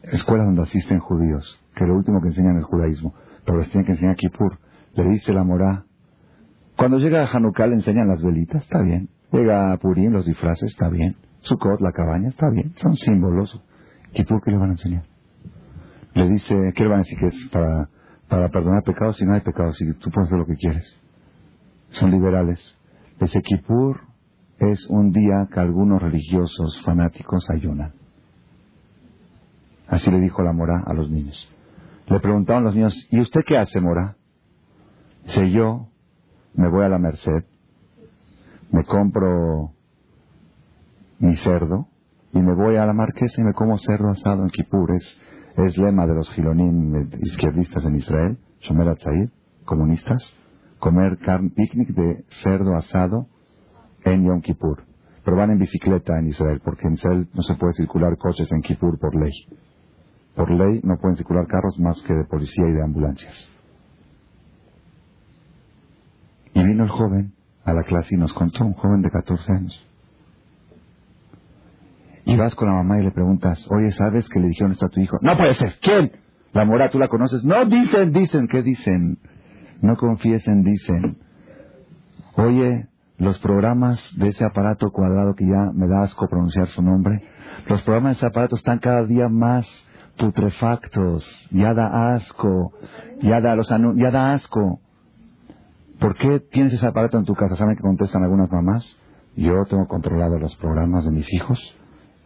escuela 0.02 0.44
donde 0.44 0.62
asisten 0.62 0.98
judíos, 0.98 1.62
que 1.76 1.86
lo 1.86 1.94
último 1.94 2.20
que 2.20 2.28
enseñan 2.30 2.56
es 2.56 2.64
judaísmo, 2.64 3.14
pero 3.44 3.58
les 3.58 3.70
tienen 3.70 3.86
que 3.86 3.92
enseñar 3.92 4.16
Kippur. 4.16 4.58
Le 4.94 5.04
dice 5.04 5.32
la 5.32 5.44
morá, 5.44 5.84
cuando 6.76 6.98
llega 6.98 7.22
a 7.22 7.30
Hanukkah 7.30 7.68
le 7.68 7.76
enseñan 7.76 8.08
las 8.08 8.24
velitas, 8.24 8.64
está 8.64 8.82
bien. 8.82 9.08
Llega 9.32 9.72
a 9.72 9.76
Purim, 9.78 10.12
los 10.12 10.26
disfraces, 10.26 10.70
está 10.70 10.88
bien. 10.88 11.16
Sukkot, 11.40 11.80
la 11.80 11.92
cabaña, 11.92 12.28
está 12.28 12.50
bien. 12.50 12.72
Son 12.76 12.96
símbolos. 12.96 13.62
¿Kippur 14.12 14.42
qué 14.42 14.50
le 14.50 14.58
van 14.58 14.70
a 14.70 14.72
enseñar? 14.72 15.04
Le 16.14 16.28
dice, 16.28 16.72
¿qué 16.74 16.82
le 16.82 16.88
van 16.88 16.98
a 16.98 17.02
decir 17.02 17.18
que 17.18 17.26
es 17.26 17.48
para, 17.52 17.88
para 18.28 18.48
perdonar 18.48 18.82
pecados 18.82 19.16
si 19.16 19.24
no 19.24 19.34
hay 19.34 19.40
pecados? 19.40 19.76
Si 19.78 19.94
tú 19.94 20.10
puedes 20.10 20.28
hacer 20.28 20.38
lo 20.38 20.46
que 20.46 20.56
quieres. 20.56 20.96
Son 21.90 22.10
liberales. 22.10 22.76
Ese 23.20 23.40
Kippur 23.42 24.00
es 24.58 24.86
un 24.88 25.12
día 25.12 25.48
que 25.52 25.60
algunos 25.60 26.02
religiosos 26.02 26.82
fanáticos 26.82 27.48
ayunan. 27.50 27.94
Así 29.86 30.10
le 30.10 30.20
dijo 30.20 30.42
la 30.42 30.52
mora 30.52 30.82
a 30.86 30.92
los 30.92 31.10
niños. 31.10 31.50
Le 32.06 32.20
preguntaron 32.20 32.64
los 32.64 32.74
niños, 32.74 32.94
¿y 33.10 33.20
usted 33.20 33.42
qué 33.46 33.56
hace, 33.56 33.80
mora? 33.80 34.16
Dice, 35.24 35.50
yo 35.50 35.88
me 36.54 36.68
voy 36.68 36.84
a 36.84 36.88
la 36.88 36.98
Merced, 36.98 37.44
me 38.72 38.84
compro 38.84 39.72
mi 41.18 41.36
cerdo 41.36 41.88
y 42.32 42.40
me 42.40 42.54
voy 42.54 42.76
a 42.76 42.86
la 42.86 42.92
marquesa 42.92 43.40
y 43.40 43.44
me 43.44 43.52
como 43.52 43.76
cerdo 43.78 44.08
asado 44.10 44.42
en 44.42 44.50
Kippur. 44.50 44.92
Es, 44.94 45.76
lema 45.76 46.06
de 46.06 46.14
los 46.14 46.30
gilonim 46.30 47.10
izquierdistas 47.20 47.84
en 47.84 47.96
Israel, 47.96 48.38
Shomer 48.60 48.88
Atzair, 48.88 49.30
comunistas, 49.64 50.34
comer 50.78 51.18
picnic 51.54 51.88
de 51.88 52.24
cerdo 52.42 52.74
asado 52.76 53.26
en 54.04 54.24
Yom 54.24 54.40
Kippur. 54.40 54.84
Pero 55.24 55.36
van 55.36 55.50
en 55.50 55.58
bicicleta 55.58 56.18
en 56.18 56.28
Israel, 56.28 56.62
porque 56.64 56.86
en 56.86 56.94
Israel 56.94 57.28
no 57.34 57.42
se 57.42 57.56
puede 57.56 57.74
circular 57.74 58.16
coches 58.16 58.50
en 58.52 58.62
Kippur 58.62 58.98
por 58.98 59.14
ley. 59.14 59.32
Por 60.34 60.50
ley 60.50 60.80
no 60.82 60.96
pueden 60.96 61.16
circular 61.16 61.46
carros 61.46 61.78
más 61.78 62.00
que 62.02 62.14
de 62.14 62.24
policía 62.24 62.64
y 62.66 62.72
de 62.72 62.82
ambulancias. 62.82 63.50
Y 66.54 66.64
vino 66.64 66.84
el 66.84 66.90
joven 66.90 67.34
a 67.64 67.72
la 67.72 67.82
clase 67.82 68.14
y 68.14 68.18
nos 68.18 68.32
contó, 68.32 68.64
un 68.64 68.74
joven 68.74 69.02
de 69.02 69.10
14 69.10 69.52
años. 69.52 69.86
Y 72.24 72.36
vas 72.36 72.54
con 72.54 72.68
la 72.68 72.74
mamá 72.74 73.00
y 73.00 73.04
le 73.04 73.10
preguntas, 73.10 73.66
oye, 73.70 73.92
¿sabes 73.92 74.28
que 74.28 74.40
le 74.40 74.48
dijeron 74.48 74.72
esto 74.72 74.86
a 74.86 74.88
tu 74.88 75.00
hijo? 75.00 75.18
No 75.20 75.36
puede 75.36 75.54
ser, 75.54 75.78
¿quién? 75.80 76.12
La 76.52 76.64
mora, 76.64 76.90
¿tú 76.90 76.98
la 76.98 77.08
conoces? 77.08 77.44
No, 77.44 77.64
dicen, 77.64 78.12
dicen, 78.12 78.46
¿qué 78.48 78.62
dicen? 78.62 79.18
No 79.80 79.96
confiesen, 79.96 80.62
dicen. 80.62 81.18
Oye, 82.36 82.86
los 83.18 83.38
programas 83.40 84.02
de 84.16 84.28
ese 84.28 84.44
aparato 84.44 84.90
cuadrado 84.90 85.34
que 85.34 85.46
ya 85.46 85.70
me 85.74 85.86
da 85.86 86.02
asco 86.02 86.28
pronunciar 86.28 86.66
su 86.68 86.82
nombre, 86.82 87.22
los 87.66 87.82
programas 87.82 88.12
de 88.12 88.18
ese 88.18 88.26
aparato 88.26 88.56
están 88.56 88.78
cada 88.78 89.04
día 89.04 89.28
más 89.28 89.66
putrefactos, 90.16 91.26
ya 91.50 91.74
da 91.74 92.14
asco, 92.14 92.72
ya 93.22 93.40
da, 93.40 93.54
los 93.54 93.68
ya 93.96 94.10
da 94.10 94.32
asco. 94.32 94.80
¿Por 96.00 96.14
qué 96.14 96.40
tienes 96.40 96.72
ese 96.72 96.86
aparato 96.86 97.18
en 97.18 97.26
tu 97.26 97.34
casa? 97.34 97.56
¿Saben 97.56 97.76
que 97.76 97.82
contestan 97.82 98.22
algunas 98.22 98.50
mamás? 98.50 98.96
Yo 99.36 99.66
tengo 99.66 99.86
controlado 99.86 100.38
los 100.38 100.56
programas 100.56 101.04
de 101.04 101.12
mis 101.12 101.30
hijos. 101.34 101.76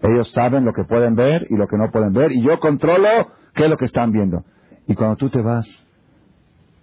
Ellos 0.01 0.31
saben 0.31 0.65
lo 0.65 0.73
que 0.73 0.85
pueden 0.85 1.17
ver 1.17 1.45
y 1.51 1.57
lo 1.57 1.67
que 1.67 1.77
no 1.77 1.91
pueden 1.91 2.13
ver 2.13 2.31
y 2.31 2.41
yo 2.41 2.61
controlo 2.61 3.09
qué 3.53 3.65
es 3.65 3.71
lo 3.71 3.77
que 3.77 3.87
están 3.87 4.13
viendo. 4.13 4.45
Y 4.87 4.95
cuando 4.95 5.17
tú 5.17 5.29
te 5.29 5.43
vas 5.43 5.67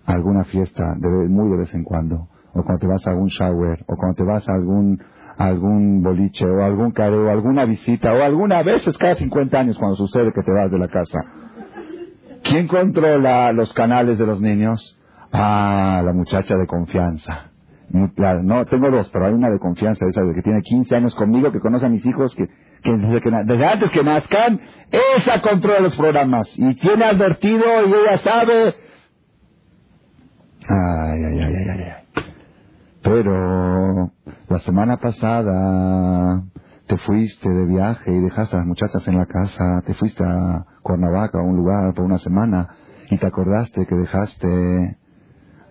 a 0.06 0.14
alguna 0.14 0.44
fiesta, 0.44 0.96
de, 0.98 1.08
muy 1.30 1.50
de 1.52 1.58
vez 1.60 1.74
en 1.74 1.84
cuando, 1.86 2.28
o 2.54 2.64
cuando 2.64 2.80
te 2.80 2.88
vas 2.88 3.08
a 3.08 3.12
algún 3.12 3.28
shower, 3.28 3.86
o 3.88 3.96
cuando 3.96 4.16
te 4.16 4.24
vas 4.24 4.50
a 4.50 4.54
algún, 4.54 5.02
algún 5.38 6.04
boliche, 6.04 6.46
o 6.46 6.62
algún 6.62 6.92
careo, 6.92 7.30
alguna 7.30 7.64
visita, 7.64 8.12
o 8.12 8.22
alguna 8.22 8.64
vez 8.64 8.84
cada 8.98 9.16
50 9.16 9.58
años 9.58 9.78
cuando 9.78 9.96
sucede 9.96 10.34
que 10.34 10.44
te 10.44 10.52
vas 10.52 10.70
de 10.70 10.80
la 10.80 10.90
casa. 10.90 11.20
¿Quién 12.44 12.68
controla 12.68 13.54
los 13.54 13.72
canales 13.72 14.18
de 14.18 14.26
los 14.26 14.42
niños? 14.42 14.98
Ah, 15.32 16.02
la 16.04 16.14
muchacha 16.14 16.56
de 16.56 16.68
confianza. 16.68 17.52
No, 17.90 18.66
tengo 18.66 18.90
dos, 18.90 19.10
pero 19.10 19.28
hay 19.28 19.34
una 19.34 19.50
de 19.50 19.60
confianza, 19.60 20.06
esa 20.10 20.22
de 20.22 20.34
que 20.34 20.42
tiene 20.42 20.62
15 20.62 20.96
años 20.96 21.14
conmigo, 21.16 21.52
que 21.52 21.60
conoce 21.60 21.86
a 21.86 21.90
mis 21.90 22.06
hijos, 22.06 22.34
que, 22.36 22.48
desde, 22.84 23.66
antes 23.66 23.90
que 23.92 24.04
nazcan, 24.04 24.62
esa 25.18 25.42
controla 25.42 25.82
los 25.82 25.96
programas. 25.98 26.48
Y 26.56 26.74
tiene 26.76 27.06
advertido 27.06 27.66
y 27.86 27.90
ella 27.90 28.18
sabe. 28.18 28.76
Ay, 30.70 31.24
ay, 31.24 31.40
ay, 31.40 31.54
ay, 31.54 31.82
ay. 31.82 32.24
Pero 33.04 34.12
la 34.48 34.60
semana 34.60 34.98
pasada 34.98 36.44
te 36.88 36.98
fuiste 36.98 37.50
de 37.50 37.66
viaje 37.66 38.12
y 38.12 38.22
dejaste 38.22 38.56
a 38.56 38.60
las 38.60 38.68
muchachas 38.68 39.06
en 39.08 39.18
la 39.18 39.26
casa, 39.26 39.82
te 39.86 39.94
fuiste 39.96 40.24
a 40.24 40.66
Cuernavaca, 40.82 41.40
a 41.40 41.42
un 41.42 41.58
lugar 41.58 41.94
por 41.94 42.06
una 42.06 42.20
semana, 42.20 42.68
y 43.10 43.18
te 43.18 43.28
acordaste 43.28 43.86
que 43.86 43.96
dejaste 43.96 44.98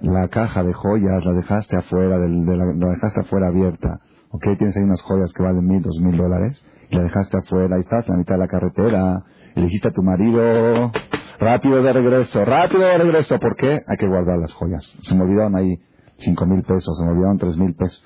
la 0.00 0.28
caja 0.28 0.62
de 0.62 0.72
joyas 0.72 1.24
la 1.24 1.32
dejaste 1.32 1.76
afuera, 1.76 2.18
del, 2.18 2.44
de 2.44 2.56
la, 2.56 2.64
dejaste 2.66 3.20
afuera 3.20 3.48
abierta, 3.48 4.00
¿ok? 4.30 4.56
Tienes 4.56 4.76
ahí 4.76 4.82
unas 4.82 5.02
joyas 5.02 5.32
que 5.32 5.42
valen 5.42 5.66
mil, 5.66 5.82
dos 5.82 6.00
mil 6.00 6.16
dólares, 6.16 6.62
y 6.90 6.96
la 6.96 7.02
dejaste 7.02 7.38
afuera, 7.38 7.76
y 7.76 7.80
estás 7.80 8.06
en 8.08 8.12
la 8.12 8.18
mitad 8.18 8.34
de 8.34 8.40
la 8.40 8.48
carretera, 8.48 9.22
y 9.56 9.62
dijiste 9.62 9.88
a 9.88 9.92
tu 9.92 10.02
marido, 10.02 10.92
rápido 11.38 11.82
de 11.82 11.92
regreso, 11.92 12.44
rápido 12.44 12.82
de 12.82 12.98
regreso, 12.98 13.38
¿por 13.38 13.56
qué? 13.56 13.80
Hay 13.86 13.96
que 13.96 14.06
guardar 14.06 14.38
las 14.38 14.52
joyas. 14.54 14.84
Se 15.02 15.14
me 15.14 15.22
olvidaron 15.22 15.56
ahí 15.56 15.78
cinco 16.18 16.46
mil 16.46 16.62
pesos, 16.62 16.96
se 16.98 17.04
me 17.04 17.12
olvidaron 17.12 17.38
tres 17.38 17.56
mil 17.56 17.74
pesos. 17.74 18.04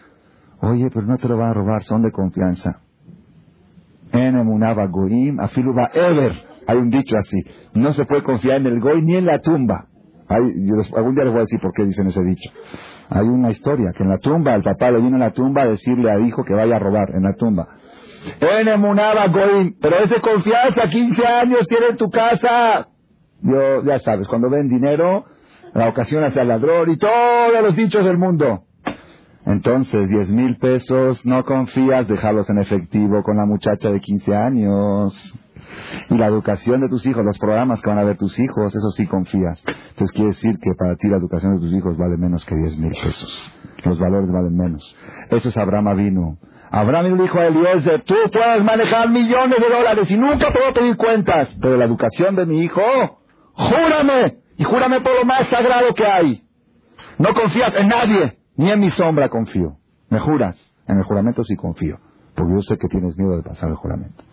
Oye, 0.61 0.91
pero 0.93 1.07
no 1.07 1.19
te 1.19 1.29
lo 1.29 1.37
van 1.37 1.51
a 1.51 1.55
robar, 1.55 1.85
son 1.85 2.03
de 2.03 2.11
confianza. 2.11 2.81
En 4.13 4.39
Emunaba 4.39 4.87
Goim, 4.87 5.41
Afiluba 5.41 5.91
Ever. 5.93 6.33
Hay 6.67 6.79
un 6.79 6.89
dicho 6.89 7.17
así. 7.17 7.37
No 7.75 7.93
se 7.93 8.05
puede 8.07 8.23
confiar 8.23 8.61
en 8.61 8.67
el 8.67 8.81
Goy 8.81 9.03
ni 9.03 9.17
en 9.17 9.27
la 9.27 9.41
tumba. 9.41 9.89
Hay, 10.29 10.43
algún 10.97 11.15
día 11.15 11.25
les 11.25 11.33
voy 11.33 11.41
a 11.41 11.45
decir 11.45 11.61
por 11.61 11.73
qué 11.73 11.85
dicen 11.85 12.07
ese 12.07 12.23
dicho. 12.23 12.51
Hay 13.11 13.27
una 13.27 13.51
historia 13.51 13.93
que 13.93 14.03
en 14.03 14.09
la 14.09 14.19
tumba, 14.19 14.55
el 14.55 14.63
papá 14.63 14.91
le 14.91 15.01
vino 15.01 15.17
a 15.17 15.21
la 15.21 15.31
tumba 15.33 15.63
a 15.63 15.69
decirle 15.69 16.11
al 16.11 16.27
hijo 16.27 16.43
que 16.45 16.55
vaya 16.55 16.77
a 16.77 16.79
robar 16.79 17.11
en 17.15 17.23
la 17.23 17.35
tumba. 17.35 17.67
pero 19.81 19.99
es 19.99 20.11
de 20.11 20.21
confianza, 20.21 20.83
15 20.91 21.27
años 21.27 21.67
tiene 21.69 21.89
en 21.91 21.97
tu 21.97 22.11
casa. 22.11 22.89
Yo, 23.43 23.83
ya 23.85 23.99
sabes, 23.99 24.27
cuando 24.29 24.49
ven 24.49 24.69
dinero, 24.69 25.27
la 25.75 25.89
ocasión 25.89 26.25
hacia 26.25 26.43
el 26.43 26.49
ladrón 26.49 26.91
y 26.91 26.97
todos 26.97 27.63
los 27.63 27.77
dichos 27.77 28.05
del 28.05 28.17
mundo. 28.17 28.65
Entonces, 29.45 30.09
10 30.09 30.31
mil 30.31 30.57
pesos, 30.57 31.25
no 31.27 31.45
confías, 31.45 32.09
dejarlos 32.09 32.49
en 32.49 32.59
efectivo 32.59 33.23
con 33.23 33.37
la 33.37 33.45
muchacha 33.45 33.91
de 33.91 34.01
15 34.01 34.35
años. 34.35 35.35
Y 36.11 36.17
la 36.17 36.27
educación 36.27 36.81
de 36.81 36.89
tus 36.89 37.07
hijos, 37.07 37.25
los 37.25 37.39
programas 37.39 37.81
que 37.81 37.91
van 37.91 37.99
a 37.99 38.05
ver 38.05 38.17
tus 38.17 38.39
hijos, 38.39 38.75
eso 38.75 38.91
sí 38.91 39.07
confías. 39.07 39.63
Entonces 39.67 40.13
quiere 40.13 40.29
decir 40.29 40.59
que 40.59 40.71
para 40.79 40.97
ti 40.97 41.09
la 41.09 41.17
educación 41.17 41.55
de 41.57 41.61
tus 41.61 41.73
hijos 41.73 41.97
vale 41.97 42.17
menos 42.17 42.45
que 42.45 42.55
10 42.55 42.79
mil 42.79 42.93
pesos. 42.93 43.53
Los 43.85 43.99
valores 43.99 44.31
valen 44.31 44.57
menos. 44.57 44.97
Eso 45.31 45.49
es 45.49 45.57
Abraham 45.57 45.97
vino. 45.97 46.39
Abraham 46.71 47.17
dijo 47.19 47.39
a 47.39 47.47
Eliezer, 47.47 48.03
tú 48.05 48.15
puedes 48.33 48.65
manejar 48.65 49.09
millones 49.09 49.59
de 49.61 49.69
dólares 49.69 50.11
y 50.11 50.17
nunca 50.17 50.53
te 50.53 50.59
voy 50.59 50.69
a 50.71 50.73
pedir 50.73 50.97
cuentas, 50.97 51.55
pero 51.61 51.77
la 51.77 51.85
educación 51.85 52.35
de 52.35 52.47
mi 52.47 52.63
hijo, 52.63 52.81
júrame, 53.53 54.39
y 54.57 54.65
júrame 54.65 55.01
por 55.01 55.15
lo 55.15 55.25
más 55.25 55.49
sagrado 55.49 55.95
que 55.95 56.07
hay. 56.07 56.45
No 57.19 57.33
confías 57.33 57.77
en 57.79 57.89
nadie, 57.89 58.39
ni 58.57 58.71
en 58.71 58.81
mi 58.81 58.91
sombra 58.91 59.29
confío. 59.29 59.77
¿Me 60.11 60.19
juras? 60.21 60.57
En 60.87 60.99
el 60.99 61.05
juramento 61.05 61.45
sí 61.45 61.57
confío, 61.57 61.99
porque 62.35 62.55
yo 62.55 62.61
sé 62.63 62.79
que 62.79 62.89
tienes 62.89 63.17
miedo 63.17 63.37
de 63.37 63.43
pasar 63.43 63.71
el 63.71 63.77
juramento. 63.77 64.25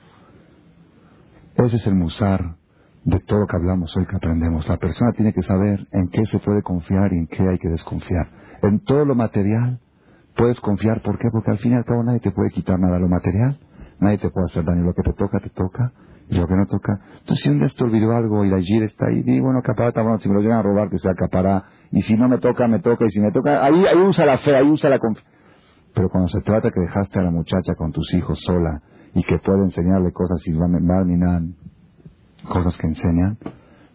Ese 1.55 1.75
es 1.75 1.87
el 1.87 1.95
musar 1.95 2.55
de 3.03 3.19
todo 3.19 3.41
lo 3.41 3.47
que 3.47 3.55
hablamos 3.55 3.95
hoy 3.97 4.05
que 4.05 4.15
aprendemos. 4.15 4.67
La 4.67 4.77
persona 4.77 5.11
tiene 5.11 5.33
que 5.33 5.41
saber 5.41 5.87
en 5.91 6.07
qué 6.09 6.25
se 6.25 6.39
puede 6.39 6.61
confiar 6.61 7.11
y 7.13 7.17
en 7.17 7.27
qué 7.27 7.47
hay 7.47 7.57
que 7.57 7.69
desconfiar. 7.69 8.29
En 8.61 8.79
todo 8.79 9.05
lo 9.05 9.15
material 9.15 9.79
puedes 10.35 10.59
confiar. 10.61 11.01
¿Por 11.01 11.17
qué? 11.17 11.29
Porque 11.31 11.51
al 11.51 11.57
fin 11.57 11.73
y 11.73 11.75
al 11.75 11.85
cabo 11.85 12.03
nadie 12.03 12.19
te 12.19 12.31
puede 12.31 12.51
quitar 12.51 12.79
nada 12.79 12.99
lo 12.99 13.07
material. 13.07 13.59
Nadie 13.99 14.17
te 14.17 14.29
puede 14.29 14.47
hacer 14.47 14.63
daño. 14.63 14.83
Lo 14.83 14.93
que 14.93 15.03
te 15.03 15.13
toca, 15.13 15.39
te 15.39 15.49
toca. 15.49 15.91
Y 16.29 16.35
lo 16.35 16.47
que 16.47 16.55
no 16.55 16.65
toca. 16.65 17.01
Entonces, 17.19 17.43
si 17.43 17.49
un 17.49 17.59
día 17.59 17.67
te 17.67 17.83
olvidó 17.83 18.15
algo 18.15 18.45
y 18.45 18.49
la 18.49 18.61
gira 18.61 18.85
está 18.85 19.07
ahí, 19.07 19.21
digo, 19.21 19.45
bueno, 19.47 19.59
está 19.59 20.01
bueno. 20.01 20.17
Si 20.19 20.29
me 20.29 20.35
lo 20.35 20.41
llegan 20.41 20.59
a 20.59 20.61
robar, 20.61 20.89
que 20.89 20.97
sea 20.97 21.11
acapará. 21.11 21.65
Y 21.91 22.01
si 22.03 22.15
no 22.15 22.29
me 22.29 22.37
toca, 22.37 22.67
me 22.67 22.79
toca. 22.79 23.05
Y 23.05 23.11
si 23.11 23.19
me 23.19 23.31
toca, 23.31 23.65
ahí, 23.65 23.85
ahí 23.85 23.97
usa 23.97 24.25
la 24.25 24.37
fe, 24.37 24.55
ahí 24.55 24.69
usa 24.69 24.89
la 24.89 24.99
confianza. 24.99 25.29
Pero 25.93 26.09
cuando 26.09 26.29
se 26.29 26.39
trata 26.41 26.71
que 26.71 26.79
dejaste 26.79 27.19
a 27.19 27.23
la 27.23 27.31
muchacha 27.31 27.75
con 27.75 27.91
tus 27.91 28.13
hijos 28.13 28.39
sola 28.39 28.81
y 29.13 29.23
que 29.23 29.39
puede 29.39 29.63
enseñarle 29.63 30.11
cosas 30.11 30.45
y 30.47 30.53
Barminan, 30.53 31.55
cosas 32.47 32.77
que 32.77 32.88
enseñan, 32.88 33.38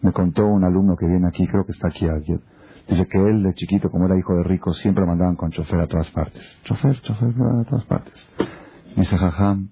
Me 0.02 0.12
contó 0.12 0.46
un 0.46 0.62
alumno 0.62 0.94
que 0.96 1.06
viene 1.06 1.26
aquí, 1.26 1.46
creo 1.48 1.64
que 1.64 1.72
está 1.72 1.88
aquí 1.88 2.06
alguien. 2.06 2.40
Dice 2.88 3.06
que 3.06 3.18
él 3.18 3.42
de 3.42 3.54
chiquito, 3.54 3.90
como 3.90 4.06
era 4.06 4.16
hijo 4.16 4.36
de 4.36 4.44
rico, 4.44 4.72
siempre 4.72 5.04
mandaban 5.04 5.34
con 5.34 5.50
chofer 5.50 5.80
a 5.80 5.86
todas 5.88 6.08
partes. 6.10 6.56
Chofer, 6.64 7.00
chofer, 7.00 7.30
a 7.30 7.64
todas 7.64 7.84
partes. 7.86 8.28
Dice 8.94 9.16
Jajam, 9.16 9.70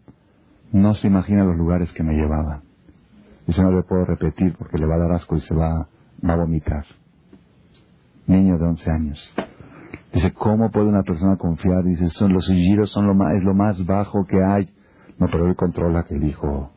no 0.72 0.94
se 0.94 1.06
imagina 1.06 1.44
los 1.44 1.56
lugares 1.56 1.92
que 1.92 2.02
me 2.02 2.14
llevaba. 2.14 2.62
Dice, 3.46 3.62
no 3.62 3.70
le 3.70 3.82
puedo 3.82 4.04
repetir 4.06 4.56
porque 4.58 4.78
le 4.78 4.86
va 4.86 4.96
a 4.96 4.98
dar 4.98 5.12
asco 5.12 5.36
y 5.36 5.40
se 5.40 5.54
va, 5.54 5.86
va 6.26 6.32
a 6.32 6.36
vomitar. 6.36 6.84
Niño 8.26 8.58
de 8.58 8.64
11 8.64 8.90
años. 8.90 9.34
Dice, 10.12 10.32
¿cómo 10.32 10.70
puede 10.70 10.88
una 10.88 11.02
persona 11.02 11.36
confiar? 11.36 11.84
Dice, 11.84 12.08
son 12.08 12.32
los 12.32 12.48
giros 12.48 12.90
son 12.90 13.06
lo 13.06 13.14
más, 13.14 13.34
es 13.34 13.44
lo 13.44 13.54
más 13.54 13.84
bajo 13.86 14.24
que 14.26 14.42
hay. 14.42 14.73
No, 15.18 15.28
pero 15.28 15.48
él 15.48 15.56
controla 15.56 16.04
que 16.04 16.14
el 16.14 16.24
hijo, 16.24 16.70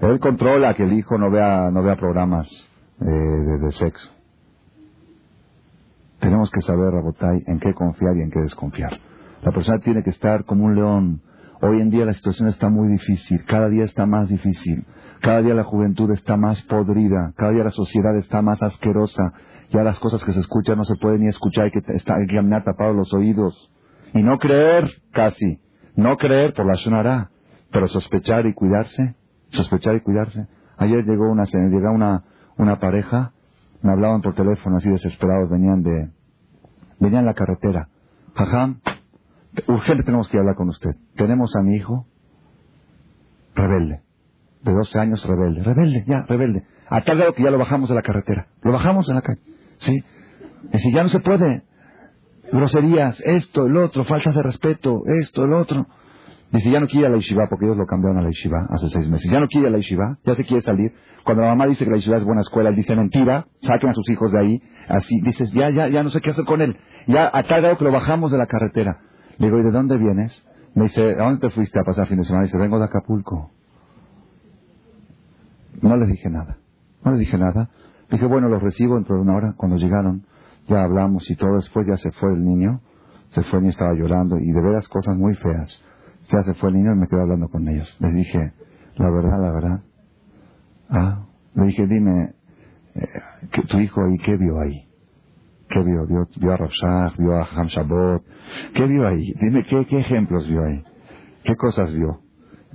él 0.00 0.20
controla 0.20 0.74
que 0.74 0.84
el 0.84 0.92
hijo 0.92 1.18
no 1.18 1.30
vea, 1.30 1.70
no 1.70 1.82
vea 1.82 1.96
programas 1.96 2.48
eh, 3.00 3.04
de, 3.04 3.72
sexo. 3.72 4.10
Tenemos 6.20 6.50
que 6.50 6.60
saber, 6.62 6.92
Rabotay, 6.92 7.42
en 7.46 7.58
qué 7.58 7.74
confiar 7.74 8.16
y 8.16 8.22
en 8.22 8.30
qué 8.30 8.40
desconfiar. 8.40 8.98
La 9.42 9.52
persona 9.52 9.78
tiene 9.80 10.02
que 10.02 10.10
estar 10.10 10.44
como 10.44 10.64
un 10.64 10.74
león. 10.74 11.22
Hoy 11.60 11.80
en 11.80 11.90
día 11.90 12.04
la 12.04 12.14
situación 12.14 12.48
está 12.48 12.68
muy 12.68 12.88
difícil, 12.88 13.44
cada 13.46 13.68
día 13.68 13.84
está 13.84 14.06
más 14.06 14.28
difícil, 14.28 14.84
cada 15.20 15.42
día 15.42 15.54
la 15.54 15.64
juventud 15.64 16.10
está 16.12 16.36
más 16.36 16.60
podrida, 16.62 17.32
cada 17.36 17.52
día 17.52 17.64
la 17.64 17.70
sociedad 17.70 18.16
está 18.16 18.42
más 18.42 18.62
asquerosa, 18.62 19.32
ya 19.70 19.82
las 19.82 19.98
cosas 19.98 20.22
que 20.24 20.32
se 20.32 20.40
escuchan 20.40 20.76
no 20.76 20.84
se 20.84 20.96
pueden 20.96 21.22
ni 21.22 21.28
escuchar, 21.28 21.64
hay 21.64 21.70
que, 21.70 21.80
está, 21.94 22.16
hay 22.16 22.26
que 22.26 22.36
caminar 22.36 22.64
tapados 22.64 22.94
los 22.94 23.12
oídos. 23.14 23.70
Y 24.12 24.22
no 24.22 24.38
creer, 24.38 24.88
casi, 25.12 25.58
no 25.96 26.16
creer 26.16 26.52
por 26.52 26.66
la 26.66 26.74
sonará, 26.74 27.30
pero 27.70 27.86
sospechar 27.88 28.46
y 28.46 28.54
cuidarse, 28.54 29.14
sospechar 29.48 29.96
y 29.96 30.00
cuidarse. 30.00 30.46
Ayer 30.76 31.04
llegó 31.04 31.30
una, 31.30 31.44
llegó 31.44 31.90
una, 31.92 32.24
una 32.56 32.78
pareja, 32.78 33.32
me 33.82 33.92
hablaban 33.92 34.22
por 34.22 34.34
teléfono 34.34 34.76
así 34.76 34.88
desesperados, 34.88 35.50
venían 35.50 35.82
de, 35.82 36.10
venían 36.98 37.20
en 37.20 37.26
la 37.26 37.34
carretera. 37.34 37.88
Jajam, 38.34 38.80
urgente 39.68 40.02
tenemos 40.02 40.28
que 40.28 40.38
hablar 40.38 40.56
con 40.56 40.68
usted. 40.68 40.90
Tenemos 41.16 41.54
a 41.56 41.62
mi 41.62 41.76
hijo 41.76 42.06
rebelde, 43.54 44.02
de 44.62 44.72
12 44.72 44.98
años 44.98 45.24
rebelde, 45.26 45.62
rebelde, 45.62 46.04
ya, 46.06 46.22
rebelde. 46.26 46.64
A 46.88 47.02
tal 47.02 47.18
grado 47.18 47.32
que 47.32 47.42
ya 47.42 47.50
lo 47.50 47.58
bajamos 47.58 47.88
de 47.88 47.94
la 47.94 48.02
carretera, 48.02 48.48
lo 48.62 48.72
bajamos 48.72 49.06
de 49.06 49.14
la 49.14 49.22
calle, 49.22 49.40
¿sí? 49.78 50.04
Y 50.72 50.78
si 50.78 50.92
ya 50.92 51.02
no 51.02 51.08
se 51.08 51.20
puede, 51.20 51.62
groserías, 52.54 53.20
esto, 53.20 53.66
el 53.66 53.76
otro, 53.76 54.04
faltas 54.04 54.34
de 54.34 54.42
respeto, 54.42 55.02
esto, 55.06 55.44
el 55.44 55.52
otro. 55.52 55.86
Dice, 56.52 56.70
ya 56.70 56.78
no 56.78 56.86
quiere 56.86 57.08
a 57.08 57.10
la 57.10 57.16
yeshiva 57.16 57.46
porque 57.48 57.64
ellos 57.64 57.76
lo 57.76 57.84
cambiaron 57.84 58.18
a 58.18 58.22
la 58.22 58.28
yeshiva 58.28 58.68
hace 58.70 58.88
seis 58.88 59.08
meses. 59.08 59.30
Ya 59.30 59.40
no 59.40 59.48
quiere 59.48 59.66
a 59.66 59.70
la 59.70 59.78
yeshiva, 59.78 60.18
ya 60.24 60.34
se 60.34 60.44
quiere 60.44 60.62
salir. 60.62 60.92
Cuando 61.24 61.42
la 61.42 61.48
mamá 61.48 61.66
dice 61.66 61.84
que 61.84 61.90
la 61.90 61.96
yeshiva 61.96 62.18
es 62.18 62.24
buena 62.24 62.42
escuela, 62.42 62.70
él 62.70 62.76
dice 62.76 62.94
mentira, 62.94 63.46
saquen 63.60 63.90
a 63.90 63.94
sus 63.94 64.08
hijos 64.08 64.30
de 64.30 64.38
ahí. 64.38 64.62
Así, 64.88 65.20
dices, 65.22 65.50
ya, 65.52 65.70
ya, 65.70 65.88
ya 65.88 66.02
no 66.04 66.10
sé 66.10 66.20
qué 66.20 66.30
hacer 66.30 66.44
con 66.44 66.60
él. 66.60 66.76
Ya 67.08 67.26
a 67.26 67.42
tal 67.42 67.60
grado 67.60 67.76
que 67.76 67.84
lo 67.84 67.92
bajamos 67.92 68.30
de 68.30 68.38
la 68.38 68.46
carretera. 68.46 69.00
Le 69.38 69.46
digo, 69.46 69.58
¿y 69.58 69.64
de 69.64 69.72
dónde 69.72 69.98
vienes? 69.98 70.44
Me 70.74 70.84
dice, 70.84 71.14
¿a 71.18 71.24
dónde 71.24 71.40
te 71.40 71.50
fuiste 71.50 71.78
a 71.80 71.82
pasar 71.82 72.06
fin 72.06 72.18
de 72.18 72.24
semana? 72.24 72.44
Dice, 72.44 72.58
vengo 72.58 72.78
de 72.78 72.84
Acapulco. 72.84 73.50
No 75.82 75.96
les 75.96 76.08
dije 76.08 76.30
nada. 76.30 76.58
No 77.04 77.10
les 77.10 77.20
dije 77.20 77.36
nada. 77.36 77.70
Dije, 78.10 78.26
bueno, 78.26 78.48
los 78.48 78.62
recibo 78.62 78.94
dentro 78.94 79.16
de 79.16 79.22
una 79.22 79.34
hora. 79.34 79.54
Cuando 79.56 79.76
llegaron, 79.76 80.24
ya 80.68 80.82
hablamos 80.82 81.28
y 81.30 81.36
todo. 81.36 81.56
Después 81.56 81.86
ya 81.86 81.96
se 81.96 82.10
fue 82.12 82.32
el 82.32 82.44
niño. 82.44 82.80
Se 83.30 83.42
fue, 83.44 83.58
el 83.58 83.64
niño 83.64 83.70
estaba 83.72 83.94
llorando 83.94 84.38
y 84.38 84.50
de 84.50 84.62
veras 84.62 84.88
cosas 84.88 85.16
muy 85.16 85.34
feas. 85.34 85.82
Ya 86.30 86.42
se 86.42 86.54
fue 86.54 86.70
el 86.70 86.76
niño 86.76 86.92
y 86.94 86.98
me 86.98 87.08
quedé 87.08 87.20
hablando 87.20 87.48
con 87.48 87.68
ellos. 87.68 87.94
Les 88.00 88.14
dije, 88.14 88.52
la 88.96 89.10
verdad, 89.10 89.40
la 89.40 89.52
verdad. 89.52 89.84
Ah, 90.88 91.26
le 91.54 91.66
dije, 91.66 91.86
dime, 91.86 92.34
eh, 92.94 93.60
¿tu 93.68 93.78
hijo 93.80 94.04
ahí 94.04 94.16
qué 94.18 94.36
vio 94.36 94.60
ahí? 94.60 94.88
¿Qué 95.68 95.82
vio? 95.82 96.06
¿Vio, 96.06 96.52
a 96.52 96.56
Rashach? 96.56 97.16
¿Vio 97.16 97.34
a 97.34 97.44
Ham 97.44 97.66
Shabbat? 97.66 98.22
¿Qué 98.74 98.86
vio 98.86 99.06
ahí? 99.06 99.34
Dime, 99.40 99.64
¿qué, 99.64 99.84
¿qué 99.86 99.98
ejemplos 99.98 100.48
vio 100.48 100.62
ahí? 100.62 100.84
¿Qué 101.42 101.56
cosas 101.56 101.92
vio? 101.92 102.20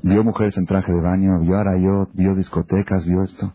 ¿Vio 0.03 0.23
mujeres 0.23 0.57
en 0.57 0.65
traje 0.65 0.91
de 0.91 1.01
baño? 1.01 1.39
¿Vio 1.39 1.57
arayot? 1.57 2.09
¿Vio 2.13 2.35
discotecas? 2.35 3.05
¿Vio 3.05 3.23
esto? 3.23 3.53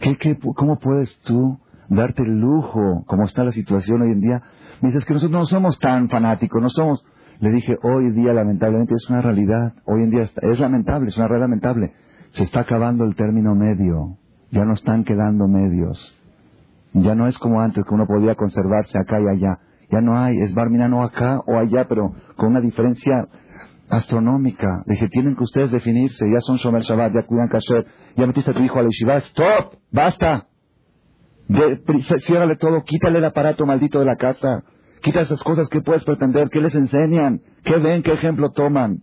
¿Qué, 0.00 0.16
qué, 0.16 0.38
¿Cómo 0.56 0.78
puedes 0.78 1.18
tú 1.20 1.58
darte 1.88 2.22
el 2.22 2.38
lujo, 2.38 3.04
como 3.06 3.24
está 3.24 3.44
la 3.44 3.52
situación 3.52 4.02
hoy 4.02 4.12
en 4.12 4.20
día? 4.20 4.42
Me 4.80 4.88
dices 4.88 5.04
que 5.04 5.14
nosotros 5.14 5.40
no 5.40 5.46
somos 5.46 5.78
tan 5.78 6.08
fanáticos, 6.08 6.60
no 6.60 6.68
somos... 6.68 7.04
Le 7.40 7.50
dije, 7.50 7.76
hoy 7.82 8.12
día 8.12 8.32
lamentablemente 8.32 8.94
es 8.94 9.10
una 9.10 9.20
realidad, 9.20 9.74
hoy 9.86 10.04
en 10.04 10.10
día 10.10 10.22
es 10.22 10.60
lamentable, 10.60 11.08
es 11.08 11.16
una 11.16 11.26
realidad 11.26 11.48
lamentable. 11.48 11.92
Se 12.32 12.44
está 12.44 12.60
acabando 12.60 13.04
el 13.04 13.16
término 13.16 13.54
medio, 13.54 14.18
ya 14.50 14.64
no 14.64 14.72
están 14.72 15.04
quedando 15.04 15.48
medios. 15.48 16.16
Ya 16.92 17.14
no 17.16 17.26
es 17.26 17.36
como 17.38 17.60
antes, 17.60 17.84
que 17.84 17.94
uno 17.94 18.06
podía 18.06 18.36
conservarse 18.36 18.98
acá 18.98 19.20
y 19.20 19.26
allá. 19.26 19.58
Ya 19.90 20.00
no 20.00 20.16
hay, 20.16 20.38
es 20.38 20.54
Barmina 20.54 20.88
no 20.88 21.02
acá 21.02 21.40
o 21.46 21.58
allá, 21.58 21.86
pero 21.88 22.14
con 22.36 22.50
una 22.50 22.60
diferencia 22.60 23.28
astronómica. 23.88 24.82
Dije, 24.86 25.08
tienen 25.08 25.36
que 25.36 25.42
ustedes 25.42 25.70
definirse, 25.70 26.30
ya 26.30 26.40
son 26.40 26.56
Shomer 26.56 26.82
Shabbat, 26.82 27.12
ya 27.12 27.26
cuidan 27.26 27.48
Kasher, 27.48 27.86
ya 28.16 28.26
metiste 28.26 28.52
a 28.52 28.54
tu 28.54 28.62
hijo 28.62 28.78
a 28.78 28.82
la 28.82 28.88
yeshiva, 28.88 29.16
stop, 29.18 29.74
basta. 29.90 30.46
Ciérrale 32.26 32.56
todo, 32.56 32.82
quítale 32.84 33.18
el 33.18 33.24
aparato 33.24 33.66
maldito 33.66 33.98
de 33.98 34.06
la 34.06 34.16
casa, 34.16 34.62
quita 35.02 35.20
esas 35.20 35.42
cosas 35.42 35.68
que 35.68 35.82
puedes 35.82 36.04
pretender, 36.04 36.48
que 36.50 36.60
les 36.60 36.74
enseñan, 36.74 37.40
que 37.64 37.78
ven, 37.78 38.02
qué 38.02 38.12
ejemplo 38.12 38.50
toman. 38.50 39.02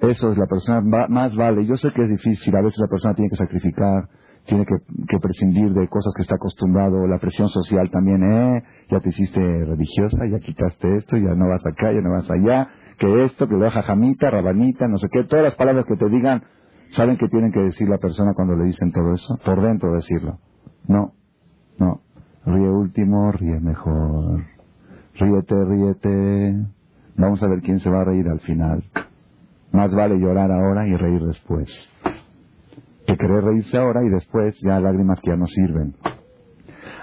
Eso 0.00 0.32
es 0.32 0.38
la 0.38 0.46
persona, 0.46 0.80
más 1.08 1.34
vale. 1.36 1.66
Yo 1.66 1.76
sé 1.76 1.92
que 1.92 2.02
es 2.02 2.08
difícil, 2.08 2.56
a 2.56 2.62
veces 2.62 2.78
la 2.78 2.88
persona 2.88 3.14
tiene 3.14 3.28
que 3.28 3.36
sacrificar, 3.36 4.08
tiene 4.46 4.64
que, 4.64 5.18
prescindir 5.18 5.72
de 5.72 5.88
cosas 5.88 6.14
que 6.16 6.22
está 6.22 6.36
acostumbrado, 6.36 7.06
la 7.06 7.18
presión 7.18 7.48
social 7.48 7.90
también, 7.90 8.22
eh, 8.22 8.62
ya 8.90 9.00
te 9.00 9.10
hiciste 9.10 9.40
religiosa, 9.40 10.26
ya 10.26 10.38
quitaste 10.40 10.96
esto, 10.96 11.16
ya 11.16 11.34
no 11.34 11.48
vas 11.48 11.64
acá, 11.66 11.92
ya 11.92 12.00
no 12.00 12.10
vas 12.10 12.30
allá, 12.30 12.68
que 12.98 13.24
esto, 13.24 13.46
que 13.46 13.54
lo 13.54 13.64
deja 13.64 13.82
jamita, 13.82 14.30
rabanita, 14.30 14.88
no 14.88 14.98
sé 14.98 15.08
qué, 15.12 15.24
todas 15.24 15.44
las 15.44 15.54
palabras 15.54 15.84
que 15.84 15.96
te 15.96 16.08
digan, 16.08 16.42
¿saben 16.92 17.16
qué 17.18 17.28
tienen 17.28 17.52
que 17.52 17.60
decir 17.60 17.88
la 17.88 17.98
persona 17.98 18.32
cuando 18.34 18.56
le 18.56 18.64
dicen 18.64 18.90
todo 18.92 19.14
eso? 19.14 19.38
Por 19.44 19.60
dentro 19.60 19.94
decirlo. 19.94 20.38
No, 20.88 21.12
no. 21.80 22.00
Ríe 22.46 22.70
último, 22.70 23.32
ríe 23.32 23.58
mejor. 23.58 24.44
Ríete, 25.14 25.64
ríete. 25.64 26.66
Vamos 27.16 27.42
a 27.42 27.48
ver 27.48 27.60
quién 27.60 27.80
se 27.80 27.90
va 27.90 28.02
a 28.02 28.04
reír 28.04 28.28
al 28.28 28.40
final. 28.40 28.84
Más 29.72 29.94
vale 29.94 30.16
llorar 30.18 30.50
ahora 30.52 30.86
y 30.86 30.96
reír 30.96 31.22
después 31.22 31.90
que 33.10 33.16
querer 33.16 33.42
reírse 33.42 33.76
ahora 33.76 34.04
y 34.04 34.08
después 34.08 34.56
ya 34.60 34.80
lágrimas 34.80 35.20
que 35.20 35.30
ya 35.30 35.36
no 35.36 35.46
sirven. 35.46 35.94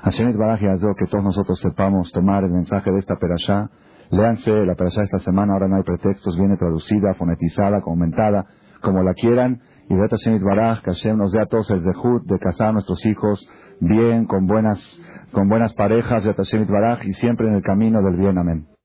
Hashem 0.03 0.37
Baraj 0.37 0.61
que 0.97 1.07
todos 1.07 1.23
nosotros 1.23 1.59
sepamos 1.59 2.11
tomar 2.11 2.43
el 2.43 2.51
mensaje 2.51 2.91
de 2.91 2.99
esta 2.99 3.17
perashá. 3.17 3.69
Léanse 4.09 4.65
la 4.65 4.75
perashá 4.75 5.03
esta 5.03 5.19
semana, 5.19 5.53
ahora 5.53 5.67
no 5.67 5.75
hay 5.75 5.83
pretextos, 5.83 6.37
viene 6.37 6.55
traducida, 6.55 7.13
fonetizada, 7.15 7.81
comentada, 7.81 8.45
como 8.81 9.03
la 9.03 9.13
quieran. 9.13 9.61
Y 9.89 9.95
de 9.95 10.07
Hashem 10.07 10.41
Baraj, 10.43 10.81
que 10.81 10.91
Hashem 10.91 11.17
nos 11.17 11.31
dé 11.31 11.41
a 11.41 11.45
todos 11.45 11.69
el 11.71 11.83
dejud 11.83 12.21
de 12.25 12.39
casar 12.39 12.69
a 12.69 12.73
nuestros 12.73 13.05
hijos 13.05 13.45
bien, 13.79 14.25
con 14.25 14.47
buenas, 14.47 14.79
con 15.31 15.49
buenas 15.49 15.73
parejas, 15.73 16.23
de 16.23 16.33
Baraj, 16.69 17.05
y 17.05 17.13
siempre 17.13 17.47
en 17.47 17.55
el 17.55 17.63
camino 17.63 18.01
del 18.01 18.15
bien. 18.15 18.37
Amén. 18.37 18.76